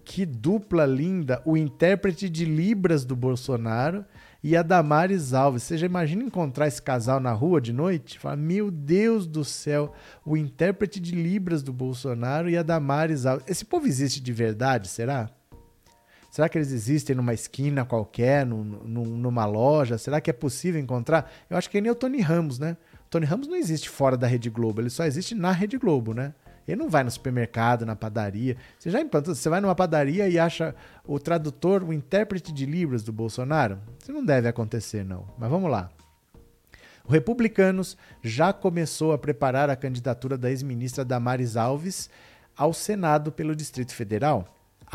Que 0.03 0.25
dupla 0.25 0.87
linda. 0.87 1.43
O 1.45 1.57
intérprete 1.57 2.31
de 2.31 2.45
Libras 2.45 3.05
do 3.05 3.15
Bolsonaro 3.15 4.05
e 4.43 4.57
a 4.57 4.63
Damares 4.63 5.35
Alves. 5.35 5.65
Você 5.65 5.77
já 5.77 5.85
imagina 5.85 6.23
encontrar 6.23 6.69
esse 6.69 6.81
casal 6.81 7.21
na 7.21 7.33
rua 7.33 7.61
de 7.61 7.73
noite? 7.73 8.19
Fala, 8.19 8.37
meu 8.37 8.71
Deus 8.71 9.27
do 9.27 9.45
céu, 9.45 9.93
o 10.25 10.37
intérprete 10.37 11.01
de 11.01 11.15
Libras 11.15 11.63
do 11.63 11.73
Bolsonaro 11.73 12.49
e 12.49 12.57
a 12.57 12.63
Damares 12.63 13.27
Alves. 13.27 13.45
Esse 13.49 13.65
povo 13.65 13.87
existe 13.87 14.21
de 14.21 14.33
verdade, 14.33 14.89
será? 14.89 15.29
Será 16.37 16.51
que 16.51 16.59
eles 16.59 16.71
existem 16.71 17.17
numa 17.17 17.33
esquina 17.33 17.83
qualquer, 17.83 18.45
num, 18.45 18.63
num, 18.63 19.05
numa 19.07 19.47
loja? 19.47 19.97
Será 19.97 20.21
que 20.21 20.29
é 20.29 20.35
possível 20.35 20.79
encontrar? 20.79 21.33
Eu 21.49 21.57
acho 21.57 21.71
que 21.71 21.81
nem 21.81 21.91
o 21.91 21.95
Tony 21.95 22.21
Ramos, 22.21 22.59
né? 22.59 22.77
Tony 23.09 23.25
Ramos 23.25 23.49
não 23.49 23.57
existe 23.57 23.89
fora 23.89 24.19
da 24.19 24.27
Rede 24.27 24.51
Globo, 24.51 24.83
ele 24.83 24.91
só 24.91 25.07
existe 25.07 25.35
na 25.35 25.51
Rede 25.51 25.79
Globo, 25.79 26.13
né? 26.13 26.35
Ele 26.69 26.77
não 26.77 26.91
vai 26.91 27.03
no 27.03 27.11
supermercado, 27.11 27.87
na 27.87 27.97
padaria. 27.97 28.55
Você 28.79 28.91
já 28.91 29.01
implantou, 29.01 29.35
você 29.35 29.49
vai 29.49 29.63
numa 29.63 29.75
padaria 29.75 30.29
e 30.29 30.39
acha 30.39 30.75
o 31.07 31.19
tradutor, 31.19 31.83
o 31.83 31.91
intérprete 31.91 32.53
de 32.53 32.67
Libras 32.67 33.03
do 33.03 33.15
Bolsonaro? 33.15 33.79
Isso 33.99 34.13
não 34.13 34.23
deve 34.23 34.47
acontecer, 34.47 35.07
não. 35.07 35.27
Mas 35.39 35.49
vamos 35.49 35.71
lá. 35.71 35.89
O 37.07 37.11
Republicanos 37.11 37.97
já 38.23 38.53
começou 38.53 39.15
a 39.15 39.19
preparar 39.19 39.71
a 39.71 39.77
candidatura 39.77 40.37
da 40.37 40.51
ex-ministra 40.51 41.03
Damares 41.03 41.57
Alves 41.57 42.11
ao 42.55 42.75
Senado 42.75 43.33
pelo 43.33 43.57
Distrito 43.57 43.95
Federal 43.95 44.53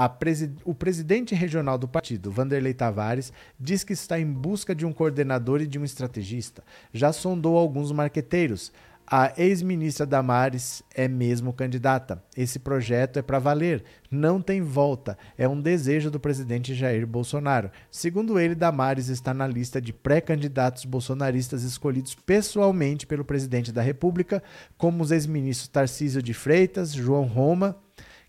presi 0.08 0.54
o 0.64 0.74
presidente 0.74 1.36
regional 1.36 1.78
do 1.78 1.88
partido, 1.88 2.32
Vanderlei 2.32 2.74
Tavares, 2.74 3.34
diz 3.60 3.84
que 3.84 3.94
está 3.94 4.20
em 4.20 4.26
busca 4.26 4.74
de 4.74 4.86
um 4.86 4.94
coordenador 4.94 5.62
e 5.62 5.68
de 5.68 5.78
um 5.78 5.84
estrategista. 5.84 6.64
Já 6.94 7.12
sondou 7.12 7.58
alguns 7.58 7.92
marqueteiros. 7.92 8.72
A 9.14 9.34
ex-ministra 9.36 10.06
Damares 10.06 10.82
é 10.96 11.06
mesmo 11.06 11.52
candidata. 11.52 12.24
Esse 12.38 12.58
projeto 12.58 13.20
é 13.20 13.22
para 13.22 13.40
valer, 13.40 13.84
não 14.10 14.42
tem 14.42 14.62
volta. 14.62 15.18
É 15.38 15.46
um 15.50 15.60
desejo 15.60 16.10
do 16.10 16.18
presidente 16.18 16.74
Jair 16.74 17.06
Bolsonaro. 17.06 17.70
Segundo 17.92 18.40
ele, 18.40 18.56
Damares 18.56 19.10
está 19.10 19.34
na 19.34 19.46
lista 19.46 19.82
de 19.82 19.92
pré-candidatos 19.92 20.86
bolsonaristas 20.86 21.64
escolhidos 21.64 22.16
pessoalmente 22.16 23.06
pelo 23.06 23.26
presidente 23.26 23.74
da 23.74 23.82
República, 23.82 24.42
como 24.78 25.04
os 25.04 25.12
ex-ministros 25.12 25.68
Tarcísio 25.68 26.24
de 26.24 26.34
Freitas, 26.34 26.94
João 26.94 27.26
Roma 27.26 27.78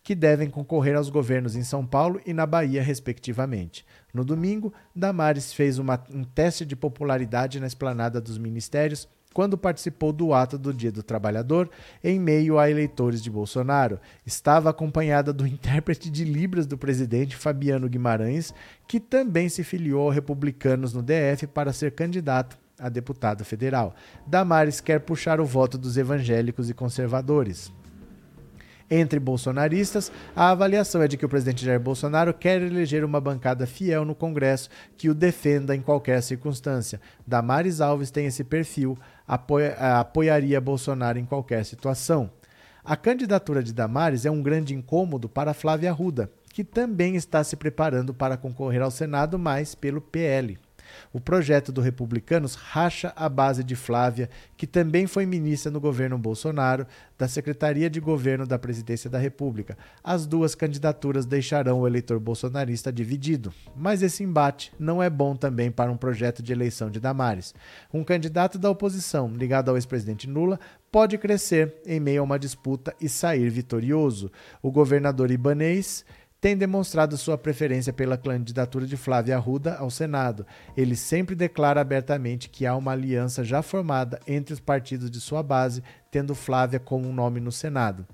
que 0.02 0.14
devem 0.14 0.50
concorrer 0.50 0.96
aos 0.96 1.08
governos 1.08 1.54
em 1.54 1.62
São 1.62 1.86
Paulo 1.86 2.20
e 2.26 2.32
na 2.32 2.44
Bahia, 2.44 2.82
respectivamente. 2.82 3.84
No 4.12 4.24
domingo, 4.24 4.72
Damares 4.94 5.52
fez 5.52 5.78
uma, 5.78 6.02
um 6.12 6.24
teste 6.24 6.66
de 6.66 6.74
popularidade 6.74 7.60
na 7.60 7.66
esplanada 7.66 8.20
dos 8.20 8.36
ministérios 8.36 9.08
quando 9.32 9.56
participou 9.56 10.12
do 10.12 10.34
ato 10.34 10.58
do 10.58 10.72
Dia 10.72 10.92
do 10.92 11.02
Trabalhador 11.02 11.70
em 12.04 12.18
meio 12.18 12.58
a 12.58 12.70
eleitores 12.70 13.22
de 13.22 13.30
Bolsonaro. 13.30 13.98
Estava 14.26 14.70
acompanhada 14.70 15.32
do 15.32 15.46
intérprete 15.48 16.10
de 16.10 16.24
Libras 16.24 16.66
do 16.66 16.76
presidente 16.76 17.36
Fabiano 17.36 17.88
Guimarães, 17.88 18.54
que 18.86 19.00
também 19.00 19.48
se 19.48 19.64
filiou 19.64 20.10
a 20.10 20.14
republicanos 20.14 20.92
no 20.92 21.02
DF 21.02 21.46
para 21.46 21.72
ser 21.72 21.92
candidato 21.92 22.58
a 22.78 22.88
deputado 22.88 23.44
federal. 23.44 23.94
Damares 24.26 24.80
quer 24.80 25.00
puxar 25.00 25.40
o 25.40 25.46
voto 25.46 25.78
dos 25.78 25.96
evangélicos 25.96 26.68
e 26.68 26.74
conservadores. 26.74 27.72
Entre 28.90 29.18
bolsonaristas, 29.18 30.12
a 30.34 30.50
avaliação 30.50 31.02
é 31.02 31.08
de 31.08 31.16
que 31.16 31.24
o 31.24 31.28
presidente 31.28 31.64
Jair 31.64 31.80
Bolsonaro 31.80 32.34
quer 32.34 32.60
eleger 32.60 33.04
uma 33.04 33.20
bancada 33.20 33.66
fiel 33.66 34.04
no 34.04 34.14
Congresso 34.14 34.68
que 34.96 35.08
o 35.08 35.14
defenda 35.14 35.74
em 35.74 35.80
qualquer 35.80 36.22
circunstância. 36.22 37.00
Damares 37.26 37.80
Alves 37.80 38.10
tem 38.10 38.26
esse 38.26 38.44
perfil, 38.44 38.98
apoia, 39.26 39.74
apoiaria 40.00 40.60
Bolsonaro 40.60 41.18
em 41.18 41.24
qualquer 41.24 41.64
situação. 41.64 42.30
A 42.84 42.96
candidatura 42.96 43.62
de 43.62 43.72
Damares 43.72 44.26
é 44.26 44.30
um 44.30 44.42
grande 44.42 44.74
incômodo 44.74 45.28
para 45.28 45.54
Flávia 45.54 45.90
Arruda, 45.90 46.28
que 46.52 46.64
também 46.64 47.14
está 47.14 47.42
se 47.44 47.56
preparando 47.56 48.12
para 48.12 48.36
concorrer 48.36 48.82
ao 48.82 48.90
Senado, 48.90 49.38
mas 49.38 49.74
pelo 49.74 50.00
PL. 50.00 50.58
O 51.12 51.20
projeto 51.20 51.72
do 51.72 51.80
Republicanos 51.80 52.54
racha 52.54 53.12
a 53.16 53.28
base 53.28 53.62
de 53.62 53.76
Flávia, 53.76 54.28
que 54.56 54.66
também 54.66 55.06
foi 55.06 55.26
ministra 55.26 55.70
no 55.70 55.80
governo 55.80 56.18
Bolsonaro, 56.18 56.86
da 57.18 57.28
Secretaria 57.28 57.88
de 57.88 58.00
Governo 58.00 58.46
da 58.46 58.58
Presidência 58.58 59.08
da 59.08 59.18
República. 59.18 59.76
As 60.02 60.26
duas 60.26 60.54
candidaturas 60.54 61.24
deixarão 61.24 61.80
o 61.80 61.86
eleitor 61.86 62.18
bolsonarista 62.18 62.92
dividido. 62.92 63.52
Mas 63.76 64.02
esse 64.02 64.24
embate 64.24 64.72
não 64.78 65.02
é 65.02 65.08
bom 65.08 65.36
também 65.36 65.70
para 65.70 65.92
um 65.92 65.96
projeto 65.96 66.42
de 66.42 66.52
eleição 66.52 66.90
de 66.90 66.98
Damares. 66.98 67.54
Um 67.92 68.02
candidato 68.02 68.58
da 68.58 68.70
oposição, 68.70 69.28
ligado 69.28 69.68
ao 69.68 69.76
ex-presidente 69.76 70.28
Lula, 70.28 70.58
pode 70.90 71.16
crescer 71.16 71.76
em 71.86 71.98
meio 71.98 72.20
a 72.20 72.24
uma 72.24 72.38
disputa 72.38 72.94
e 73.00 73.08
sair 73.08 73.48
vitorioso. 73.48 74.30
O 74.60 74.70
governador 74.70 75.30
Ibanês 75.30 76.04
tem 76.42 76.56
demonstrado 76.56 77.16
sua 77.16 77.38
preferência 77.38 77.92
pela 77.92 78.16
candidatura 78.18 78.84
de 78.84 78.96
Flávia 78.96 79.36
Arruda 79.36 79.76
ao 79.76 79.88
Senado. 79.88 80.44
Ele 80.76 80.96
sempre 80.96 81.36
declara 81.36 81.80
abertamente 81.80 82.48
que 82.48 82.66
há 82.66 82.74
uma 82.74 82.90
aliança 82.90 83.44
já 83.44 83.62
formada 83.62 84.18
entre 84.26 84.52
os 84.52 84.58
partidos 84.58 85.08
de 85.08 85.20
sua 85.20 85.40
base, 85.40 85.84
tendo 86.10 86.34
Flávia 86.34 86.80
como 86.80 87.08
um 87.08 87.12
nome 87.12 87.38
no 87.38 87.52
Senado. 87.52 88.04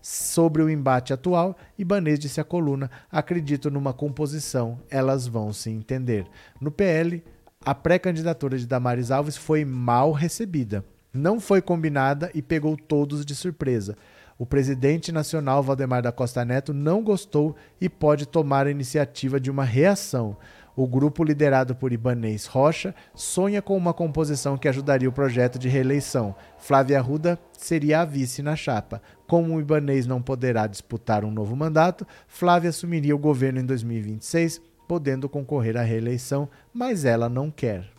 Sobre 0.00 0.62
o 0.62 0.70
embate 0.70 1.12
atual, 1.12 1.56
Ibanez 1.76 2.20
disse 2.20 2.40
à 2.40 2.44
coluna: 2.44 2.88
Acredito 3.10 3.68
numa 3.68 3.92
composição, 3.92 4.78
elas 4.88 5.26
vão 5.26 5.52
se 5.52 5.68
entender. 5.68 6.24
No 6.60 6.70
PL, 6.70 7.20
a 7.64 7.74
pré-candidatura 7.74 8.56
de 8.56 8.66
Damares 8.66 9.10
Alves 9.10 9.36
foi 9.36 9.64
mal 9.64 10.12
recebida. 10.12 10.84
Não 11.12 11.40
foi 11.40 11.60
combinada 11.60 12.30
e 12.32 12.40
pegou 12.40 12.76
todos 12.76 13.26
de 13.26 13.34
surpresa. 13.34 13.96
O 14.42 14.44
presidente 14.44 15.12
nacional 15.12 15.62
Valdemar 15.62 16.02
da 16.02 16.10
Costa 16.10 16.44
Neto 16.44 16.74
não 16.74 17.00
gostou 17.00 17.54
e 17.80 17.88
pode 17.88 18.26
tomar 18.26 18.66
a 18.66 18.72
iniciativa 18.72 19.38
de 19.38 19.48
uma 19.48 19.62
reação. 19.62 20.36
O 20.74 20.84
grupo 20.84 21.22
liderado 21.22 21.76
por 21.76 21.92
Ibanês 21.92 22.46
Rocha 22.46 22.92
sonha 23.14 23.62
com 23.62 23.76
uma 23.76 23.94
composição 23.94 24.58
que 24.58 24.66
ajudaria 24.66 25.08
o 25.08 25.12
projeto 25.12 25.60
de 25.60 25.68
reeleição. 25.68 26.34
Flávia 26.58 26.98
Arruda 26.98 27.38
seria 27.56 28.00
a 28.00 28.04
vice 28.04 28.42
na 28.42 28.56
chapa. 28.56 29.00
Como 29.28 29.54
o 29.54 29.60
Ibanês 29.60 30.08
não 30.08 30.20
poderá 30.20 30.66
disputar 30.66 31.24
um 31.24 31.30
novo 31.30 31.54
mandato, 31.54 32.04
Flávia 32.26 32.70
assumiria 32.70 33.14
o 33.14 33.20
governo 33.20 33.60
em 33.60 33.64
2026, 33.64 34.60
podendo 34.88 35.28
concorrer 35.28 35.76
à 35.76 35.82
reeleição, 35.82 36.48
mas 36.74 37.04
ela 37.04 37.28
não 37.28 37.48
quer. 37.48 37.91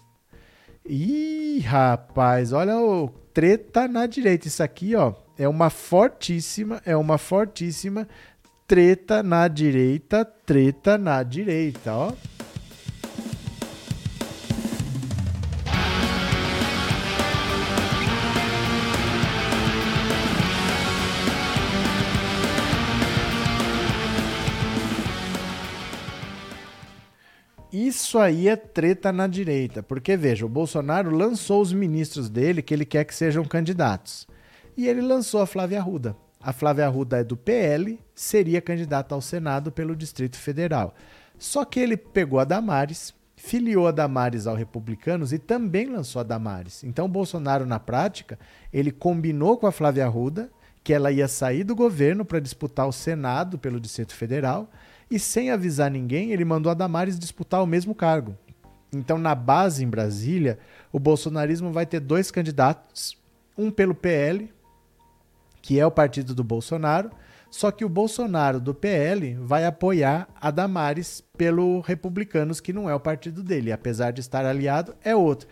Ih, 0.85 1.60
rapaz, 1.60 2.51
olha 2.51 2.77
o 2.77 3.07
treta 3.34 3.88
na 3.88 4.05
direita. 4.05 4.47
Isso 4.47 4.61
aqui, 4.61 4.95
ó, 4.95 5.14
é 5.38 5.47
uma 5.47 5.69
fortíssima, 5.69 6.81
é 6.85 6.95
uma 6.95 7.18
fortíssima 7.18 8.07
treta 8.68 9.23
na 9.23 9.47
direita, 9.47 10.26
treta 10.26 10.97
na 10.97 11.23
direita, 11.23 11.93
ó. 11.93 12.11
Isso 27.74 28.20
aí 28.20 28.48
é 28.48 28.56
treta 28.56 29.12
na 29.12 29.26
direita, 29.26 29.82
porque 29.82 30.16
veja, 30.16 30.45
o 30.45 30.50
Bolsonaro 30.50 31.10
lançou 31.10 31.60
os 31.60 31.74
ministros 31.74 32.30
dele 32.30 32.62
que 32.62 32.72
ele 32.72 32.86
quer 32.86 33.04
que 33.04 33.16
sejam 33.16 33.44
candidatos. 33.44 34.28
E 34.78 34.88
ele 34.88 35.02
lançou 35.02 35.41
a 35.41 35.48
Flávia 35.48 35.80
Arruda. 35.80 36.16
A 36.40 36.54
Flávia 36.54 36.86
Arruda 36.86 37.18
é 37.18 37.24
do 37.24 37.36
PL, 37.36 38.00
seria 38.14 38.62
candidata 38.62 39.16
ao 39.16 39.22
Senado 39.22 39.72
pelo 39.72 39.95
Distrito 39.95 40.38
Federal. 40.38 40.94
Só 41.40 41.66
que 41.66 41.80
ele 41.80 41.98
pegou 41.98 42.38
a 42.38 42.44
Damares, 42.44 43.12
filiou 43.36 43.88
a 43.88 43.91
Damares 43.91 44.45
ao 44.45 44.56
Republicanos 44.56 45.34
e 45.34 45.40
também 45.40 45.88
lançou 45.88 46.20
a 46.20 46.24
Damares. 46.24 46.84
Então, 46.84 47.10
Bolsonaro, 47.10 47.66
na 47.66 47.80
prática, 47.80 48.38
ele 48.72 48.91
combinou 48.91 49.58
com 49.58 49.66
a 49.66 49.72
Flávia 49.72 50.06
Arruda 50.06 50.52
que 50.84 50.94
ela 50.94 51.12
ia 51.12 51.28
sair 51.28 51.64
do 51.64 51.76
governo 51.76 52.24
para 52.24 52.40
disputar 52.40 52.88
o 52.88 52.91
Senado 52.91 53.58
pelo 53.58 53.80
Distrito 53.80 54.14
Federal 54.14 54.70
e, 55.09 55.19
sem 55.19 55.51
avisar 55.51 55.91
ninguém, 55.91 56.31
ele 56.31 56.45
mandou 56.45 56.71
a 56.71 56.75
Damares 56.75 57.19
disputar 57.19 57.61
o 57.61 57.67
mesmo 57.67 57.93
cargo. 57.93 58.38
Então, 58.93 59.17
na 59.17 59.34
base 59.34 59.84
em 59.84 59.89
Brasília, 59.89 60.59
o 60.91 60.99
bolsonarismo 60.99 61.71
vai 61.71 61.85
ter 61.85 61.99
dois 61.99 62.30
candidatos, 62.31 63.17
um 63.57 63.71
pelo 63.71 63.95
PL, 63.95 64.51
que 65.61 65.80
é 65.80 65.85
o 65.85 65.91
partido 65.91 66.35
do 66.35 66.43
Bolsonaro, 66.43 67.09
só 67.49 67.71
que 67.71 67.85
o 67.85 67.89
Bolsonaro 67.89 68.59
do 68.59 68.73
PL 68.73 69.35
vai 69.35 69.65
apoiar 69.65 70.27
a 70.41 70.49
Damares 70.49 71.23
pelo 71.38 71.81
Republicanos, 71.81 72.59
que 72.59 72.73
não 72.73 72.89
é 72.89 72.95
o 72.95 72.99
partido 72.99 73.43
dele, 73.43 73.71
apesar 73.71 74.11
de 74.11 74.21
estar 74.21 74.45
aliado, 74.45 74.95
é 75.03 75.15
outro. 75.15 75.47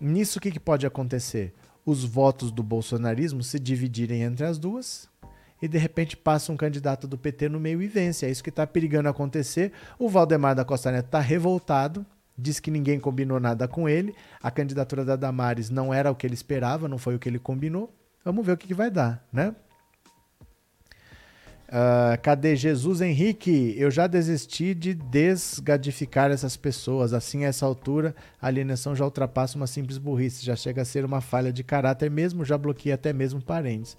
Nisso 0.00 0.38
o 0.38 0.42
que, 0.42 0.50
que 0.50 0.60
pode 0.60 0.86
acontecer? 0.86 1.54
Os 1.84 2.04
votos 2.04 2.50
do 2.50 2.62
bolsonarismo 2.62 3.42
se 3.42 3.60
dividirem 3.60 4.22
entre 4.22 4.44
as 4.44 4.58
duas 4.58 5.08
e 5.60 5.68
de 5.68 5.78
repente 5.78 6.16
passa 6.16 6.52
um 6.52 6.56
candidato 6.56 7.06
do 7.06 7.16
PT 7.16 7.48
no 7.48 7.58
meio 7.58 7.80
e 7.82 7.86
vence. 7.86 8.26
É 8.26 8.30
isso 8.30 8.42
que 8.42 8.50
está 8.50 8.66
perigando 8.66 9.08
acontecer. 9.08 9.72
O 9.98 10.08
Valdemar 10.08 10.54
da 10.54 10.64
Costa 10.64 10.90
Neto 10.90 11.06
está 11.06 11.20
revoltado, 11.20 12.04
diz 12.36 12.60
que 12.60 12.70
ninguém 12.70 13.00
combinou 13.00 13.40
nada 13.40 13.66
com 13.66 13.88
ele. 13.88 14.14
A 14.42 14.50
candidatura 14.50 15.04
da 15.04 15.16
Damares 15.16 15.70
não 15.70 15.92
era 15.92 16.10
o 16.10 16.14
que 16.14 16.26
ele 16.26 16.34
esperava, 16.34 16.88
não 16.88 16.98
foi 16.98 17.14
o 17.14 17.18
que 17.18 17.28
ele 17.28 17.38
combinou. 17.38 17.92
Vamos 18.24 18.44
ver 18.44 18.52
o 18.52 18.56
que, 18.56 18.66
que 18.66 18.74
vai 18.74 18.90
dar, 18.90 19.24
né? 19.32 19.54
Uh, 21.68 22.14
cadê 22.22 22.54
Jesus 22.54 23.00
Henrique? 23.00 23.74
Eu 23.76 23.90
já 23.90 24.06
desisti 24.06 24.72
de 24.72 24.94
desgadificar 24.94 26.30
essas 26.30 26.56
pessoas. 26.56 27.12
Assim, 27.12 27.44
a 27.44 27.48
essa 27.48 27.66
altura, 27.66 28.14
a 28.40 28.46
alienação 28.46 28.94
já 28.94 29.04
ultrapassa 29.04 29.56
uma 29.56 29.66
simples 29.66 29.98
burrice, 29.98 30.44
já 30.44 30.54
chega 30.54 30.82
a 30.82 30.84
ser 30.84 31.04
uma 31.04 31.20
falha 31.20 31.52
de 31.52 31.64
caráter 31.64 32.10
mesmo, 32.10 32.44
já 32.44 32.56
bloqueia 32.56 32.94
até 32.94 33.12
mesmo 33.12 33.42
parentes. 33.42 33.96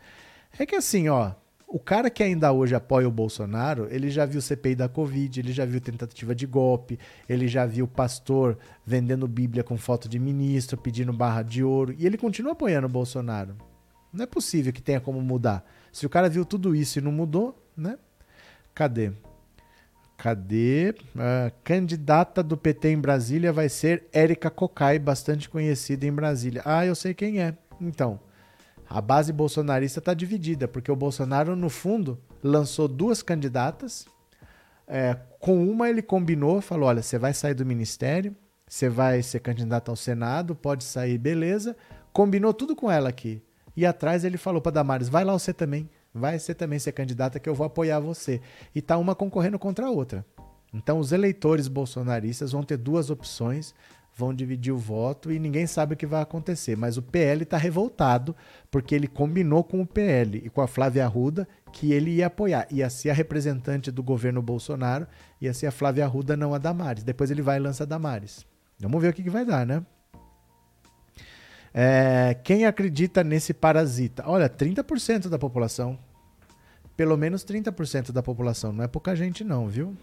É 0.58 0.66
que 0.66 0.76
assim, 0.76 1.10
ó, 1.10 1.34
o 1.68 1.80
cara 1.80 2.10
que 2.10 2.24
ainda 2.24 2.54
hoje 2.54 2.74
apoia 2.74 3.08
o 3.08 3.12
Bolsonaro, 3.12 3.88
ele 3.92 4.10
já 4.10 4.26
viu 4.26 4.42
CPI 4.42 4.74
da 4.74 4.88
Covid, 4.88 5.38
ele 5.38 5.52
já 5.52 5.66
viu 5.66 5.82
tentativa 5.82 6.34
de 6.34 6.48
golpe, 6.48 6.98
ele 7.28 7.46
já 7.46 7.66
viu 7.66 7.86
pastor 7.86 8.58
vendendo 8.86 9.28
Bíblia 9.28 9.66
com 9.66 9.78
foto 9.78 10.08
de 10.08 10.18
ministro, 10.18 10.78
pedindo 10.78 11.12
barra 11.12 11.44
de 11.44 11.62
ouro, 11.62 11.94
e 11.98 12.06
ele 12.06 12.18
continua 12.18 12.54
apoiando 12.54 12.88
o 12.88 12.90
Bolsonaro. 12.90 13.58
Não 14.14 14.24
é 14.24 14.26
possível 14.26 14.72
que 14.72 14.82
tenha 14.82 15.02
como 15.02 15.22
mudar. 15.22 15.66
Se 15.92 16.06
o 16.06 16.10
cara 16.10 16.30
viu 16.30 16.46
tudo 16.46 16.74
isso 16.74 17.00
e 17.00 17.02
não 17.02 17.12
mudou, 17.12 17.62
né? 17.76 17.98
Cadê? 18.74 19.12
Cadê? 20.18 20.96
Uh, 21.14 21.52
candidata 21.66 22.42
do 22.42 22.56
PT 22.56 22.90
em 22.92 23.00
Brasília 23.00 23.52
vai 23.52 23.68
ser 23.68 24.06
Érica 24.14 24.50
Cocai, 24.50 24.98
bastante 24.98 25.50
conhecida 25.50 26.06
em 26.06 26.14
Brasília. 26.14 26.62
Ah, 26.64 26.86
eu 26.86 26.96
sei 26.96 27.14
quem 27.14 27.42
é. 27.42 27.58
Então, 27.80 28.20
a 28.90 29.02
base 29.02 29.34
bolsonarista 29.34 30.00
está 30.00 30.14
dividida, 30.14 30.68
porque 30.68 30.92
o 30.92 30.96
Bolsonaro, 30.96 31.56
no 31.56 31.70
fundo, 31.70 32.20
lançou 32.42 32.88
duas 32.88 33.22
candidatas. 33.22 34.06
É, 34.88 35.18
com 35.40 35.68
uma 35.68 35.90
ele 35.90 36.02
combinou, 36.02 36.62
falou: 36.62 36.88
olha, 36.88 37.02
você 37.02 37.18
vai 37.18 37.34
sair 37.34 37.54
do 37.54 37.66
ministério, 37.66 38.36
você 38.68 38.88
vai 38.88 39.22
ser 39.22 39.42
candidato 39.42 39.90
ao 39.90 39.96
Senado, 39.96 40.56
pode 40.56 40.84
sair, 40.84 41.18
beleza. 41.18 41.76
Combinou 42.14 42.54
tudo 42.54 42.76
com 42.76 42.90
ela 42.90 43.10
aqui. 43.10 43.42
E 43.76 43.86
atrás 43.86 44.24
ele 44.24 44.38
falou 44.38 44.62
para 44.62 44.72
Damares: 44.72 45.10
vai 45.10 45.26
lá 45.26 45.34
você 45.34 45.54
também. 45.54 45.90
Vai 46.14 46.40
você 46.40 46.56
também 46.56 46.80
ser 46.80 46.94
candidata 46.94 47.40
que 47.40 47.48
eu 47.48 47.54
vou 47.54 47.68
apoiar 47.68 48.00
você. 48.00 48.42
E 48.74 48.82
tá 48.82 48.98
uma 48.98 49.14
concorrendo 49.14 49.60
contra 49.60 49.86
a 49.86 49.92
outra. 49.92 50.26
Então 50.74 51.00
os 51.00 51.12
eleitores 51.12 51.68
bolsonaristas 51.68 52.52
vão 52.52 52.64
ter 52.64 52.78
duas 52.78 53.10
opções, 53.10 53.74
vão 54.18 54.34
dividir 54.34 54.74
o 54.74 54.78
voto 54.78 55.32
e 55.32 55.38
ninguém 55.38 55.68
sabe 55.68 55.94
o 55.94 55.98
que 55.98 56.08
vai 56.08 56.24
acontecer. 56.24 56.76
Mas 56.76 56.98
o 56.98 57.04
PL 57.04 57.44
está 57.44 57.56
revoltado 57.56 58.36
porque 58.72 58.96
ele 58.96 59.08
combinou 59.08 59.64
com 59.64 59.80
o 59.80 59.86
PL 59.86 60.42
e 60.44 60.50
com 60.50 60.60
a 60.60 60.68
Flávia 60.68 61.06
Arruda 61.06 61.48
que 61.72 61.94
ele 61.94 62.16
ia 62.16 62.26
apoiar. 62.26 62.68
Ia 62.72 62.90
ser 62.90 63.12
a 63.12 63.14
representante 63.14 63.92
do 63.92 64.02
governo 64.02 64.42
Bolsonaro, 64.42 65.06
ia 65.40 65.54
ser 65.54 65.68
a 65.68 65.72
Flávia 65.72 66.04
Arruda, 66.04 66.36
não 66.36 66.56
a 66.56 66.58
Damares. 66.58 67.04
Depois 67.04 67.30
ele 67.30 67.44
vai 67.44 67.58
e 67.58 67.60
lança 67.60 67.84
a 67.84 67.86
Damares. 67.86 68.44
Vamos 68.80 69.00
ver 69.00 69.10
o 69.10 69.14
que, 69.14 69.22
que 69.22 69.30
vai 69.30 69.46
dar, 69.46 69.68
né? 69.68 69.86
É, 71.72 72.36
quem 72.44 72.66
acredita 72.66 73.24
nesse 73.24 73.54
parasita? 73.54 74.24
Olha, 74.26 74.50
30% 74.50 75.30
da 75.30 75.38
população. 75.38 76.00
Pelo 76.96 77.16
menos 77.16 77.46
30% 77.46 78.12
da 78.12 78.24
população. 78.24 78.74
Não 78.74 78.84
é 78.84 78.88
pouca 78.88 79.16
gente, 79.16 79.44
não, 79.44 79.68
viu? 79.68 79.96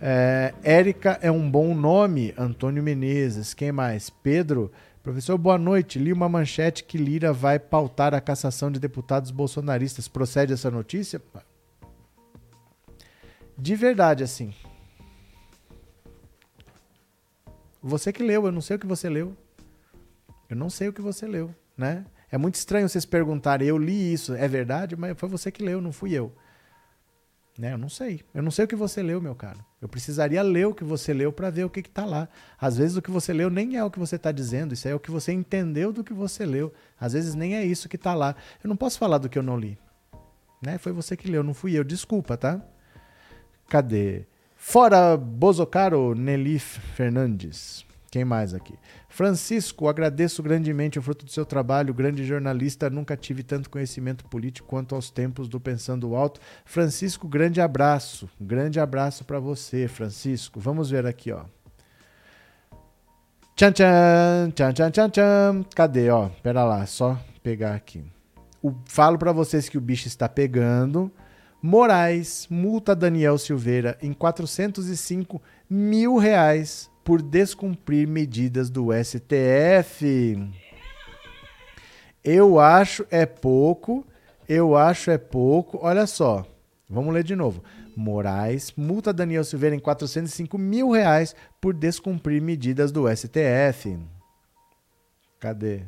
É, 0.00 0.54
Érica 0.62 1.18
é 1.22 1.30
um 1.30 1.50
bom 1.50 1.74
nome. 1.74 2.34
Antônio 2.36 2.82
Menezes. 2.82 3.54
Quem 3.54 3.72
mais? 3.72 4.10
Pedro. 4.10 4.70
Professor, 5.02 5.38
boa 5.38 5.58
noite. 5.58 5.98
Li 5.98 6.12
uma 6.12 6.28
manchete 6.28 6.84
que 6.84 6.98
Lira 6.98 7.32
vai 7.32 7.58
pautar 7.58 8.14
a 8.14 8.20
cassação 8.20 8.70
de 8.70 8.80
deputados 8.80 9.30
bolsonaristas. 9.30 10.08
Procede 10.08 10.52
essa 10.52 10.70
notícia? 10.70 11.20
De 13.56 13.74
verdade, 13.74 14.22
assim. 14.22 14.52
Você 17.82 18.12
que 18.12 18.22
leu, 18.22 18.44
eu 18.46 18.52
não 18.52 18.60
sei 18.60 18.76
o 18.76 18.78
que 18.78 18.86
você 18.86 19.08
leu. 19.08 19.36
Eu 20.48 20.56
não 20.56 20.70
sei 20.70 20.88
o 20.88 20.92
que 20.92 21.00
você 21.00 21.26
leu, 21.26 21.54
né? 21.76 22.04
É 22.30 22.38
muito 22.38 22.54
estranho 22.56 22.88
vocês 22.88 23.04
perguntarem, 23.04 23.66
eu 23.66 23.78
li 23.78 24.12
isso, 24.12 24.34
é 24.34 24.46
verdade? 24.46 24.96
Mas 24.96 25.18
foi 25.18 25.28
você 25.28 25.50
que 25.50 25.62
leu, 25.62 25.80
não 25.80 25.92
fui 25.92 26.12
eu. 26.12 26.32
Né? 27.58 27.72
Eu 27.72 27.78
não 27.78 27.88
sei. 27.88 28.22
Eu 28.34 28.42
não 28.42 28.50
sei 28.50 28.64
o 28.64 28.68
que 28.68 28.76
você 28.76 29.02
leu, 29.02 29.20
meu 29.20 29.34
caro. 29.34 29.64
Eu 29.80 29.88
precisaria 29.88 30.42
ler 30.42 30.66
o 30.66 30.74
que 30.74 30.84
você 30.84 31.12
leu 31.12 31.30
para 31.30 31.50
ver 31.50 31.64
o 31.64 31.70
que 31.70 31.80
está 31.80 32.04
lá. 32.04 32.28
Às 32.58 32.78
vezes 32.78 32.96
o 32.96 33.02
que 33.02 33.10
você 33.10 33.32
leu 33.32 33.50
nem 33.50 33.76
é 33.76 33.84
o 33.84 33.90
que 33.90 33.98
você 33.98 34.16
está 34.16 34.32
dizendo, 34.32 34.72
isso 34.72 34.88
é 34.88 34.94
o 34.94 35.00
que 35.00 35.10
você 35.10 35.32
entendeu 35.32 35.92
do 35.92 36.02
que 36.02 36.14
você 36.14 36.46
leu. 36.46 36.72
Às 36.98 37.12
vezes 37.12 37.34
nem 37.34 37.56
é 37.56 37.64
isso 37.64 37.88
que 37.88 37.96
está 37.96 38.14
lá. 38.14 38.34
Eu 38.64 38.68
não 38.68 38.76
posso 38.76 38.98
falar 38.98 39.18
do 39.18 39.28
que 39.28 39.38
eu 39.38 39.42
não 39.42 39.58
li. 39.58 39.78
Né? 40.62 40.78
Foi 40.78 40.92
você 40.92 41.16
que 41.16 41.30
leu, 41.30 41.42
não 41.42 41.52
fui 41.52 41.78
eu. 41.78 41.84
Desculpa, 41.84 42.36
tá? 42.36 42.62
Cadê? 43.68 44.26
Fora 44.56 45.16
Bozocaro 45.16 46.14
Nelly 46.14 46.58
Fernandes. 46.58 47.84
Quem 48.10 48.24
mais 48.24 48.54
aqui? 48.54 48.74
Francisco, 49.08 49.88
agradeço 49.88 50.42
grandemente 50.42 50.98
o 50.98 51.02
fruto 51.02 51.24
do 51.24 51.30
seu 51.30 51.44
trabalho, 51.44 51.92
grande 51.92 52.24
jornalista, 52.24 52.88
nunca 52.88 53.16
tive 53.16 53.42
tanto 53.42 53.68
conhecimento 53.68 54.24
político 54.26 54.68
quanto 54.68 54.94
aos 54.94 55.10
tempos 55.10 55.48
do 55.48 55.60
Pensando 55.60 56.14
Alto. 56.14 56.40
Francisco, 56.64 57.26
grande 57.26 57.60
abraço, 57.60 58.28
grande 58.40 58.78
abraço 58.78 59.24
para 59.24 59.40
você, 59.40 59.88
Francisco. 59.88 60.60
Vamos 60.60 60.90
ver 60.90 61.06
aqui, 61.06 61.32
ó. 61.32 61.44
Tchan, 63.56 63.72
tchan, 63.72 64.50
tchan, 64.54 64.72
tchan, 64.72 64.90
tchan, 64.90 65.10
tchan. 65.10 65.64
Cadê, 65.74 66.10
ó? 66.10 66.28
Pera 66.42 66.62
lá, 66.64 66.84
só 66.86 67.18
pegar 67.42 67.74
aqui. 67.74 68.04
O, 68.62 68.74
falo 68.84 69.18
para 69.18 69.32
vocês 69.32 69.68
que 69.68 69.78
o 69.78 69.80
bicho 69.80 70.06
está 70.06 70.28
pegando. 70.28 71.10
Moraes 71.62 72.46
multa 72.50 72.94
Daniel 72.94 73.38
Silveira 73.38 73.96
em 74.02 74.12
405 74.12 75.42
mil 75.68 76.16
reais 76.18 76.90
por 77.06 77.22
descumprir 77.22 78.08
medidas 78.08 78.68
do 78.68 78.88
STF. 78.92 80.36
Eu 82.24 82.58
acho 82.58 83.06
é 83.12 83.24
pouco, 83.24 84.04
eu 84.48 84.76
acho 84.76 85.12
é 85.12 85.16
pouco. 85.16 85.78
Olha 85.80 86.04
só, 86.04 86.44
vamos 86.90 87.14
ler 87.14 87.22
de 87.22 87.36
novo. 87.36 87.62
Moraes 87.96 88.72
multa 88.76 89.12
Daniel 89.12 89.44
Silveira 89.44 89.76
em 89.76 89.78
405 89.78 90.58
mil 90.58 90.90
reais 90.90 91.32
por 91.60 91.72
descumprir 91.72 92.42
medidas 92.42 92.90
do 92.90 93.04
STF. 93.08 93.96
Cadê? 95.38 95.84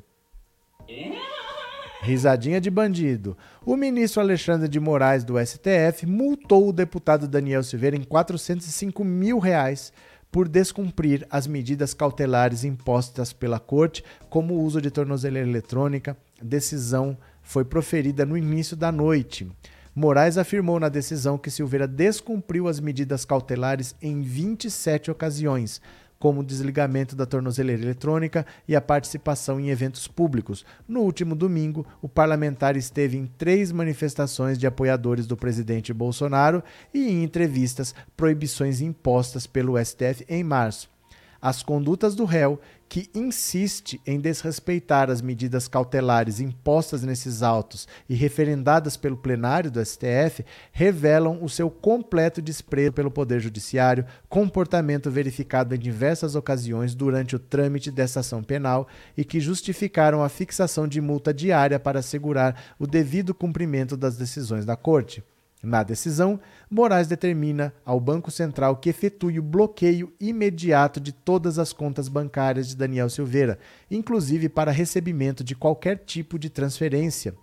Risadinha 2.00 2.60
de 2.60 2.70
bandido. 2.70 3.36
O 3.66 3.76
ministro 3.76 4.20
Alexandre 4.20 4.68
de 4.68 4.78
Moraes 4.78 5.24
do 5.24 5.34
STF 5.44 6.06
multou 6.06 6.68
o 6.68 6.72
deputado 6.72 7.26
Daniel 7.26 7.64
Silveira 7.64 7.96
em 7.96 8.04
405 8.04 9.02
mil 9.02 9.40
reais 9.40 9.92
por 10.30 10.48
descumprir 10.48 11.26
as 11.30 11.46
medidas 11.46 11.94
cautelares 11.94 12.64
impostas 12.64 13.32
pela 13.32 13.59
Corte, 13.59 14.05
como 14.28 14.55
o 14.55 14.62
uso 14.62 14.80
de 14.80 14.90
tornozeleira 14.90 15.48
eletrônica. 15.48 16.16
Decisão 16.40 17.16
foi 17.42 17.64
proferida 17.64 18.26
no 18.26 18.36
início 18.36 18.76
da 18.76 18.92
noite. 18.92 19.50
Moraes 19.94 20.38
afirmou 20.38 20.78
na 20.78 20.88
decisão 20.88 21.36
que 21.36 21.50
Silveira 21.50 21.88
descumpriu 21.88 22.68
as 22.68 22.78
medidas 22.78 23.24
cautelares 23.24 23.96
em 24.00 24.22
27 24.22 25.10
ocasiões, 25.10 25.80
como 26.18 26.40
o 26.40 26.44
desligamento 26.44 27.14
da 27.14 27.26
tornozeleira 27.26 27.82
eletrônica 27.82 28.44
e 28.66 28.74
a 28.74 28.80
participação 28.80 29.60
em 29.60 29.70
eventos 29.70 30.08
públicos. 30.08 30.64
No 30.86 31.00
último 31.00 31.34
domingo, 31.34 31.86
o 32.02 32.08
parlamentar 32.08 32.76
esteve 32.76 33.16
em 33.16 33.26
três 33.26 33.70
manifestações 33.70 34.58
de 34.58 34.66
apoiadores 34.66 35.26
do 35.26 35.36
presidente 35.36 35.92
Bolsonaro 35.92 36.62
e 36.92 37.08
em 37.08 37.22
entrevistas 37.22 37.94
proibições 38.16 38.80
impostas 38.80 39.46
pelo 39.46 39.82
STF 39.82 40.24
em 40.28 40.42
março. 40.42 40.97
As 41.40 41.62
condutas 41.62 42.15
do 42.15 42.24
réu, 42.24 42.60
que 42.89 43.10
insiste 43.15 44.01
em 44.06 44.19
desrespeitar 44.19 45.10
as 45.10 45.20
medidas 45.20 45.69
cautelares 45.69 46.40
impostas 46.40 47.02
nesses 47.02 47.43
autos 47.43 47.86
e 48.09 48.15
referendadas 48.15 48.97
pelo 48.97 49.16
plenário 49.16 49.70
do 49.70 49.85
STF, 49.85 50.44
revelam 50.73 51.43
o 51.43 51.48
seu 51.48 51.70
completo 51.70 52.40
desprezo 52.40 52.93
pelo 52.93 53.10
Poder 53.10 53.40
Judiciário, 53.40 54.06
comportamento 54.28 55.10
verificado 55.10 55.74
em 55.74 55.78
diversas 55.78 56.35
ocasiões 56.35 56.94
durante 56.94 57.36
o 57.36 57.39
trâmite 57.39 57.90
dessa 57.90 58.20
ação 58.20 58.43
penal 58.43 58.89
e 59.16 59.24
que 59.24 59.39
justificaram 59.39 60.23
a 60.23 60.28
fixação 60.28 60.89
de 60.89 61.01
multa 61.01 61.32
diária 61.32 61.78
para 61.78 62.01
assegurar 62.01 62.74
o 62.78 62.86
devido 62.86 63.35
cumprimento 63.35 63.97
das 63.97 64.16
decisões 64.16 64.65
da 64.65 64.77
Corte. 64.77 65.23
Na 65.62 65.82
decisão, 65.82 66.39
Moraes 66.70 67.09
determina 67.09 67.72
ao 67.85 67.98
Banco 67.98 68.30
Central 68.30 68.76
que 68.76 68.89
efetue 68.89 69.40
o 69.40 69.43
bloqueio 69.43 70.12
imediato 70.20 71.01
de 71.01 71.12
todas 71.12 71.59
as 71.59 71.72
contas 71.72 72.09
bancárias 72.09 72.68
de 72.68 72.76
Daniel 72.76 73.10
Silveira, 73.10 73.59
inclusive 73.90 74.48
para 74.48 74.70
recebimento 74.70 75.43
de 75.43 75.56
qualquer 75.56 75.98
tipo 75.98 76.39
de 76.39 76.48
transferência. 76.48 77.35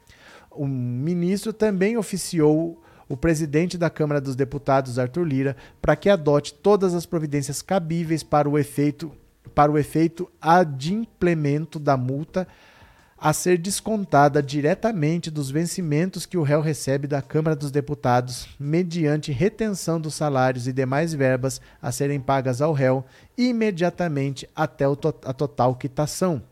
O 0.50 0.66
ministro 0.66 1.52
também 1.52 1.98
oficiou 1.98 2.82
o 3.10 3.18
presidente 3.18 3.78
da 3.78 3.90
Câmara 3.90 4.22
dos 4.22 4.36
Deputados, 4.36 4.98
Arthur 4.98 5.26
Lira, 5.26 5.58
para 5.82 5.96
que 5.96 6.10
adote 6.10 6.54
todas 6.54 6.94
as 6.94 7.06
providências 7.06 7.62
cabíveis 7.62 8.24
para 8.24 8.50
o 8.50 8.58
efeito 8.58 9.12
para 9.54 9.72
o 9.72 9.78
efeito 9.78 10.30
adimplemento 10.42 11.80
da 11.80 11.96
multa 11.96 12.46
a 13.26 13.34
ser 13.34 13.58
descontada 13.58 14.40
diretamente 14.40 15.32
dos 15.32 15.50
vencimentos 15.50 16.28
que 16.28 16.38
o 16.38 16.44
réu 16.44 16.62
recebe 16.62 17.08
da 17.08 17.24
Câmara 17.24 17.56
dos 17.56 17.72
Deputados, 17.72 18.48
mediante 18.60 19.32
retenção 19.32 20.00
dos 20.00 20.14
salários 20.14 20.68
e 20.68 20.72
demais 20.72 21.12
verbas 21.12 21.60
a 21.82 21.92
serem 21.92 22.20
pagas 22.20 22.62
ao 22.62 22.72
réu 22.72 23.04
imediatamente 23.36 24.48
até 24.56 24.86
a 24.86 25.34
total 25.34 25.74
quitação. 25.74 26.44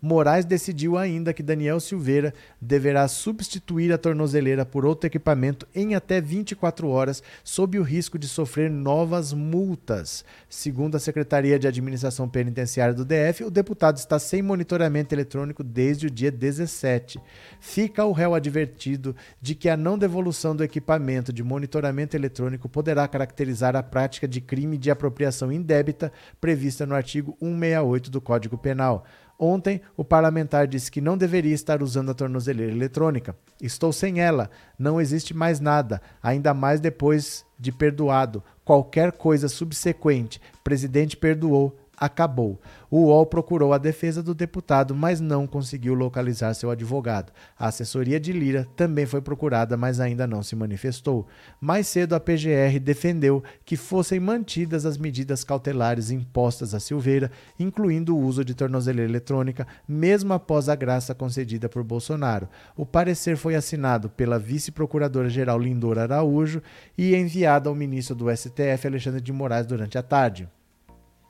Moraes 0.00 0.44
decidiu 0.44 0.96
ainda 0.96 1.32
que 1.32 1.42
Daniel 1.42 1.80
Silveira 1.80 2.34
deverá 2.60 3.06
substituir 3.08 3.92
a 3.92 3.98
tornozeleira 3.98 4.64
por 4.64 4.84
outro 4.84 5.06
equipamento 5.06 5.66
em 5.74 5.94
até 5.94 6.20
24 6.20 6.88
horas, 6.88 7.22
sob 7.42 7.78
o 7.78 7.82
risco 7.82 8.18
de 8.18 8.28
sofrer 8.28 8.70
novas 8.70 9.32
multas. 9.32 10.24
Segundo 10.48 10.96
a 10.96 11.00
Secretaria 11.00 11.58
de 11.58 11.66
Administração 11.66 12.28
Penitenciária 12.28 12.94
do 12.94 13.04
DF, 13.04 13.44
o 13.44 13.50
deputado 13.50 13.96
está 13.96 14.18
sem 14.18 14.42
monitoramento 14.42 15.14
eletrônico 15.14 15.62
desde 15.62 16.06
o 16.06 16.10
dia 16.10 16.30
17. 16.30 17.20
Fica 17.60 18.04
o 18.04 18.12
réu 18.12 18.34
advertido 18.34 19.14
de 19.40 19.54
que 19.54 19.68
a 19.68 19.76
não 19.76 19.98
devolução 19.98 20.54
do 20.54 20.64
equipamento 20.64 21.32
de 21.32 21.42
monitoramento 21.42 22.16
eletrônico 22.16 22.68
poderá 22.68 23.06
caracterizar 23.08 23.76
a 23.76 23.82
prática 23.82 24.28
de 24.28 24.40
crime 24.40 24.76
de 24.78 24.90
apropriação 24.90 25.50
indébita 25.52 26.12
prevista 26.40 26.86
no 26.86 26.94
artigo 26.94 27.36
168 27.40 28.10
do 28.10 28.20
Código 28.20 28.58
Penal. 28.58 29.04
Ontem, 29.38 29.82
o 29.96 30.04
parlamentar 30.04 30.66
disse 30.66 30.90
que 30.90 31.00
não 31.00 31.16
deveria 31.16 31.54
estar 31.54 31.82
usando 31.82 32.10
a 32.10 32.14
tornozeleira 32.14 32.72
eletrônica. 32.72 33.36
Estou 33.60 33.92
sem 33.92 34.20
ela, 34.20 34.50
não 34.78 35.00
existe 35.00 35.34
mais 35.34 35.60
nada, 35.60 36.00
ainda 36.22 36.54
mais 36.54 36.80
depois 36.80 37.44
de 37.58 37.70
perdoado. 37.70 38.42
Qualquer 38.64 39.12
coisa 39.12 39.48
subsequente, 39.48 40.40
presidente 40.64 41.16
perdoou, 41.16 41.76
acabou. 41.96 42.60
O 42.90 43.06
UOL 43.06 43.26
procurou 43.26 43.72
a 43.72 43.78
defesa 43.78 44.22
do 44.22 44.34
deputado, 44.34 44.94
mas 44.94 45.20
não 45.20 45.46
conseguiu 45.46 45.94
localizar 45.94 46.54
seu 46.54 46.70
advogado. 46.70 47.32
A 47.58 47.68
assessoria 47.68 48.20
de 48.20 48.32
Lira 48.32 48.66
também 48.76 49.06
foi 49.06 49.20
procurada, 49.20 49.76
mas 49.76 49.98
ainda 49.98 50.26
não 50.26 50.42
se 50.42 50.54
manifestou. 50.54 51.26
Mais 51.60 51.86
cedo, 51.88 52.14
a 52.14 52.20
PGR 52.20 52.78
defendeu 52.80 53.42
que 53.64 53.76
fossem 53.76 54.20
mantidas 54.20 54.86
as 54.86 54.98
medidas 54.98 55.42
cautelares 55.42 56.10
impostas 56.10 56.74
a 56.74 56.80
Silveira, 56.80 57.30
incluindo 57.58 58.16
o 58.16 58.20
uso 58.20 58.44
de 58.44 58.54
tornozeleira 58.54 59.10
eletrônica, 59.10 59.66
mesmo 59.88 60.32
após 60.32 60.68
a 60.68 60.74
graça 60.74 61.14
concedida 61.14 61.68
por 61.68 61.82
Bolsonaro. 61.82 62.48
O 62.76 62.86
parecer 62.86 63.36
foi 63.36 63.54
assinado 63.54 64.08
pela 64.10 64.38
vice-procuradora-geral 64.38 65.58
Lindora 65.58 66.02
Araújo 66.02 66.62
e 66.96 67.14
enviado 67.14 67.68
ao 67.68 67.74
ministro 67.74 68.14
do 68.14 68.34
STF, 68.34 68.86
Alexandre 68.86 69.20
de 69.20 69.32
Moraes, 69.32 69.66
durante 69.66 69.98
a 69.98 70.02
tarde. 70.02 70.48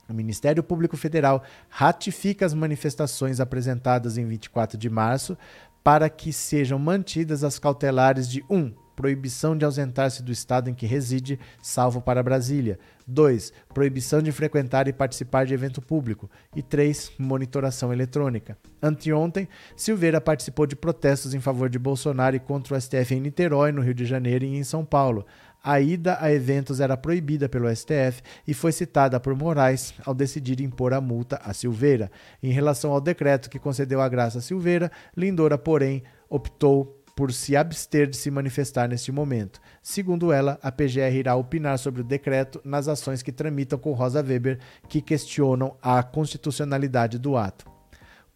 O 0.09 0.13
Ministério 0.13 0.63
Público 0.63 0.97
Federal 0.97 1.43
ratifica 1.69 2.47
as 2.47 2.55
manifestações 2.55 3.41
apresentadas 3.41 4.17
em 4.17 4.27
24 4.27 4.79
de 4.79 4.89
março 4.89 5.37
para 5.83 6.09
que 6.09 6.33
sejam 6.33 6.79
mantidas 6.79 7.45
as 7.45 7.59
cautelares 7.59 8.29
de 8.29 8.45
1. 8.51 8.57
Um, 8.57 8.75
proibição 8.97 9.57
de 9.57 9.65
ausentar-se 9.65 10.23
do 10.23 10.33
estado 10.33 10.71
em 10.71 10.75
que 10.75 10.87
reside, 10.87 11.39
salvo 11.63 12.01
para 12.01 12.23
Brasília. 12.23 12.79
2. 13.07 13.53
Proibição 13.73 14.21
de 14.21 14.33
frequentar 14.33 14.89
e 14.89 14.93
participar 14.93 15.45
de 15.45 15.55
evento 15.55 15.83
público. 15.83 16.29
E 16.57 16.63
3. 16.63 17.13
Monitoração 17.19 17.93
eletrônica. 17.93 18.57
Anteontem, 18.83 19.47
Silveira 19.77 20.21
participou 20.21 20.67
de 20.67 20.75
protestos 20.75 21.35
em 21.35 21.41
favor 21.41 21.69
de 21.69 21.79
Bolsonaro 21.79 22.35
e 22.35 22.41
contra 22.41 22.75
o 22.75 22.81
STF 22.81 23.15
em 23.15 23.21
Niterói, 23.21 23.71
no 23.71 23.83
Rio 23.83 23.95
de 23.95 24.07
Janeiro 24.07 24.45
e 24.45 24.57
em 24.57 24.65
São 24.65 24.85
Paulo 24.85 25.27
a 25.67 25.81
ida 25.81 26.17
a 26.21 26.33
eventos 26.33 26.79
era 26.79 26.97
proibida 26.97 27.49
pelo 27.49 27.69
STF 27.75 28.23
e 28.47 28.55
foi 28.55 28.71
citada 28.71 29.19
por 29.19 29.35
Moraes 29.35 29.93
ao 30.05 30.15
decidir 30.15 30.61
impor 30.61 30.95
a 30.95 31.01
multa 31.01 31.41
a 31.45 31.53
Silveira. 31.53 32.09
Em 32.41 32.53
relação 32.53 32.93
ao 32.93 33.01
decreto 33.01 33.51
que 33.51 33.59
concedeu 33.59 34.01
a 34.01 34.09
graça 34.09 34.39
a 34.39 34.41
Silveira, 34.41 34.93
Lindora, 35.17 35.59
porém, 35.59 36.05
optou 36.31 37.03
por 37.17 37.33
se 37.33 37.57
abster 37.57 38.07
de 38.07 38.17
se 38.17 38.31
manifestar 38.31 38.89
neste 38.89 39.11
momento. 39.11 39.61
Segundo 39.83 40.31
ela, 40.31 40.57
a 40.63 40.71
PGR 40.71 41.17
irá 41.17 41.35
opinar 41.35 41.81
sobre 41.81 42.03
o 42.03 42.05
decreto 42.05 42.61
nas 42.65 42.87
ações 42.87 43.21
que 43.21 43.33
tramitam 43.33 43.77
com 43.77 43.93
Rosa 43.93 44.23
Weber, 44.23 44.61
que 44.89 45.03
questionam 45.03 45.77
a 45.83 46.01
constitucionalidade 46.01 47.19
do 47.19 47.37
ato. 47.37 47.76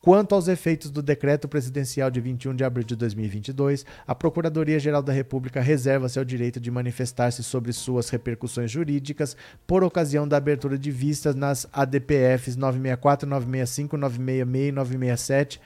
Quanto 0.03 0.35
aos 0.35 0.49
efeitos 0.49 0.91
do 0.91 1.03
decreto 1.03 1.47
presidencial 1.47 2.11
de 2.11 2.23
21 2.23 2.55
de 2.55 2.65
abril 2.65 2.87
de 2.87 2.97
2022, 2.97 3.85
a 4.07 4.15
Procuradoria-Geral 4.15 5.03
da 5.03 5.13
República 5.13 5.61
reserva-se 5.61 6.19
ao 6.19 6.25
direito 6.25 6.59
de 6.59 6.71
manifestar-se 6.71 7.43
sobre 7.43 7.71
suas 7.75 8.09
repercussões 8.09 8.71
jurídicas 8.71 9.37
por 9.67 9.85
ocasião 9.85 10.27
da 10.27 10.39
abertura 10.39 10.79
de 10.79 10.91
vistas 10.91 11.35
nas 11.35 11.69
ADPFs 11.71 12.57
964, 12.57 13.29
965, 13.29 13.99
966 13.99 14.69
e 14.69 14.73
967, 14.73 15.61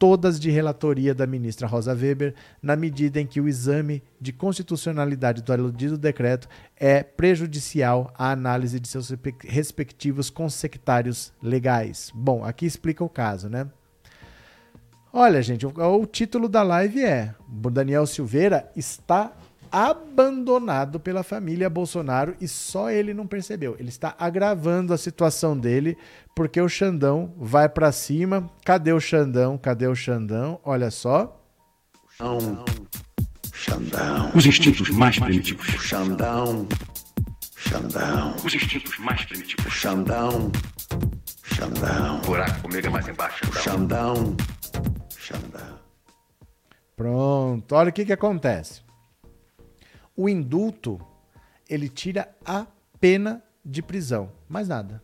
todas 0.00 0.40
de 0.40 0.50
relatoria 0.50 1.14
da 1.14 1.24
ministra 1.24 1.68
Rosa 1.68 1.94
Weber, 1.94 2.34
na 2.60 2.74
medida 2.74 3.20
em 3.20 3.26
que 3.26 3.40
o 3.40 3.48
exame 3.48 4.02
de 4.20 4.32
constitucionalidade 4.32 5.42
do 5.42 5.52
aludido 5.52 5.96
decreto 5.96 6.48
é 6.76 7.04
prejudicial 7.04 8.12
à 8.18 8.32
análise 8.32 8.80
de 8.80 8.88
seus 8.88 9.14
respectivos 9.44 10.28
consectários 10.28 11.32
legais. 11.40 12.10
Bom, 12.12 12.44
aqui 12.44 12.66
explica 12.66 13.04
o 13.04 13.08
caso, 13.08 13.48
né? 13.48 13.68
Olha, 15.18 15.40
gente, 15.40 15.64
o, 15.64 15.72
o 15.98 16.04
título 16.04 16.46
da 16.46 16.62
live 16.62 17.02
é: 17.02 17.34
Daniel 17.48 18.06
Silveira 18.06 18.70
está 18.76 19.32
abandonado 19.72 21.00
pela 21.00 21.22
família 21.22 21.70
Bolsonaro 21.70 22.36
e 22.38 22.46
só 22.46 22.90
ele 22.90 23.14
não 23.14 23.26
percebeu. 23.26 23.74
Ele 23.78 23.88
está 23.88 24.14
agravando 24.18 24.92
a 24.92 24.98
situação 24.98 25.56
dele 25.56 25.96
porque 26.34 26.60
o 26.60 26.68
Xandão 26.68 27.32
vai 27.38 27.66
para 27.66 27.90
cima. 27.92 28.50
Cadê 28.62 28.92
o 28.92 29.00
Xandão? 29.00 29.56
Cadê 29.56 29.86
o 29.86 29.94
Xandão? 29.94 30.60
Olha 30.62 30.90
só. 30.90 31.42
Xandão. 32.10 32.64
Xandão. 33.54 34.30
Os 34.34 34.44
instintos 34.44 34.90
mais 34.90 35.18
primitivos. 35.18 35.66
Xandão. 35.66 36.68
Xandão. 37.56 38.36
Os 38.44 38.54
instintos 38.54 38.98
mais 38.98 39.24
primitivos. 39.24 39.72
Xandão. 39.72 40.52
Xandão. 41.42 42.20
Buraco 42.20 42.60
comigo 42.60 42.86
é 42.86 42.90
mais 42.90 43.08
embaixo. 43.08 43.46
Xandão. 43.62 44.14
Xandão. 44.14 44.55
Pronto. 46.96 47.74
Olha 47.74 47.90
o 47.90 47.92
que, 47.92 48.06
que 48.06 48.12
acontece. 48.12 48.80
O 50.16 50.28
indulto, 50.28 50.98
ele 51.68 51.90
tira 51.90 52.34
a 52.42 52.66
pena 52.98 53.42
de 53.62 53.82
prisão, 53.82 54.32
mais 54.48 54.66
nada. 54.66 55.02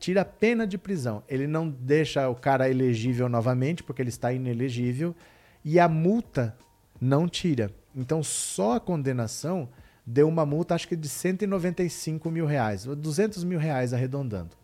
Tira 0.00 0.22
a 0.22 0.24
pena 0.24 0.66
de 0.66 0.78
prisão. 0.78 1.22
Ele 1.28 1.46
não 1.46 1.68
deixa 1.68 2.28
o 2.28 2.34
cara 2.34 2.70
elegível 2.70 3.28
novamente, 3.28 3.82
porque 3.82 4.00
ele 4.00 4.08
está 4.08 4.32
inelegível, 4.32 5.14
e 5.62 5.78
a 5.78 5.86
multa 5.88 6.56
não 6.98 7.28
tira. 7.28 7.70
Então, 7.94 8.22
só 8.22 8.76
a 8.76 8.80
condenação 8.80 9.68
deu 10.06 10.26
uma 10.26 10.46
multa, 10.46 10.74
acho 10.74 10.88
que 10.88 10.96
de 10.96 11.08
195 11.08 12.30
mil 12.30 12.46
reais, 12.46 12.84
200 12.84 13.44
mil 13.44 13.58
reais 13.58 13.92
arredondando. 13.92 14.56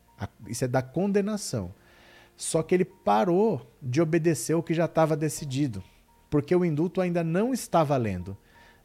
Isso 0.46 0.64
é 0.64 0.68
da 0.68 0.80
condenação. 0.80 1.74
Só 2.36 2.62
que 2.62 2.74
ele 2.74 2.84
parou 2.84 3.60
de 3.80 4.00
obedecer 4.00 4.54
o 4.54 4.62
que 4.62 4.74
já 4.74 4.86
estava 4.86 5.16
decidido, 5.16 5.82
porque 6.30 6.54
o 6.54 6.64
indulto 6.64 7.00
ainda 7.00 7.22
não 7.22 7.52
está 7.52 7.84
valendo 7.84 8.36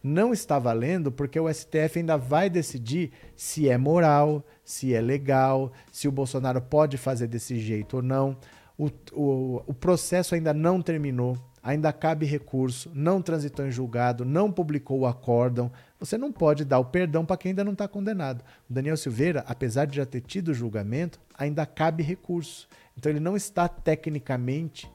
não 0.03 0.31
está 0.31 0.57
valendo 0.57 1.11
porque 1.11 1.39
o 1.39 1.51
STF 1.51 1.99
ainda 1.99 2.17
vai 2.17 2.49
decidir 2.49 3.11
se 3.35 3.67
é 3.67 3.77
moral, 3.77 4.45
se 4.63 4.93
é 4.93 5.01
legal, 5.01 5.71
se 5.91 6.07
o 6.07 6.11
Bolsonaro 6.11 6.61
pode 6.61 6.97
fazer 6.97 7.27
desse 7.27 7.59
jeito 7.59 7.97
ou 7.97 8.01
não. 8.01 8.37
O, 8.77 8.89
o, 9.11 9.63
o 9.65 9.73
processo 9.73 10.35
ainda 10.35 10.53
não 10.53 10.81
terminou, 10.81 11.35
ainda 11.63 11.91
cabe 11.91 12.25
recurso, 12.25 12.91
não 12.93 13.21
transitou 13.21 13.65
em 13.65 13.71
julgado, 13.71 14.23
não 14.23 14.51
publicou 14.51 14.99
o 14.99 15.07
acórdão, 15.07 15.71
Você 15.99 16.15
não 16.15 16.31
pode 16.31 16.63
dar 16.63 16.77
o 16.77 16.85
perdão 16.85 17.25
para 17.25 17.37
quem 17.37 17.49
ainda 17.49 17.63
não 17.63 17.73
está 17.73 17.87
condenado. 17.87 18.43
O 18.69 18.73
Daniel 18.73 18.95
Silveira, 18.95 19.43
apesar 19.47 19.85
de 19.85 19.97
já 19.97 20.05
ter 20.05 20.21
tido 20.21 20.53
julgamento, 20.53 21.19
ainda 21.35 21.65
cabe 21.65 22.03
recurso. 22.03 22.67
Então 22.97 23.11
ele 23.11 23.19
não 23.19 23.35
está 23.35 23.67
tecnicamente 23.67 24.91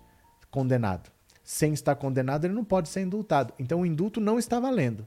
condenado. 0.51 1.11
Sem 1.45 1.73
estar 1.73 1.95
condenado, 1.95 2.45
ele 2.45 2.55
não 2.55 2.65
pode 2.65 2.89
ser 2.89 3.03
indultado. 3.03 3.55
Então 3.59 3.81
o 3.81 3.87
indulto 3.87 4.21
não 4.21 4.39
está 4.39 4.59
valendo. 4.59 5.07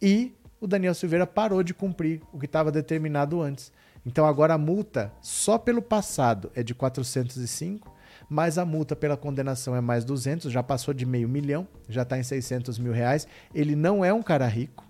E 0.00 0.34
o 0.60 0.66
Daniel 0.66 0.94
Silveira 0.94 1.26
parou 1.26 1.62
de 1.62 1.74
cumprir 1.74 2.20
o 2.32 2.38
que 2.38 2.46
estava 2.46 2.70
determinado 2.70 3.40
antes. 3.40 3.72
Então 4.04 4.26
agora 4.26 4.54
a 4.54 4.58
multa 4.58 5.12
só 5.20 5.58
pelo 5.58 5.82
passado 5.82 6.50
é 6.54 6.62
de 6.62 6.74
405, 6.74 7.94
mas 8.28 8.58
a 8.58 8.64
multa 8.64 8.94
pela 8.94 9.16
condenação 9.16 9.74
é 9.74 9.80
mais 9.80 10.04
200, 10.04 10.52
já 10.52 10.62
passou 10.62 10.92
de 10.94 11.06
meio 11.06 11.28
milhão, 11.28 11.66
já 11.88 12.02
está 12.02 12.18
em 12.18 12.22
600 12.22 12.78
mil 12.78 12.92
reais. 12.92 13.26
Ele 13.54 13.74
não 13.74 14.04
é 14.04 14.12
um 14.12 14.22
cara 14.22 14.46
rico, 14.46 14.84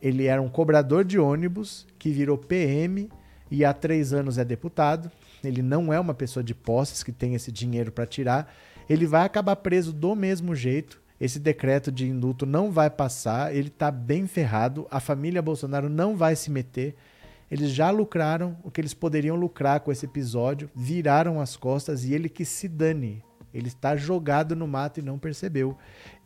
ele 0.00 0.26
era 0.26 0.40
um 0.42 0.48
cobrador 0.48 1.04
de 1.04 1.18
ônibus 1.18 1.86
que 1.98 2.10
virou 2.10 2.36
PM 2.36 3.10
e 3.50 3.64
há 3.64 3.72
três 3.72 4.12
anos 4.12 4.36
é 4.38 4.44
deputado. 4.44 5.10
Ele 5.44 5.62
não 5.62 5.92
é 5.92 5.98
uma 5.98 6.14
pessoa 6.14 6.42
de 6.42 6.54
posses 6.54 7.02
que 7.02 7.12
tem 7.12 7.34
esse 7.34 7.52
dinheiro 7.52 7.92
para 7.92 8.06
tirar. 8.06 8.52
Ele 8.88 9.06
vai 9.06 9.24
acabar 9.24 9.56
preso 9.56 9.92
do 9.92 10.14
mesmo 10.14 10.54
jeito. 10.54 11.02
Esse 11.20 11.38
decreto 11.38 11.92
de 11.92 12.06
indulto 12.06 12.44
não 12.44 12.70
vai 12.70 12.90
passar. 12.90 13.54
Ele 13.54 13.68
está 13.68 13.90
bem 13.90 14.26
ferrado. 14.26 14.86
A 14.90 15.00
família 15.00 15.40
Bolsonaro 15.40 15.88
não 15.88 16.16
vai 16.16 16.36
se 16.36 16.50
meter. 16.50 16.94
Eles 17.50 17.70
já 17.70 17.90
lucraram 17.90 18.56
o 18.64 18.70
que 18.70 18.80
eles 18.80 18.94
poderiam 18.94 19.36
lucrar 19.36 19.80
com 19.80 19.92
esse 19.92 20.06
episódio, 20.06 20.70
viraram 20.74 21.40
as 21.40 21.56
costas 21.56 22.04
e 22.04 22.12
ele 22.12 22.28
que 22.28 22.44
se 22.44 22.66
dane. 22.66 23.22
Ele 23.52 23.68
está 23.68 23.94
jogado 23.94 24.56
no 24.56 24.66
mato 24.66 24.98
e 24.98 25.02
não 25.02 25.18
percebeu. 25.18 25.78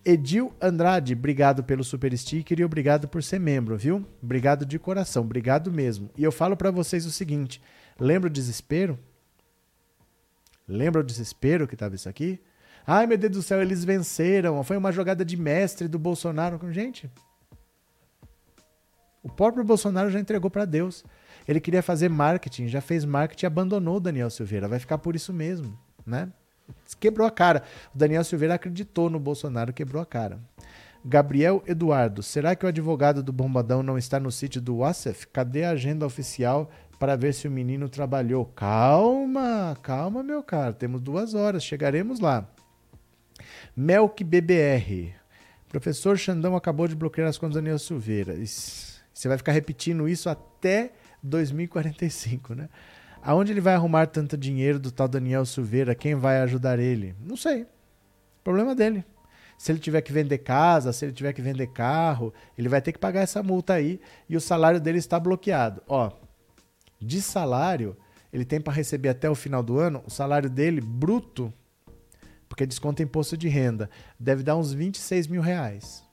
Edil 0.03 0.55
Andrade, 0.59 1.13
obrigado 1.13 1.63
pelo 1.63 1.85
super 1.85 2.17
sticker 2.17 2.59
e 2.59 2.65
obrigado 2.65 3.07
por 3.07 3.23
ser 3.23 3.39
membro, 3.39 3.77
viu? 3.77 4.07
Obrigado 4.23 4.65
de 4.65 4.79
coração, 4.79 5.23
obrigado 5.23 5.71
mesmo. 5.71 6.09
E 6.17 6.25
eu 6.25 6.33
falo 6.33 6.57
para 6.57 6.71
vocês 6.71 7.05
o 7.05 7.11
seguinte: 7.11 7.61
lembra 8.01 8.29
o 8.29 8.33
desespero? 8.33 8.99
Lembra 10.69 11.01
o 11.01 11.05
desespero 11.05 11.67
que 11.67 11.77
tava 11.77 11.95
isso 11.95 12.09
aqui? 12.09 12.41
Ai, 12.87 13.07
meu 13.07 13.17
Deus 13.19 13.33
do 13.33 13.43
céu, 13.43 13.61
eles 13.63 13.85
venceram. 13.85 14.63
Foi 14.63 14.77
uma 14.77 14.93
jogada 14.93 15.25
de 15.25 15.37
mestre 15.37 15.89
do 15.89 15.99
Bolsonaro. 15.99 16.61
Gente, 16.73 17.11
o 19.23 19.29
próprio 19.29 19.65
Bolsonaro 19.65 20.11
já 20.11 20.21
entregou 20.21 20.51
para 20.51 20.65
Deus. 20.65 21.05
Ele 21.47 21.61
queria 21.61 21.83
fazer 21.83 22.09
marketing, 22.09 22.69
já 22.69 22.81
fez 22.81 23.05
marketing 23.05 23.45
e 23.45 23.47
abandonou 23.47 23.97
o 23.97 24.01
Daniel 24.01 24.31
Silveira. 24.31 24.69
Vai 24.69 24.79
ficar 24.79 24.99
por 24.99 25.17
isso 25.17 25.33
mesmo, 25.33 25.79
né? 26.07 26.31
Quebrou 27.01 27.27
a 27.27 27.31
cara. 27.31 27.63
O 27.95 27.99
Daniel 27.99 28.25
Silveira 28.25 28.55
acreditou 28.55 29.09
no 29.09 29.19
Bolsonaro, 29.19 29.73
quebrou 29.73 30.03
a 30.03 30.07
cara. 30.07 30.39
Gabriel 31.05 31.63
Eduardo, 31.67 32.23
será 32.23 32.55
que 32.57 32.67
o 32.67 32.69
advogado 32.69 33.23
do 33.23 33.33
Bombadão 33.33 33.83
não 33.83 33.97
está 33.97 34.19
no 34.19 34.31
sítio 34.31 34.61
do 34.61 34.79
Wassef? 34.79 35.27
Cadê 35.29 35.65
a 35.65 35.71
agenda 35.71 36.05
oficial 36.05 36.71
para 36.99 37.17
ver 37.17 37.33
se 37.33 37.47
o 37.47 37.51
menino 37.51 37.89
trabalhou? 37.89 38.45
Calma, 38.45 39.77
calma, 39.83 40.23
meu 40.23 40.43
caro. 40.43 40.75
Temos 40.75 41.01
duas 41.01 41.35
horas, 41.35 41.63
chegaremos 41.63 42.21
lá. 42.21 42.49
Melk 43.77 44.25
BBR. 44.25 45.15
Professor 45.69 46.19
Xandão 46.19 46.57
acabou 46.57 46.89
de 46.89 46.97
bloquear 46.97 47.29
as 47.29 47.39
contas 47.39 47.55
do 47.55 47.61
Daniel 47.61 47.79
Silveira. 47.79 48.35
Você 48.45 49.29
vai 49.29 49.37
ficar 49.37 49.53
repetindo 49.53 50.09
isso 50.09 50.29
até 50.29 50.93
2045, 51.23 52.55
né? 52.55 52.69
Aonde 53.23 53.53
ele 53.53 53.61
vai 53.61 53.75
arrumar 53.75 54.07
tanto 54.07 54.37
dinheiro 54.37 54.79
do 54.79 54.91
tal 54.91 55.09
Daniel 55.09 55.45
Silveira? 55.45 55.95
Quem 55.95 56.15
vai 56.15 56.41
ajudar 56.41 56.79
ele? 56.79 57.15
Não 57.21 57.37
sei. 57.37 57.67
Problema 58.43 58.75
dele. 58.75 59.05
Se 59.59 59.73
ele 59.73 59.81
tiver 59.81 60.01
que 60.03 60.13
vender 60.13 60.39
casa, 60.39 60.93
se 60.93 61.05
ele 61.05 61.13
tiver 61.13 61.33
que 61.33 61.43
vender 61.43 61.67
carro, 61.67 62.33
ele 62.57 62.69
vai 62.69 62.81
ter 62.81 62.93
que 62.93 62.99
pagar 62.99 63.21
essa 63.21 63.43
multa 63.43 63.75
aí 63.75 64.01
e 64.29 64.37
o 64.37 64.41
salário 64.41 64.81
dele 64.81 64.99
está 64.99 65.19
bloqueado. 65.19 65.83
Ó, 65.89 66.13
de 67.01 67.23
salário, 67.23 67.97
ele 68.33 68.45
tem 68.45 68.61
para 68.61 68.73
receber 68.73 69.09
até 69.09 69.29
o 69.29 69.35
final 69.35 69.63
do 69.63 69.79
ano, 69.79 70.03
o 70.07 70.11
salário 70.11 70.51
dele 70.51 70.81
bruto, 70.81 71.53
porque 72.49 72.67
desconta 72.67 73.03
imposto 73.03 73.37
de 73.37 73.49
renda, 73.49 73.89
deve 74.19 74.43
dar 74.43 74.57
uns 74.57 74.73
26 74.73 75.27
mil 75.27 75.41
reais. 75.41 76.05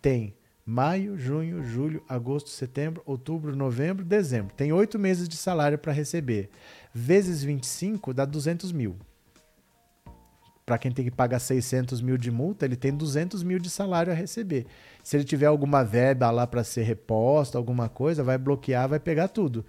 Tem 0.00 0.34
maio, 0.64 1.18
junho, 1.18 1.62
julho, 1.64 2.02
agosto, 2.08 2.50
setembro, 2.50 3.02
outubro, 3.04 3.54
novembro, 3.54 4.04
dezembro. 4.04 4.54
Tem 4.54 4.72
oito 4.72 4.98
meses 4.98 5.28
de 5.28 5.36
salário 5.36 5.78
para 5.78 5.92
receber. 5.92 6.50
Vezes 6.94 7.42
25 7.42 8.14
dá 8.14 8.24
200 8.24 8.72
mil. 8.72 8.96
Para 10.64 10.78
quem 10.78 10.92
tem 10.92 11.04
que 11.04 11.10
pagar 11.10 11.40
600 11.40 12.00
mil 12.00 12.16
de 12.16 12.30
multa, 12.30 12.64
ele 12.64 12.76
tem 12.76 12.96
200 12.96 13.42
mil 13.42 13.58
de 13.58 13.68
salário 13.68 14.12
a 14.12 14.14
receber. 14.14 14.66
Se 15.02 15.16
ele 15.16 15.24
tiver 15.24 15.46
alguma 15.46 15.84
verba 15.84 16.30
lá 16.30 16.46
para 16.46 16.62
ser 16.62 16.82
reposta, 16.82 17.58
alguma 17.58 17.88
coisa, 17.88 18.22
vai 18.22 18.38
bloquear, 18.38 18.88
vai 18.88 19.00
pegar 19.00 19.28
tudo. 19.28 19.64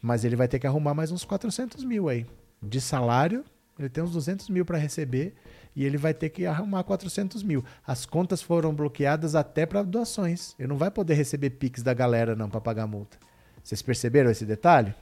Mas 0.00 0.24
ele 0.24 0.36
vai 0.36 0.48
ter 0.48 0.58
que 0.58 0.66
arrumar 0.66 0.94
mais 0.94 1.10
uns 1.10 1.24
400 1.24 1.84
mil 1.84 2.08
aí. 2.08 2.26
De 2.62 2.80
salário, 2.80 3.44
ele 3.78 3.88
tem 3.88 4.02
uns 4.02 4.12
200 4.12 4.48
mil 4.48 4.64
para 4.64 4.78
receber 4.78 5.34
e 5.74 5.84
ele 5.84 5.96
vai 5.96 6.12
ter 6.12 6.30
que 6.30 6.46
arrumar 6.46 6.82
400 6.82 7.42
mil. 7.42 7.64
As 7.86 8.04
contas 8.04 8.42
foram 8.42 8.74
bloqueadas 8.74 9.34
até 9.34 9.64
para 9.64 9.82
doações. 9.82 10.54
Ele 10.58 10.68
não 10.68 10.76
vai 10.76 10.90
poder 10.90 11.14
receber 11.14 11.50
Pix 11.50 11.82
da 11.82 11.94
galera 11.94 12.34
não 12.34 12.50
para 12.50 12.60
pagar 12.60 12.86
multa. 12.86 13.16
Vocês 13.62 13.82
perceberam 13.82 14.30
esse 14.30 14.44
detalhe? 14.44 14.94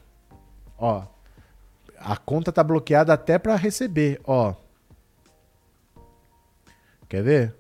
Ó, 0.79 1.07
a 1.99 2.17
conta 2.17 2.53
tá 2.53 2.63
bloqueada 2.63 3.13
até 3.13 3.39
para 3.39 3.57
receber, 3.57 4.21
ó. 4.25 4.55
Quer 7.09 7.23
ver? 7.23 7.55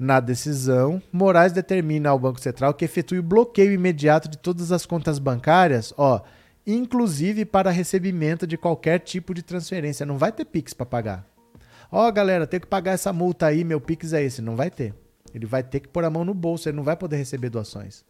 Na 0.00 0.18
decisão, 0.18 1.02
Moraes 1.12 1.52
determina 1.52 2.08
ao 2.08 2.18
Banco 2.18 2.40
Central 2.40 2.72
que 2.72 2.86
efetue 2.86 3.18
o 3.18 3.22
bloqueio 3.22 3.70
imediato 3.70 4.30
de 4.30 4.38
todas 4.38 4.72
as 4.72 4.86
contas 4.86 5.18
bancárias, 5.18 5.92
ó, 5.94 6.22
inclusive 6.66 7.44
para 7.44 7.70
recebimento 7.70 8.46
de 8.46 8.56
qualquer 8.56 9.00
tipo 9.00 9.34
de 9.34 9.42
transferência. 9.42 10.06
Não 10.06 10.16
vai 10.16 10.32
ter 10.32 10.46
Pix 10.46 10.72
para 10.72 10.86
pagar. 10.86 11.26
Ó, 11.92 12.10
galera, 12.10 12.46
tem 12.46 12.58
que 12.58 12.66
pagar 12.66 12.92
essa 12.92 13.12
multa 13.12 13.44
aí, 13.44 13.62
meu 13.62 13.78
Pix 13.78 14.14
é 14.14 14.22
esse. 14.22 14.40
Não 14.40 14.56
vai 14.56 14.70
ter. 14.70 14.94
Ele 15.34 15.44
vai 15.44 15.62
ter 15.62 15.80
que 15.80 15.88
pôr 15.88 16.02
a 16.02 16.08
mão 16.08 16.24
no 16.24 16.32
bolso, 16.32 16.66
ele 16.66 16.78
não 16.78 16.82
vai 16.82 16.96
poder 16.96 17.18
receber 17.18 17.50
doações. 17.50 18.02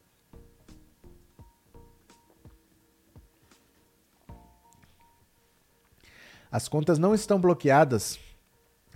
As 6.52 6.68
contas 6.68 7.00
não 7.00 7.16
estão 7.16 7.40
bloqueadas 7.40 8.16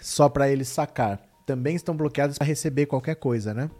só 0.00 0.28
para 0.28 0.48
ele 0.48 0.64
sacar. 0.64 1.33
Também 1.46 1.76
estão 1.76 1.96
bloqueadas 1.96 2.38
para 2.38 2.46
receber 2.46 2.86
qualquer 2.86 3.16
coisa, 3.16 3.52
né? 3.52 3.70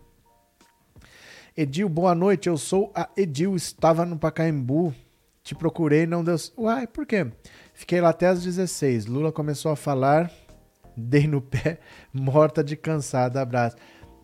Edil, 1.57 1.89
boa 1.89 2.15
noite. 2.15 2.49
Eu 2.49 2.59
sou 2.59 2.91
a 2.95 3.09
Edil, 3.17 3.55
estava 3.55 4.05
no 4.05 4.19
Pacaembu. 4.19 4.95
Te 5.43 5.55
procurei, 5.55 6.07
não 6.07 6.25
deu. 6.25 6.37
Uai, 6.59 6.87
por 6.87 7.07
quê? 7.07 7.31
Fiquei 7.73 8.01
lá 8.01 8.09
até 8.09 8.27
às 8.27 8.43
16. 8.43 9.07
Lula 9.07 9.31
começou 9.31 9.71
a 9.71 9.77
falar 9.77 10.31
dei 10.97 11.27
no 11.27 11.41
pé, 11.41 11.79
morta 12.13 12.63
de 12.63 12.77
cansada, 12.77 13.41
abraço. 13.41 13.77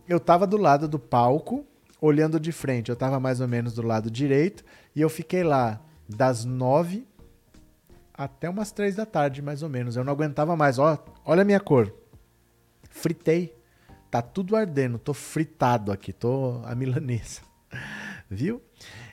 Eu 0.08 0.18
tava 0.18 0.46
do 0.46 0.56
lado 0.56 0.88
do 0.88 0.98
palco, 0.98 1.64
olhando 2.00 2.40
de 2.40 2.52
frente. 2.52 2.88
Eu 2.88 2.96
tava 2.96 3.20
mais 3.20 3.40
ou 3.40 3.48
menos 3.48 3.74
do 3.74 3.82
lado 3.82 4.10
direito 4.10 4.64
e 4.94 5.00
eu 5.00 5.08
fiquei 5.08 5.44
lá 5.44 5.80
das 6.08 6.44
nove 6.44 7.06
até 8.12 8.50
umas 8.50 8.70
três 8.72 8.96
da 8.96 9.06
tarde, 9.06 9.40
mais 9.40 9.62
ou 9.62 9.68
menos. 9.68 9.96
Eu 9.96 10.04
não 10.04 10.12
aguentava 10.12 10.56
mais. 10.56 10.78
Ó, 10.78 10.98
olha 11.24 11.42
a 11.42 11.44
minha 11.44 11.60
cor. 11.60 11.99
Fritei. 12.90 13.54
Tá 14.10 14.20
tudo 14.20 14.54
ardendo. 14.54 14.98
Tô 14.98 15.14
fritado 15.14 15.90
aqui. 15.90 16.12
Tô 16.12 16.60
a 16.64 16.74
milanesa. 16.74 17.40
Viu? 18.28 18.60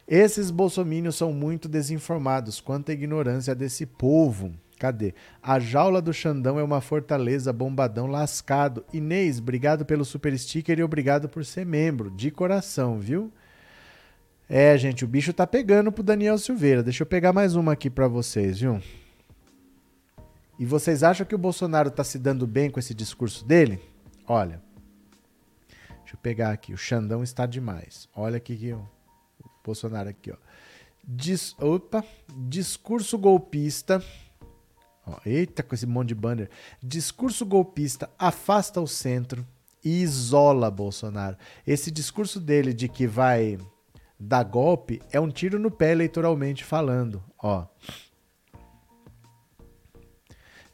Esses 0.08 0.52
bolsomínios 0.52 1.16
são 1.16 1.32
muito 1.32 1.70
desinformados 1.70 2.60
quanto 2.60 2.90
à 2.90 2.94
ignorância 2.94 3.54
desse 3.56 3.86
povo. 3.86 4.54
Cadê? 4.80 5.14
A 5.42 5.60
jaula 5.60 6.02
do 6.02 6.14
Xandão 6.14 6.60
é 6.60 6.64
uma 6.64 6.82
fortaleza, 6.82 7.52
bombadão 7.52 8.06
lascado. 8.06 8.86
Inês, 8.94 9.40
obrigado 9.40 9.86
pelo 9.86 10.06
super 10.06 10.38
sticker 10.38 10.78
e 10.78 10.84
obrigado 10.84 11.28
por 11.28 11.44
ser 11.44 11.66
membro. 11.66 12.12
De 12.12 12.30
coração, 12.30 13.00
viu? 13.00 13.32
É, 14.48 14.78
gente, 14.78 15.04
o 15.04 15.08
bicho 15.08 15.34
tá 15.34 15.46
pegando 15.46 15.92
pro 15.92 16.04
Daniel 16.04 16.38
Silveira. 16.38 16.84
Deixa 16.84 17.02
eu 17.02 17.08
pegar 17.08 17.34
mais 17.34 17.56
uma 17.56 17.74
aqui 17.74 17.90
para 17.90 18.08
vocês, 18.08 18.60
viu? 18.60 18.80
E 20.60 20.66
vocês 20.66 21.04
acham 21.04 21.26
que 21.26 21.36
o 21.36 21.38
Bolsonaro 21.38 21.92
tá 21.92 22.04
se 22.04 22.18
dando 22.18 22.48
bem 22.48 22.70
com 22.70 22.80
esse 22.80 22.94
discurso 22.94 23.46
dele? 23.46 23.80
Olha. 24.28 24.62
Deixa 26.00 26.16
eu 26.16 26.20
pegar 26.22 26.52
aqui. 26.52 26.74
O 26.74 26.78
Xandão 26.78 27.24
está 27.24 27.46
demais. 27.46 28.10
Olha 28.16 28.38
aqui 28.38 28.56
que 28.56 28.74
o 28.74 28.88
Bolsonaro 29.64 30.10
aqui, 30.10 30.32
ó. 30.32 30.38
Dis, 31.04 31.56
opa, 31.60 32.04
discurso 32.50 33.18
golpista 33.18 34.04
Ó, 35.08 35.16
eita, 35.26 35.64
com 35.64 35.74
esse 35.74 35.86
monte 35.88 36.10
de 36.10 36.16
banner. 36.16 36.50
Discurso 36.84 37.46
golpista 37.46 38.10
afasta 38.20 38.82
o 38.82 38.88
centro 38.88 39.48
e 39.84 40.02
isola 40.02 40.70
Bolsonaro. 40.70 41.38
Esse 41.66 41.90
discurso 41.90 42.40
dele 42.40 42.74
de 42.74 42.90
que 42.90 43.08
vai 43.08 43.58
dar 44.20 44.44
golpe 44.44 45.02
é 45.12 45.20
um 45.20 45.30
tiro 45.30 45.58
no 45.58 45.72
pé 45.72 45.94
eleitoralmente 45.94 46.66
falando. 46.66 47.24
Ó. 47.42 47.66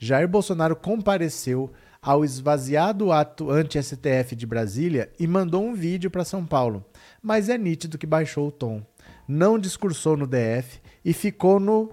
Jair 0.03 0.27
Bolsonaro 0.27 0.75
compareceu 0.75 1.71
ao 2.01 2.25
esvaziado 2.25 3.13
ato 3.13 3.49
anti-STF 3.49 4.35
de 4.35 4.45
Brasília 4.45 5.09
e 5.17 5.25
mandou 5.25 5.63
um 5.63 5.73
vídeo 5.73 6.11
para 6.11 6.25
São 6.25 6.45
Paulo. 6.45 6.83
Mas 7.21 7.47
é 7.47 7.57
nítido 7.57 7.97
que 7.97 8.05
baixou 8.05 8.49
o 8.49 8.51
tom. 8.51 8.85
Não 9.25 9.57
discursou 9.57 10.17
no 10.17 10.27
DF 10.27 10.81
e 11.05 11.13
ficou 11.13 11.57
no 11.57 11.89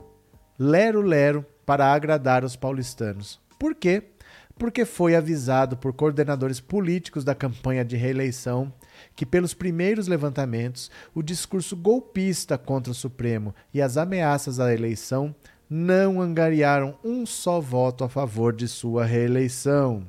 lero-lero 0.58 1.46
para 1.64 1.92
agradar 1.92 2.44
os 2.44 2.56
paulistanos. 2.56 3.38
Por 3.56 3.76
quê? 3.76 4.02
Porque 4.58 4.84
foi 4.84 5.14
avisado 5.14 5.76
por 5.76 5.92
coordenadores 5.92 6.58
políticos 6.58 7.22
da 7.22 7.34
campanha 7.34 7.84
de 7.84 7.96
reeleição 7.96 8.72
que, 9.14 9.24
pelos 9.24 9.54
primeiros 9.54 10.08
levantamentos, 10.08 10.90
o 11.14 11.22
discurso 11.22 11.76
golpista 11.76 12.58
contra 12.58 12.90
o 12.90 12.94
Supremo 12.94 13.54
e 13.72 13.80
as 13.80 13.96
ameaças 13.96 14.58
à 14.58 14.74
eleição 14.74 15.32
não 15.72 16.20
angariaram 16.20 16.98
um 17.04 17.24
só 17.24 17.60
voto 17.60 18.02
a 18.02 18.08
favor 18.08 18.52
de 18.52 18.66
sua 18.66 19.04
reeleição. 19.04 20.04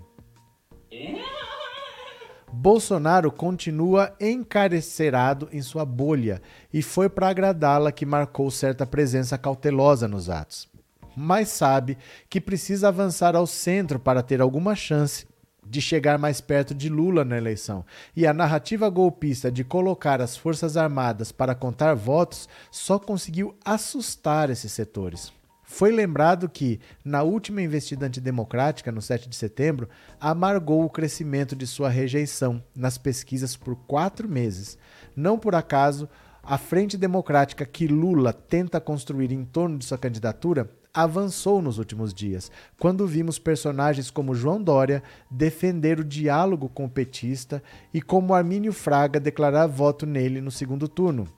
Bolsonaro 2.51 3.31
continua 3.31 4.11
encarcerado 4.19 5.47
em 5.51 5.61
sua 5.61 5.85
bolha 5.85 6.41
e 6.73 6.81
foi 6.81 7.07
para 7.07 7.29
agradá-la 7.29 7.91
que 7.91 8.07
marcou 8.07 8.49
certa 8.49 8.87
presença 8.87 9.37
cautelosa 9.37 10.07
nos 10.07 10.31
atos. 10.31 10.67
Mas 11.15 11.49
sabe 11.49 11.95
que 12.27 12.41
precisa 12.41 12.87
avançar 12.87 13.35
ao 13.35 13.45
centro 13.45 13.99
para 13.99 14.23
ter 14.23 14.41
alguma 14.41 14.75
chance 14.75 15.27
de 15.65 15.79
chegar 15.79 16.17
mais 16.17 16.41
perto 16.41 16.73
de 16.73 16.89
Lula 16.89 17.23
na 17.23 17.37
eleição. 17.37 17.85
E 18.15 18.25
a 18.25 18.33
narrativa 18.33 18.89
golpista 18.89 19.51
de 19.51 19.63
colocar 19.63 20.21
as 20.21 20.35
Forças 20.35 20.75
Armadas 20.75 21.31
para 21.31 21.53
contar 21.53 21.93
votos 21.93 22.49
só 22.71 22.97
conseguiu 22.97 23.55
assustar 23.63 24.49
esses 24.49 24.71
setores. 24.71 25.31
Foi 25.73 25.89
lembrado 25.89 26.49
que, 26.49 26.81
na 27.03 27.23
última 27.23 27.61
investida 27.61 28.05
antidemocrática, 28.05 28.91
no 28.91 29.01
7 29.01 29.29
de 29.29 29.37
setembro, 29.37 29.87
amargou 30.19 30.83
o 30.83 30.89
crescimento 30.89 31.55
de 31.55 31.65
sua 31.65 31.87
rejeição 31.87 32.61
nas 32.75 32.97
pesquisas 32.97 33.55
por 33.55 33.77
quatro 33.87 34.27
meses. 34.27 34.77
Não 35.15 35.39
por 35.39 35.55
acaso, 35.55 36.09
a 36.43 36.57
frente 36.57 36.97
democrática 36.97 37.65
que 37.65 37.87
Lula 37.87 38.33
tenta 38.33 38.81
construir 38.81 39.31
em 39.31 39.45
torno 39.45 39.77
de 39.77 39.85
sua 39.85 39.97
candidatura 39.97 40.69
avançou 40.93 41.61
nos 41.61 41.77
últimos 41.77 42.13
dias, 42.13 42.51
quando 42.77 43.07
vimos 43.07 43.39
personagens 43.39 44.11
como 44.11 44.35
João 44.35 44.61
Dória 44.61 45.01
defender 45.31 46.01
o 46.01 46.03
diálogo 46.03 46.67
com 46.67 46.83
o 46.83 46.89
petista 46.89 47.63
e 47.93 48.01
como 48.01 48.33
Armínio 48.33 48.73
Fraga 48.73 49.21
declarar 49.21 49.67
voto 49.67 50.05
nele 50.05 50.41
no 50.41 50.51
segundo 50.51 50.89
turno. 50.89 51.29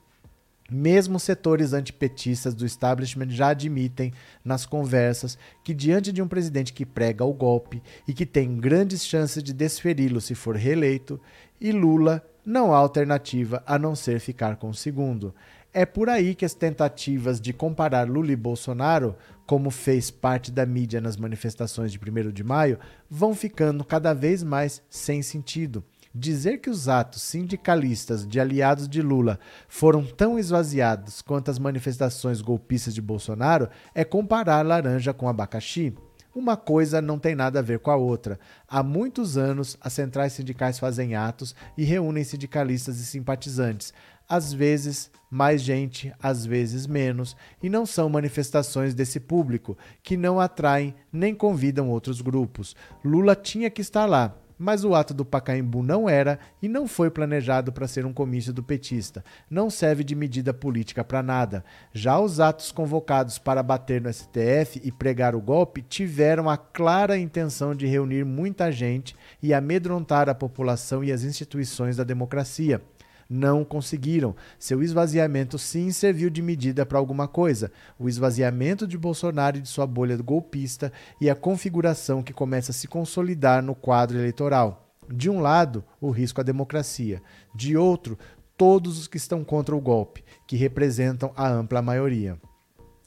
Mesmo 0.70 1.20
setores 1.20 1.74
antipetistas 1.74 2.54
do 2.54 2.64
establishment 2.64 3.28
já 3.28 3.48
admitem 3.48 4.12
nas 4.42 4.64
conversas 4.64 5.36
que, 5.62 5.74
diante 5.74 6.10
de 6.10 6.22
um 6.22 6.28
presidente 6.28 6.72
que 6.72 6.86
prega 6.86 7.22
o 7.22 7.34
golpe 7.34 7.82
e 8.08 8.14
que 8.14 8.24
tem 8.24 8.56
grandes 8.56 9.04
chances 9.04 9.42
de 9.42 9.52
desferi-lo 9.52 10.22
se 10.22 10.34
for 10.34 10.56
reeleito, 10.56 11.20
e 11.60 11.70
Lula 11.70 12.24
não 12.44 12.72
há 12.72 12.78
alternativa 12.78 13.62
a 13.66 13.78
não 13.78 13.94
ser 13.94 14.20
ficar 14.20 14.56
com 14.56 14.70
o 14.70 14.74
segundo. 14.74 15.34
É 15.72 15.84
por 15.84 16.08
aí 16.08 16.34
que 16.34 16.44
as 16.44 16.54
tentativas 16.54 17.40
de 17.40 17.52
comparar 17.52 18.08
Lula 18.08 18.32
e 18.32 18.36
Bolsonaro, 18.36 19.16
como 19.44 19.70
fez 19.70 20.10
parte 20.10 20.50
da 20.50 20.64
mídia 20.64 21.00
nas 21.00 21.16
manifestações 21.16 21.92
de 21.92 21.98
1 21.98 22.30
de 22.30 22.44
maio, 22.44 22.78
vão 23.10 23.34
ficando 23.34 23.84
cada 23.84 24.14
vez 24.14 24.42
mais 24.42 24.80
sem 24.88 25.20
sentido 25.20 25.84
Dizer 26.16 26.58
que 26.58 26.70
os 26.70 26.88
atos 26.88 27.22
sindicalistas 27.22 28.24
de 28.24 28.38
aliados 28.38 28.88
de 28.88 29.02
Lula 29.02 29.36
foram 29.66 30.06
tão 30.06 30.38
esvaziados 30.38 31.20
quanto 31.20 31.50
as 31.50 31.58
manifestações 31.58 32.40
golpistas 32.40 32.94
de 32.94 33.02
Bolsonaro 33.02 33.68
é 33.92 34.04
comparar 34.04 34.64
laranja 34.64 35.12
com 35.12 35.28
abacaxi. 35.28 35.92
Uma 36.32 36.56
coisa 36.56 37.02
não 37.02 37.18
tem 37.18 37.34
nada 37.34 37.58
a 37.58 37.62
ver 37.62 37.80
com 37.80 37.90
a 37.90 37.96
outra. 37.96 38.38
Há 38.68 38.80
muitos 38.80 39.36
anos, 39.36 39.76
as 39.80 39.92
centrais 39.92 40.32
sindicais 40.34 40.78
fazem 40.78 41.16
atos 41.16 41.52
e 41.76 41.82
reúnem 41.82 42.22
sindicalistas 42.22 43.00
e 43.00 43.06
simpatizantes. 43.06 43.92
Às 44.28 44.52
vezes, 44.52 45.10
mais 45.28 45.62
gente, 45.62 46.12
às 46.22 46.46
vezes 46.46 46.86
menos, 46.86 47.36
e 47.60 47.68
não 47.68 47.84
são 47.84 48.08
manifestações 48.08 48.94
desse 48.94 49.18
público, 49.18 49.76
que 50.00 50.16
não 50.16 50.38
atraem 50.38 50.94
nem 51.12 51.34
convidam 51.34 51.90
outros 51.90 52.20
grupos. 52.20 52.76
Lula 53.04 53.34
tinha 53.34 53.68
que 53.68 53.80
estar 53.80 54.06
lá, 54.06 54.34
mas 54.58 54.84
o 54.84 54.94
ato 54.94 55.12
do 55.12 55.24
Pacaembu 55.24 55.82
não 55.82 56.08
era 56.08 56.38
e 56.62 56.68
não 56.68 56.86
foi 56.86 57.10
planejado 57.10 57.72
para 57.72 57.88
ser 57.88 58.06
um 58.06 58.12
comício 58.12 58.52
do 58.52 58.62
petista. 58.62 59.24
Não 59.50 59.68
serve 59.68 60.04
de 60.04 60.14
medida 60.14 60.54
política 60.54 61.04
para 61.04 61.22
nada. 61.22 61.64
Já 61.92 62.18
os 62.18 62.40
atos 62.40 62.72
convocados 62.72 63.38
para 63.38 63.62
bater 63.62 64.00
no 64.00 64.12
STF 64.12 64.80
e 64.82 64.92
pregar 64.92 65.34
o 65.34 65.40
golpe 65.40 65.82
tiveram 65.82 66.48
a 66.48 66.56
clara 66.56 67.18
intenção 67.18 67.74
de 67.74 67.86
reunir 67.86 68.24
muita 68.24 68.70
gente 68.70 69.16
e 69.42 69.52
amedrontar 69.52 70.28
a 70.28 70.34
população 70.34 71.02
e 71.02 71.12
as 71.12 71.24
instituições 71.24 71.96
da 71.96 72.04
democracia 72.04 72.80
não 73.28 73.64
conseguiram. 73.64 74.34
Seu 74.58 74.82
esvaziamento 74.82 75.58
sim 75.58 75.90
serviu 75.90 76.30
de 76.30 76.42
medida 76.42 76.84
para 76.84 76.98
alguma 76.98 77.26
coisa. 77.26 77.70
O 77.98 78.08
esvaziamento 78.08 78.86
de 78.86 78.98
Bolsonaro 78.98 79.58
e 79.58 79.60
de 79.60 79.68
sua 79.68 79.86
bolha 79.86 80.16
golpista 80.16 80.92
e 81.20 81.28
a 81.28 81.34
configuração 81.34 82.22
que 82.22 82.32
começa 82.32 82.70
a 82.70 82.74
se 82.74 82.86
consolidar 82.86 83.62
no 83.62 83.74
quadro 83.74 84.18
eleitoral. 84.18 84.88
De 85.10 85.28
um 85.28 85.40
lado, 85.40 85.84
o 86.00 86.10
risco 86.10 86.40
à 86.40 86.44
democracia. 86.44 87.22
De 87.54 87.76
outro, 87.76 88.18
todos 88.56 88.98
os 88.98 89.06
que 89.06 89.16
estão 89.16 89.44
contra 89.44 89.74
o 89.74 89.80
golpe, 89.80 90.24
que 90.46 90.56
representam 90.56 91.32
a 91.36 91.48
ampla 91.48 91.82
maioria. 91.82 92.38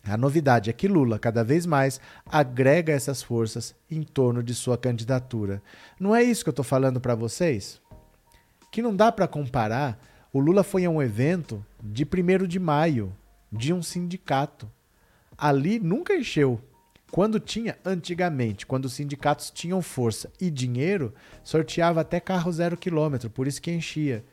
A 0.04 0.16
novidade 0.16 0.70
é 0.70 0.74
que 0.74 0.88
Lula, 0.88 1.20
cada 1.20 1.44
vez 1.44 1.66
mais, 1.66 2.00
agrega 2.26 2.94
essas 2.94 3.22
forças 3.22 3.76
em 3.92 4.04
torno 4.04 4.42
de 4.42 4.54
sua 4.54 4.78
candidatura. 4.78 5.62
Não 6.00 6.16
é 6.16 6.24
isso 6.24 6.46
que 6.46 6.50
eu 6.50 6.52
estou 6.52 6.64
falando 6.64 7.02
para 7.02 7.14
vocês? 7.14 7.82
que 8.72 8.82
não 8.82 8.96
dá 8.96 9.12
para 9.12 9.28
comparar. 9.28 9.98
O 10.34 10.40
Lula 10.40 10.64
foi 10.64 10.84
a 10.84 10.90
um 10.90 11.02
evento 11.02 11.66
de 11.82 12.04
1 12.04 12.48
de 12.48 12.60
maio 12.60 13.16
de 13.52 13.74
um 13.74 13.82
sindicato. 13.82 14.70
Ali 15.38 15.80
nunca 15.80 16.16
encheu. 16.16 16.62
Quando 17.10 17.40
tinha, 17.40 17.78
antigamente, 17.86 18.66
quando 18.66 18.86
os 18.86 18.94
sindicatos 18.94 19.50
tinham 19.50 19.82
força 19.82 20.30
e 20.42 20.52
dinheiro, 20.52 21.14
sorteava 21.44 22.02
até 22.02 22.20
carro 22.20 22.52
zero 22.52 22.76
quilômetro, 22.76 23.30
por 23.30 23.48
isso 23.48 23.62
que 23.62 23.72
enchia. 23.72 24.26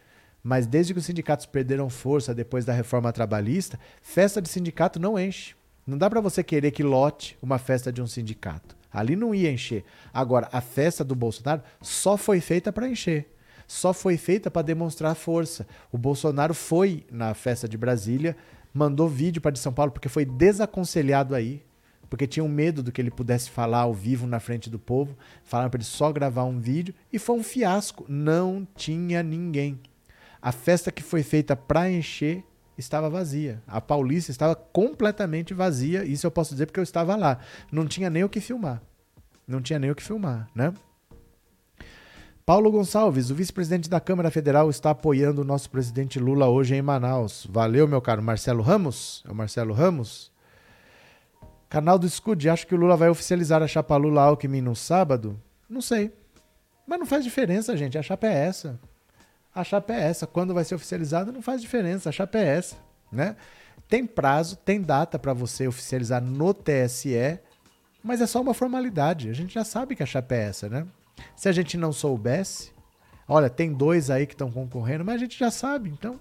Mas 0.42 0.66
desde 0.66 0.92
que 0.92 0.98
os 0.98 1.06
sindicatos 1.06 1.46
perderam 1.46 1.88
força 1.88 2.34
depois 2.34 2.64
da 2.64 2.72
reforma 2.72 3.12
trabalhista, 3.12 3.78
festa 4.02 4.42
de 4.42 4.48
sindicato 4.48 4.98
não 4.98 5.18
enche. 5.18 5.54
Não 5.86 5.96
dá 5.96 6.10
para 6.10 6.20
você 6.20 6.42
querer 6.42 6.72
que 6.72 6.82
lote 6.82 7.38
uma 7.40 7.58
festa 7.58 7.92
de 7.92 8.02
um 8.02 8.06
sindicato. 8.06 8.76
Ali 8.92 9.14
não 9.14 9.34
ia 9.34 9.52
encher. 9.52 9.84
Agora, 10.12 10.48
a 10.50 10.60
festa 10.60 11.04
do 11.04 11.14
Bolsonaro 11.14 11.62
só 11.80 12.16
foi 12.16 12.40
feita 12.40 12.72
para 12.72 12.88
encher 12.88 13.33
só 13.66 13.92
foi 13.92 14.16
feita 14.16 14.50
para 14.50 14.62
demonstrar 14.62 15.14
força. 15.14 15.66
O 15.90 15.98
Bolsonaro 15.98 16.54
foi 16.54 17.04
na 17.10 17.34
festa 17.34 17.68
de 17.68 17.76
Brasília, 17.76 18.36
mandou 18.72 19.08
vídeo 19.08 19.40
para 19.40 19.52
de 19.52 19.58
São 19.58 19.72
Paulo 19.72 19.92
porque 19.92 20.08
foi 20.08 20.24
desaconselhado 20.24 21.34
aí, 21.34 21.62
porque 22.08 22.26
tinham 22.26 22.48
medo 22.48 22.82
do 22.82 22.92
que 22.92 23.00
ele 23.00 23.10
pudesse 23.10 23.50
falar 23.50 23.80
ao 23.80 23.94
vivo 23.94 24.26
na 24.26 24.38
frente 24.38 24.70
do 24.70 24.78
povo. 24.78 25.16
Falaram 25.42 25.70
para 25.70 25.78
ele 25.78 25.84
só 25.84 26.12
gravar 26.12 26.44
um 26.44 26.58
vídeo 26.60 26.94
e 27.12 27.18
foi 27.18 27.36
um 27.36 27.42
fiasco. 27.42 28.04
Não 28.08 28.66
tinha 28.76 29.22
ninguém. 29.22 29.80
A 30.40 30.52
festa 30.52 30.92
que 30.92 31.02
foi 31.02 31.22
feita 31.22 31.56
para 31.56 31.90
encher 31.90 32.44
estava 32.76 33.08
vazia. 33.08 33.62
A 33.66 33.80
Paulista 33.80 34.30
estava 34.30 34.54
completamente 34.54 35.54
vazia. 35.54 36.04
Isso 36.04 36.26
eu 36.26 36.30
posso 36.30 36.52
dizer 36.54 36.66
porque 36.66 36.80
eu 36.80 36.84
estava 36.84 37.16
lá. 37.16 37.38
Não 37.72 37.86
tinha 37.86 38.10
nem 38.10 38.24
o 38.24 38.28
que 38.28 38.40
filmar. 38.40 38.82
Não 39.46 39.60
tinha 39.60 39.78
nem 39.78 39.90
o 39.90 39.94
que 39.94 40.02
filmar, 40.02 40.48
né? 40.54 40.72
Paulo 42.46 42.70
Gonçalves, 42.70 43.30
o 43.30 43.34
vice-presidente 43.34 43.88
da 43.88 43.98
Câmara 43.98 44.30
Federal, 44.30 44.68
está 44.68 44.90
apoiando 44.90 45.40
o 45.40 45.44
nosso 45.44 45.70
presidente 45.70 46.20
Lula 46.20 46.46
hoje 46.46 46.74
em 46.74 46.82
Manaus. 46.82 47.46
Valeu, 47.48 47.88
meu 47.88 48.02
caro 48.02 48.22
Marcelo 48.22 48.62
Ramos. 48.62 49.24
É 49.26 49.32
o 49.32 49.34
Marcelo 49.34 49.72
Ramos? 49.72 50.30
Canal 51.70 51.98
do 51.98 52.06
Scud, 52.06 52.46
acho 52.50 52.66
que 52.66 52.74
o 52.74 52.76
Lula 52.76 52.98
vai 52.98 53.08
oficializar 53.08 53.62
a 53.62 53.66
chapa 53.66 53.96
Lula 53.96 54.20
Alckmin 54.20 54.60
no 54.60 54.76
sábado? 54.76 55.40
Não 55.66 55.80
sei. 55.80 56.12
Mas 56.86 56.98
não 56.98 57.06
faz 57.06 57.24
diferença, 57.24 57.74
gente. 57.78 57.96
A 57.96 58.02
chapa 58.02 58.26
é 58.26 58.34
essa. 58.34 58.78
A 59.54 59.64
chapa 59.64 59.94
é 59.94 60.02
essa. 60.02 60.26
Quando 60.26 60.52
vai 60.52 60.64
ser 60.64 60.74
oficializada, 60.74 61.32
não 61.32 61.40
faz 61.40 61.62
diferença. 61.62 62.10
A 62.10 62.12
chapa 62.12 62.36
é 62.36 62.58
essa, 62.58 62.76
né? 63.10 63.36
Tem 63.88 64.04
prazo, 64.04 64.56
tem 64.56 64.82
data 64.82 65.18
para 65.18 65.32
você 65.32 65.66
oficializar 65.66 66.22
no 66.22 66.52
TSE, 66.52 67.40
mas 68.02 68.20
é 68.20 68.26
só 68.26 68.42
uma 68.42 68.52
formalidade. 68.52 69.30
A 69.30 69.32
gente 69.32 69.54
já 69.54 69.64
sabe 69.64 69.96
que 69.96 70.02
a 70.02 70.06
chapa 70.06 70.34
é 70.34 70.42
essa, 70.42 70.68
né? 70.68 70.86
Se 71.36 71.48
a 71.48 71.52
gente 71.52 71.76
não 71.76 71.92
soubesse, 71.92 72.72
olha, 73.28 73.50
tem 73.50 73.72
dois 73.72 74.10
aí 74.10 74.26
que 74.26 74.34
estão 74.34 74.50
concorrendo, 74.50 75.04
mas 75.04 75.16
a 75.16 75.18
gente 75.18 75.38
já 75.38 75.50
sabe, 75.50 75.90
então. 75.90 76.18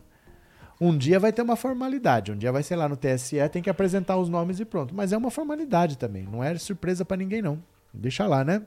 Um 0.81 0.97
dia 0.97 1.19
vai 1.19 1.31
ter 1.31 1.41
uma 1.41 1.55
formalidade, 1.55 2.31
um 2.31 2.37
dia 2.37 2.51
vai 2.51 2.63
ser 2.63 2.75
lá 2.75 2.89
no 2.89 2.97
TSE, 2.97 3.37
tem 3.49 3.61
que 3.61 3.69
apresentar 3.69 4.17
os 4.17 4.27
nomes 4.27 4.59
e 4.59 4.65
pronto. 4.65 4.93
Mas 4.93 5.13
é 5.13 5.17
uma 5.17 5.31
formalidade 5.31 5.97
também, 5.97 6.23
não 6.23 6.43
é 6.43 6.57
surpresa 6.57 7.05
para 7.05 7.17
ninguém 7.17 7.41
não. 7.41 7.63
Deixa 7.93 8.27
lá, 8.27 8.43
né? 8.43 8.63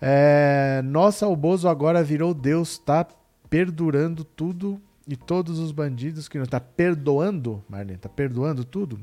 É, 0.00 0.80
nossa, 0.84 1.28
o 1.28 1.36
Bozo 1.36 1.68
agora 1.68 2.02
virou 2.02 2.32
Deus, 2.32 2.78
tá 2.78 3.06
perdurando 3.50 4.24
tudo 4.24 4.80
e 5.06 5.14
todos 5.16 5.58
os 5.58 5.72
bandidos 5.72 6.28
que 6.28 6.38
não 6.38 6.46
tá 6.46 6.60
perdoando, 6.60 7.62
Marlene, 7.68 7.98
tá 7.98 8.08
perdoando 8.08 8.64
tudo. 8.64 8.98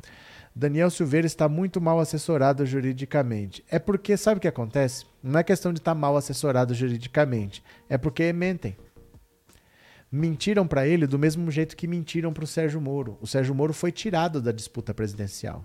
Daniel 0.58 0.90
Silveira 0.90 1.28
está 1.28 1.48
muito 1.48 1.80
mal 1.80 2.00
assessorado 2.00 2.66
juridicamente. 2.66 3.64
É 3.70 3.78
porque, 3.78 4.18
sabe 4.18 4.40
o 4.40 4.42
que 4.42 4.48
acontece? 4.48 5.06
Não 5.22 5.40
é 5.40 5.44
questão 5.44 5.72
de 5.72 5.78
estar 5.78 5.94
mal 5.94 6.18
assessorado 6.18 6.74
juridicamente. 6.74 7.64
É 7.88 7.96
porque 7.96 8.34
mentem. 8.34 8.76
Mentiram 10.12 10.66
para 10.66 10.88
ele 10.88 11.06
do 11.06 11.20
mesmo 11.20 11.52
jeito 11.52 11.78
que 11.78 11.86
mentiram 11.86 12.34
para 12.34 12.44
o 12.44 12.48
Sérgio 12.48 12.82
Moro. 12.82 13.20
O 13.22 13.28
Sérgio 13.28 13.54
Moro 13.54 13.72
foi 13.72 13.92
tirado 13.92 14.42
da 14.42 14.52
disputa 14.52 14.96
presidencial. 14.96 15.64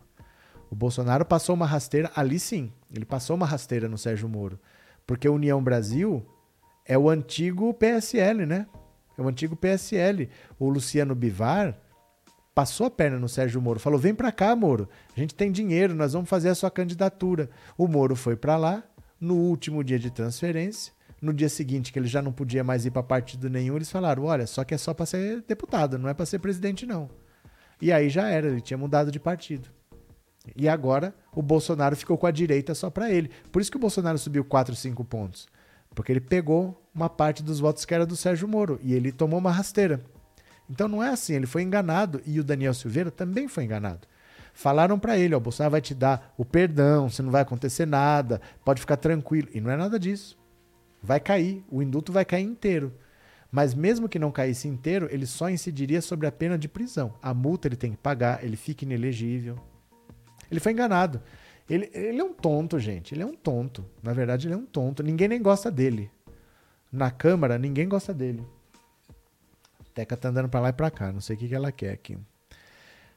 O 0.70 0.77
Bolsonaro 0.77 1.24
passou 1.24 1.55
uma 1.55 1.64
rasteira, 1.64 2.12
ali 2.14 2.39
sim, 2.39 2.70
ele 2.94 3.06
passou 3.06 3.35
uma 3.35 3.47
rasteira 3.47 3.89
no 3.89 3.97
Sérgio 3.97 4.28
Moro. 4.28 4.60
Porque 5.06 5.27
a 5.27 5.32
União 5.32 5.64
Brasil 5.64 6.23
é 6.85 6.98
o 6.98 7.09
antigo 7.09 7.73
PSL, 7.73 8.44
né? 8.44 8.66
É 9.16 9.23
o 9.23 9.28
antigo 9.28 9.56
PSL. 9.56 10.28
O 10.59 10.69
Luciano 10.69 11.14
Bivar 11.14 11.81
passou 12.55 12.87
a 12.87 12.91
perna 12.91 13.19
no 13.19 13.29
Sérgio 13.29 13.61
Moro, 13.61 13.81
falou: 13.81 13.99
"Vem 13.99 14.15
para 14.15 14.33
cá, 14.33 14.55
Moro. 14.55 14.89
A 15.16 15.20
gente 15.20 15.35
tem 15.35 15.51
dinheiro, 15.51 15.95
nós 15.95 16.12
vamos 16.12 16.29
fazer 16.29 16.49
a 16.49 16.55
sua 16.55 16.70
candidatura". 16.70 17.51
O 17.77 17.87
Moro 17.87 18.15
foi 18.16 18.37
para 18.37 18.57
lá 18.57 18.83
no 19.20 19.35
último 19.35 19.83
dia 19.85 19.99
de 19.99 20.11
transferência. 20.11 20.93
No 21.20 21.33
dia 21.33 21.49
seguinte, 21.49 21.93
que 21.93 21.99
ele 21.99 22.09
já 22.09 22.20
não 22.20 22.33
podia 22.33 22.65
mais 22.65 22.85
ir 22.85 22.91
para 22.91 23.03
partido 23.03 23.49
nenhum, 23.49 23.77
eles 23.77 23.91
falaram: 23.91 24.24
"Olha, 24.24 24.47
só 24.47 24.65
que 24.65 24.74
é 24.74 24.79
só 24.79 24.93
para 24.93 25.07
ser 25.07 25.43
deputado, 25.43 25.99
não 25.99 26.09
é 26.09 26.15
para 26.15 26.27
ser 26.27 26.39
presidente 26.39 26.85
não". 26.87 27.09
E 27.81 27.93
aí 27.93 28.09
já 28.09 28.29
era, 28.29 28.47
ele 28.47 28.61
tinha 28.61 28.79
mudado 28.79 29.11
de 29.11 29.19
partido. 29.19 29.69
E 30.57 30.69
agora 30.69 31.15
o 31.35 31.43
Bolsonaro 31.43 31.97
ficou 31.97 32.19
com 32.19 32.27
a 32.27 32.31
direita 32.31 32.74
só 32.74 32.91
para 32.91 33.11
ele. 33.11 33.31
Por 33.51 33.62
isso 33.62 33.70
que 33.70 33.77
o 33.77 33.81
Bolsonaro 33.81 34.19
subiu 34.19 34.45
4, 34.45 34.74
5 34.74 35.05
pontos. 35.05 35.49
Porque 35.95 36.11
ele 36.11 36.20
pegou 36.20 36.81
uma 36.95 37.09
parte 37.09 37.43
dos 37.43 37.61
votos 37.61 37.85
que 37.85 37.95
era 37.95 38.07
do 38.07 38.16
Sérgio 38.16 38.49
Moro 38.49 38.81
e 38.83 38.95
ele 38.95 39.12
tomou 39.12 39.39
uma 39.39 39.51
rasteira. 39.51 40.03
Então 40.73 40.89
não 40.89 41.03
é 41.03 41.11
assim, 41.11 41.35
ele 41.35 41.44
foi 41.44 41.62
enganado 41.62 42.23
e 42.24 42.40
o 42.40 42.44
Daniel 42.44 42.73
Silveira 42.73 43.11
também 43.11 43.47
foi 43.47 43.65
enganado. 43.65 44.09
Falaram 44.55 44.99
para 44.99 45.19
ele, 45.19 45.35
ó, 45.35 45.36
o 45.36 45.40
Bolsonaro 45.40 45.70
vai 45.70 45.82
te 45.82 45.94
dar 45.94 46.32
o 46.35 46.47
perdão, 46.47 47.11
você 47.11 47.20
não 47.20 47.31
vai 47.31 47.43
acontecer 47.43 47.86
nada, 47.86 48.40
pode 48.65 48.81
ficar 48.81 48.97
tranquilo. 48.97 49.49
E 49.53 49.61
não 49.61 49.70
é 49.70 49.77
nada 49.77 49.99
disso. 49.99 50.39
Vai 51.03 51.20
cair, 51.20 51.62
o 51.70 51.82
indulto 51.82 52.11
vai 52.11 52.24
cair 52.24 52.44
inteiro. 52.44 52.90
Mas 53.51 53.74
mesmo 53.74 54.09
que 54.09 54.19
não 54.19 54.32
caísse 54.32 54.66
inteiro, 54.66 55.09
ele 55.11 55.27
só 55.27 55.51
incidiria 55.51 56.01
sobre 56.01 56.27
a 56.27 56.32
pena 56.32 56.57
de 56.57 56.69
prisão. 56.69 57.12
A 57.20 57.35
multa 57.35 57.69
ele 57.69 57.77
tem 57.77 57.90
que 57.90 57.99
pagar, 57.99 58.43
ele 58.43 58.57
fica 58.57 58.82
inelegível. 58.82 59.57
Ele 60.51 60.59
foi 60.59 60.73
enganado. 60.73 61.20
Ele, 61.69 61.90
ele 61.93 62.19
é 62.19 62.24
um 62.24 62.32
tonto, 62.32 62.78
gente. 62.78 63.15
Ele 63.15 63.23
é 63.23 63.27
um 63.27 63.35
tonto. 63.35 63.85
Na 64.03 64.15
verdade, 64.15 64.47
ele 64.47 64.55
é 64.55 64.57
um 64.57 64.65
tonto. 64.65 65.03
Ninguém 65.03 65.28
nem 65.28 65.43
gosta 65.43 65.70
dele. 65.70 66.11
Na 66.90 67.11
Câmara, 67.11 67.59
ninguém 67.59 67.86
gosta 67.86 68.15
dele. 68.15 68.43
Teca 69.94 70.16
tá 70.16 70.28
andando 70.28 70.48
pra 70.48 70.60
lá 70.60 70.69
e 70.70 70.73
pra 70.73 70.90
cá. 70.90 71.12
Não 71.12 71.20
sei 71.20 71.36
o 71.36 71.39
que, 71.39 71.48
que 71.48 71.55
ela 71.55 71.73
quer 71.73 71.90
aqui. 71.90 72.19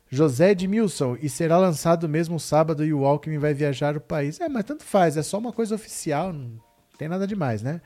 José 0.09 0.51
Edmilson, 0.51 1.17
e 1.21 1.27
será 1.27 1.57
lançado 1.57 2.07
mesmo 2.07 2.39
sábado 2.39 2.85
e 2.85 2.93
o 2.93 3.05
Alckmin 3.05 3.37
vai 3.37 3.53
viajar 3.53 3.97
o 3.97 4.01
país. 4.01 4.39
É, 4.39 4.47
mas 4.47 4.63
tanto 4.63 4.83
faz, 4.83 5.17
é 5.17 5.23
só 5.23 5.37
uma 5.37 5.51
coisa 5.51 5.75
oficial, 5.75 6.31
não 6.31 6.59
tem 6.97 7.07
nada 7.07 7.25
demais, 7.25 7.61
né? 7.61 7.81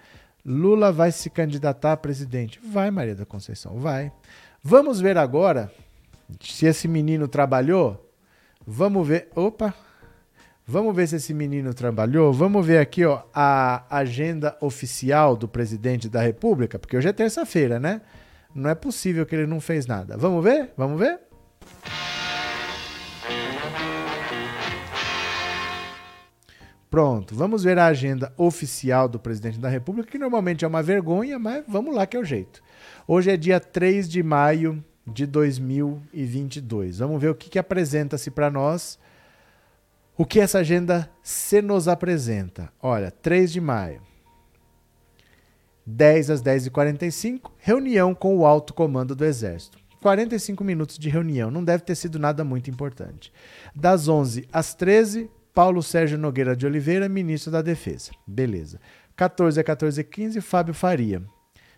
Lula 0.45 0.91
vai 0.91 1.11
se 1.11 1.29
candidatar 1.29 1.93
a 1.93 1.97
presidente. 1.97 2.59
Vai, 2.63 2.91
Maria 2.91 3.15
da 3.15 3.25
Conceição, 3.25 3.79
vai. 3.79 4.11
Vamos 4.61 4.99
ver 4.99 5.17
agora 5.17 5.71
se 6.41 6.65
esse 6.65 6.87
menino 6.87 7.27
trabalhou. 7.27 8.09
Vamos 8.65 9.07
ver. 9.07 9.29
Opa! 9.35 9.73
Vamos 10.65 10.95
ver 10.95 11.07
se 11.07 11.15
esse 11.15 11.33
menino 11.33 11.73
trabalhou. 11.73 12.31
Vamos 12.31 12.65
ver 12.65 12.77
aqui 12.77 13.03
ó, 13.03 13.23
a 13.33 13.83
agenda 13.89 14.55
oficial 14.61 15.35
do 15.35 15.47
presidente 15.47 16.07
da 16.07 16.21
República, 16.21 16.77
porque 16.77 16.95
hoje 16.95 17.07
é 17.07 17.13
terça-feira, 17.13 17.79
né? 17.79 18.01
Não 18.53 18.69
é 18.69 18.75
possível 18.75 19.25
que 19.25 19.35
ele 19.35 19.45
não 19.45 19.61
fez 19.61 19.85
nada. 19.85 20.17
Vamos 20.17 20.43
ver? 20.43 20.71
Vamos 20.75 20.99
ver? 20.99 21.19
Pronto, 26.89 27.35
vamos 27.35 27.63
ver 27.63 27.77
a 27.77 27.85
agenda 27.85 28.33
oficial 28.35 29.07
do 29.07 29.19
presidente 29.19 29.59
da 29.59 29.69
República, 29.69 30.09
que 30.09 30.17
normalmente 30.17 30.65
é 30.65 30.67
uma 30.67 30.81
vergonha, 30.81 31.37
mas 31.37 31.63
vamos 31.67 31.93
lá 31.93 32.07
que 32.07 32.17
é 32.17 32.19
o 32.19 32.25
jeito. 32.25 32.63
Hoje 33.07 33.29
é 33.29 33.37
dia 33.37 33.59
3 33.59 34.09
de 34.09 34.23
maio 34.23 34.83
de 35.05 35.27
2022. 35.27 36.97
Vamos 36.97 37.21
ver 37.21 37.29
o 37.29 37.35
que, 37.35 37.47
que 37.47 37.59
apresenta-se 37.59 38.31
para 38.31 38.49
nós. 38.49 38.97
O 40.17 40.25
que 40.25 40.39
essa 40.39 40.59
agenda 40.59 41.09
se 41.21 41.61
nos 41.61 41.87
apresenta? 41.87 42.73
Olha, 42.81 43.11
3 43.11 43.51
de 43.51 43.61
maio. 43.61 44.08
10 45.89 46.29
às 46.29 46.41
10h45, 46.43 47.51
reunião 47.57 48.13
com 48.13 48.37
o 48.37 48.45
alto 48.45 48.73
comando 48.75 49.15
do 49.15 49.25
Exército. 49.25 49.79
45 50.01 50.63
minutos 50.63 50.99
de 50.99 51.09
reunião, 51.09 51.49
não 51.49 51.63
deve 51.63 51.83
ter 51.83 51.95
sido 51.95 52.19
nada 52.19 52.43
muito 52.43 52.69
importante. 52.69 53.33
Das 53.75 54.07
11 54.07 54.47
às 54.53 54.73
13, 54.75 55.29
Paulo 55.53 55.81
Sérgio 55.81 56.17
Nogueira 56.17 56.55
de 56.55 56.65
Oliveira, 56.65 57.09
ministro 57.09 57.51
da 57.51 57.61
Defesa. 57.61 58.11
Beleza. 58.25 58.79
14 59.15 59.59
a 59.59 59.63
14h15, 59.63 60.39
Fábio 60.41 60.73
Faria. 60.73 61.23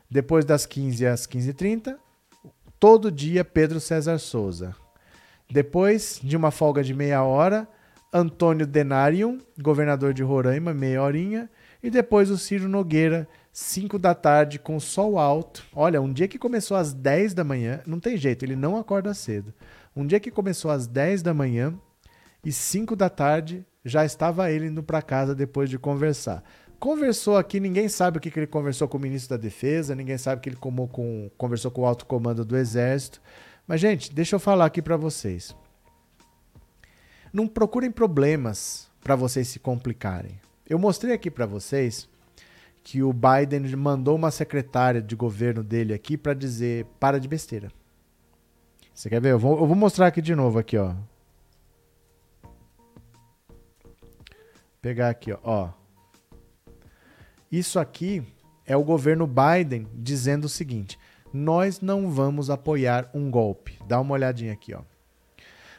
Depois 0.09 0.43
das 0.43 0.65
15 0.65 1.07
às 1.07 1.25
15h30, 1.25 1.95
todo 2.77 3.09
dia 3.09 3.45
Pedro 3.45 3.79
César 3.79 4.19
Souza. 4.19 4.75
Depois 5.49 6.19
de 6.21 6.35
uma 6.35 6.51
folga 6.51 6.83
de 6.83 6.93
meia 6.93 7.23
hora, 7.23 7.67
Antônio 8.13 8.67
Denarium, 8.67 9.39
governador 9.59 10.13
de 10.13 10.21
Roraima, 10.21 10.73
meia 10.73 11.01
horinha. 11.01 11.49
E 11.81 11.89
depois 11.89 12.29
o 12.29 12.37
Ciro 12.37 12.67
Nogueira, 12.67 13.27
5 13.51 13.99
da 13.99 14.15
tarde, 14.15 14.57
com 14.57 14.79
sol 14.79 15.19
alto. 15.19 15.65
Olha, 15.73 16.01
um 16.01 16.11
dia 16.11 16.27
que 16.27 16.39
começou 16.39 16.77
às 16.77 16.93
10 16.93 17.33
da 17.33 17.43
manhã, 17.43 17.81
não 17.85 17.99
tem 17.99 18.15
jeito, 18.15 18.43
ele 18.43 18.55
não 18.55 18.77
acorda 18.77 19.13
cedo. 19.13 19.53
Um 19.95 20.05
dia 20.05 20.19
que 20.19 20.31
começou 20.31 20.71
às 20.71 20.87
10 20.87 21.21
da 21.21 21.33
manhã 21.33 21.73
e 22.43 22.51
5 22.51 22.95
da 22.95 23.09
tarde 23.09 23.65
já 23.83 24.05
estava 24.05 24.51
ele 24.51 24.67
indo 24.67 24.81
para 24.81 25.01
casa 25.01 25.35
depois 25.35 25.69
de 25.69 25.77
conversar. 25.77 26.43
Conversou 26.79 27.37
aqui, 27.37 27.59
ninguém 27.59 27.87
sabe 27.87 28.17
o 28.17 28.21
que, 28.21 28.31
que 28.31 28.39
ele 28.39 28.47
conversou 28.47 28.87
com 28.87 28.97
o 28.97 29.01
ministro 29.01 29.37
da 29.37 29.41
Defesa, 29.41 29.93
ninguém 29.93 30.17
sabe 30.17 30.39
o 30.39 30.41
que 30.41 30.49
ele 30.49 30.55
com, 30.55 31.29
conversou 31.37 31.69
com 31.69 31.81
o 31.81 31.85
alto 31.85 32.05
comando 32.05 32.43
do 32.43 32.57
Exército. 32.57 33.21
Mas, 33.67 33.79
gente, 33.79 34.13
deixa 34.13 34.35
eu 34.35 34.39
falar 34.39 34.65
aqui 34.65 34.81
para 34.81 34.97
vocês. 34.97 35.55
Não 37.31 37.47
procurem 37.47 37.91
problemas 37.91 38.89
para 39.03 39.15
vocês 39.15 39.47
se 39.47 39.59
complicarem. 39.59 40.39
Eu 40.67 40.79
mostrei 40.79 41.13
aqui 41.13 41.29
para 41.29 41.45
vocês 41.45 42.09
que 42.83 43.03
o 43.03 43.13
Biden 43.13 43.75
mandou 43.75 44.15
uma 44.15 44.31
secretária 44.31 45.01
de 45.01 45.15
governo 45.15 45.63
dele 45.63 45.93
aqui 45.93 46.17
para 46.17 46.33
dizer 46.33 46.85
para 46.99 47.19
de 47.19 47.27
besteira. 47.27 47.71
Você 48.93 49.09
quer 49.09 49.21
ver? 49.21 49.31
Eu 49.31 49.39
vou, 49.39 49.59
eu 49.59 49.65
vou 49.65 49.75
mostrar 49.75 50.07
aqui 50.07 50.21
de 50.21 50.35
novo 50.35 50.59
aqui, 50.59 50.77
ó. 50.77 50.93
Pegar 54.81 55.09
aqui, 55.09 55.31
ó. 55.31 55.39
ó. 55.43 55.69
Isso 57.51 57.79
aqui 57.79 58.23
é 58.65 58.75
o 58.75 58.83
governo 58.83 59.27
Biden 59.27 59.87
dizendo 59.93 60.45
o 60.45 60.49
seguinte: 60.49 60.97
nós 61.33 61.81
não 61.81 62.09
vamos 62.09 62.49
apoiar 62.49 63.09
um 63.13 63.29
golpe. 63.29 63.79
Dá 63.87 63.99
uma 63.99 64.13
olhadinha 64.13 64.53
aqui, 64.53 64.73
ó. 64.73 64.81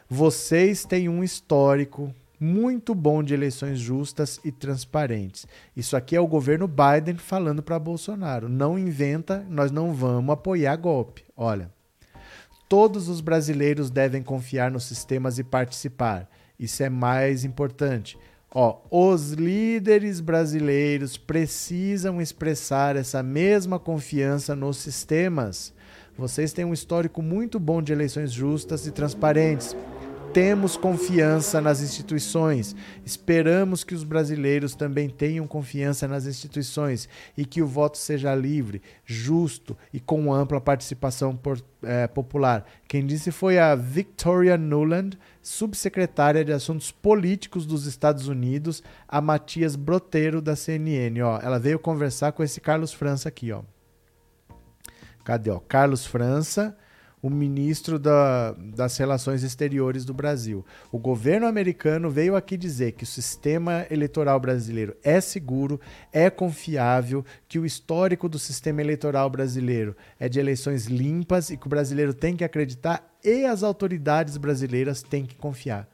Vocês 0.09 0.85
têm 0.85 1.09
um 1.09 1.23
histórico 1.23 2.13
muito 2.43 2.93
bom 2.93 3.23
de 3.23 3.33
eleições 3.33 3.79
justas 3.79 4.39
e 4.43 4.51
transparentes. 4.51 5.47
Isso 5.75 5.95
aqui 5.95 6.15
é 6.15 6.19
o 6.19 6.27
governo 6.27 6.67
Biden 6.67 7.15
falando 7.15 7.63
para 7.63 7.79
Bolsonaro. 7.79 8.49
Não 8.49 8.77
inventa, 8.77 9.45
nós 9.49 9.71
não 9.71 9.93
vamos 9.93 10.33
apoiar 10.33 10.75
golpe. 10.75 11.23
Olha, 11.35 11.71
todos 12.67 13.07
os 13.07 13.21
brasileiros 13.21 13.89
devem 13.89 14.21
confiar 14.21 14.69
nos 14.69 14.83
sistemas 14.83 15.39
e 15.39 15.43
participar. 15.43 16.29
Isso 16.59 16.83
é 16.83 16.89
mais 16.89 17.45
importante. 17.45 18.17
Ó, 18.53 18.81
os 18.91 19.31
líderes 19.31 20.19
brasileiros 20.19 21.17
precisam 21.17 22.21
expressar 22.21 22.95
essa 22.95 23.23
mesma 23.23 23.79
confiança 23.79 24.55
nos 24.55 24.77
sistemas. 24.77 25.73
Vocês 26.15 26.53
têm 26.53 26.63
um 26.63 26.73
histórico 26.73 27.21
muito 27.23 27.59
bom 27.59 27.81
de 27.81 27.91
eleições 27.91 28.31
justas 28.31 28.85
e 28.85 28.91
transparentes. 28.91 29.75
Temos 30.33 30.75
confiança 30.75 31.61
nas 31.61 31.79
instituições. 31.79 32.75
Esperamos 33.05 33.83
que 33.83 33.93
os 33.93 34.03
brasileiros 34.03 34.73
também 34.73 35.07
tenham 35.07 35.45
confiança 35.45 36.07
nas 36.07 36.25
instituições 36.25 37.07
e 37.37 37.45
que 37.45 37.61
o 37.61 37.67
voto 37.67 37.99
seja 37.99 38.33
livre, 38.33 38.81
justo 39.05 39.77
e 39.93 39.99
com 39.99 40.33
ampla 40.33 40.59
participação 40.59 41.35
por, 41.35 41.61
é, 41.83 42.07
popular. 42.07 42.65
Quem 42.87 43.05
disse 43.05 43.29
foi 43.29 43.59
a 43.59 43.75
Victoria 43.75 44.57
Nuland, 44.57 45.19
subsecretária 45.39 46.43
de 46.43 46.51
Assuntos 46.51 46.91
Políticos 46.91 47.67
dos 47.67 47.85
Estados 47.85 48.27
Unidos, 48.27 48.81
a 49.07 49.21
Matias 49.21 49.75
Broteiro 49.75 50.41
da 50.41 50.55
CNN. 50.55 51.21
Ó, 51.21 51.39
ela 51.43 51.59
veio 51.59 51.77
conversar 51.77 52.31
com 52.31 52.41
esse 52.41 52.59
Carlos 52.59 52.91
França 52.91 53.29
aqui, 53.29 53.51
ó. 53.51 53.61
Cadê? 55.23 55.51
Ó? 55.51 55.59
Carlos 55.59 56.07
França 56.07 56.75
o 57.23 57.29
ministro 57.29 57.97
da, 57.97 58.51
das 58.51 58.97
Relações 58.97 59.43
Exteriores 59.43 60.03
do 60.03 60.13
Brasil. 60.13 60.65
O 60.91 60.99
governo 60.99 61.47
americano 61.47 62.11
veio 62.11 62.35
aqui 62.35 62.57
dizer 62.57 62.91
que 62.91 63.05
o 63.05 63.07
sistema 63.07 63.85
eleitoral 63.89 64.37
brasileiro 64.41 64.93
é 65.01 65.21
seguro, 65.21 65.79
é 66.11 66.29
confiável, 66.29 67.23
que 67.47 67.57
o 67.57 67.65
histórico 67.65 68.27
do 68.27 68.37
sistema 68.37 68.81
eleitoral 68.81 69.29
brasileiro 69.29 69.95
é 70.19 70.27
de 70.27 70.37
eleições 70.37 70.87
limpas 70.87 71.49
e 71.49 71.55
que 71.55 71.65
o 71.65 71.69
brasileiro 71.69 72.13
tem 72.13 72.35
que 72.35 72.43
acreditar 72.43 73.09
e 73.23 73.45
as 73.45 73.63
autoridades 73.63 74.35
brasileiras 74.35 75.01
têm 75.01 75.25
que 75.25 75.37
confiar. 75.37 75.87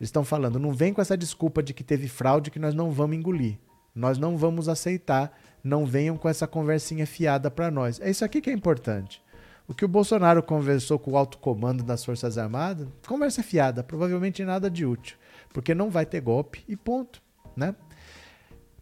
Eles 0.00 0.08
estão 0.08 0.24
falando, 0.24 0.58
não 0.58 0.72
vem 0.72 0.92
com 0.92 1.00
essa 1.00 1.16
desculpa 1.16 1.62
de 1.62 1.72
que 1.72 1.84
teve 1.84 2.08
fraude 2.08 2.50
que 2.50 2.58
nós 2.58 2.74
não 2.74 2.90
vamos 2.90 3.16
engolir. 3.16 3.58
Nós 3.94 4.18
não 4.18 4.36
vamos 4.36 4.68
aceitar, 4.68 5.36
não 5.62 5.86
venham 5.86 6.16
com 6.16 6.28
essa 6.28 6.48
conversinha 6.48 7.06
fiada 7.06 7.48
para 7.48 7.70
nós. 7.70 8.00
É 8.00 8.10
isso 8.10 8.24
aqui 8.24 8.40
que 8.40 8.50
é 8.50 8.52
importante. 8.52 9.22
O 9.68 9.74
que 9.74 9.84
o 9.84 9.88
Bolsonaro 9.88 10.42
conversou 10.42 10.98
com 10.98 11.12
o 11.12 11.16
alto 11.16 11.36
comando 11.36 11.84
das 11.84 12.02
Forças 12.02 12.38
Armadas, 12.38 12.88
conversa 13.06 13.42
fiada, 13.42 13.84
provavelmente 13.84 14.42
nada 14.42 14.70
de 14.70 14.86
útil, 14.86 15.18
porque 15.52 15.74
não 15.74 15.90
vai 15.90 16.06
ter 16.06 16.22
golpe 16.22 16.64
e 16.66 16.74
ponto, 16.74 17.20
né? 17.54 17.74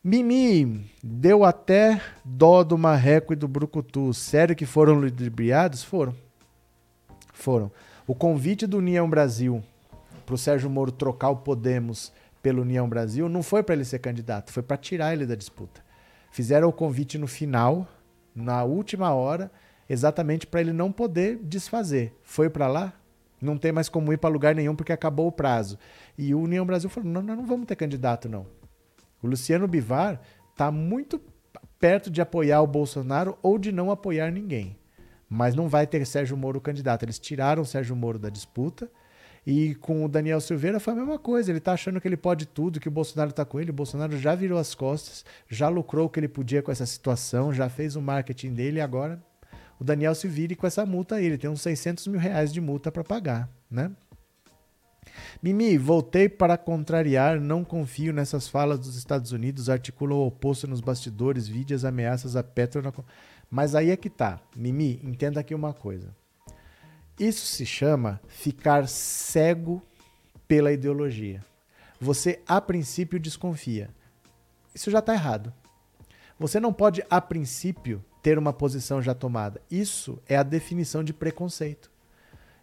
Mimi, 0.03 0.89
deu 1.03 1.45
até 1.45 2.01
dó 2.25 2.63
do 2.63 2.79
Marreco 2.79 3.33
e 3.33 3.37
do 3.37 3.49
Brucutu. 3.49 4.15
Sério 4.15 4.55
que 4.55 4.65
foram 4.65 4.95
ludibriados? 4.95 5.83
Foram. 5.83 6.15
Foram. 7.33 7.73
O 8.07 8.15
convite 8.15 8.69
do 8.69 8.79
União 8.79 9.11
Brasil 9.11 9.65
para 10.25 10.37
o 10.37 10.39
Sérgio 10.39 10.71
Moro 10.71 10.93
trocar 10.93 11.31
o 11.31 11.39
Podemos 11.39 12.13
pelo 12.41 12.63
União 12.63 12.89
Brasil 12.89 13.29
não 13.29 13.43
foi 13.43 13.65
para 13.65 13.75
ele 13.75 13.85
ser 13.85 13.99
candidato, 13.99 14.53
foi 14.53 14.63
para 14.63 14.77
tirar 14.77 15.13
ele 15.13 15.27
da 15.27 15.35
disputa. 15.35 15.85
Fizeram 16.31 16.69
o 16.69 16.73
convite 16.73 17.19
no 17.19 17.27
final, 17.27 17.89
na 18.33 18.63
última 18.63 19.13
hora, 19.13 19.51
exatamente 19.89 20.47
para 20.47 20.61
ele 20.61 20.73
não 20.73 20.93
poder 20.93 21.39
desfazer. 21.43 22.15
Foi 22.23 22.51
para 22.51 22.67
lá, 22.67 22.93
não 23.41 23.57
tem 23.57 23.73
mais 23.73 23.89
como 23.89 24.13
ir 24.13 24.17
para 24.17 24.31
lugar 24.31 24.55
nenhum 24.55 24.75
porque 24.75 24.93
acabou 24.93 25.27
o 25.27 25.33
prazo. 25.33 25.79
E 26.17 26.35
o 26.35 26.41
União 26.41 26.65
Brasil 26.65 26.89
falou: 26.89 27.11
não, 27.11 27.23
nós 27.23 27.37
não 27.37 27.47
vamos 27.47 27.67
ter 27.67 27.77
candidato, 27.77 28.29
não. 28.29 28.47
O 29.23 29.27
Luciano 29.27 29.69
Bivar 29.69 30.21
está 30.53 30.71
muito 30.71 31.21
perto 31.79 32.11
de 32.11 32.21
apoiar 32.21 32.63
o 32.63 32.67
Bolsonaro 32.67 33.39
ou 33.43 33.59
de 33.59 33.73
não 33.73 33.91
apoiar 33.91 34.31
ninguém. 34.31 34.77
Mas 35.29 35.55
não 35.55 35.69
vai 35.69 35.87
ter 35.87 36.07
Sérgio 36.07 36.37
Moro 36.37 36.61
candidato. 36.61 37.05
Eles 37.05 37.19
tiraram 37.19 37.65
Sérgio 37.65 37.97
Moro 37.97 38.19
da 38.19 38.31
disputa. 38.31 38.91
E 39.45 39.77
com 39.77 40.05
o 40.05 40.09
Daniel 40.09 40.41
Silveira 40.41 40.81
foi 40.81 40.93
a 40.93 40.97
mesma 40.97 41.19
coisa. 41.19 41.51
Ele 41.51 41.59
está 41.59 41.73
achando 41.73 42.01
que 42.01 42.09
ele 42.09 42.17
pode 42.17 42.47
tudo, 42.47 42.81
que 42.81 42.89
o 42.89 42.91
Bolsonaro 42.93 43.31
está 43.31 43.45
com 43.45 43.61
ele. 43.61 43.71
O 43.71 43.75
Bolsonaro 43.75 44.17
já 44.19 44.35
virou 44.35 44.59
as 44.59 44.75
costas, 44.75 45.25
já 45.49 45.69
lucrou 45.69 46.07
o 46.07 46.09
que 46.09 46.19
ele 46.19 46.29
podia 46.29 46.63
com 46.63 46.73
essa 46.73 46.87
situação, 46.87 47.53
já 47.53 47.69
fez 47.69 47.97
o 47.97 48.03
marketing 48.03 48.55
dele 48.55 48.79
e 48.79 48.81
agora 48.81 49.23
o 49.79 49.85
Daniel 49.85 50.15
se 50.15 50.27
vire 50.27 50.57
com 50.57 50.67
essa 50.67 50.87
multa 50.87 51.17
aí. 51.17 51.27
Ele 51.27 51.39
tem 51.39 51.51
uns 51.51 51.61
600 51.61 52.07
mil 52.07 52.21
reais 52.21 52.53
de 52.53 52.61
multa 52.61 52.91
para 52.91 53.05
pagar, 53.05 53.49
né? 53.71 53.91
Mimi, 55.43 55.77
voltei 55.79 56.29
para 56.29 56.57
contrariar, 56.57 57.41
não 57.41 57.65
confio 57.65 58.13
nessas 58.13 58.49
falas 58.49 58.79
dos 58.79 58.97
Estados 58.97 59.33
Unidos, 59.33 59.71
articula 59.71 60.15
o 60.15 60.27
oposto 60.27 60.67
nos 60.67 60.81
bastidores, 60.81 61.47
vídeos 61.47 61.85
ameaças 61.85 62.37
a 62.37 62.43
Petro. 62.43 62.83
Na... 62.83 62.93
Mas 63.51 63.75
aí 63.75 63.91
é 63.91 63.97
que 63.97 64.11
tá. 64.11 64.41
Mimi, 64.55 65.01
entenda 65.05 65.41
aqui 65.41 65.55
uma 65.55 65.73
coisa. 65.73 66.15
Isso 67.19 67.47
se 67.47 67.65
chama 67.65 68.21
ficar 68.29 68.89
cego 68.89 69.83
pela 70.47 70.73
ideologia. 70.73 71.45
Você, 72.01 72.43
a 72.47 72.61
princípio, 72.61 73.19
desconfia. 73.19 73.89
Isso 74.75 74.91
já 74.91 74.99
está 74.99 75.15
errado. 75.15 75.53
Você 76.39 76.61
não 76.61 76.73
pode, 76.73 77.03
a 77.09 77.21
princípio, 77.21 78.05
ter 78.27 78.39
uma 78.39 78.53
posição 78.53 79.01
já 79.01 79.15
tomada. 79.15 79.61
Isso 79.71 80.19
é 80.29 80.37
a 80.37 80.43
definição 80.43 81.05
de 81.05 81.13
preconceito 81.13 81.91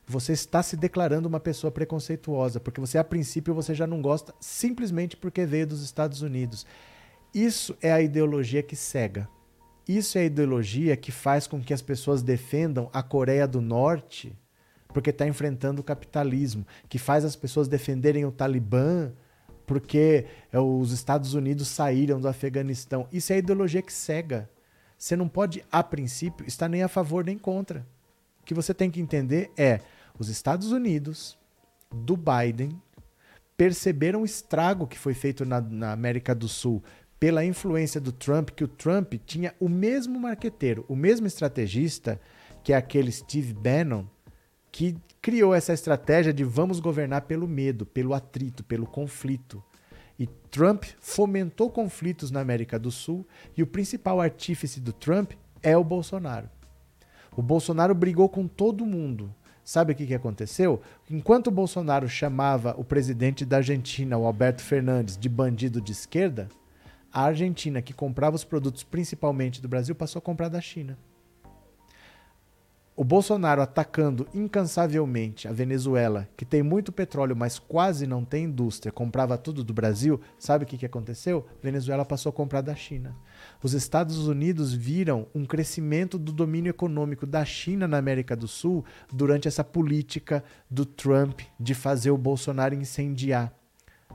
você 0.05 0.33
está 0.33 0.61
se 0.61 0.75
declarando 0.75 1.27
uma 1.27 1.39
pessoa 1.39 1.71
preconceituosa, 1.71 2.59
porque 2.59 2.81
você 2.81 2.97
a 2.97 3.03
princípio 3.03 3.53
você 3.53 3.73
já 3.73 3.87
não 3.87 4.01
gosta 4.01 4.33
simplesmente 4.39 5.15
porque 5.15 5.45
veio 5.45 5.67
dos 5.67 5.81
Estados 5.81 6.21
Unidos. 6.21 6.65
Isso 7.33 7.75
é 7.81 7.91
a 7.91 8.01
ideologia 8.01 8.61
que 8.61 8.75
cega. 8.75 9.27
Isso 9.87 10.17
é 10.17 10.21
a 10.21 10.25
ideologia 10.25 10.95
que 10.95 11.11
faz 11.11 11.47
com 11.47 11.61
que 11.61 11.73
as 11.73 11.81
pessoas 11.81 12.21
defendam 12.21 12.89
a 12.93 13.01
Coreia 13.01 13.47
do 13.47 13.61
Norte 13.61 14.37
porque 14.89 15.09
está 15.09 15.25
enfrentando 15.25 15.81
o 15.81 15.83
capitalismo, 15.83 16.67
que 16.87 16.99
faz 16.99 17.25
as 17.25 17.35
pessoas 17.35 17.67
defenderem 17.67 18.25
o 18.25 18.31
Talibã 18.31 19.11
porque 19.65 20.25
é, 20.51 20.59
os 20.59 20.91
Estados 20.91 21.33
Unidos 21.33 21.67
saíram 21.69 22.21
do 22.21 22.27
Afeganistão. 22.27 23.07
Isso 23.11 23.31
é 23.31 23.37
a 23.37 23.39
ideologia 23.39 23.81
que 23.81 23.93
cega. 23.93 24.49
Você 25.03 25.17
não 25.17 25.27
pode, 25.27 25.65
a 25.69 25.83
princípio, 25.83 26.47
estar 26.47 26.69
nem 26.69 26.81
a 26.81 26.87
favor 26.87 27.25
nem 27.25 27.37
contra. 27.37 27.85
O 28.41 28.45
que 28.45 28.53
você 28.53 28.73
tem 28.73 28.89
que 28.89 29.01
entender 29.01 29.51
é 29.57 29.81
os 30.17 30.29
Estados 30.29 30.71
Unidos, 30.71 31.37
do 31.91 32.15
Biden, 32.15 32.81
perceberam 33.57 34.21
o 34.21 34.25
estrago 34.25 34.87
que 34.87 34.97
foi 34.97 35.13
feito 35.13 35.43
na, 35.43 35.59
na 35.59 35.91
América 35.91 36.33
do 36.33 36.47
Sul 36.47 36.81
pela 37.19 37.43
influência 37.43 37.99
do 37.99 38.13
Trump, 38.13 38.51
que 38.51 38.63
o 38.63 38.67
Trump 38.67 39.15
tinha 39.25 39.53
o 39.59 39.67
mesmo 39.67 40.17
marqueteiro, 40.17 40.85
o 40.87 40.95
mesmo 40.95 41.27
estrategista, 41.27 42.17
que 42.63 42.71
é 42.71 42.77
aquele 42.77 43.11
Steve 43.11 43.53
Bannon, 43.53 44.05
que 44.71 44.95
criou 45.21 45.53
essa 45.53 45.73
estratégia 45.73 46.31
de 46.31 46.45
vamos 46.45 46.79
governar 46.79 47.23
pelo 47.23 47.45
medo, 47.45 47.85
pelo 47.85 48.13
atrito, 48.13 48.63
pelo 48.63 48.87
conflito. 48.87 49.61
E 50.17 50.27
Trump 50.51 50.83
fomentou 50.99 51.69
conflitos 51.69 52.31
na 52.31 52.39
América 52.39 52.77
do 52.77 52.91
Sul 52.91 53.25
e 53.57 53.63
o 53.63 53.67
principal 53.67 54.21
artífice 54.21 54.79
do 54.79 54.93
Trump 54.93 55.31
é 55.61 55.75
o 55.75 55.83
Bolsonaro. 55.83 56.49
O 57.35 57.41
Bolsonaro 57.41 57.95
brigou 57.95 58.29
com 58.29 58.47
todo 58.47 58.85
mundo. 58.85 59.33
Sabe 59.63 59.93
o 59.93 59.95
que, 59.95 60.05
que 60.05 60.13
aconteceu? 60.13 60.81
Enquanto 61.09 61.47
o 61.47 61.51
Bolsonaro 61.51 62.07
chamava 62.07 62.75
o 62.77 62.83
presidente 62.83 63.45
da 63.45 63.57
Argentina, 63.57 64.17
o 64.17 64.25
Alberto 64.25 64.61
Fernandes, 64.61 65.17
de 65.17 65.29
bandido 65.29 65.81
de 65.81 65.93
esquerda, 65.93 66.49
a 67.11 67.23
Argentina, 67.23 67.81
que 67.81 67.93
comprava 67.93 68.35
os 68.35 68.43
produtos 68.43 68.83
principalmente 68.83 69.61
do 69.61 69.69
Brasil, 69.69 69.95
passou 69.95 70.19
a 70.19 70.21
comprar 70.21 70.49
da 70.49 70.59
China 70.59 70.97
o 72.95 73.03
Bolsonaro 73.03 73.61
atacando 73.61 74.27
incansavelmente 74.33 75.47
a 75.47 75.51
Venezuela, 75.51 76.27
que 76.37 76.45
tem 76.45 76.61
muito 76.61 76.91
petróleo, 76.91 77.35
mas 77.35 77.57
quase 77.57 78.05
não 78.05 78.23
tem 78.23 78.45
indústria, 78.45 78.91
comprava 78.91 79.37
tudo 79.37 79.63
do 79.63 79.73
Brasil, 79.73 80.21
sabe 80.37 80.63
o 80.63 80.67
que, 80.67 80.77
que 80.77 80.85
aconteceu? 80.85 81.45
Venezuela 81.61 82.05
passou 82.05 82.29
a 82.29 82.33
comprar 82.33 82.61
da 82.61 82.75
China. 82.75 83.15
Os 83.63 83.73
Estados 83.73 84.27
Unidos 84.27 84.73
viram 84.73 85.25
um 85.33 85.45
crescimento 85.45 86.19
do 86.19 86.31
domínio 86.31 86.69
econômico 86.69 87.25
da 87.25 87.43
China 87.43 87.87
na 87.87 87.97
América 87.97 88.35
do 88.35 88.47
Sul 88.47 88.85
durante 89.11 89.47
essa 89.47 89.63
política 89.63 90.43
do 90.69 90.85
Trump 90.85 91.41
de 91.59 91.73
fazer 91.73 92.11
o 92.11 92.17
Bolsonaro 92.17 92.75
incendiar 92.75 93.51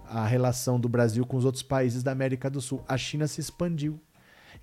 a 0.05 0.27
relação 0.27 0.81
do 0.81 0.89
Brasil 0.89 1.27
com 1.27 1.37
os 1.37 1.45
outros 1.45 1.63
países 1.63 2.03
da 2.03 2.13
América 2.13 2.49
do 2.49 2.61
Sul. 2.61 2.83
A 2.89 2.97
China 2.97 3.27
se 3.27 3.41
expandiu. 3.41 4.01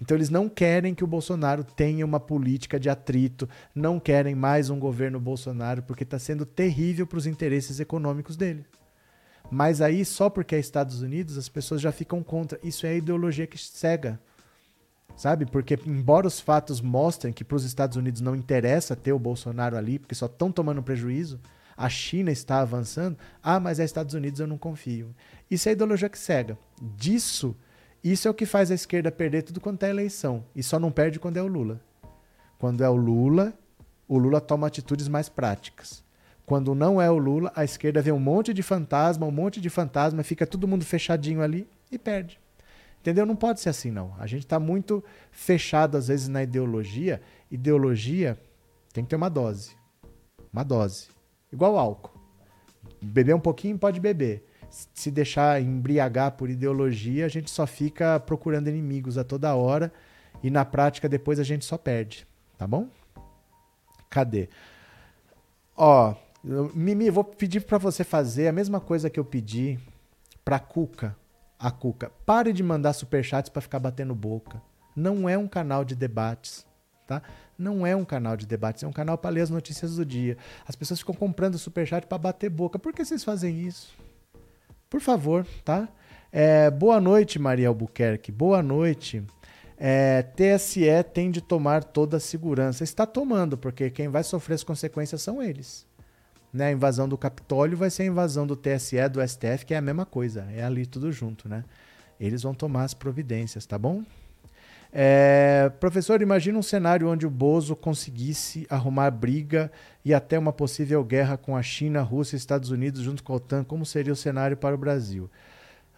Então 0.01 0.17
eles 0.17 0.30
não 0.30 0.49
querem 0.49 0.93
que 0.93 1.03
o 1.03 1.07
Bolsonaro 1.07 1.63
tenha 1.63 2.05
uma 2.05 2.19
política 2.19 2.80
de 2.80 2.89
atrito, 2.89 3.47
não 3.73 3.99
querem 3.99 4.35
mais 4.35 4.69
um 4.69 4.80
governo 4.80 5.19
Bolsonaro, 5.19 5.84
porque 5.84 6.03
está 6.03 6.19
sendo 6.19 6.45
terrível 6.45 7.07
para 7.07 7.17
os 7.17 7.27
interesses 7.27 7.80
econômicos 7.80 8.35
dele. 8.35 8.65
Mas 9.49 9.81
aí, 9.81 10.03
só 10.03 10.30
porque 10.30 10.55
é 10.55 10.59
Estados 10.59 11.01
Unidos, 11.01 11.38
as 11.38 11.49
pessoas 11.49 11.81
já 11.81 11.91
ficam 11.91 12.23
contra. 12.23 12.59
Isso 12.63 12.85
é 12.85 12.89
a 12.89 12.95
ideologia 12.95 13.47
que 13.47 13.57
cega. 13.57 14.19
Sabe? 15.15 15.45
Porque, 15.45 15.80
embora 15.85 16.27
os 16.27 16.39
fatos 16.39 16.81
mostrem 16.81 17.31
que 17.31 17.43
para 17.43 17.55
os 17.55 17.63
Estados 17.63 17.95
Unidos 17.95 18.22
não 18.22 18.35
interessa 18.35 18.95
ter 18.95 19.13
o 19.13 19.19
Bolsonaro 19.19 19.77
ali, 19.77 19.97
porque 19.97 20.15
só 20.15 20.26
estão 20.26 20.51
tomando 20.51 20.84
prejuízo, 20.84 21.39
a 21.77 21.88
China 21.88 22.31
está 22.31 22.59
avançando. 22.59 23.17
Ah, 23.41 23.59
mas 23.59 23.80
é 23.80 23.85
Estados 23.85 24.13
Unidos, 24.13 24.39
eu 24.39 24.47
não 24.47 24.57
confio. 24.57 25.15
Isso 25.49 25.69
é 25.69 25.72
a 25.72 25.73
ideologia 25.73 26.09
que 26.09 26.19
cega. 26.19 26.57
Disso 26.81 27.55
isso 28.11 28.27
é 28.27 28.32
o 28.32 28.36
que 28.36 28.45
faz 28.45 28.69
a 28.69 28.76
esquerda 28.76 29.11
perder 29.11 29.41
tudo 29.41 29.60
quanto 29.60 29.84
é 29.84 29.90
eleição. 29.90 30.45
E 30.56 30.61
só 30.61 30.80
não 30.80 30.91
perde 30.91 31.19
quando 31.19 31.38
é 31.38 31.41
o 31.41 31.48
Lula. 31.48 31.82
Quando 32.60 32.84
é 32.84 32.90
o 32.90 32.95
Lula, 32.95 33.53
o 34.07 34.18
Lula 34.18 34.40
toma 34.40 34.68
atitudes 34.68 35.07
mais 35.07 35.27
práticas. 35.27 36.03
Quando 36.45 36.76
não 36.76 37.02
é 37.02 37.10
o 37.10 37.18
Lula, 37.18 37.52
a 37.56 37.64
esquerda 37.64 38.03
vê 38.03 38.11
um 38.11 38.19
monte 38.19 38.53
de 38.53 38.61
fantasma, 38.61 39.26
um 39.26 39.32
monte 39.32 39.60
de 39.60 39.72
fantasma, 39.72 40.22
fica 40.22 40.45
todo 40.45 40.68
mundo 40.68 40.86
fechadinho 40.86 41.41
ali 41.41 41.68
e 41.91 41.98
perde. 41.98 42.40
Entendeu? 42.99 43.26
Não 43.26 43.36
pode 43.36 43.60
ser 43.60 43.69
assim, 43.69 43.90
não. 43.90 44.14
A 44.19 44.27
gente 44.27 44.45
está 44.45 44.60
muito 44.60 45.03
fechado, 45.32 45.98
às 45.98 46.07
vezes, 46.07 46.27
na 46.27 46.44
ideologia. 46.44 47.22
Ideologia 47.49 48.38
tem 48.94 49.03
que 49.03 49.10
ter 49.10 49.15
uma 49.15 49.30
dose. 49.30 49.76
Uma 50.53 50.64
dose. 50.64 51.07
Igual 51.52 51.77
álcool. 51.77 52.19
Beber 53.02 53.34
um 53.34 53.40
pouquinho 53.40 53.80
pode 53.80 53.99
beber 53.99 54.45
se 54.93 55.10
deixar 55.10 55.61
embriagar 55.61 56.31
por 56.31 56.49
ideologia, 56.49 57.26
a 57.26 57.30
gente 57.30 57.49
só 57.49 57.65
fica 57.65 58.19
procurando 58.19 58.68
inimigos 58.68 59.18
a 59.18 59.23
toda 59.23 59.56
hora 59.56 59.91
e 60.43 60.49
na 60.49 60.65
prática 60.65 61.07
depois 61.07 61.39
a 61.39 61.43
gente 61.43 61.64
só 61.64 61.77
perde, 61.77 62.27
tá 62.57 62.68
bom? 62.68 62.89
Cadê? 64.10 64.49
Ó, 65.77 66.14
Mimi, 66.73 67.10
vou 67.10 67.23
pedir 67.23 67.61
para 67.61 67.77
você 67.77 68.03
fazer 68.03 68.47
a 68.47 68.52
mesma 68.52 68.80
coisa 68.80 69.10
que 69.10 69.19
eu 69.19 69.26
pedi 69.26 69.80
pra 70.43 70.60
Cuca, 70.60 71.15
a 71.57 71.72
Cuca. 71.72 72.11
Pare 72.26 72.53
de 72.53 72.61
mandar 72.61 72.93
superchats 72.93 73.49
para 73.49 73.61
ficar 73.61 73.80
batendo 73.80 74.14
boca. 74.14 74.61
Não 74.95 75.27
é 75.27 75.38
um 75.38 75.47
canal 75.47 75.84
de 75.84 75.95
debates, 75.95 76.65
tá? 77.07 77.22
Não 77.57 77.85
é 77.85 77.95
um 77.95 78.06
canal 78.06 78.38
de 78.38 78.45
debates, 78.45 78.84
é 78.84 78.88
um 78.88 78.93
canal 78.93 79.18
para 79.18 79.31
ler 79.31 79.41
as 79.41 79.49
notícias 79.49 79.95
do 79.95 80.06
dia. 80.06 80.38
As 80.68 80.76
pessoas 80.76 80.99
ficam 80.99 81.15
comprando 81.15 81.57
superchat 81.57 82.06
para 82.06 82.18
bater 82.18 82.49
boca. 82.49 82.77
Por 82.77 82.93
que 82.93 83.03
vocês 83.03 83.23
fazem 83.23 83.61
isso? 83.61 83.95
Por 84.95 85.01
favor, 85.01 85.45
tá? 85.65 85.89
É, 86.31 86.72
boa 86.72 87.01
noite, 87.01 87.38
Maria 87.38 87.67
Albuquerque. 87.67 88.31
Boa 88.31 88.63
noite. 88.63 89.22
É, 89.77 90.22
TSE 90.22 90.85
tem 91.13 91.30
de 91.30 91.41
tomar 91.41 91.84
toda 91.84 92.15
a 92.15 92.19
segurança. 92.19 92.81
Está 92.81 93.05
tomando, 93.05 93.57
porque 93.57 93.89
quem 93.89 94.07
vai 94.07 94.23
sofrer 94.23 94.55
as 94.55 94.63
consequências 94.63 95.22
são 95.22 95.43
eles. 95.43 95.85
né, 96.53 96.67
a 96.67 96.72
invasão 96.72 97.09
do 97.09 97.17
Capitólio 97.17 97.77
vai 97.77 97.89
ser 97.89 98.03
a 98.03 98.05
invasão 98.05 98.47
do 98.47 98.55
TSE, 98.55 99.09
do 99.09 99.19
STF, 99.27 99.65
que 99.65 99.73
é 99.73 99.77
a 99.77 99.81
mesma 99.81 100.05
coisa, 100.05 100.47
é 100.49 100.63
ali 100.63 100.85
tudo 100.85 101.11
junto, 101.11 101.49
né? 101.49 101.65
Eles 102.17 102.43
vão 102.43 102.53
tomar 102.53 102.85
as 102.85 102.93
providências, 102.93 103.65
tá 103.65 103.77
bom? 103.77 104.01
É, 104.97 105.69
professor, 105.77 106.22
imagina 106.22 106.57
um 106.57 106.63
cenário 106.63 107.09
onde 107.09 107.27
o 107.27 107.30
Bozo 107.30 107.76
conseguisse 107.76 108.65
arrumar 108.69 109.11
briga 109.11 109.69
e 110.05 110.13
até 110.13 110.39
uma 110.39 110.53
possível 110.53 111.03
guerra 111.03 111.35
com 111.35 111.57
a 111.57 111.61
China, 111.61 112.01
Rússia 112.01 112.38
e 112.38 112.39
Estados 112.39 112.72
Unidos 112.72 113.01
junto 113.01 113.22
com 113.22 113.34
a 113.34 113.35
OTAN. 113.35 113.65
Como 113.65 113.85
seria 113.85 114.13
o 114.13 114.15
cenário 114.15 114.55
para 114.55 114.73
o 114.73 114.77
Brasil? 114.77 115.30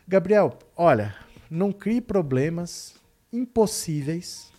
Gabriel, 0.08 0.58
olha, 0.76 1.14
não 1.48 1.72
crie 1.72 2.02
problemas 2.02 2.96
impossíveis 3.32 4.52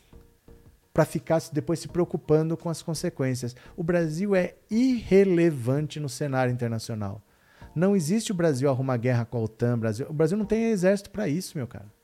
para 0.95 1.05
ficar 1.05 1.43
depois 1.53 1.81
se 1.81 1.89
preocupando 1.89 2.57
com 2.57 2.71
as 2.71 2.81
consequências. 2.81 3.57
O 3.77 3.83
Brasil 3.83 4.37
é 4.37 4.55
irrelevante 4.71 5.99
no 5.99 6.09
cenário 6.09 6.53
internacional. 6.53 7.21
Não 7.75 7.97
existe 7.97 8.31
o 8.31 8.37
Brasil 8.37 8.71
arrumar 8.71 8.99
guerra 8.99 9.25
com 9.25 9.37
a 9.37 9.41
OTAN. 9.43 9.77
Brasil, 9.81 10.07
o 10.09 10.13
Brasil 10.13 10.39
não 10.39 10.47
tem 10.47 10.71
exército 10.71 11.11
para 11.11 11.27
isso, 11.27 11.59
meu 11.59 11.67
cara. 11.67 11.98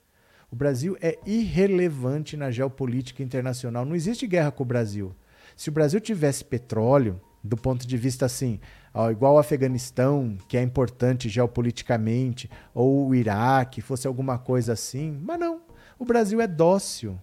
O 0.54 0.56
Brasil 0.56 0.96
é 1.00 1.18
irrelevante 1.26 2.36
na 2.36 2.48
geopolítica 2.48 3.24
internacional. 3.24 3.84
Não 3.84 3.96
existe 3.96 4.24
guerra 4.24 4.52
com 4.52 4.62
o 4.62 4.66
Brasil. 4.66 5.12
Se 5.56 5.68
o 5.68 5.72
Brasil 5.72 6.00
tivesse 6.00 6.44
petróleo, 6.44 7.20
do 7.42 7.56
ponto 7.56 7.84
de 7.84 7.96
vista 7.96 8.26
assim, 8.26 8.60
ó, 8.94 9.10
igual 9.10 9.34
o 9.34 9.38
Afeganistão, 9.38 10.38
que 10.48 10.56
é 10.56 10.62
importante 10.62 11.28
geopoliticamente, 11.28 12.48
ou 12.72 13.08
o 13.08 13.14
Iraque, 13.16 13.80
fosse 13.80 14.06
alguma 14.06 14.38
coisa 14.38 14.74
assim, 14.74 15.18
mas 15.24 15.40
não. 15.40 15.60
O 15.98 16.04
Brasil 16.04 16.40
é 16.40 16.46
dócil. 16.46 17.20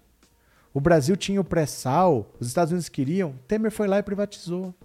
O 0.73 0.81
Brasil 0.81 1.15
tinha 1.15 1.39
o 1.39 1.45
pré-sal, 1.45 2.33
os 2.37 2.49
Estados 2.49 2.73
Unidos 2.73 2.89
queriam, 2.89 3.35
Temer 3.47 3.71
foi 3.71 3.87
lá 3.87 3.97
e 3.97 4.03
privatizou. 4.03 4.75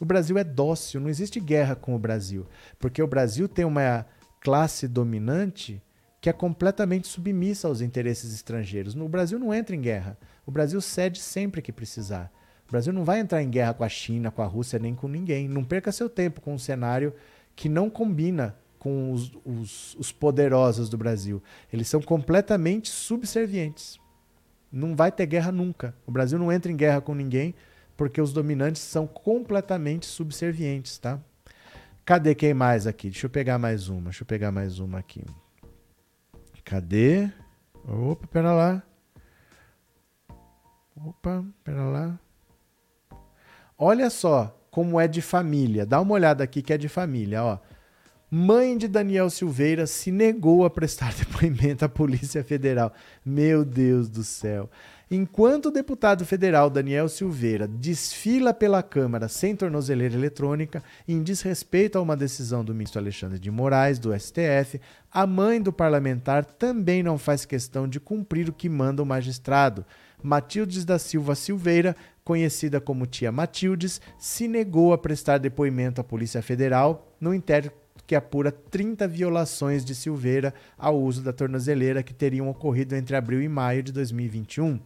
O 0.00 0.04
Brasil 0.04 0.38
é 0.38 0.44
dócil, 0.44 1.00
não 1.00 1.08
existe 1.08 1.40
guerra 1.40 1.74
com 1.74 1.96
o 1.96 1.98
Brasil, 1.98 2.46
porque 2.78 3.02
o 3.02 3.08
Brasil 3.08 3.48
tem 3.48 3.64
uma 3.64 4.06
classe 4.40 4.86
dominante 4.86 5.82
que 6.22 6.30
é 6.30 6.32
completamente 6.32 7.08
submissa 7.08 7.66
aos 7.66 7.80
interesses 7.80 8.32
estrangeiros. 8.32 8.94
No 8.94 9.08
Brasil 9.08 9.40
não 9.40 9.52
entra 9.52 9.74
em 9.74 9.80
guerra. 9.80 10.16
O 10.46 10.52
Brasil 10.52 10.80
cede 10.80 11.18
sempre 11.18 11.60
que 11.60 11.72
precisar. 11.72 12.32
O 12.68 12.70
Brasil 12.70 12.92
não 12.92 13.02
vai 13.02 13.18
entrar 13.18 13.42
em 13.42 13.50
guerra 13.50 13.74
com 13.74 13.82
a 13.82 13.88
China, 13.88 14.30
com 14.30 14.40
a 14.40 14.46
Rússia, 14.46 14.78
nem 14.78 14.94
com 14.94 15.08
ninguém. 15.08 15.48
Não 15.48 15.64
perca 15.64 15.90
seu 15.90 16.08
tempo 16.08 16.40
com 16.40 16.54
um 16.54 16.58
cenário 16.58 17.12
que 17.56 17.68
não 17.68 17.90
combina 17.90 18.56
com 18.78 19.10
os, 19.10 19.32
os, 19.44 19.96
os 19.96 20.12
poderosos 20.12 20.88
do 20.88 20.96
Brasil. 20.96 21.42
Eles 21.72 21.88
são 21.88 22.00
completamente 22.00 22.88
subservientes. 22.88 23.98
Não 24.70 24.94
vai 24.94 25.10
ter 25.10 25.26
guerra 25.26 25.50
nunca. 25.50 25.92
O 26.06 26.12
Brasil 26.12 26.38
não 26.38 26.52
entra 26.52 26.70
em 26.70 26.76
guerra 26.76 27.00
com 27.00 27.16
ninguém 27.16 27.52
porque 27.96 28.20
os 28.20 28.32
dominantes 28.32 28.80
são 28.80 29.08
completamente 29.08 30.06
subservientes, 30.06 30.98
tá? 30.98 31.18
Cadê 32.04 32.32
quem 32.32 32.54
mais 32.54 32.86
aqui? 32.86 33.10
Deixa 33.10 33.26
eu 33.26 33.30
pegar 33.30 33.58
mais 33.58 33.88
uma. 33.88 34.04
Deixa 34.04 34.22
eu 34.22 34.26
pegar 34.26 34.52
mais 34.52 34.78
uma 34.78 35.00
aqui. 35.00 35.24
Cadê? 36.64 37.30
Opa, 37.86 38.26
pera 38.28 38.52
lá. 38.52 38.82
Opa, 40.96 41.44
pera 41.64 41.84
lá. 41.84 42.18
Olha 43.76 44.08
só 44.10 44.56
como 44.70 44.98
é 45.00 45.08
de 45.08 45.20
família. 45.20 45.84
Dá 45.84 46.00
uma 46.00 46.14
olhada 46.14 46.44
aqui 46.44 46.62
que 46.62 46.72
é 46.72 46.78
de 46.78 46.88
família, 46.88 47.42
ó. 47.42 47.58
Mãe 48.30 48.78
de 48.78 48.88
Daniel 48.88 49.28
Silveira 49.28 49.86
se 49.86 50.10
negou 50.10 50.64
a 50.64 50.70
prestar 50.70 51.12
depoimento 51.18 51.84
à 51.84 51.88
Polícia 51.88 52.42
Federal. 52.42 52.92
Meu 53.24 53.64
Deus 53.64 54.08
do 54.08 54.24
céu. 54.24 54.70
Enquanto 55.14 55.66
o 55.66 55.70
deputado 55.70 56.24
federal 56.24 56.70
Daniel 56.70 57.06
Silveira 57.06 57.68
desfila 57.68 58.54
pela 58.54 58.82
Câmara 58.82 59.28
sem 59.28 59.54
tornozeleira 59.54 60.14
eletrônica, 60.14 60.82
em 61.06 61.22
desrespeito 61.22 61.98
a 61.98 62.00
uma 62.00 62.16
decisão 62.16 62.64
do 62.64 62.72
ministro 62.72 62.98
Alexandre 62.98 63.38
de 63.38 63.50
Moraes, 63.50 63.98
do 63.98 64.18
STF, 64.18 64.80
a 65.12 65.26
mãe 65.26 65.60
do 65.60 65.70
parlamentar 65.70 66.46
também 66.46 67.02
não 67.02 67.18
faz 67.18 67.44
questão 67.44 67.86
de 67.86 68.00
cumprir 68.00 68.48
o 68.48 68.54
que 68.54 68.70
manda 68.70 69.02
o 69.02 69.06
magistrado. 69.06 69.84
Matildes 70.22 70.82
da 70.82 70.98
Silva 70.98 71.34
Silveira, 71.34 71.94
conhecida 72.24 72.80
como 72.80 73.04
tia 73.04 73.30
Matildes, 73.30 74.00
se 74.18 74.48
negou 74.48 74.94
a 74.94 74.98
prestar 74.98 75.36
depoimento 75.36 76.00
à 76.00 76.04
Polícia 76.04 76.40
Federal 76.40 77.14
no 77.20 77.34
inquérito 77.34 77.82
que 78.06 78.14
apura 78.14 78.50
30 78.50 79.06
violações 79.06 79.84
de 79.84 79.94
Silveira 79.94 80.54
ao 80.78 80.98
uso 80.98 81.22
da 81.22 81.34
tornozeleira 81.34 82.02
que 82.02 82.14
teriam 82.14 82.48
ocorrido 82.48 82.96
entre 82.96 83.14
abril 83.14 83.42
e 83.42 83.48
maio 83.48 83.82
de 83.82 83.92
2021. 83.92 84.80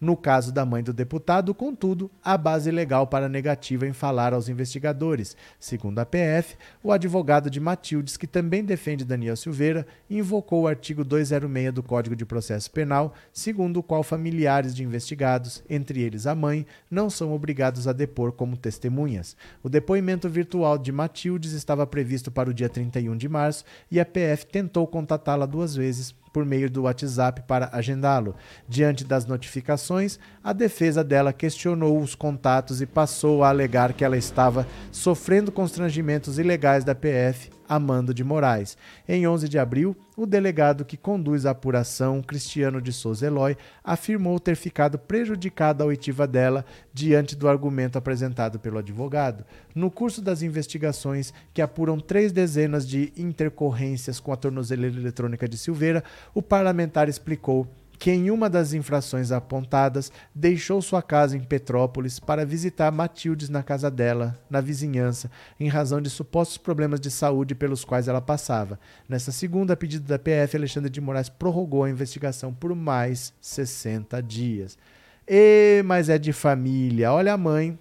No 0.00 0.16
caso 0.16 0.52
da 0.52 0.64
mãe 0.64 0.82
do 0.82 0.92
deputado, 0.92 1.54
contudo, 1.54 2.10
há 2.22 2.36
base 2.38 2.70
legal 2.70 3.06
para 3.06 3.28
negativa 3.28 3.86
em 3.86 3.92
falar 3.92 4.32
aos 4.32 4.48
investigadores. 4.48 5.36
Segundo 5.58 5.98
a 5.98 6.06
PF, 6.06 6.56
o 6.82 6.92
advogado 6.92 7.50
de 7.50 7.58
Matildes, 7.58 8.16
que 8.16 8.26
também 8.26 8.64
defende 8.64 9.04
Daniel 9.04 9.36
Silveira, 9.36 9.86
invocou 10.08 10.62
o 10.62 10.68
artigo 10.68 11.04
206 11.04 11.72
do 11.72 11.82
Código 11.82 12.14
de 12.14 12.24
Processo 12.24 12.70
Penal, 12.70 13.12
segundo 13.32 13.78
o 13.78 13.82
qual 13.82 14.02
familiares 14.02 14.74
de 14.74 14.84
investigados, 14.84 15.62
entre 15.68 16.00
eles 16.00 16.26
a 16.26 16.34
mãe, 16.34 16.66
não 16.90 17.10
são 17.10 17.32
obrigados 17.32 17.88
a 17.88 17.92
depor 17.92 18.32
como 18.32 18.56
testemunhas. 18.56 19.36
O 19.62 19.68
depoimento 19.68 20.28
virtual 20.28 20.78
de 20.78 20.92
Matildes 20.92 21.52
estava 21.52 21.86
previsto 21.86 22.30
para 22.30 22.50
o 22.50 22.54
dia 22.54 22.68
31 22.68 23.16
de 23.16 23.28
março 23.28 23.64
e 23.90 23.98
a 23.98 24.06
PF 24.06 24.46
tentou 24.46 24.86
contatá-la 24.86 25.46
duas 25.46 25.74
vezes, 25.74 26.14
por 26.38 26.46
meio 26.46 26.70
do 26.70 26.82
WhatsApp 26.82 27.42
para 27.48 27.68
agendá-lo. 27.72 28.36
Diante 28.68 29.02
das 29.02 29.26
notificações, 29.26 30.20
a 30.42 30.52
defesa 30.52 31.02
dela 31.02 31.32
questionou 31.32 31.98
os 32.00 32.14
contatos 32.14 32.80
e 32.80 32.86
passou 32.86 33.42
a 33.42 33.48
alegar 33.48 33.92
que 33.92 34.04
ela 34.04 34.16
estava 34.16 34.64
sofrendo 34.92 35.50
constrangimentos 35.50 36.38
ilegais 36.38 36.84
da 36.84 36.94
PF 36.94 37.57
Amando 37.68 38.14
de 38.14 38.24
Moraes. 38.24 38.76
Em 39.06 39.26
11 39.26 39.48
de 39.48 39.58
abril, 39.58 39.96
o 40.16 40.24
delegado 40.24 40.84
que 40.84 40.96
conduz 40.96 41.44
a 41.44 41.50
apuração, 41.50 42.22
Cristiano 42.22 42.80
de 42.80 42.92
Souza 42.92 43.26
Eloy, 43.26 43.56
afirmou 43.84 44.40
ter 44.40 44.56
ficado 44.56 44.98
prejudicada 44.98 45.84
a 45.84 45.86
oitiva 45.86 46.26
dela 46.26 46.64
diante 46.92 47.36
do 47.36 47.48
argumento 47.48 47.98
apresentado 47.98 48.58
pelo 48.58 48.78
advogado. 48.78 49.44
No 49.74 49.90
curso 49.90 50.22
das 50.22 50.42
investigações, 50.42 51.32
que 51.52 51.62
apuram 51.62 52.00
três 52.00 52.32
dezenas 52.32 52.88
de 52.88 53.12
intercorrências 53.16 54.18
com 54.18 54.32
a 54.32 54.36
tornozeleira 54.36 54.96
eletrônica 54.96 55.48
de 55.48 55.58
Silveira, 55.58 56.02
o 56.34 56.40
parlamentar 56.40 57.08
explicou 57.08 57.68
que 57.98 58.10
em 58.10 58.30
uma 58.30 58.48
das 58.48 58.72
infrações 58.72 59.32
apontadas 59.32 60.12
deixou 60.34 60.80
sua 60.80 61.02
casa 61.02 61.36
em 61.36 61.40
Petrópolis 61.40 62.20
para 62.20 62.46
visitar 62.46 62.92
Matildes 62.92 63.48
na 63.48 63.62
casa 63.62 63.90
dela, 63.90 64.38
na 64.48 64.60
vizinhança, 64.60 65.30
em 65.58 65.68
razão 65.68 66.00
de 66.00 66.08
supostos 66.08 66.58
problemas 66.58 67.00
de 67.00 67.10
saúde 67.10 67.54
pelos 67.54 67.84
quais 67.84 68.06
ela 68.06 68.20
passava. 68.20 68.78
Nessa 69.08 69.32
segunda, 69.32 69.72
a 69.72 69.76
pedido 69.76 70.06
da 70.06 70.18
PF, 70.18 70.56
Alexandre 70.56 70.90
de 70.90 71.00
Moraes 71.00 71.28
prorrogou 71.28 71.84
a 71.84 71.90
investigação 71.90 72.54
por 72.54 72.74
mais 72.74 73.32
60 73.40 74.22
dias. 74.22 74.78
E, 75.26 75.82
mas 75.84 76.08
é 76.08 76.18
de 76.18 76.32
família. 76.32 77.12
Olha 77.12 77.34
a 77.34 77.36
mãe. 77.36 77.78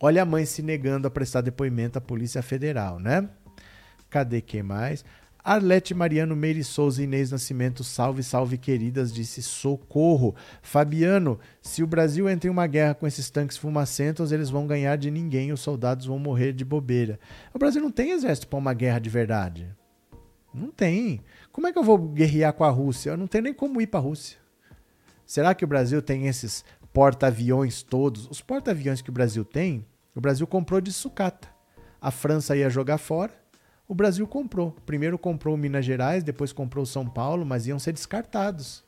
Olha 0.00 0.22
a 0.22 0.24
mãe 0.24 0.46
se 0.46 0.62
negando 0.62 1.06
a 1.06 1.10
prestar 1.10 1.42
depoimento 1.42 1.98
à 1.98 2.00
Polícia 2.00 2.42
Federal, 2.42 2.98
né? 2.98 3.28
Cadê 4.08 4.40
quem 4.40 4.62
mais? 4.62 5.04
Arlete 5.42 5.94
Mariano 5.94 6.36
Meire 6.36 6.62
Souza 6.62 7.02
Inês 7.02 7.30
Nascimento, 7.30 7.82
salve, 7.82 8.22
salve 8.22 8.58
queridas, 8.58 9.12
disse 9.12 9.42
socorro. 9.42 10.34
Fabiano, 10.62 11.38
se 11.62 11.82
o 11.82 11.86
Brasil 11.86 12.28
entra 12.28 12.48
em 12.48 12.50
uma 12.50 12.66
guerra 12.66 12.94
com 12.94 13.06
esses 13.06 13.30
tanques 13.30 13.56
fumacentos, 13.56 14.32
eles 14.32 14.50
vão 14.50 14.66
ganhar 14.66 14.96
de 14.96 15.10
ninguém, 15.10 15.52
os 15.52 15.60
soldados 15.60 16.06
vão 16.06 16.18
morrer 16.18 16.52
de 16.52 16.64
bobeira. 16.64 17.18
O 17.54 17.58
Brasil 17.58 17.80
não 17.80 17.90
tem 17.90 18.10
exército 18.10 18.48
para 18.48 18.58
uma 18.58 18.74
guerra 18.74 18.98
de 18.98 19.08
verdade. 19.08 19.74
Não 20.52 20.70
tem. 20.70 21.20
Como 21.52 21.66
é 21.66 21.72
que 21.72 21.78
eu 21.78 21.84
vou 21.84 21.98
guerrear 21.98 22.52
com 22.52 22.64
a 22.64 22.70
Rússia? 22.70 23.10
Eu 23.10 23.16
não 23.16 23.26
tenho 23.26 23.44
nem 23.44 23.54
como 23.54 23.80
ir 23.80 23.86
para 23.86 24.00
a 24.00 24.02
Rússia. 24.02 24.38
Será 25.24 25.54
que 25.54 25.64
o 25.64 25.68
Brasil 25.68 26.02
tem 26.02 26.26
esses 26.26 26.64
porta-aviões 26.92 27.82
todos? 27.82 28.28
Os 28.28 28.40
porta-aviões 28.42 29.00
que 29.00 29.10
o 29.10 29.12
Brasil 29.12 29.44
tem, 29.44 29.86
o 30.14 30.20
Brasil 30.20 30.46
comprou 30.46 30.80
de 30.80 30.92
sucata. 30.92 31.48
A 32.00 32.10
França 32.10 32.56
ia 32.56 32.68
jogar 32.68 32.98
fora 32.98 33.39
o 33.90 33.94
Brasil 33.94 34.24
comprou. 34.24 34.70
Primeiro 34.86 35.18
comprou 35.18 35.56
Minas 35.56 35.84
Gerais, 35.84 36.22
depois 36.22 36.52
comprou 36.52 36.86
São 36.86 37.04
Paulo, 37.04 37.44
mas 37.44 37.66
iam 37.66 37.76
ser 37.76 37.90
descartados. 37.90 38.84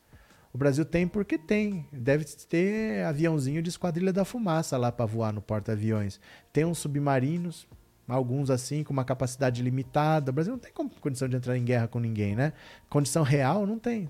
O 0.52 0.58
Brasil 0.58 0.84
tem 0.84 1.08
porque 1.08 1.36
tem. 1.36 1.84
Deve 1.92 2.24
ter 2.24 3.04
aviãozinho 3.04 3.60
de 3.60 3.68
esquadrilha 3.68 4.12
da 4.12 4.24
fumaça 4.24 4.76
lá 4.76 4.92
para 4.92 5.04
voar 5.04 5.32
no 5.32 5.42
porta-aviões. 5.42 6.20
Tem 6.52 6.64
uns 6.64 6.78
submarinos, 6.78 7.66
alguns 8.06 8.48
assim, 8.48 8.84
com 8.84 8.92
uma 8.92 9.04
capacidade 9.04 9.60
limitada. 9.60 10.30
O 10.30 10.34
Brasil 10.34 10.52
não 10.52 10.60
tem 10.60 10.72
condição 10.72 11.28
de 11.28 11.34
entrar 11.34 11.58
em 11.58 11.64
guerra 11.64 11.88
com 11.88 11.98
ninguém, 11.98 12.36
né? 12.36 12.52
Condição 12.88 13.24
real 13.24 13.66
não 13.66 13.80
tem. 13.80 14.08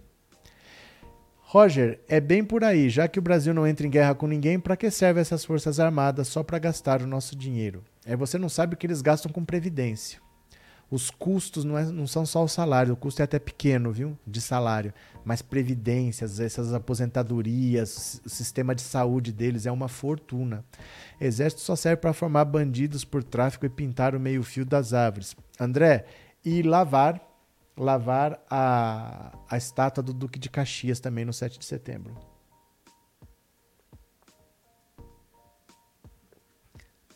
Roger, 1.40 2.00
é 2.06 2.20
bem 2.20 2.44
por 2.44 2.64
aí. 2.64 2.90
Já 2.90 3.08
que 3.08 3.18
o 3.18 3.22
Brasil 3.22 3.54
não 3.54 3.66
entra 3.66 3.86
em 3.86 3.90
guerra 3.90 4.14
com 4.14 4.26
ninguém, 4.26 4.60
para 4.60 4.76
que 4.76 4.90
servem 4.90 5.22
essas 5.22 5.42
forças 5.42 5.80
armadas 5.80 6.28
só 6.28 6.42
para 6.42 6.58
gastar 6.58 7.00
o 7.00 7.06
nosso 7.06 7.34
dinheiro? 7.34 7.82
É 8.04 8.14
você 8.14 8.36
não 8.36 8.50
sabe 8.50 8.74
o 8.74 8.76
que 8.76 8.86
eles 8.86 9.00
gastam 9.00 9.32
com 9.32 9.42
previdência. 9.42 10.20
Os 10.92 11.10
custos 11.10 11.64
não, 11.64 11.78
é- 11.78 11.90
não 11.90 12.06
são 12.06 12.26
só 12.26 12.44
o 12.44 12.48
salário, 12.48 12.92
o 12.92 12.96
custo 12.98 13.22
é 13.22 13.24
até 13.24 13.38
pequeno, 13.38 13.90
viu? 13.90 14.18
De 14.26 14.42
salário. 14.42 14.92
Mas 15.24 15.40
previdências, 15.40 16.38
essas 16.38 16.74
aposentadorias, 16.74 18.20
o 18.26 18.28
sistema 18.28 18.74
de 18.74 18.82
saúde 18.82 19.32
deles 19.32 19.64
é 19.64 19.72
uma 19.72 19.88
fortuna. 19.88 20.62
Exército 21.18 21.62
só 21.62 21.74
serve 21.74 22.02
para 22.02 22.12
formar 22.12 22.44
bandidos 22.44 23.06
por 23.06 23.24
tráfico 23.24 23.64
e 23.64 23.70
pintar 23.70 24.14
o 24.14 24.20
meio-fio 24.20 24.66
das 24.66 24.92
árvores. 24.92 25.34
André, 25.58 26.04
e 26.44 26.62
lavar 26.62 27.26
lavar 27.74 28.38
a, 28.50 29.32
a 29.48 29.56
estátua 29.56 30.02
do 30.02 30.12
Duque 30.12 30.38
de 30.38 30.50
Caxias 30.50 31.00
também 31.00 31.24
no 31.24 31.32
7 31.32 31.58
de 31.58 31.64
setembro. 31.64 32.14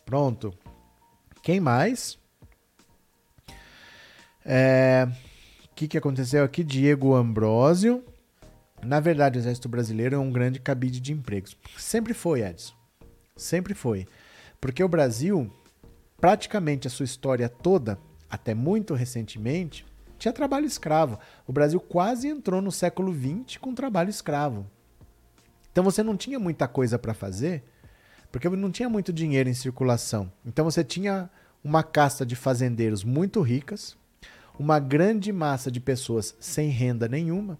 Pronto. 0.03 0.51
Quem 1.43 1.59
mais? 1.59 2.17
É, 4.49 5.05
O 5.69 5.75
que, 5.75 5.89
que 5.89 5.97
aconteceu 5.97 6.43
aqui? 6.45 6.63
Diego 6.63 7.13
Ambrósio. 7.13 8.01
Na 8.81 9.01
verdade, 9.01 9.37
o 9.37 9.41
Exército 9.41 9.67
Brasileiro 9.67 10.15
é 10.15 10.19
um 10.19 10.31
grande 10.31 10.59
cabide 10.59 11.01
de 11.01 11.11
empregos. 11.11 11.57
Sempre 11.77 12.13
foi, 12.13 12.41
Edson. 12.41 12.73
Sempre 13.35 13.73
foi. 13.73 14.07
Porque 14.61 14.81
o 14.81 14.87
Brasil, 14.87 15.51
praticamente 16.19 16.87
a 16.87 16.89
sua 16.89 17.03
história 17.03 17.49
toda, 17.49 17.99
até 18.29 18.53
muito 18.53 18.93
recentemente, 18.93 19.85
tinha 20.17 20.33
trabalho 20.33 20.65
escravo. 20.65 21.19
O 21.45 21.51
Brasil 21.51 21.79
quase 21.79 22.27
entrou 22.27 22.61
no 22.61 22.71
século 22.71 23.13
XX 23.13 23.57
com 23.57 23.75
trabalho 23.75 24.09
escravo. 24.09 24.65
Então 25.71 25.83
você 25.83 26.01
não 26.01 26.15
tinha 26.15 26.39
muita 26.39 26.67
coisa 26.67 26.97
para 26.97 27.13
fazer, 27.13 27.63
porque 28.31 28.49
não 28.49 28.71
tinha 28.71 28.89
muito 28.89 29.11
dinheiro 29.11 29.49
em 29.49 29.53
circulação. 29.53 30.31
Então 30.45 30.65
você 30.65 30.83
tinha 30.83 31.29
uma 31.63 31.83
casta 31.83 32.25
de 32.25 32.35
fazendeiros 32.35 33.03
muito 33.03 33.41
ricas, 33.41 33.95
uma 34.59 34.79
grande 34.79 35.31
massa 35.31 35.71
de 35.71 35.79
pessoas 35.79 36.35
sem 36.39 36.69
renda 36.69 37.07
nenhuma, 37.07 37.59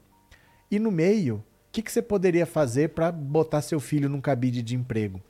e 0.69 0.79
no 0.79 0.91
meio, 0.91 1.37
o 1.37 1.43
que, 1.71 1.81
que 1.81 1.91
você 1.91 2.01
poderia 2.01 2.45
fazer 2.45 2.89
para 2.89 3.11
botar 3.11 3.61
seu 3.61 3.79
filho 3.79 4.09
num 4.09 4.21
cabide 4.21 4.61
de 4.61 4.75
emprego? 4.75 5.21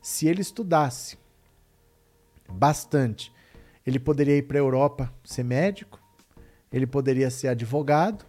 Se 0.00 0.26
ele 0.26 0.42
estudasse 0.42 1.16
bastante, 2.48 3.32
ele 3.86 3.98
poderia 3.98 4.36
ir 4.36 4.42
para 4.42 4.58
a 4.58 4.60
Europa 4.60 5.12
ser 5.24 5.44
médico, 5.44 6.00
ele 6.72 6.86
poderia 6.86 7.30
ser 7.30 7.48
advogado. 7.48 8.24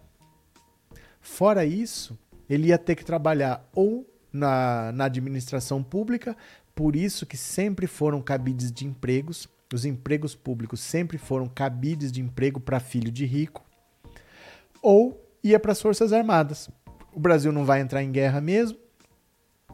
Fora 1.20 1.64
isso, 1.64 2.18
ele 2.48 2.68
ia 2.68 2.78
ter 2.78 2.94
que 2.94 3.04
trabalhar 3.04 3.68
ou 3.74 4.08
na, 4.32 4.92
na 4.92 5.04
administração 5.04 5.82
pública, 5.82 6.36
por 6.74 6.96
isso 6.96 7.24
que 7.24 7.36
sempre 7.36 7.86
foram 7.86 8.20
cabides 8.20 8.70
de 8.72 8.86
empregos. 8.86 9.48
Os 9.74 9.84
empregos 9.84 10.34
públicos 10.34 10.78
sempre 10.80 11.18
foram 11.18 11.48
cabides 11.48 12.12
de 12.12 12.20
emprego 12.20 12.60
para 12.60 12.78
filho 12.78 13.10
de 13.10 13.26
rico. 13.26 13.64
Ou 14.80 15.20
ia 15.42 15.58
para 15.58 15.72
as 15.72 15.82
Forças 15.82 16.12
Armadas. 16.12 16.70
O 17.12 17.18
Brasil 17.18 17.50
não 17.50 17.64
vai 17.64 17.80
entrar 17.80 18.02
em 18.02 18.12
guerra 18.12 18.40
mesmo. 18.40 18.78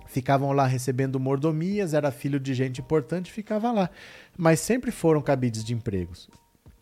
Ficavam 0.06 0.52
lá 0.52 0.66
recebendo 0.66 1.20
mordomias, 1.20 1.92
era 1.92 2.10
filho 2.10 2.40
de 2.40 2.54
gente 2.54 2.80
importante, 2.80 3.30
ficava 3.30 3.70
lá. 3.70 3.90
Mas 4.36 4.60
sempre 4.60 4.90
foram 4.90 5.20
cabides 5.20 5.62
de 5.62 5.74
empregos. 5.74 6.30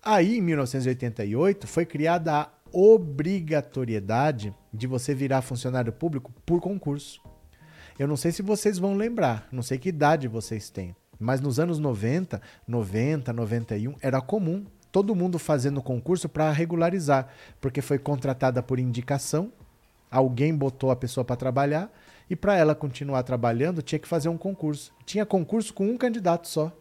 Aí, 0.02 0.38
em 0.38 0.40
1988, 0.40 1.66
foi 1.66 1.84
criada 1.84 2.32
a 2.32 2.48
obrigatoriedade 2.72 4.54
de 4.72 4.86
você 4.86 5.12
virar 5.12 5.42
funcionário 5.42 5.92
público 5.92 6.32
por 6.46 6.60
concurso. 6.60 7.20
Eu 7.98 8.06
não 8.06 8.16
sei 8.16 8.30
se 8.30 8.42
vocês 8.42 8.78
vão 8.78 8.94
lembrar, 8.94 9.48
não 9.50 9.62
sei 9.62 9.76
que 9.76 9.88
idade 9.88 10.28
vocês 10.28 10.70
têm, 10.70 10.94
mas 11.18 11.40
nos 11.40 11.58
anos 11.58 11.78
90, 11.78 12.40
90, 12.66 13.32
91, 13.32 13.94
era 14.00 14.20
comum 14.20 14.64
todo 14.90 15.14
mundo 15.14 15.38
fazendo 15.38 15.82
concurso 15.82 16.28
para 16.28 16.50
regularizar, 16.50 17.28
porque 17.60 17.82
foi 17.82 17.98
contratada 17.98 18.62
por 18.62 18.78
indicação, 18.78 19.52
alguém 20.10 20.54
botou 20.54 20.90
a 20.90 20.96
pessoa 20.96 21.24
para 21.24 21.36
trabalhar 21.36 21.90
e 22.30 22.34
para 22.34 22.56
ela 22.56 22.74
continuar 22.74 23.22
trabalhando 23.22 23.82
tinha 23.82 23.98
que 23.98 24.08
fazer 24.08 24.28
um 24.28 24.38
concurso. 24.38 24.92
Tinha 25.04 25.26
concurso 25.26 25.74
com 25.74 25.86
um 25.86 25.98
candidato 25.98 26.48
só 26.48 26.72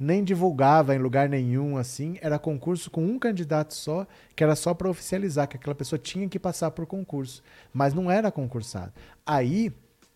nem 0.00 0.24
divulgava 0.24 0.94
em 0.94 0.98
lugar 0.98 1.28
nenhum 1.28 1.76
assim, 1.76 2.16
era 2.22 2.38
concurso 2.38 2.90
com 2.90 3.04
um 3.04 3.18
candidato 3.18 3.74
só, 3.74 4.06
que 4.34 4.42
era 4.42 4.56
só 4.56 4.72
para 4.72 4.88
oficializar 4.88 5.46
que 5.46 5.58
aquela 5.58 5.74
pessoa 5.74 5.98
tinha 5.98 6.26
que 6.26 6.38
passar 6.38 6.70
por 6.70 6.86
concurso, 6.86 7.42
mas 7.70 7.92
não 7.92 8.10
era 8.10 8.32
concursado. 8.32 8.94
Aí 9.26 9.70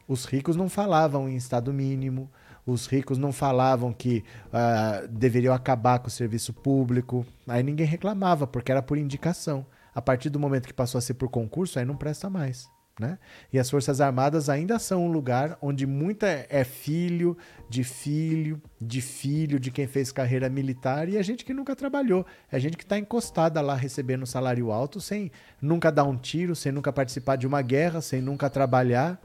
os 0.08 0.24
ricos 0.24 0.56
não 0.56 0.70
falavam 0.70 1.28
em 1.28 1.36
estado 1.36 1.70
mínimo, 1.70 2.30
os 2.66 2.86
ricos 2.86 3.18
não 3.18 3.32
falavam 3.32 3.92
que 3.92 4.24
uh, 4.48 5.08
deveriam 5.08 5.54
acabar 5.54 5.98
com 5.98 6.08
o 6.08 6.10
serviço 6.10 6.52
público, 6.52 7.26
aí 7.46 7.62
ninguém 7.62 7.86
reclamava 7.86 8.46
porque 8.46 8.72
era 8.72 8.82
por 8.82 8.96
indicação. 8.96 9.66
A 9.94 10.02
partir 10.02 10.28
do 10.28 10.40
momento 10.40 10.66
que 10.66 10.72
passou 10.72 10.98
a 10.98 11.02
ser 11.02 11.14
por 11.14 11.28
concurso, 11.28 11.78
aí 11.78 11.84
não 11.84 11.96
presta 11.96 12.28
mais. 12.28 12.68
Né? 12.98 13.18
E 13.52 13.58
as 13.58 13.68
Forças 13.68 14.00
Armadas 14.00 14.48
ainda 14.48 14.78
são 14.78 15.06
um 15.06 15.10
lugar 15.10 15.58
onde 15.60 15.84
muita 15.84 16.46
é 16.48 16.62
filho 16.62 17.36
de 17.68 17.82
filho 17.82 18.62
de 18.80 19.00
filho 19.00 19.58
de 19.58 19.72
quem 19.72 19.88
fez 19.88 20.12
carreira 20.12 20.48
militar 20.48 21.08
e 21.08 21.18
a 21.18 21.22
gente 21.22 21.44
que 21.44 21.52
nunca 21.52 21.74
trabalhou. 21.74 22.24
É 22.52 22.58
gente 22.60 22.76
que 22.76 22.84
está 22.84 22.96
encostada 22.96 23.60
lá 23.60 23.74
recebendo 23.74 24.24
salário 24.26 24.70
alto 24.70 25.00
sem 25.00 25.32
nunca 25.60 25.90
dar 25.90 26.04
um 26.04 26.16
tiro, 26.16 26.54
sem 26.54 26.70
nunca 26.70 26.92
participar 26.92 27.34
de 27.34 27.48
uma 27.48 27.62
guerra, 27.62 28.00
sem 28.00 28.22
nunca 28.22 28.48
trabalhar, 28.48 29.20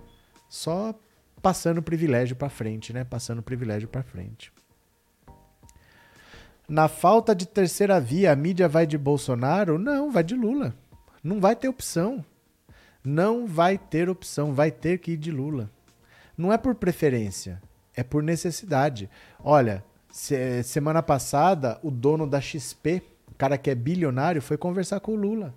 só 0.47 0.95
passando 1.41 1.81
privilégio 1.81 2.35
para 2.35 2.49
frente, 2.49 2.93
né? 2.93 3.03
Passando 3.03 3.41
privilégio 3.41 3.87
para 3.87 4.03
frente. 4.03 4.51
Na 6.67 6.87
falta 6.87 7.33
de 7.33 7.47
terceira 7.47 7.99
via, 7.99 8.31
a 8.31 8.35
mídia 8.35 8.67
vai 8.67 8.85
de 8.85 8.97
Bolsonaro? 8.97 9.79
Não, 9.79 10.11
vai 10.11 10.23
de 10.23 10.35
Lula. 10.35 10.75
Não 11.23 11.39
vai 11.39 11.55
ter 11.55 11.67
opção. 11.67 12.23
Não 13.03 13.47
vai 13.47 13.77
ter 13.77 14.09
opção, 14.09 14.53
vai 14.53 14.69
ter 14.69 14.99
que 14.99 15.13
ir 15.13 15.17
de 15.17 15.31
Lula. 15.31 15.69
Não 16.37 16.53
é 16.53 16.57
por 16.57 16.75
preferência, 16.75 17.61
é 17.95 18.03
por 18.03 18.21
necessidade. 18.21 19.09
Olha, 19.43 19.83
se, 20.11 20.63
semana 20.63 21.01
passada, 21.01 21.79
o 21.81 21.89
dono 21.89 22.27
da 22.27 22.39
XP, 22.39 23.01
o 23.31 23.35
cara 23.35 23.57
que 23.57 23.69
é 23.69 23.75
bilionário, 23.75 24.41
foi 24.41 24.57
conversar 24.57 24.99
com 24.99 25.13
o 25.13 25.15
Lula. 25.15 25.53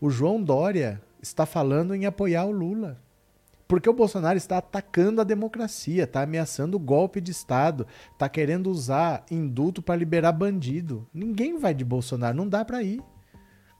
O 0.00 0.10
João 0.10 0.42
Dória 0.42 1.00
está 1.22 1.46
falando 1.46 1.94
em 1.94 2.04
apoiar 2.04 2.44
o 2.44 2.50
Lula. 2.50 3.00
Porque 3.72 3.88
o 3.88 3.94
Bolsonaro 3.94 4.36
está 4.36 4.58
atacando 4.58 5.22
a 5.22 5.24
democracia, 5.24 6.04
está 6.04 6.20
ameaçando 6.20 6.76
o 6.76 6.78
golpe 6.78 7.22
de 7.22 7.30
Estado, 7.30 7.86
está 8.12 8.28
querendo 8.28 8.70
usar 8.70 9.24
indulto 9.30 9.80
para 9.80 9.96
liberar 9.96 10.32
bandido. 10.32 11.08
Ninguém 11.14 11.58
vai 11.58 11.72
de 11.72 11.82
Bolsonaro, 11.82 12.36
não 12.36 12.46
dá 12.46 12.66
para 12.66 12.82
ir. 12.82 13.02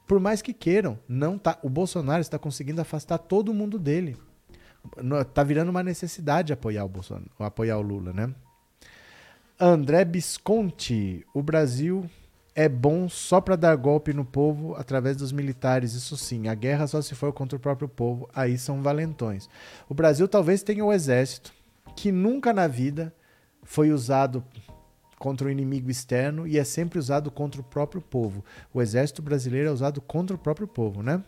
Por 0.07 0.19
mais 0.19 0.41
que 0.41 0.51
queiram, 0.51 0.97
não 1.07 1.37
tá. 1.37 1.59
O 1.61 1.69
Bolsonaro 1.69 2.21
está 2.21 2.39
conseguindo 2.39 2.81
afastar 2.81 3.19
todo 3.19 3.53
mundo 3.53 3.77
dele. 3.77 4.17
Tá 5.31 5.43
virando 5.43 5.69
uma 5.69 5.83
necessidade 5.83 6.51
apoiar 6.51 6.85
o 6.85 6.89
Bolsonaro, 6.89 7.29
apoiar 7.37 7.77
o 7.77 7.83
Lula, 7.83 8.11
né? 8.11 8.33
André 9.59 10.03
Bisconti, 10.03 11.23
o 11.35 11.43
Brasil 11.43 12.09
é 12.55 12.69
bom 12.69 13.09
só 13.09 13.41
para 13.41 13.55
dar 13.55 13.75
golpe 13.75 14.13
no 14.13 14.23
povo 14.23 14.75
através 14.75 15.17
dos 15.17 15.31
militares, 15.31 15.93
isso 15.93 16.15
sim. 16.15 16.47
A 16.47 16.53
guerra 16.53 16.87
só 16.87 17.01
se 17.01 17.15
for 17.15 17.33
contra 17.33 17.57
o 17.57 17.59
próprio 17.59 17.87
povo, 17.87 18.29
aí 18.33 18.57
são 18.57 18.81
valentões. 18.81 19.49
O 19.89 19.93
Brasil 19.93 20.27
talvez 20.27 20.61
tenha 20.61 20.85
o 20.85 20.93
exército 20.93 21.53
que 21.95 22.11
nunca 22.11 22.53
na 22.53 22.67
vida 22.67 23.13
foi 23.63 23.91
usado 23.91 24.43
contra 25.17 25.47
o 25.47 25.49
inimigo 25.49 25.89
externo 25.89 26.45
e 26.45 26.59
é 26.59 26.63
sempre 26.63 26.99
usado 26.99 27.31
contra 27.31 27.61
o 27.61 27.63
próprio 27.63 28.01
povo. 28.01 28.43
O 28.73 28.81
exército 28.81 29.21
brasileiro 29.21 29.69
é 29.69 29.71
usado 29.71 30.01
contra 30.01 30.35
o 30.35 30.39
próprio 30.39 30.67
povo, 30.67 31.01
né? 31.01 31.23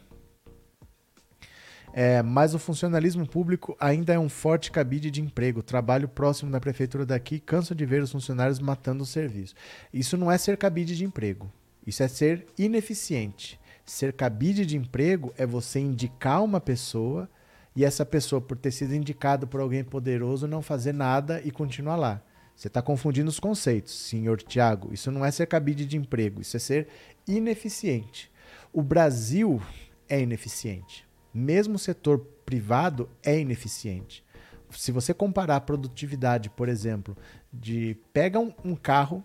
É, 1.98 2.22
mas 2.22 2.54
o 2.54 2.60
funcionalismo 2.60 3.26
público 3.26 3.74
ainda 3.80 4.14
é 4.14 4.20
um 4.20 4.28
forte 4.28 4.70
cabide 4.70 5.10
de 5.10 5.22
emprego. 5.22 5.64
Trabalho 5.64 6.10
próximo 6.10 6.52
da 6.52 6.60
prefeitura 6.60 7.06
daqui, 7.06 7.40
canso 7.40 7.74
de 7.74 7.86
ver 7.86 8.04
os 8.04 8.12
funcionários 8.12 8.60
matando 8.60 9.04
o 9.04 9.06
serviço. 9.06 9.56
Isso 9.94 10.18
não 10.18 10.30
é 10.30 10.38
ser 10.38 10.58
cabide 10.58 10.94
de 10.94 11.06
emprego. 11.06 11.50
Isso 11.88 12.04
é 12.04 12.10
ser 12.10 12.48
ineficiente. 12.58 13.58
Ser 13.86 14.12
cabide 14.12 14.66
de 14.66 14.76
emprego 14.76 15.34
é 15.38 15.46
você 15.46 15.80
indicar 15.80 16.44
uma 16.44 16.60
pessoa 16.60 17.30
e 17.74 17.86
essa 17.86 18.06
pessoa, 18.06 18.42
por 18.42 18.58
ter 18.58 18.72
sido 18.72 18.94
indicada 18.94 19.48
por 19.48 19.62
alguém 19.62 19.84
poderoso, 19.84 20.50
não 20.50 20.62
fazer 20.62 20.94
nada 20.94 21.42
e 21.46 21.52
continuar 21.52 21.96
lá. 21.96 22.22
Você 22.58 22.68
está 22.68 22.82
confundindo 22.82 23.30
os 23.30 23.40
conceitos, 23.40 23.98
senhor 23.98 24.42
Tiago. 24.42 24.94
Isso 24.94 25.12
não 25.12 25.24
é 25.24 25.32
ser 25.32 25.46
cabide 25.46 25.86
de 25.86 25.96
emprego, 25.96 26.42
isso 26.42 26.58
é 26.58 26.60
ser 26.60 26.90
ineficiente. 27.26 28.30
O 28.74 28.82
Brasil 28.82 29.62
é 30.10 30.20
ineficiente. 30.20 31.05
Mesmo 31.38 31.76
o 31.76 31.80
setor 31.80 32.20
privado 32.46 33.10
é 33.22 33.38
ineficiente. 33.38 34.24
Se 34.72 34.90
você 34.90 35.14
comparar 35.14 35.58
a 35.58 35.62
produtividade, 35.62 36.50
por 36.50 36.70
exemplo, 36.70 37.18
de 37.52 37.98
pega 38.14 38.40
um, 38.40 38.54
um 38.64 38.74
carro, 38.74 39.22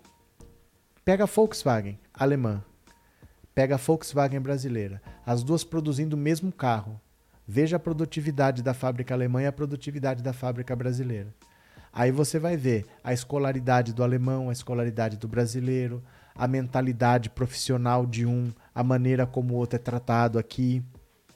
pega 1.05 1.23
a 1.23 1.25
Volkswagen 1.25 1.97
alemã, 2.13 2.61
pega 3.55 3.75
a 3.75 3.77
Volkswagen 3.77 4.41
brasileira, 4.41 5.01
as 5.25 5.41
duas 5.41 5.63
produzindo 5.63 6.17
o 6.17 6.19
mesmo 6.19 6.51
carro. 6.51 6.99
Veja 7.47 7.77
a 7.77 7.79
produtividade 7.79 8.61
da 8.61 8.73
fábrica 8.73 9.13
alemã 9.13 9.43
e 9.43 9.45
a 9.45 9.51
produtividade 9.53 10.21
da 10.21 10.33
fábrica 10.33 10.75
brasileira. 10.75 11.33
Aí 11.93 12.11
você 12.11 12.37
vai 12.37 12.57
ver 12.57 12.85
a 13.01 13.13
escolaridade 13.13 13.93
do 13.93 14.03
alemão, 14.03 14.49
a 14.49 14.53
escolaridade 14.53 15.15
do 15.15 15.29
brasileiro, 15.29 16.03
a 16.35 16.45
mentalidade 16.45 17.29
profissional 17.29 18.05
de 18.05 18.25
um, 18.25 18.51
a 18.75 18.83
maneira 18.83 19.25
como 19.25 19.53
o 19.53 19.57
outro 19.57 19.77
é 19.77 19.79
tratado 19.79 20.37
aqui. 20.37 20.83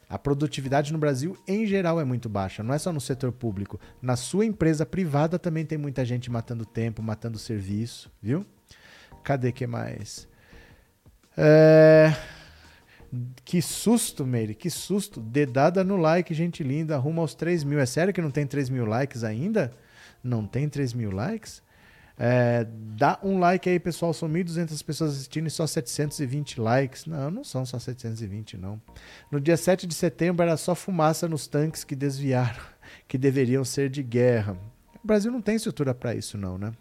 A 0.07 0.19
produtividade 0.19 0.93
no 0.93 0.99
Brasil, 0.99 1.37
em 1.47 1.65
geral, 1.65 1.99
é 1.99 2.05
muito 2.05 2.29
baixa. 2.29 2.61
Não 2.61 2.73
é 2.73 2.77
só 2.77 2.93
no 2.93 3.01
setor 3.01 3.31
público. 3.31 3.79
Na 4.01 4.15
sua 4.15 4.45
empresa 4.45 4.85
privada 4.85 5.39
também 5.39 5.65
tem 5.65 5.77
muita 5.77 6.05
gente 6.05 6.29
matando 6.29 6.65
tempo, 6.65 7.01
matando 7.01 7.39
serviço, 7.39 8.11
viu? 8.21 8.45
Cadê 9.23 9.51
que 9.51 9.65
mais? 9.65 10.27
É... 11.35 12.15
Que 13.43 13.61
susto, 13.61 14.25
Meire, 14.25 14.53
que 14.53 14.69
susto. 14.69 15.19
Dedada 15.19 15.83
no 15.83 15.95
like, 15.95 16.33
gente 16.33 16.63
linda. 16.63 16.95
Arruma 16.95 17.21
aos 17.21 17.33
3 17.33 17.63
mil. 17.63 17.79
É 17.79 17.85
sério 17.85 18.13
que 18.13 18.21
não 18.21 18.29
tem 18.29 18.45
3 18.45 18.69
mil 18.69 18.85
likes 18.85 19.23
ainda? 19.23 19.73
Não 20.23 20.45
tem 20.45 20.67
3 20.69 20.93
mil 20.93 21.11
likes? 21.11 21.63
É, 22.17 22.65
dá 22.97 23.19
um 23.21 23.39
like 23.39 23.69
aí, 23.69 23.79
pessoal. 23.79 24.13
São 24.13 24.29
1.200 24.29 24.83
pessoas 24.83 25.11
assistindo 25.11 25.47
e 25.47 25.51
só 25.51 25.67
720 25.67 26.59
likes. 26.59 27.05
Não, 27.05 27.29
não 27.29 27.43
são 27.43 27.65
só 27.65 27.77
720, 27.77 28.57
não. 28.57 28.81
No 29.31 29.39
dia 29.39 29.57
7 29.57 29.85
de 29.85 29.93
setembro 29.93 30.43
era 30.43 30.57
só 30.57 30.73
fumaça 30.73 31.27
nos 31.27 31.47
tanques 31.47 31.83
que 31.83 31.95
desviaram, 31.95 32.61
que 33.07 33.17
deveriam 33.17 33.63
ser 33.63 33.89
de 33.89 34.01
guerra. 34.01 34.57
O 35.03 35.07
Brasil 35.07 35.31
não 35.31 35.41
tem 35.41 35.55
estrutura 35.55 35.93
para 35.93 36.15
isso, 36.15 36.37
não, 36.37 36.57
né? 36.57 36.71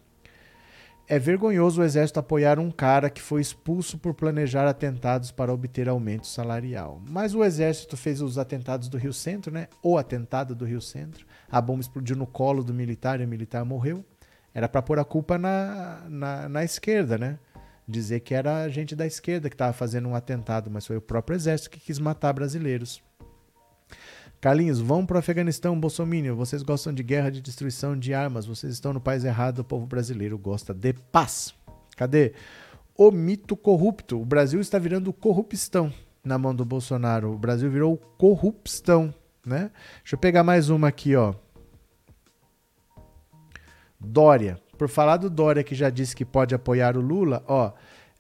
É 1.07 1.19
vergonhoso 1.19 1.83
o 1.83 1.85
exército 1.85 2.19
apoiar 2.19 2.59
um 2.59 2.71
cara 2.71 3.11
que 3.11 3.21
foi 3.21 3.43
expulso 3.43 3.99
por 3.99 4.15
planejar 4.15 4.67
atentados 4.67 5.31
para 5.31 5.53
obter 5.53 5.87
aumento 5.87 6.27
salarial. 6.27 7.03
Mas 7.07 7.35
o 7.35 7.45
exército 7.45 7.95
fez 7.95 8.23
os 8.23 8.39
atentados 8.39 8.89
do 8.89 8.97
Rio 8.97 9.13
Centro, 9.13 9.53
né? 9.53 9.69
O 9.83 9.99
atentado 9.99 10.55
do 10.55 10.65
Rio 10.65 10.81
Centro. 10.81 11.27
A 11.51 11.61
bomba 11.61 11.83
explodiu 11.83 12.17
no 12.17 12.27
colo 12.27 12.65
do 12.65 12.73
militar 12.73 13.21
e 13.21 13.25
o 13.27 13.29
militar 13.29 13.67
morreu. 13.67 14.03
Era 14.55 14.69
para 14.69 14.81
pôr 14.81 14.99
a 15.01 15.05
culpa 15.05 15.37
na, 15.37 16.07
na, 16.09 16.49
na, 16.49 16.65
esquerda, 16.65 17.19
né? 17.19 17.39
Dizer 17.87 18.21
que 18.21 18.33
era 18.33 18.63
a 18.63 18.69
gente 18.69 18.95
da 18.95 19.05
esquerda 19.05 19.51
que 19.51 19.55
estava 19.55 19.73
fazendo 19.73 20.09
um 20.09 20.15
atentado, 20.15 20.71
mas 20.71 20.87
foi 20.87 20.97
o 20.97 21.01
próprio 21.03 21.35
exército 21.35 21.71
que 21.71 21.81
quis 21.81 21.99
matar 21.99 22.33
brasileiros. 22.33 23.03
Carlinhos, 24.41 24.79
vão 24.79 25.05
para 25.05 25.17
o 25.17 25.19
Afeganistão, 25.19 25.79
Bolsonaro. 25.79 26.37
Vocês 26.37 26.63
gostam 26.63 26.93
de 26.93 27.03
guerra, 27.03 27.31
de 27.31 27.41
destruição 27.41 27.99
de 27.99 28.13
armas. 28.13 28.47
Vocês 28.47 28.75
estão 28.75 28.93
no 28.93 29.01
país 29.01 29.25
errado. 29.25 29.61
O 29.61 29.65
povo 29.65 29.87
brasileiro 29.87 30.39
gosta 30.39 30.73
de 30.75 30.93
paz. 30.93 31.55
Cadê? 31.97 32.35
O 32.95 33.11
mito 33.11 33.57
corrupto. 33.57 34.21
O 34.21 34.25
Brasil 34.25 34.61
está 34.61 34.79
virando 34.79 35.13
corrupção 35.13 35.93
na 36.23 36.39
mão 36.39 36.55
do 36.55 36.65
Bolsonaro. 36.65 37.33
O 37.33 37.39
Brasil 37.39 37.71
virou 37.71 37.97
corrupção, 37.97 39.15
né? 39.45 39.71
Deixa 40.03 40.15
eu 40.15 40.19
pegar 40.19 40.45
mais 40.45 40.69
uma 40.69 40.89
aqui, 40.89 41.17
ó. 41.17 41.35
Dória. 44.05 44.61
Por 44.79 44.89
falar 44.89 45.17
do 45.17 45.31
Dória 45.31 45.65
que 45.65 45.75
já 45.75 45.91
disse 45.91 46.15
que 46.15 46.25
pode 46.25 46.55
apoiar 46.55 46.97
o 46.97 47.01
Lula, 47.01 47.43
ó. 47.49 47.73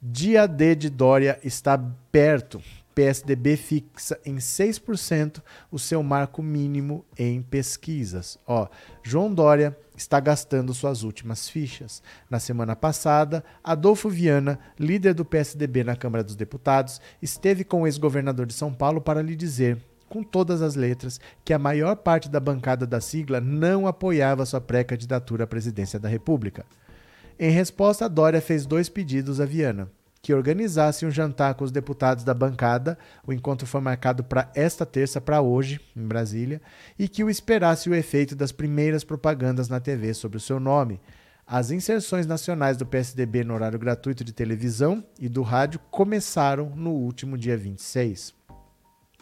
Dia 0.02 0.46
D 0.46 0.74
de 0.74 0.90
Dória 0.90 1.38
está 1.42 1.78
perto. 2.10 2.60
PSDB 2.94 3.56
fixa 3.56 4.18
em 4.24 4.36
6% 4.36 5.42
o 5.70 5.78
seu 5.78 6.02
marco 6.02 6.42
mínimo 6.42 7.04
em 7.18 7.42
pesquisas. 7.42 8.38
Ó, 8.46 8.68
João 9.02 9.32
Dória 9.32 9.76
está 9.96 10.20
gastando 10.20 10.72
suas 10.72 11.02
últimas 11.02 11.48
fichas. 11.48 12.02
Na 12.30 12.38
semana 12.38 12.76
passada, 12.76 13.44
Adolfo 13.62 14.08
Viana, 14.08 14.58
líder 14.78 15.14
do 15.14 15.24
PSDB 15.24 15.84
na 15.84 15.96
Câmara 15.96 16.22
dos 16.22 16.36
Deputados, 16.36 17.00
esteve 17.20 17.64
com 17.64 17.82
o 17.82 17.86
ex-governador 17.86 18.46
de 18.46 18.54
São 18.54 18.72
Paulo 18.72 19.00
para 19.00 19.22
lhe 19.22 19.34
dizer, 19.34 19.78
com 20.14 20.22
todas 20.22 20.62
as 20.62 20.76
letras, 20.76 21.18
que 21.44 21.52
a 21.52 21.58
maior 21.58 21.96
parte 21.96 22.28
da 22.28 22.38
bancada 22.38 22.86
da 22.86 23.00
sigla 23.00 23.40
não 23.40 23.84
apoiava 23.84 24.46
sua 24.46 24.60
pré-candidatura 24.60 25.42
à 25.42 25.46
presidência 25.46 25.98
da 25.98 26.08
República. 26.08 26.64
Em 27.36 27.50
resposta, 27.50 28.08
Dória 28.08 28.40
fez 28.40 28.64
dois 28.64 28.88
pedidos 28.88 29.40
a 29.40 29.44
Viana 29.44 29.90
que 30.22 30.32
organizasse 30.32 31.04
um 31.04 31.10
jantar 31.10 31.54
com 31.54 31.64
os 31.64 31.70
deputados 31.70 32.24
da 32.24 32.32
bancada. 32.32 32.96
O 33.26 33.32
encontro 33.32 33.66
foi 33.66 33.82
marcado 33.82 34.24
para 34.24 34.50
esta 34.54 34.86
terça, 34.86 35.20
para 35.20 35.42
hoje, 35.42 35.78
em 35.94 36.06
Brasília, 36.06 36.62
e 36.98 37.06
que 37.06 37.22
o 37.22 37.28
esperasse 37.28 37.90
o 37.90 37.94
efeito 37.94 38.34
das 38.34 38.50
primeiras 38.50 39.04
propagandas 39.04 39.68
na 39.68 39.80
TV 39.80 40.14
sobre 40.14 40.38
o 40.38 40.40
seu 40.40 40.58
nome. 40.58 40.98
As 41.46 41.70
inserções 41.70 42.26
nacionais 42.26 42.78
do 42.78 42.86
PSDB 42.86 43.44
no 43.44 43.52
horário 43.52 43.78
gratuito 43.78 44.24
de 44.24 44.32
televisão 44.32 45.04
e 45.20 45.28
do 45.28 45.42
rádio 45.42 45.78
começaram 45.90 46.70
no 46.74 46.92
último 46.92 47.36
dia 47.36 47.54
26. 47.54 48.43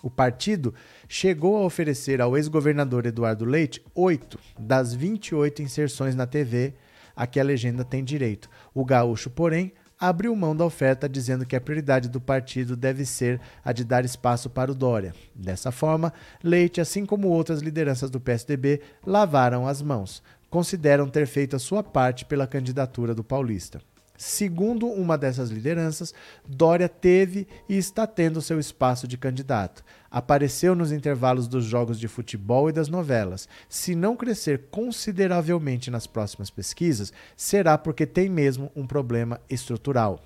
O 0.02 0.10
partido 0.10 0.74
chegou 1.08 1.56
a 1.56 1.64
oferecer 1.64 2.20
ao 2.20 2.36
ex-governador 2.36 3.06
Eduardo 3.06 3.44
Leite 3.44 3.82
oito 3.94 4.38
das 4.58 4.92
28 4.92 5.62
inserções 5.62 6.14
na 6.14 6.26
TV 6.26 6.74
a 7.14 7.26
que 7.26 7.38
a 7.38 7.44
legenda 7.44 7.84
tem 7.84 8.02
direito. 8.02 8.48
O 8.74 8.84
gaúcho, 8.84 9.30
porém, 9.30 9.72
abriu 9.98 10.34
mão 10.34 10.56
da 10.56 10.64
oferta, 10.64 11.08
dizendo 11.08 11.46
que 11.46 11.54
a 11.54 11.60
prioridade 11.60 12.08
do 12.08 12.20
partido 12.20 12.74
deve 12.74 13.04
ser 13.04 13.40
a 13.64 13.72
de 13.72 13.84
dar 13.84 14.04
espaço 14.04 14.50
para 14.50 14.72
o 14.72 14.74
Dória. 14.74 15.14
Dessa 15.34 15.70
forma, 15.70 16.12
Leite, 16.42 16.80
assim 16.80 17.06
como 17.06 17.28
outras 17.28 17.60
lideranças 17.60 18.10
do 18.10 18.20
PSDB, 18.20 18.80
lavaram 19.06 19.68
as 19.68 19.80
mãos. 19.80 20.22
Consideram 20.50 21.08
ter 21.08 21.26
feito 21.26 21.54
a 21.54 21.58
sua 21.58 21.82
parte 21.82 22.24
pela 22.24 22.46
candidatura 22.46 23.14
do 23.14 23.22
paulista. 23.22 23.80
Segundo 24.22 24.86
uma 24.86 25.18
dessas 25.18 25.50
lideranças, 25.50 26.14
Dória 26.46 26.88
teve 26.88 27.44
e 27.68 27.76
está 27.76 28.06
tendo 28.06 28.40
seu 28.40 28.60
espaço 28.60 29.08
de 29.08 29.18
candidato. 29.18 29.82
Apareceu 30.08 30.76
nos 30.76 30.92
intervalos 30.92 31.48
dos 31.48 31.64
jogos 31.64 31.98
de 31.98 32.06
futebol 32.06 32.70
e 32.70 32.72
das 32.72 32.88
novelas. 32.88 33.48
Se 33.68 33.96
não 33.96 34.14
crescer 34.14 34.66
consideravelmente 34.70 35.90
nas 35.90 36.06
próximas 36.06 36.50
pesquisas, 36.50 37.12
será 37.36 37.76
porque 37.76 38.06
tem 38.06 38.28
mesmo 38.28 38.70
um 38.76 38.86
problema 38.86 39.40
estrutural. 39.50 40.20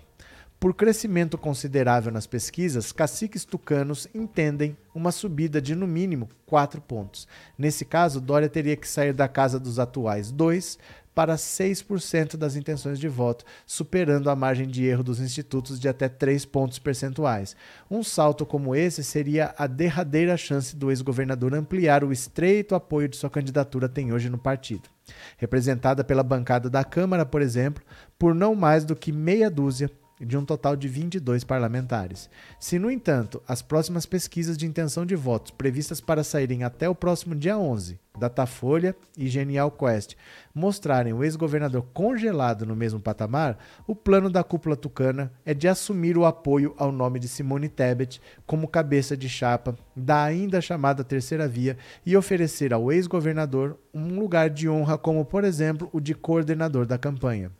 Por 0.60 0.74
crescimento 0.74 1.38
considerável 1.38 2.12
nas 2.12 2.26
pesquisas, 2.26 2.92
caciques 2.92 3.44
tucanos 3.46 4.08
entendem 4.14 4.76
uma 4.94 5.12
subida 5.12 5.60
de 5.60 5.74
no 5.74 5.86
mínimo 5.86 6.28
4 6.46 6.80
pontos. 6.80 7.28
Nesse 7.58 7.84
caso, 7.84 8.20
Dória 8.20 8.48
teria 8.48 8.76
que 8.76 8.88
sair 8.88 9.12
da 9.12 9.28
casa 9.28 9.60
dos 9.60 9.78
atuais 9.78 10.30
2 10.30 10.78
para 11.16 11.36
6% 11.36 12.36
das 12.36 12.56
intenções 12.56 12.98
de 13.00 13.08
voto, 13.08 13.42
superando 13.64 14.28
a 14.28 14.36
margem 14.36 14.68
de 14.68 14.84
erro 14.84 15.02
dos 15.02 15.18
institutos 15.18 15.80
de 15.80 15.88
até 15.88 16.10
3 16.10 16.44
pontos 16.44 16.78
percentuais. 16.78 17.56
Um 17.90 18.02
salto 18.02 18.44
como 18.44 18.76
esse 18.76 19.02
seria 19.02 19.54
a 19.56 19.66
derradeira 19.66 20.36
chance 20.36 20.76
do 20.76 20.90
ex-governador 20.90 21.54
ampliar 21.54 22.04
o 22.04 22.12
estreito 22.12 22.74
apoio 22.74 23.08
de 23.08 23.16
sua 23.16 23.30
candidatura 23.30 23.88
tem 23.88 24.12
hoje 24.12 24.28
no 24.28 24.36
partido. 24.36 24.90
Representada 25.38 26.04
pela 26.04 26.22
bancada 26.22 26.68
da 26.68 26.84
Câmara, 26.84 27.24
por 27.24 27.40
exemplo, 27.40 27.82
por 28.18 28.34
não 28.34 28.54
mais 28.54 28.84
do 28.84 28.94
que 28.94 29.10
meia 29.10 29.50
dúzia 29.50 29.90
de 30.20 30.36
um 30.36 30.44
total 30.44 30.76
de 30.76 30.88
22 30.88 31.44
parlamentares. 31.44 32.30
Se, 32.58 32.78
no 32.78 32.90
entanto, 32.90 33.42
as 33.46 33.60
próximas 33.60 34.06
pesquisas 34.06 34.56
de 34.56 34.66
intenção 34.66 35.04
de 35.04 35.14
votos 35.14 35.50
previstas 35.50 36.00
para 36.00 36.24
saírem 36.24 36.64
até 36.64 36.88
o 36.88 36.94
próximo 36.94 37.34
dia 37.34 37.58
11, 37.58 37.98
Datafolha 38.18 38.96
e 39.16 39.28
Genial 39.28 39.70
Quest, 39.70 40.14
mostrarem 40.54 41.12
o 41.12 41.22
ex-governador 41.22 41.84
congelado 41.92 42.64
no 42.64 42.74
mesmo 42.74 42.98
patamar, 42.98 43.58
o 43.86 43.94
plano 43.94 44.30
da 44.30 44.42
cúpula 44.42 44.74
tucana 44.74 45.30
é 45.44 45.52
de 45.52 45.68
assumir 45.68 46.16
o 46.16 46.24
apoio 46.24 46.74
ao 46.78 46.90
nome 46.90 47.18
de 47.18 47.28
Simone 47.28 47.68
Tebet 47.68 48.20
como 48.46 48.68
cabeça 48.68 49.16
de 49.16 49.28
chapa 49.28 49.76
da 49.94 50.24
ainda 50.24 50.60
chamada 50.60 51.04
Terceira 51.04 51.46
Via 51.46 51.76
e 52.04 52.16
oferecer 52.16 52.72
ao 52.72 52.90
ex-governador 52.90 53.78
um 53.92 54.18
lugar 54.18 54.48
de 54.48 54.68
honra 54.68 54.96
como, 54.96 55.24
por 55.24 55.44
exemplo, 55.44 55.90
o 55.92 56.00
de 56.00 56.14
coordenador 56.14 56.86
da 56.86 56.96
campanha. 56.96 57.50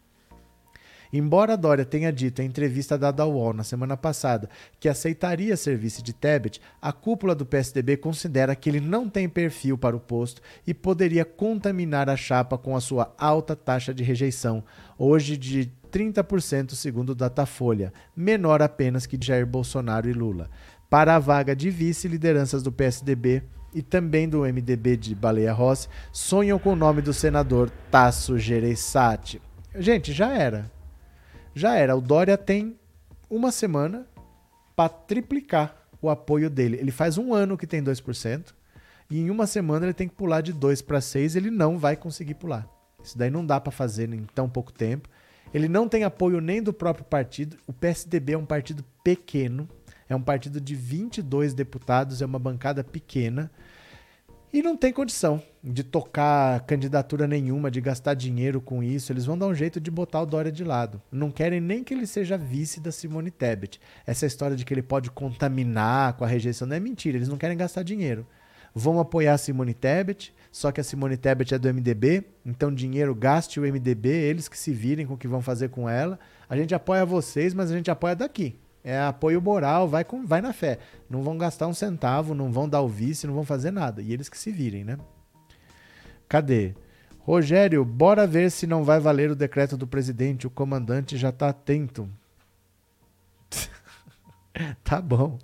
Embora 1.17 1.57
Dória 1.57 1.87
tenha 1.87 2.13
dito 2.13 2.43
em 2.43 2.45
entrevista 2.45 2.99
dada 2.99 3.23
ao 3.23 3.33
UOL 3.33 3.55
na 3.55 3.65
semana 3.65 3.97
passada 3.97 4.51
que 4.79 4.87
aceitaria 4.87 5.57
ser 5.57 5.79
vice 5.79 6.03
de 6.03 6.13
Tebet, 6.13 6.61
a 6.81 6.93
cúpula 6.93 7.35
do 7.35 7.47
PSDB 7.47 7.97
considera 7.97 8.55
que 8.55 8.69
ele 8.69 8.81
não 8.81 9.09
tem 9.09 9.27
perfil 9.27 9.79
para 9.79 9.97
o 9.97 10.01
posto 10.01 10.43
e 10.67 10.75
poderia 10.75 11.25
contaminar 11.25 12.11
a 12.11 12.17
chapa 12.19 12.59
com 12.59 12.77
a 12.77 12.83
sua 12.83 13.15
alta 13.17 13.57
taxa 13.57 13.95
de 13.95 14.05
rejeição, 14.05 14.63
hoje 14.99 15.39
de 15.39 15.73
30% 15.91 16.73
segundo 16.73 17.11
o 17.11 17.15
Datafolha, 17.15 17.95
menor 18.15 18.61
apenas 18.61 19.07
que 19.07 19.19
Jair 19.19 19.47
Bolsonaro 19.47 20.11
e 20.11 20.13
Lula. 20.13 20.51
Para 20.91 21.17
a 21.17 21.19
vaga 21.19 21.57
de 21.57 21.71
vice, 21.71 22.09
lideranças 22.09 22.63
do 22.63 22.71
PSDB 22.71 23.43
e 23.73 23.81
também 23.81 24.29
do 24.29 24.41
MDB 24.41 24.99
de 24.99 25.15
Baleia 25.15 25.55
Rossi 25.55 25.89
sonham 26.13 26.59
com 26.59 26.75
o 26.75 26.77
nome 26.77 27.01
do 27.01 27.15
senador 27.15 27.71
Tasso 27.91 28.39
Gereissati. 28.39 29.41
Gente, 29.75 30.13
já 30.13 30.35
era 30.35 30.76
já 31.57 31.75
era. 31.75 31.97
O 31.97 32.03
Dória 32.03 32.37
tem 32.37 32.79
uma 33.31 33.51
semana 33.51 34.07
para 34.77 34.91
triplicar 34.91 35.75
o 36.03 36.11
apoio 36.11 36.51
dele. 36.51 36.77
Ele 36.77 36.91
faz 36.91 37.17
um 37.17 37.33
ano 37.33 37.57
que 37.57 37.67
tem 37.67 37.83
2%, 37.83 38.55
e 39.09 39.19
em 39.21 39.31
uma 39.31 39.47
semana 39.47 39.87
ele 39.87 39.95
tem 39.95 40.07
que 40.07 40.15
pular 40.15 40.43
de 40.43 40.53
2 40.53 40.83
para 40.83 41.01
6, 41.01 41.35
ele 41.35 41.51
não 41.51 41.79
vai 41.79 41.97
conseguir 41.97 42.35
pular. 42.35 42.69
Isso 43.03 43.17
daí 43.17 43.31
não 43.31 43.45
dá 43.45 43.59
para 43.59 43.73
fazer 43.73 44.13
em 44.13 44.25
tão 44.35 44.49
pouco 44.51 44.71
tempo. 44.71 45.09
Ele 45.55 45.69
não 45.69 45.89
tem 45.89 46.05
apoio 46.05 46.41
nem 46.41 46.63
do 46.63 46.73
próprio 46.73 47.05
partido. 47.07 47.57
O 47.67 47.73
PSDB 47.73 48.35
é 48.35 48.39
um 48.39 48.45
partido 48.45 48.85
pequeno, 49.03 49.67
é 50.09 50.15
um 50.15 50.21
partido 50.21 50.61
de 50.61 50.75
22 50.75 51.55
deputados, 51.55 52.21
é 52.21 52.27
uma 52.27 52.39
bancada 52.39 52.85
pequena. 52.85 53.51
E 54.57 54.63
não 54.63 54.75
tem 54.75 54.91
condição 54.91 55.43
de 55.63 55.85
tocar 55.85 56.61
candidatura 56.61 57.27
nenhuma, 57.27 57.71
de 57.71 57.79
gastar 57.79 58.15
dinheiro 58.15 58.59
com 58.59 58.83
isso. 58.83 59.13
Eles 59.13 59.27
vão 59.27 59.37
dar 59.37 59.49
um 59.49 59.55
jeito 59.55 59.79
de 59.79 59.91
botar 59.91 60.23
o 60.23 60.25
Dória 60.25 60.51
de 60.51 60.65
lado. 60.65 60.99
Não 61.13 61.31
querem 61.31 61.61
nem 61.61 61.85
que 61.85 61.93
ele 61.93 62.07
seja 62.07 62.39
vice 62.39 62.81
da 62.81 62.91
Simone 62.91 63.31
Tebet. 63.31 63.79
Essa 64.07 64.25
história 64.25 64.57
de 64.57 64.65
que 64.65 64.73
ele 64.73 64.81
pode 64.81 65.11
contaminar 65.11 66.15
com 66.15 66.25
a 66.25 66.27
rejeição 66.27 66.67
não 66.67 66.75
é 66.75 66.81
mentira. 66.81 67.19
Eles 67.19 67.29
não 67.29 67.37
querem 67.37 67.55
gastar 67.55 67.83
dinheiro. 67.83 68.27
Vão 68.75 68.99
apoiar 68.99 69.35
a 69.35 69.39
Simone 69.39 69.75
Tebet, 69.75 70.35
só 70.51 70.73
que 70.73 70.81
a 70.81 70.85
Simone 70.85 71.19
Tebet 71.19 71.53
é 71.55 71.59
do 71.59 71.69
MDB, 71.69 72.25
então 72.43 72.75
dinheiro 72.75 73.15
gaste 73.15 73.61
o 73.61 73.63
MDB, 73.63 74.09
eles 74.09 74.49
que 74.49 74.57
se 74.57 74.73
virem 74.73 75.05
com 75.05 75.13
o 75.13 75.19
que 75.19 75.29
vão 75.29 75.43
fazer 75.43 75.69
com 75.69 75.87
ela. 75.87 76.19
A 76.49 76.57
gente 76.57 76.75
apoia 76.75 77.05
vocês, 77.05 77.53
mas 77.53 77.71
a 77.71 77.77
gente 77.77 77.91
apoia 77.91 78.17
daqui. 78.17 78.57
É 78.89 79.01
apoio 79.01 79.43
moral, 79.43 79.89
vai, 79.89 80.05
com, 80.05 80.25
vai 80.25 80.41
na 80.41 80.53
fé. 80.53 80.79
Não 81.11 81.21
vão 81.21 81.37
gastar 81.37 81.67
um 81.67 81.75
centavo, 81.75 82.37
não 82.37 82.53
vão 82.53 82.69
dar 82.69 82.83
o 82.83 82.89
vice, 82.89 83.27
não 83.27 83.35
vão 83.35 83.43
fazer 83.43 83.73
nada. 83.73 84.01
E 84.01 84.13
eles 84.13 84.29
que 84.29 84.39
se 84.39 84.53
virem, 84.53 84.85
né? 84.85 84.97
Cadê? 86.29 86.73
Rogério, 87.19 87.85
bora 87.85 88.29
ver 88.29 88.49
se 88.49 88.65
não 88.65 88.85
vai 88.85 89.01
valer 89.01 89.29
o 89.29 89.35
decreto 89.35 89.77
do 89.77 89.89
presidente. 89.89 90.47
O 90.47 90.51
comandante 90.51 91.17
já 91.17 91.33
tá 91.33 91.49
atento. 91.49 92.09
tá 94.85 95.01
bom. 95.01 95.37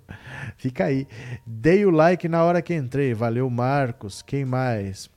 Fica 0.55 0.85
aí. 0.85 1.05
Dei 1.45 1.85
o 1.85 1.89
like 1.89 2.29
na 2.29 2.45
hora 2.45 2.61
que 2.61 2.73
entrei. 2.73 3.13
Valeu, 3.13 3.49
Marcos. 3.49 4.21
Quem 4.21 4.45
mais? 4.45 5.09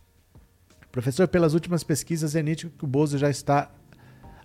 Professor, 0.90 1.28
pelas 1.28 1.55
últimas 1.55 1.85
pesquisas 1.85 2.35
é 2.35 2.43
nítido 2.43 2.73
que 2.77 2.85
o 2.85 2.89
Bozo 2.89 3.19
já 3.19 3.31
está 3.31 3.70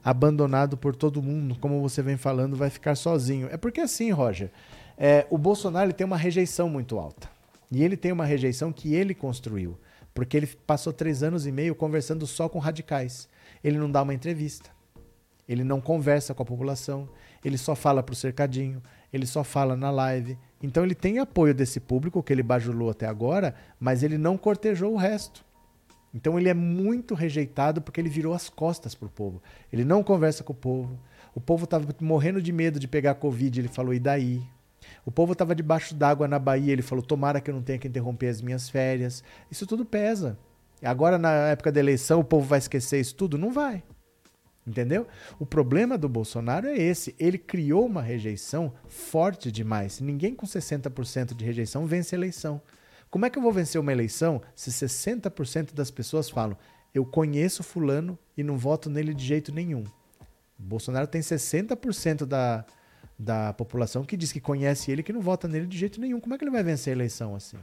abandonado 0.03 0.77
por 0.77 0.95
todo 0.95 1.21
mundo, 1.21 1.57
como 1.59 1.81
você 1.81 2.01
vem 2.01 2.17
falando, 2.17 2.55
vai 2.55 2.69
ficar 2.69 2.95
sozinho. 2.95 3.47
É 3.51 3.57
porque 3.57 3.81
assim, 3.81 4.11
Roger, 4.11 4.51
é, 4.97 5.25
o 5.29 5.37
Bolsonaro 5.37 5.93
tem 5.93 6.05
uma 6.05 6.17
rejeição 6.17 6.69
muito 6.69 6.97
alta. 6.97 7.29
E 7.71 7.83
ele 7.83 7.95
tem 7.95 8.11
uma 8.11 8.25
rejeição 8.25 8.71
que 8.71 8.93
ele 8.93 9.13
construiu. 9.13 9.77
Porque 10.13 10.35
ele 10.35 10.47
passou 10.47 10.91
três 10.91 11.23
anos 11.23 11.47
e 11.47 11.51
meio 11.51 11.73
conversando 11.73 12.27
só 12.27 12.49
com 12.49 12.59
radicais. 12.59 13.29
Ele 13.63 13.77
não 13.77 13.89
dá 13.89 14.01
uma 14.01 14.13
entrevista. 14.13 14.69
Ele 15.47 15.63
não 15.63 15.79
conversa 15.79 16.33
com 16.33 16.43
a 16.43 16.45
população. 16.45 17.07
Ele 17.43 17.57
só 17.57 17.75
fala 17.75 18.03
pro 18.03 18.13
cercadinho. 18.13 18.81
Ele 19.13 19.25
só 19.25 19.43
fala 19.43 19.75
na 19.75 19.89
live. 19.89 20.37
Então 20.61 20.83
ele 20.83 20.95
tem 20.95 21.19
apoio 21.19 21.53
desse 21.53 21.79
público 21.79 22.21
que 22.21 22.31
ele 22.31 22.43
bajulou 22.43 22.89
até 22.89 23.07
agora, 23.07 23.55
mas 23.79 24.03
ele 24.03 24.17
não 24.17 24.37
cortejou 24.37 24.93
o 24.93 24.97
resto. 24.97 25.43
Então 26.13 26.37
ele 26.37 26.49
é 26.49 26.53
muito 26.53 27.13
rejeitado 27.13 27.81
porque 27.81 28.01
ele 28.01 28.09
virou 28.09 28.33
as 28.33 28.49
costas 28.49 28.93
pro 28.93 29.09
povo. 29.09 29.41
Ele 29.71 29.85
não 29.85 30.03
conversa 30.03 30.43
com 30.43 30.53
o 30.53 30.55
povo. 30.55 30.99
O 31.33 31.39
povo 31.39 31.63
estava 31.63 31.87
morrendo 32.01 32.41
de 32.41 32.51
medo 32.51 32.79
de 32.79 32.87
pegar 32.87 33.15
Covid, 33.15 33.59
ele 33.59 33.67
falou, 33.69 33.93
e 33.93 33.99
daí? 33.99 34.41
O 35.05 35.11
povo 35.11 35.33
estava 35.33 35.55
debaixo 35.55 35.95
d'água 35.95 36.27
na 36.27 36.37
Bahia, 36.37 36.73
ele 36.73 36.81
falou, 36.81 37.03
tomara 37.03 37.39
que 37.39 37.49
eu 37.49 37.55
não 37.55 37.61
tenha 37.61 37.79
que 37.79 37.87
interromper 37.87 38.27
as 38.27 38.41
minhas 38.41 38.69
férias. 38.69 39.23
Isso 39.49 39.65
tudo 39.65 39.85
pesa. 39.85 40.37
Agora, 40.83 41.17
na 41.17 41.31
época 41.49 41.71
da 41.71 41.79
eleição, 41.79 42.19
o 42.19 42.23
povo 42.23 42.45
vai 42.45 42.59
esquecer 42.59 42.99
isso 42.99 43.15
tudo? 43.15 43.37
Não 43.37 43.51
vai. 43.51 43.83
Entendeu? 44.65 45.07
O 45.39 45.45
problema 45.45 45.97
do 45.97 46.09
Bolsonaro 46.09 46.67
é 46.67 46.75
esse. 46.75 47.15
Ele 47.19 47.37
criou 47.37 47.85
uma 47.85 48.01
rejeição 48.01 48.73
forte 48.87 49.51
demais. 49.51 49.99
Ninguém 49.99 50.35
com 50.35 50.45
60% 50.45 51.33
de 51.33 51.45
rejeição 51.45 51.85
vence 51.85 52.13
a 52.13 52.17
eleição. 52.17 52.61
Como 53.11 53.25
é 53.25 53.29
que 53.29 53.37
eu 53.37 53.43
vou 53.43 53.51
vencer 53.51 53.79
uma 53.79 53.91
eleição 53.91 54.41
se 54.55 54.71
60% 54.71 55.73
das 55.73 55.91
pessoas 55.91 56.29
falam 56.29 56.57
eu 56.93 57.05
conheço 57.05 57.61
fulano 57.61 58.17
e 58.35 58.43
não 58.43 58.57
voto 58.57 58.89
nele 58.89 59.13
de 59.13 59.25
jeito 59.25 59.53
nenhum? 59.53 59.83
Bolsonaro 60.57 61.07
tem 61.07 61.21
60% 61.21 62.25
da, 62.25 62.65
da 63.19 63.53
população 63.53 64.03
que 64.03 64.15
diz 64.15 64.31
que 64.31 64.39
conhece 64.39 64.91
ele 64.91 65.03
que 65.03 65.11
não 65.11 65.21
vota 65.21 65.47
nele 65.47 65.67
de 65.67 65.77
jeito 65.77 65.99
nenhum. 65.99 66.19
Como 66.19 66.33
é 66.33 66.37
que 66.37 66.43
ele 66.43 66.51
vai 66.51 66.63
vencer 66.63 66.91
a 66.91 66.95
eleição 66.95 67.35
assim? 67.35 67.57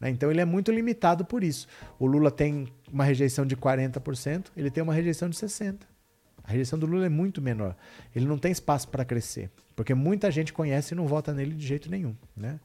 Né? 0.00 0.10
Então 0.10 0.30
ele 0.30 0.40
é 0.40 0.44
muito 0.44 0.72
limitado 0.72 1.24
por 1.24 1.44
isso. 1.44 1.66
O 1.98 2.06
Lula 2.06 2.30
tem 2.30 2.68
uma 2.90 3.04
rejeição 3.04 3.44
de 3.44 3.56
40%, 3.56 4.46
ele 4.56 4.70
tem 4.70 4.82
uma 4.82 4.94
rejeição 4.94 5.28
de 5.28 5.36
60%. 5.36 5.80
A 6.42 6.52
rejeição 6.52 6.78
do 6.78 6.86
Lula 6.86 7.04
é 7.04 7.10
muito 7.10 7.42
menor. 7.42 7.76
Ele 8.16 8.24
não 8.24 8.38
tem 8.38 8.50
espaço 8.50 8.88
para 8.88 9.04
crescer, 9.04 9.50
porque 9.76 9.92
muita 9.92 10.30
gente 10.30 10.50
conhece 10.50 10.94
e 10.94 10.96
não 10.96 11.06
vota 11.06 11.34
nele 11.34 11.54
de 11.54 11.66
jeito 11.66 11.90
nenhum. 11.90 12.16
Né? 12.34 12.58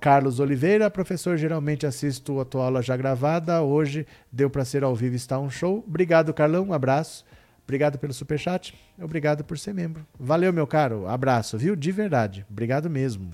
Carlos 0.00 0.38
Oliveira, 0.38 0.90
professor, 0.90 1.36
geralmente 1.36 1.86
assisto 1.86 2.40
a 2.40 2.44
tua 2.44 2.64
aula 2.64 2.82
já 2.82 2.96
gravada. 2.96 3.62
Hoje 3.62 4.06
deu 4.30 4.48
para 4.48 4.64
ser 4.64 4.84
ao 4.84 4.94
vivo, 4.94 5.16
está 5.16 5.38
um 5.38 5.50
show. 5.50 5.84
Obrigado, 5.86 6.32
Carlão, 6.32 6.66
um 6.66 6.72
abraço. 6.72 7.24
Obrigado 7.64 7.98
pelo 7.98 8.14
superchat. 8.14 8.74
Obrigado 8.98 9.44
por 9.44 9.58
ser 9.58 9.74
membro. 9.74 10.06
Valeu, 10.18 10.52
meu 10.52 10.66
caro. 10.66 11.06
Abraço, 11.06 11.58
viu? 11.58 11.76
De 11.76 11.92
verdade. 11.92 12.46
Obrigado 12.48 12.88
mesmo. 12.88 13.30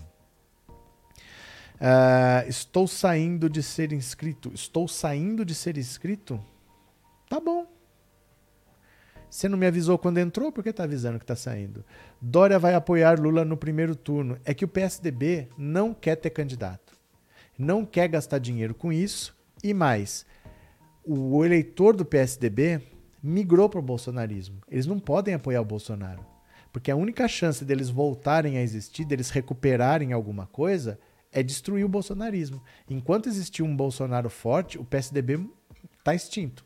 Uh, 1.74 2.48
estou 2.48 2.88
saindo 2.88 3.48
de 3.48 3.62
ser 3.62 3.92
inscrito. 3.92 4.50
Estou 4.54 4.88
saindo 4.88 5.44
de 5.44 5.54
ser 5.54 5.76
inscrito? 5.76 6.40
Tá 7.28 7.38
bom. 7.38 7.73
Você 9.34 9.48
não 9.48 9.58
me 9.58 9.66
avisou 9.66 9.98
quando 9.98 10.18
entrou? 10.18 10.52
Por 10.52 10.62
que 10.62 10.70
está 10.70 10.84
avisando 10.84 11.18
que 11.18 11.24
está 11.24 11.34
saindo? 11.34 11.84
Dória 12.22 12.56
vai 12.56 12.72
apoiar 12.72 13.18
Lula 13.18 13.44
no 13.44 13.56
primeiro 13.56 13.96
turno. 13.96 14.38
É 14.44 14.54
que 14.54 14.64
o 14.64 14.68
PSDB 14.68 15.48
não 15.58 15.92
quer 15.92 16.14
ter 16.14 16.30
candidato. 16.30 16.96
Não 17.58 17.84
quer 17.84 18.06
gastar 18.06 18.38
dinheiro 18.38 18.76
com 18.76 18.92
isso. 18.92 19.36
E 19.60 19.74
mais, 19.74 20.24
o 21.04 21.44
eleitor 21.44 21.96
do 21.96 22.04
PSDB 22.04 22.80
migrou 23.20 23.68
para 23.68 23.80
o 23.80 23.82
bolsonarismo. 23.82 24.60
Eles 24.70 24.86
não 24.86 25.00
podem 25.00 25.34
apoiar 25.34 25.62
o 25.62 25.64
Bolsonaro. 25.64 26.24
Porque 26.72 26.92
a 26.92 26.96
única 26.96 27.26
chance 27.26 27.64
deles 27.64 27.90
voltarem 27.90 28.56
a 28.56 28.62
existir, 28.62 29.04
deles 29.04 29.30
recuperarem 29.30 30.12
alguma 30.12 30.46
coisa, 30.46 30.96
é 31.32 31.42
destruir 31.42 31.84
o 31.84 31.88
bolsonarismo. 31.88 32.62
Enquanto 32.88 33.28
existir 33.28 33.64
um 33.64 33.74
Bolsonaro 33.74 34.30
forte, 34.30 34.78
o 34.78 34.84
PSDB 34.84 35.44
está 35.98 36.14
extinto. 36.14 36.64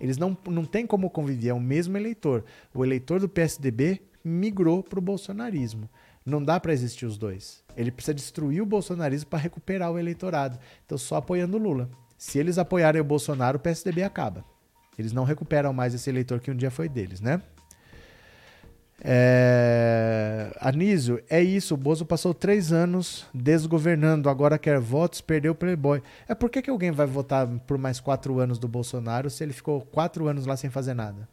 Eles 0.00 0.16
não, 0.16 0.36
não 0.48 0.64
têm 0.64 0.86
como 0.86 1.10
conviver, 1.10 1.48
é 1.48 1.54
o 1.54 1.60
mesmo 1.60 1.96
eleitor. 1.96 2.44
O 2.74 2.84
eleitor 2.84 3.20
do 3.20 3.28
PSDB 3.28 4.00
migrou 4.24 4.82
para 4.82 4.98
o 4.98 5.02
bolsonarismo. 5.02 5.88
Não 6.24 6.42
dá 6.42 6.58
para 6.58 6.72
existir 6.72 7.06
os 7.06 7.18
dois. 7.18 7.62
Ele 7.76 7.90
precisa 7.90 8.14
destruir 8.14 8.62
o 8.62 8.66
bolsonarismo 8.66 9.28
para 9.28 9.38
recuperar 9.38 9.90
o 9.90 9.98
eleitorado. 9.98 10.58
Então, 10.84 10.98
só 10.98 11.16
apoiando 11.16 11.56
o 11.56 11.60
Lula. 11.60 11.90
Se 12.16 12.38
eles 12.38 12.58
apoiarem 12.58 13.00
o 13.00 13.04
Bolsonaro, 13.04 13.56
o 13.56 13.60
PSDB 13.60 14.02
acaba. 14.02 14.44
Eles 14.98 15.12
não 15.12 15.24
recuperam 15.24 15.72
mais 15.72 15.94
esse 15.94 16.10
eleitor 16.10 16.40
que 16.40 16.50
um 16.50 16.56
dia 16.56 16.70
foi 16.70 16.88
deles, 16.88 17.20
né? 17.20 17.42
É... 19.02 20.52
Anísio, 20.60 21.22
é 21.28 21.42
isso. 21.42 21.74
O 21.74 21.76
Bozo 21.76 22.04
passou 22.04 22.34
três 22.34 22.72
anos 22.72 23.26
desgovernando, 23.32 24.28
agora 24.28 24.58
quer 24.58 24.78
votos, 24.78 25.20
perdeu 25.20 25.52
o 25.52 25.54
Playboy. 25.54 26.02
É 26.28 26.34
por 26.34 26.50
que, 26.50 26.62
que 26.62 26.70
alguém 26.70 26.90
vai 26.90 27.06
votar 27.06 27.46
por 27.66 27.78
mais 27.78 27.98
quatro 27.98 28.38
anos 28.38 28.58
do 28.58 28.68
Bolsonaro 28.68 29.30
se 29.30 29.42
ele 29.42 29.52
ficou 29.52 29.80
quatro 29.80 30.28
anos 30.28 30.46
lá 30.46 30.56
sem 30.56 30.70
fazer 30.70 30.94
nada? 30.94 31.28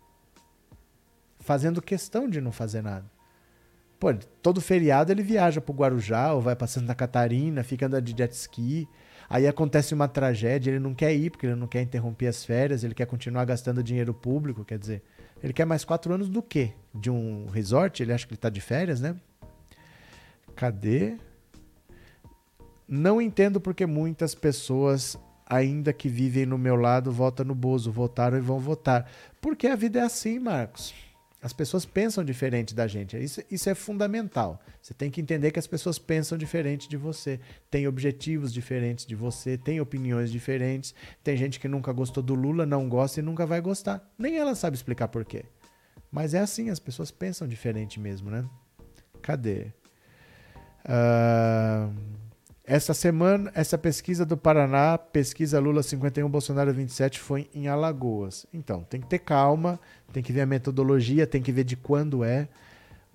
Fazendo 1.39 1.81
questão 1.81 2.29
de 2.29 2.39
não 2.41 2.51
fazer 2.51 2.81
nada. 2.81 3.05
Pô, 3.99 4.13
todo 4.41 4.61
feriado 4.61 5.11
ele 5.11 5.23
viaja 5.23 5.59
pro 5.59 5.73
Guarujá 5.73 6.33
ou 6.33 6.41
vai 6.41 6.55
pra 6.55 6.67
Santa 6.67 6.93
Catarina, 6.93 7.63
fica 7.63 7.87
andando 7.87 8.03
de 8.03 8.15
jet 8.15 8.31
ski. 8.31 8.87
Aí 9.29 9.45
acontece 9.45 9.93
uma 9.93 10.07
tragédia, 10.07 10.71
ele 10.71 10.79
não 10.79 10.93
quer 10.93 11.13
ir 11.13 11.31
porque 11.31 11.47
ele 11.47 11.55
não 11.55 11.67
quer 11.67 11.81
interromper 11.81 12.27
as 12.27 12.45
férias, 12.45 12.83
ele 12.83 12.93
quer 12.93 13.07
continuar 13.07 13.43
gastando 13.43 13.83
dinheiro 13.83 14.13
público, 14.13 14.63
quer 14.63 14.77
dizer. 14.77 15.03
Ele 15.41 15.53
quer 15.53 15.65
mais 15.65 15.85
quatro 15.85 16.13
anos 16.13 16.29
do 16.29 16.41
quê? 16.41 16.73
De 16.93 17.09
um 17.09 17.47
resort? 17.47 18.01
Ele 18.01 18.13
acha 18.13 18.25
que 18.25 18.33
ele 18.33 18.37
está 18.37 18.49
de 18.49 18.61
férias, 18.61 18.99
né? 18.99 19.15
Cadê? 20.55 21.17
Não 22.87 23.21
entendo 23.21 23.59
porque 23.59 23.85
muitas 23.85 24.33
pessoas, 24.33 25.17
ainda 25.45 25.93
que 25.93 26.09
vivem 26.09 26.45
no 26.45 26.57
meu 26.57 26.75
lado, 26.75 27.11
votam 27.11 27.45
no 27.45 27.53
Bozo, 27.53 27.91
votaram 27.91 28.37
e 28.37 28.41
vão 28.41 28.59
votar. 28.59 29.09
Porque 29.39 29.67
a 29.67 29.75
vida 29.75 29.99
é 29.99 30.03
assim, 30.03 30.39
Marcos. 30.39 30.93
As 31.41 31.53
pessoas 31.53 31.85
pensam 31.85 32.23
diferente 32.23 32.73
da 32.73 32.87
gente. 32.87 33.15
Isso, 33.15 33.41
isso 33.49 33.69
é 33.69 33.75
fundamental. 33.75 34.59
Você 34.81 34.93
tem 34.93 35.11
que 35.11 35.21
entender 35.21 35.51
que 35.51 35.59
as 35.59 35.67
pessoas 35.67 35.99
pensam 35.99 36.37
diferente 36.37 36.89
de 36.89 36.97
você, 36.97 37.39
têm 37.69 37.87
objetivos 37.87 38.51
diferentes 38.51 39.05
de 39.05 39.15
você, 39.15 39.55
têm 39.55 39.79
opiniões 39.79 40.31
diferentes. 40.31 40.95
Tem 41.23 41.37
gente 41.37 41.59
que 41.59 41.67
nunca 41.67 41.93
gostou 41.93 42.23
do 42.23 42.33
Lula, 42.33 42.65
não 42.65 42.89
gosta 42.89 43.19
e 43.19 43.23
nunca 43.23 43.45
vai 43.45 43.61
gostar. 43.61 44.11
Nem 44.17 44.37
ela 44.37 44.55
sabe 44.55 44.75
explicar 44.75 45.09
por 45.09 45.23
quê. 45.23 45.45
Mas 46.11 46.33
é 46.33 46.39
assim, 46.39 46.71
as 46.71 46.79
pessoas 46.79 47.11
pensam 47.11 47.47
diferente 47.47 47.99
mesmo, 47.99 48.31
né? 48.31 48.43
Cadê? 49.21 49.67
Uh, 50.85 51.93
essa 52.69 52.93
semana, 52.93 53.49
essa 53.55 53.77
pesquisa 53.77 54.25
do 54.25 54.35
Paraná, 54.35 54.97
pesquisa 54.97 55.57
Lula 55.57 55.81
51, 55.81 56.29
Bolsonaro 56.29 56.73
27, 56.73 57.17
foi 57.17 57.49
em 57.55 57.69
Alagoas. 57.69 58.45
Então, 58.53 58.83
tem 58.83 58.99
que 58.99 59.07
ter 59.07 59.19
calma, 59.19 59.79
tem 60.11 60.21
que 60.21 60.33
ver 60.33 60.41
a 60.41 60.45
metodologia, 60.45 61.25
tem 61.25 61.41
que 61.41 61.53
ver 61.53 61.63
de 61.63 61.77
quando 61.77 62.25
é. 62.25 62.49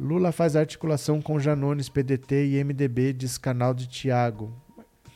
Lula 0.01 0.33
faz 0.33 0.57
articulação 0.57 1.21
com 1.21 1.39
Janones, 1.39 1.91
PDT 1.91 2.47
e 2.47 2.65
MDB, 2.65 3.13
diz 3.13 3.37
canal 3.37 3.75
de 3.75 3.87
Tiago. 3.87 4.59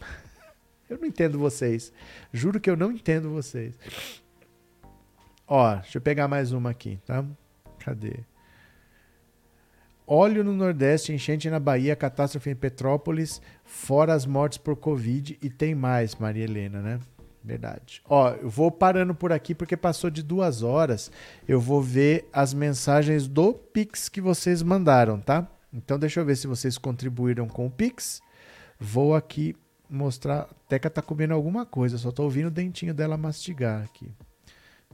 Eu 0.87 0.99
não 0.99 1.07
entendo 1.07 1.39
vocês. 1.39 1.91
Juro 2.31 2.61
que 2.61 2.71
eu 2.71 2.77
não 2.77 2.93
entendo 2.93 3.31
vocês. 3.31 3.75
Ó, 5.49 5.75
deixa 5.77 5.99
eu 5.99 6.03
pegar 6.03 6.29
mais 6.29 6.53
uma 6.53 6.71
aqui, 6.71 7.01
tá? 7.05 7.25
Cadê? 7.81 8.21
Óleo 10.07 10.45
no 10.45 10.53
Nordeste, 10.53 11.13
enchente 11.13 11.51
na 11.51 11.59
Bahia, 11.59 11.97
catástrofe 11.97 12.51
em 12.51 12.55
Petrópolis, 12.55 13.43
fora 13.65 14.15
as 14.15 14.25
mortes 14.25 14.59
por 14.59 14.77
Covid 14.77 15.37
e 15.43 15.51
tem 15.51 15.75
mais, 15.75 16.15
Maria 16.15 16.45
Helena, 16.45 16.81
né? 16.81 17.01
Verdade. 17.43 18.03
Ó, 18.09 18.31
eu 18.31 18.49
vou 18.49 18.71
parando 18.71 19.15
por 19.15 19.33
aqui 19.33 19.55
porque 19.55 19.77
passou 19.77 20.11
de 20.11 20.23
duas 20.23 20.63
horas. 20.63 21.13
Eu 21.47 21.61
vou 21.61 21.81
ver 21.81 22.29
as 22.33 22.53
mensagens 22.53 23.29
do 23.29 23.55
Pix 23.55 24.09
que 24.09 24.21
vocês 24.21 24.63
mandaram, 24.63 25.21
tá? 25.21 25.49
Então 25.73 25.99
deixa 25.99 26.21
eu 26.21 26.25
ver 26.25 26.37
se 26.37 26.47
vocês 26.47 26.77
contribuíram 26.77 27.47
com 27.47 27.67
o 27.67 27.71
Pix. 27.71 28.21
Vou 28.81 29.15
aqui 29.15 29.55
mostrar. 29.89 30.41
A 30.41 30.49
Teca 30.69 30.91
tá 30.91 31.01
comendo 31.01 31.35
alguma 31.35 31.65
coisa, 31.65 31.99
só 31.99 32.11
tô 32.11 32.25
ouvindo 32.25 32.47
o 32.47 32.51
dentinho 32.51 32.93
dela 32.93 33.17
mastigar 33.17 33.83
aqui. 33.85 34.11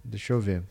Deixa 0.04 0.34
eu 0.34 0.40
ver. 0.40 0.62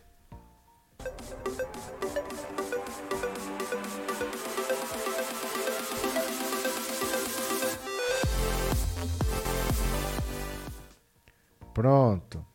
Pronto. 11.73 12.45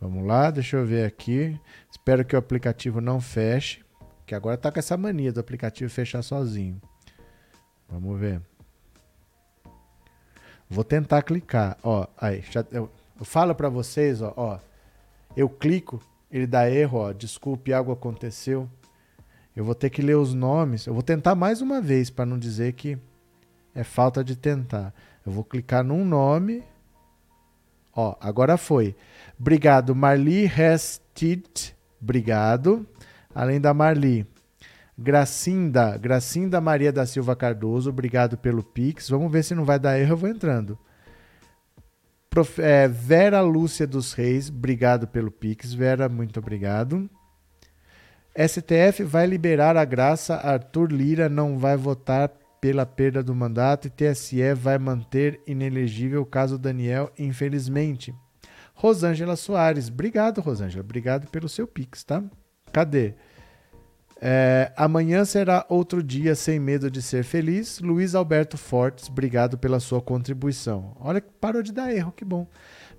Vamos 0.00 0.26
lá, 0.26 0.50
deixa 0.50 0.76
eu 0.76 0.86
ver 0.86 1.04
aqui. 1.06 1.58
Espero 1.90 2.24
que 2.24 2.36
o 2.36 2.38
aplicativo 2.38 3.00
não 3.00 3.20
feche, 3.20 3.84
que 4.24 4.34
agora 4.34 4.56
tá 4.56 4.70
com 4.70 4.78
essa 4.78 4.96
mania 4.96 5.32
do 5.32 5.40
aplicativo 5.40 5.90
fechar 5.90 6.22
sozinho. 6.22 6.80
Vamos 7.88 8.18
ver. 8.18 8.40
Vou 10.68 10.84
tentar 10.84 11.22
clicar, 11.22 11.78
ó, 11.82 12.06
aí, 12.18 12.42
já, 12.50 12.64
eu, 12.72 12.90
eu 13.18 13.24
falo 13.24 13.54
para 13.54 13.68
vocês, 13.68 14.20
ó, 14.20 14.34
ó, 14.36 14.58
eu 15.36 15.48
clico, 15.48 16.00
ele 16.30 16.46
dá 16.46 16.68
erro, 16.68 16.98
ó, 16.98 17.12
desculpe, 17.12 17.72
algo 17.72 17.92
aconteceu. 17.92 18.68
Eu 19.54 19.64
vou 19.64 19.74
ter 19.74 19.88
que 19.88 20.02
ler 20.02 20.16
os 20.16 20.34
nomes. 20.34 20.86
Eu 20.86 20.92
vou 20.92 21.02
tentar 21.02 21.34
mais 21.34 21.62
uma 21.62 21.80
vez 21.80 22.10
para 22.10 22.26
não 22.26 22.38
dizer 22.38 22.74
que 22.74 22.98
é 23.74 23.82
falta 23.82 24.22
de 24.22 24.36
tentar. 24.36 24.92
Eu 25.24 25.32
vou 25.32 25.42
clicar 25.42 25.82
num 25.82 26.04
nome. 26.04 26.62
Ó, 27.96 28.14
agora 28.20 28.58
foi. 28.58 28.94
Obrigado, 29.40 29.94
Marli 29.94 30.44
Restit. 30.44 31.74
Obrigado. 32.00 32.86
Além 33.34 33.58
da 33.58 33.72
Marli. 33.72 34.26
Gracinda, 34.98 35.98
Gracinda 35.98 36.58
Maria 36.58 36.90
da 36.90 37.04
Silva 37.04 37.36
Cardoso, 37.36 37.90
obrigado 37.90 38.38
pelo 38.38 38.62
Pix. 38.62 39.10
Vamos 39.10 39.30
ver 39.30 39.42
se 39.42 39.54
não 39.54 39.64
vai 39.64 39.78
dar 39.78 39.98
erro, 39.98 40.12
eu 40.12 40.16
vou 40.16 40.28
entrando. 40.28 40.78
Prof, 42.30 42.60
é, 42.62 42.88
Vera 42.88 43.40
Lúcia 43.42 43.86
dos 43.86 44.14
Reis, 44.14 44.48
obrigado 44.48 45.06
pelo 45.06 45.30
Pix. 45.30 45.74
Vera, 45.74 46.08
muito 46.08 46.38
obrigado. 46.40 47.10
STF 48.34 49.02
vai 49.04 49.26
liberar 49.26 49.76
a 49.76 49.84
graça, 49.84 50.36
Arthur 50.36 50.90
Lira 50.92 51.28
não 51.28 51.58
vai 51.58 51.76
votar 51.76 52.30
pela 52.60 52.86
perda 52.86 53.22
do 53.22 53.34
mandato 53.34 53.86
e 53.86 53.90
TSE 53.90 54.54
vai 54.54 54.78
manter 54.78 55.40
inelegível 55.46 56.22
o 56.22 56.26
caso 56.26 56.58
Daniel, 56.58 57.10
infelizmente. 57.18 58.14
Rosângela 58.74 59.36
Soares, 59.36 59.88
obrigado, 59.88 60.40
Rosângela, 60.40 60.84
obrigado 60.84 61.28
pelo 61.28 61.48
seu 61.48 61.66
Pix, 61.66 62.04
tá? 62.04 62.22
Cadê? 62.72 63.14
É, 64.20 64.72
amanhã 64.76 65.24
será 65.24 65.66
outro 65.68 66.02
dia 66.02 66.34
sem 66.34 66.58
medo 66.58 66.90
de 66.90 67.02
ser 67.02 67.22
feliz. 67.22 67.80
Luiz 67.80 68.14
Alberto 68.14 68.56
Fortes, 68.56 69.08
obrigado 69.08 69.58
pela 69.58 69.78
sua 69.78 70.00
contribuição. 70.00 70.96
Olha, 71.00 71.22
parou 71.40 71.62
de 71.62 71.72
dar 71.72 71.94
erro, 71.94 72.12
que 72.12 72.24
bom. 72.24 72.46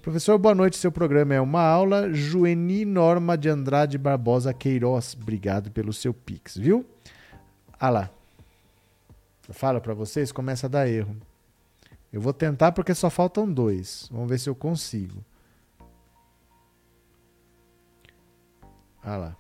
Professor, 0.02 0.38
boa 0.38 0.56
noite. 0.56 0.78
Seu 0.78 0.92
programa 0.92 1.34
é 1.34 1.42
uma 1.42 1.62
aula. 1.62 2.14
Jueni 2.14 2.86
Norma 2.86 3.38
de 3.38 3.50
Andrade 3.50 3.98
Barbosa 3.98 4.54
Queiroz, 4.54 5.18
obrigado 5.20 5.72
pelo 5.72 5.92
seu 5.92 6.14
pix, 6.14 6.56
viu? 6.56 6.86
Ah 7.80 7.90
lá. 7.90 8.17
Falo 9.50 9.80
para 9.80 9.94
vocês, 9.94 10.32
começa 10.32 10.68
a 10.68 10.70
dar 10.70 10.88
erro. 10.88 11.16
Eu 12.12 12.22
vou 12.22 12.34
tentar 12.34 12.72
porque 12.72 12.94
só 12.94 13.10
faltam 13.10 13.52
dois. 13.52 14.08
Vamos 14.12 14.30
ver 14.30 14.40
se 14.40 14.50
eu 14.50 14.56
consigo. 14.56 15.24
Ah 19.04 19.18
lá. 19.18 19.38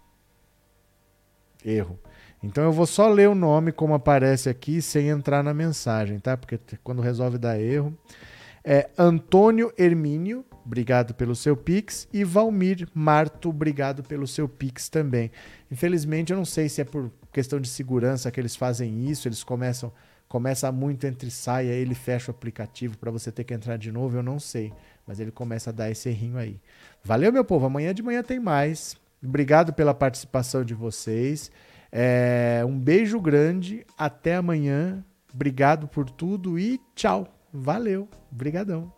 Erro. 1.63 1.99
Então 2.41 2.63
eu 2.63 2.71
vou 2.71 2.85
só 2.85 3.09
ler 3.09 3.27
o 3.27 3.35
nome 3.35 3.71
como 3.71 3.93
aparece 3.93 4.47
aqui 4.47 4.81
sem 4.81 5.09
entrar 5.09 5.43
na 5.43 5.53
mensagem, 5.53 6.19
tá? 6.19 6.37
Porque 6.37 6.59
quando 6.83 7.01
resolve 7.01 7.37
dar 7.37 7.59
erro. 7.59 7.97
É 8.63 8.89
Antônio 8.97 9.73
Hermínio, 9.77 10.45
obrigado 10.67 11.15
pelo 11.15 11.35
seu 11.35 11.57
Pix. 11.57 12.07
E 12.13 12.23
Valmir 12.23 12.87
Marto, 12.93 13.49
obrigado 13.49 14.03
pelo 14.03 14.27
seu 14.27 14.47
Pix 14.47 14.89
também. 14.89 15.31
Infelizmente, 15.71 16.31
eu 16.31 16.37
não 16.37 16.45
sei 16.45 16.69
se 16.69 16.81
é 16.81 16.83
por 16.83 17.11
questão 17.31 17.59
de 17.59 17.69
segurança 17.69 18.29
que 18.29 18.39
eles 18.39 18.55
fazem 18.55 19.09
isso, 19.09 19.27
eles 19.27 19.43
começam. 19.43 19.91
Começa 20.27 20.69
muito 20.73 21.07
entre 21.07 21.31
sai, 21.31 21.69
aí 21.69 21.77
ele 21.77 21.95
fecha 21.95 22.29
o 22.29 22.35
aplicativo 22.35 22.97
para 22.97 23.09
você 23.09 23.31
ter 23.31 23.45
que 23.45 23.53
entrar 23.53 23.77
de 23.77 23.93
novo, 23.93 24.17
eu 24.17 24.23
não 24.23 24.39
sei. 24.39 24.73
Mas 25.07 25.21
ele 25.21 25.31
começa 25.31 25.69
a 25.69 25.73
dar 25.73 25.89
esse 25.89 26.09
errinho 26.09 26.37
aí. 26.37 26.59
Valeu, 27.01 27.31
meu 27.31 27.45
povo. 27.45 27.65
Amanhã 27.65 27.93
de 27.93 28.03
manhã 28.03 28.21
tem 28.21 28.37
mais. 28.37 28.97
Obrigado 29.23 29.71
pela 29.71 29.93
participação 29.93 30.65
de 30.65 30.73
vocês. 30.73 31.49
É, 31.89 32.61
um 32.67 32.77
beijo 32.77 33.21
grande. 33.21 33.85
Até 33.97 34.35
amanhã. 34.35 35.01
Obrigado 35.33 35.87
por 35.87 36.09
tudo 36.09 36.59
e 36.59 36.77
tchau. 36.93 37.25
Valeu. 37.53 38.09
Obrigadão. 38.29 38.96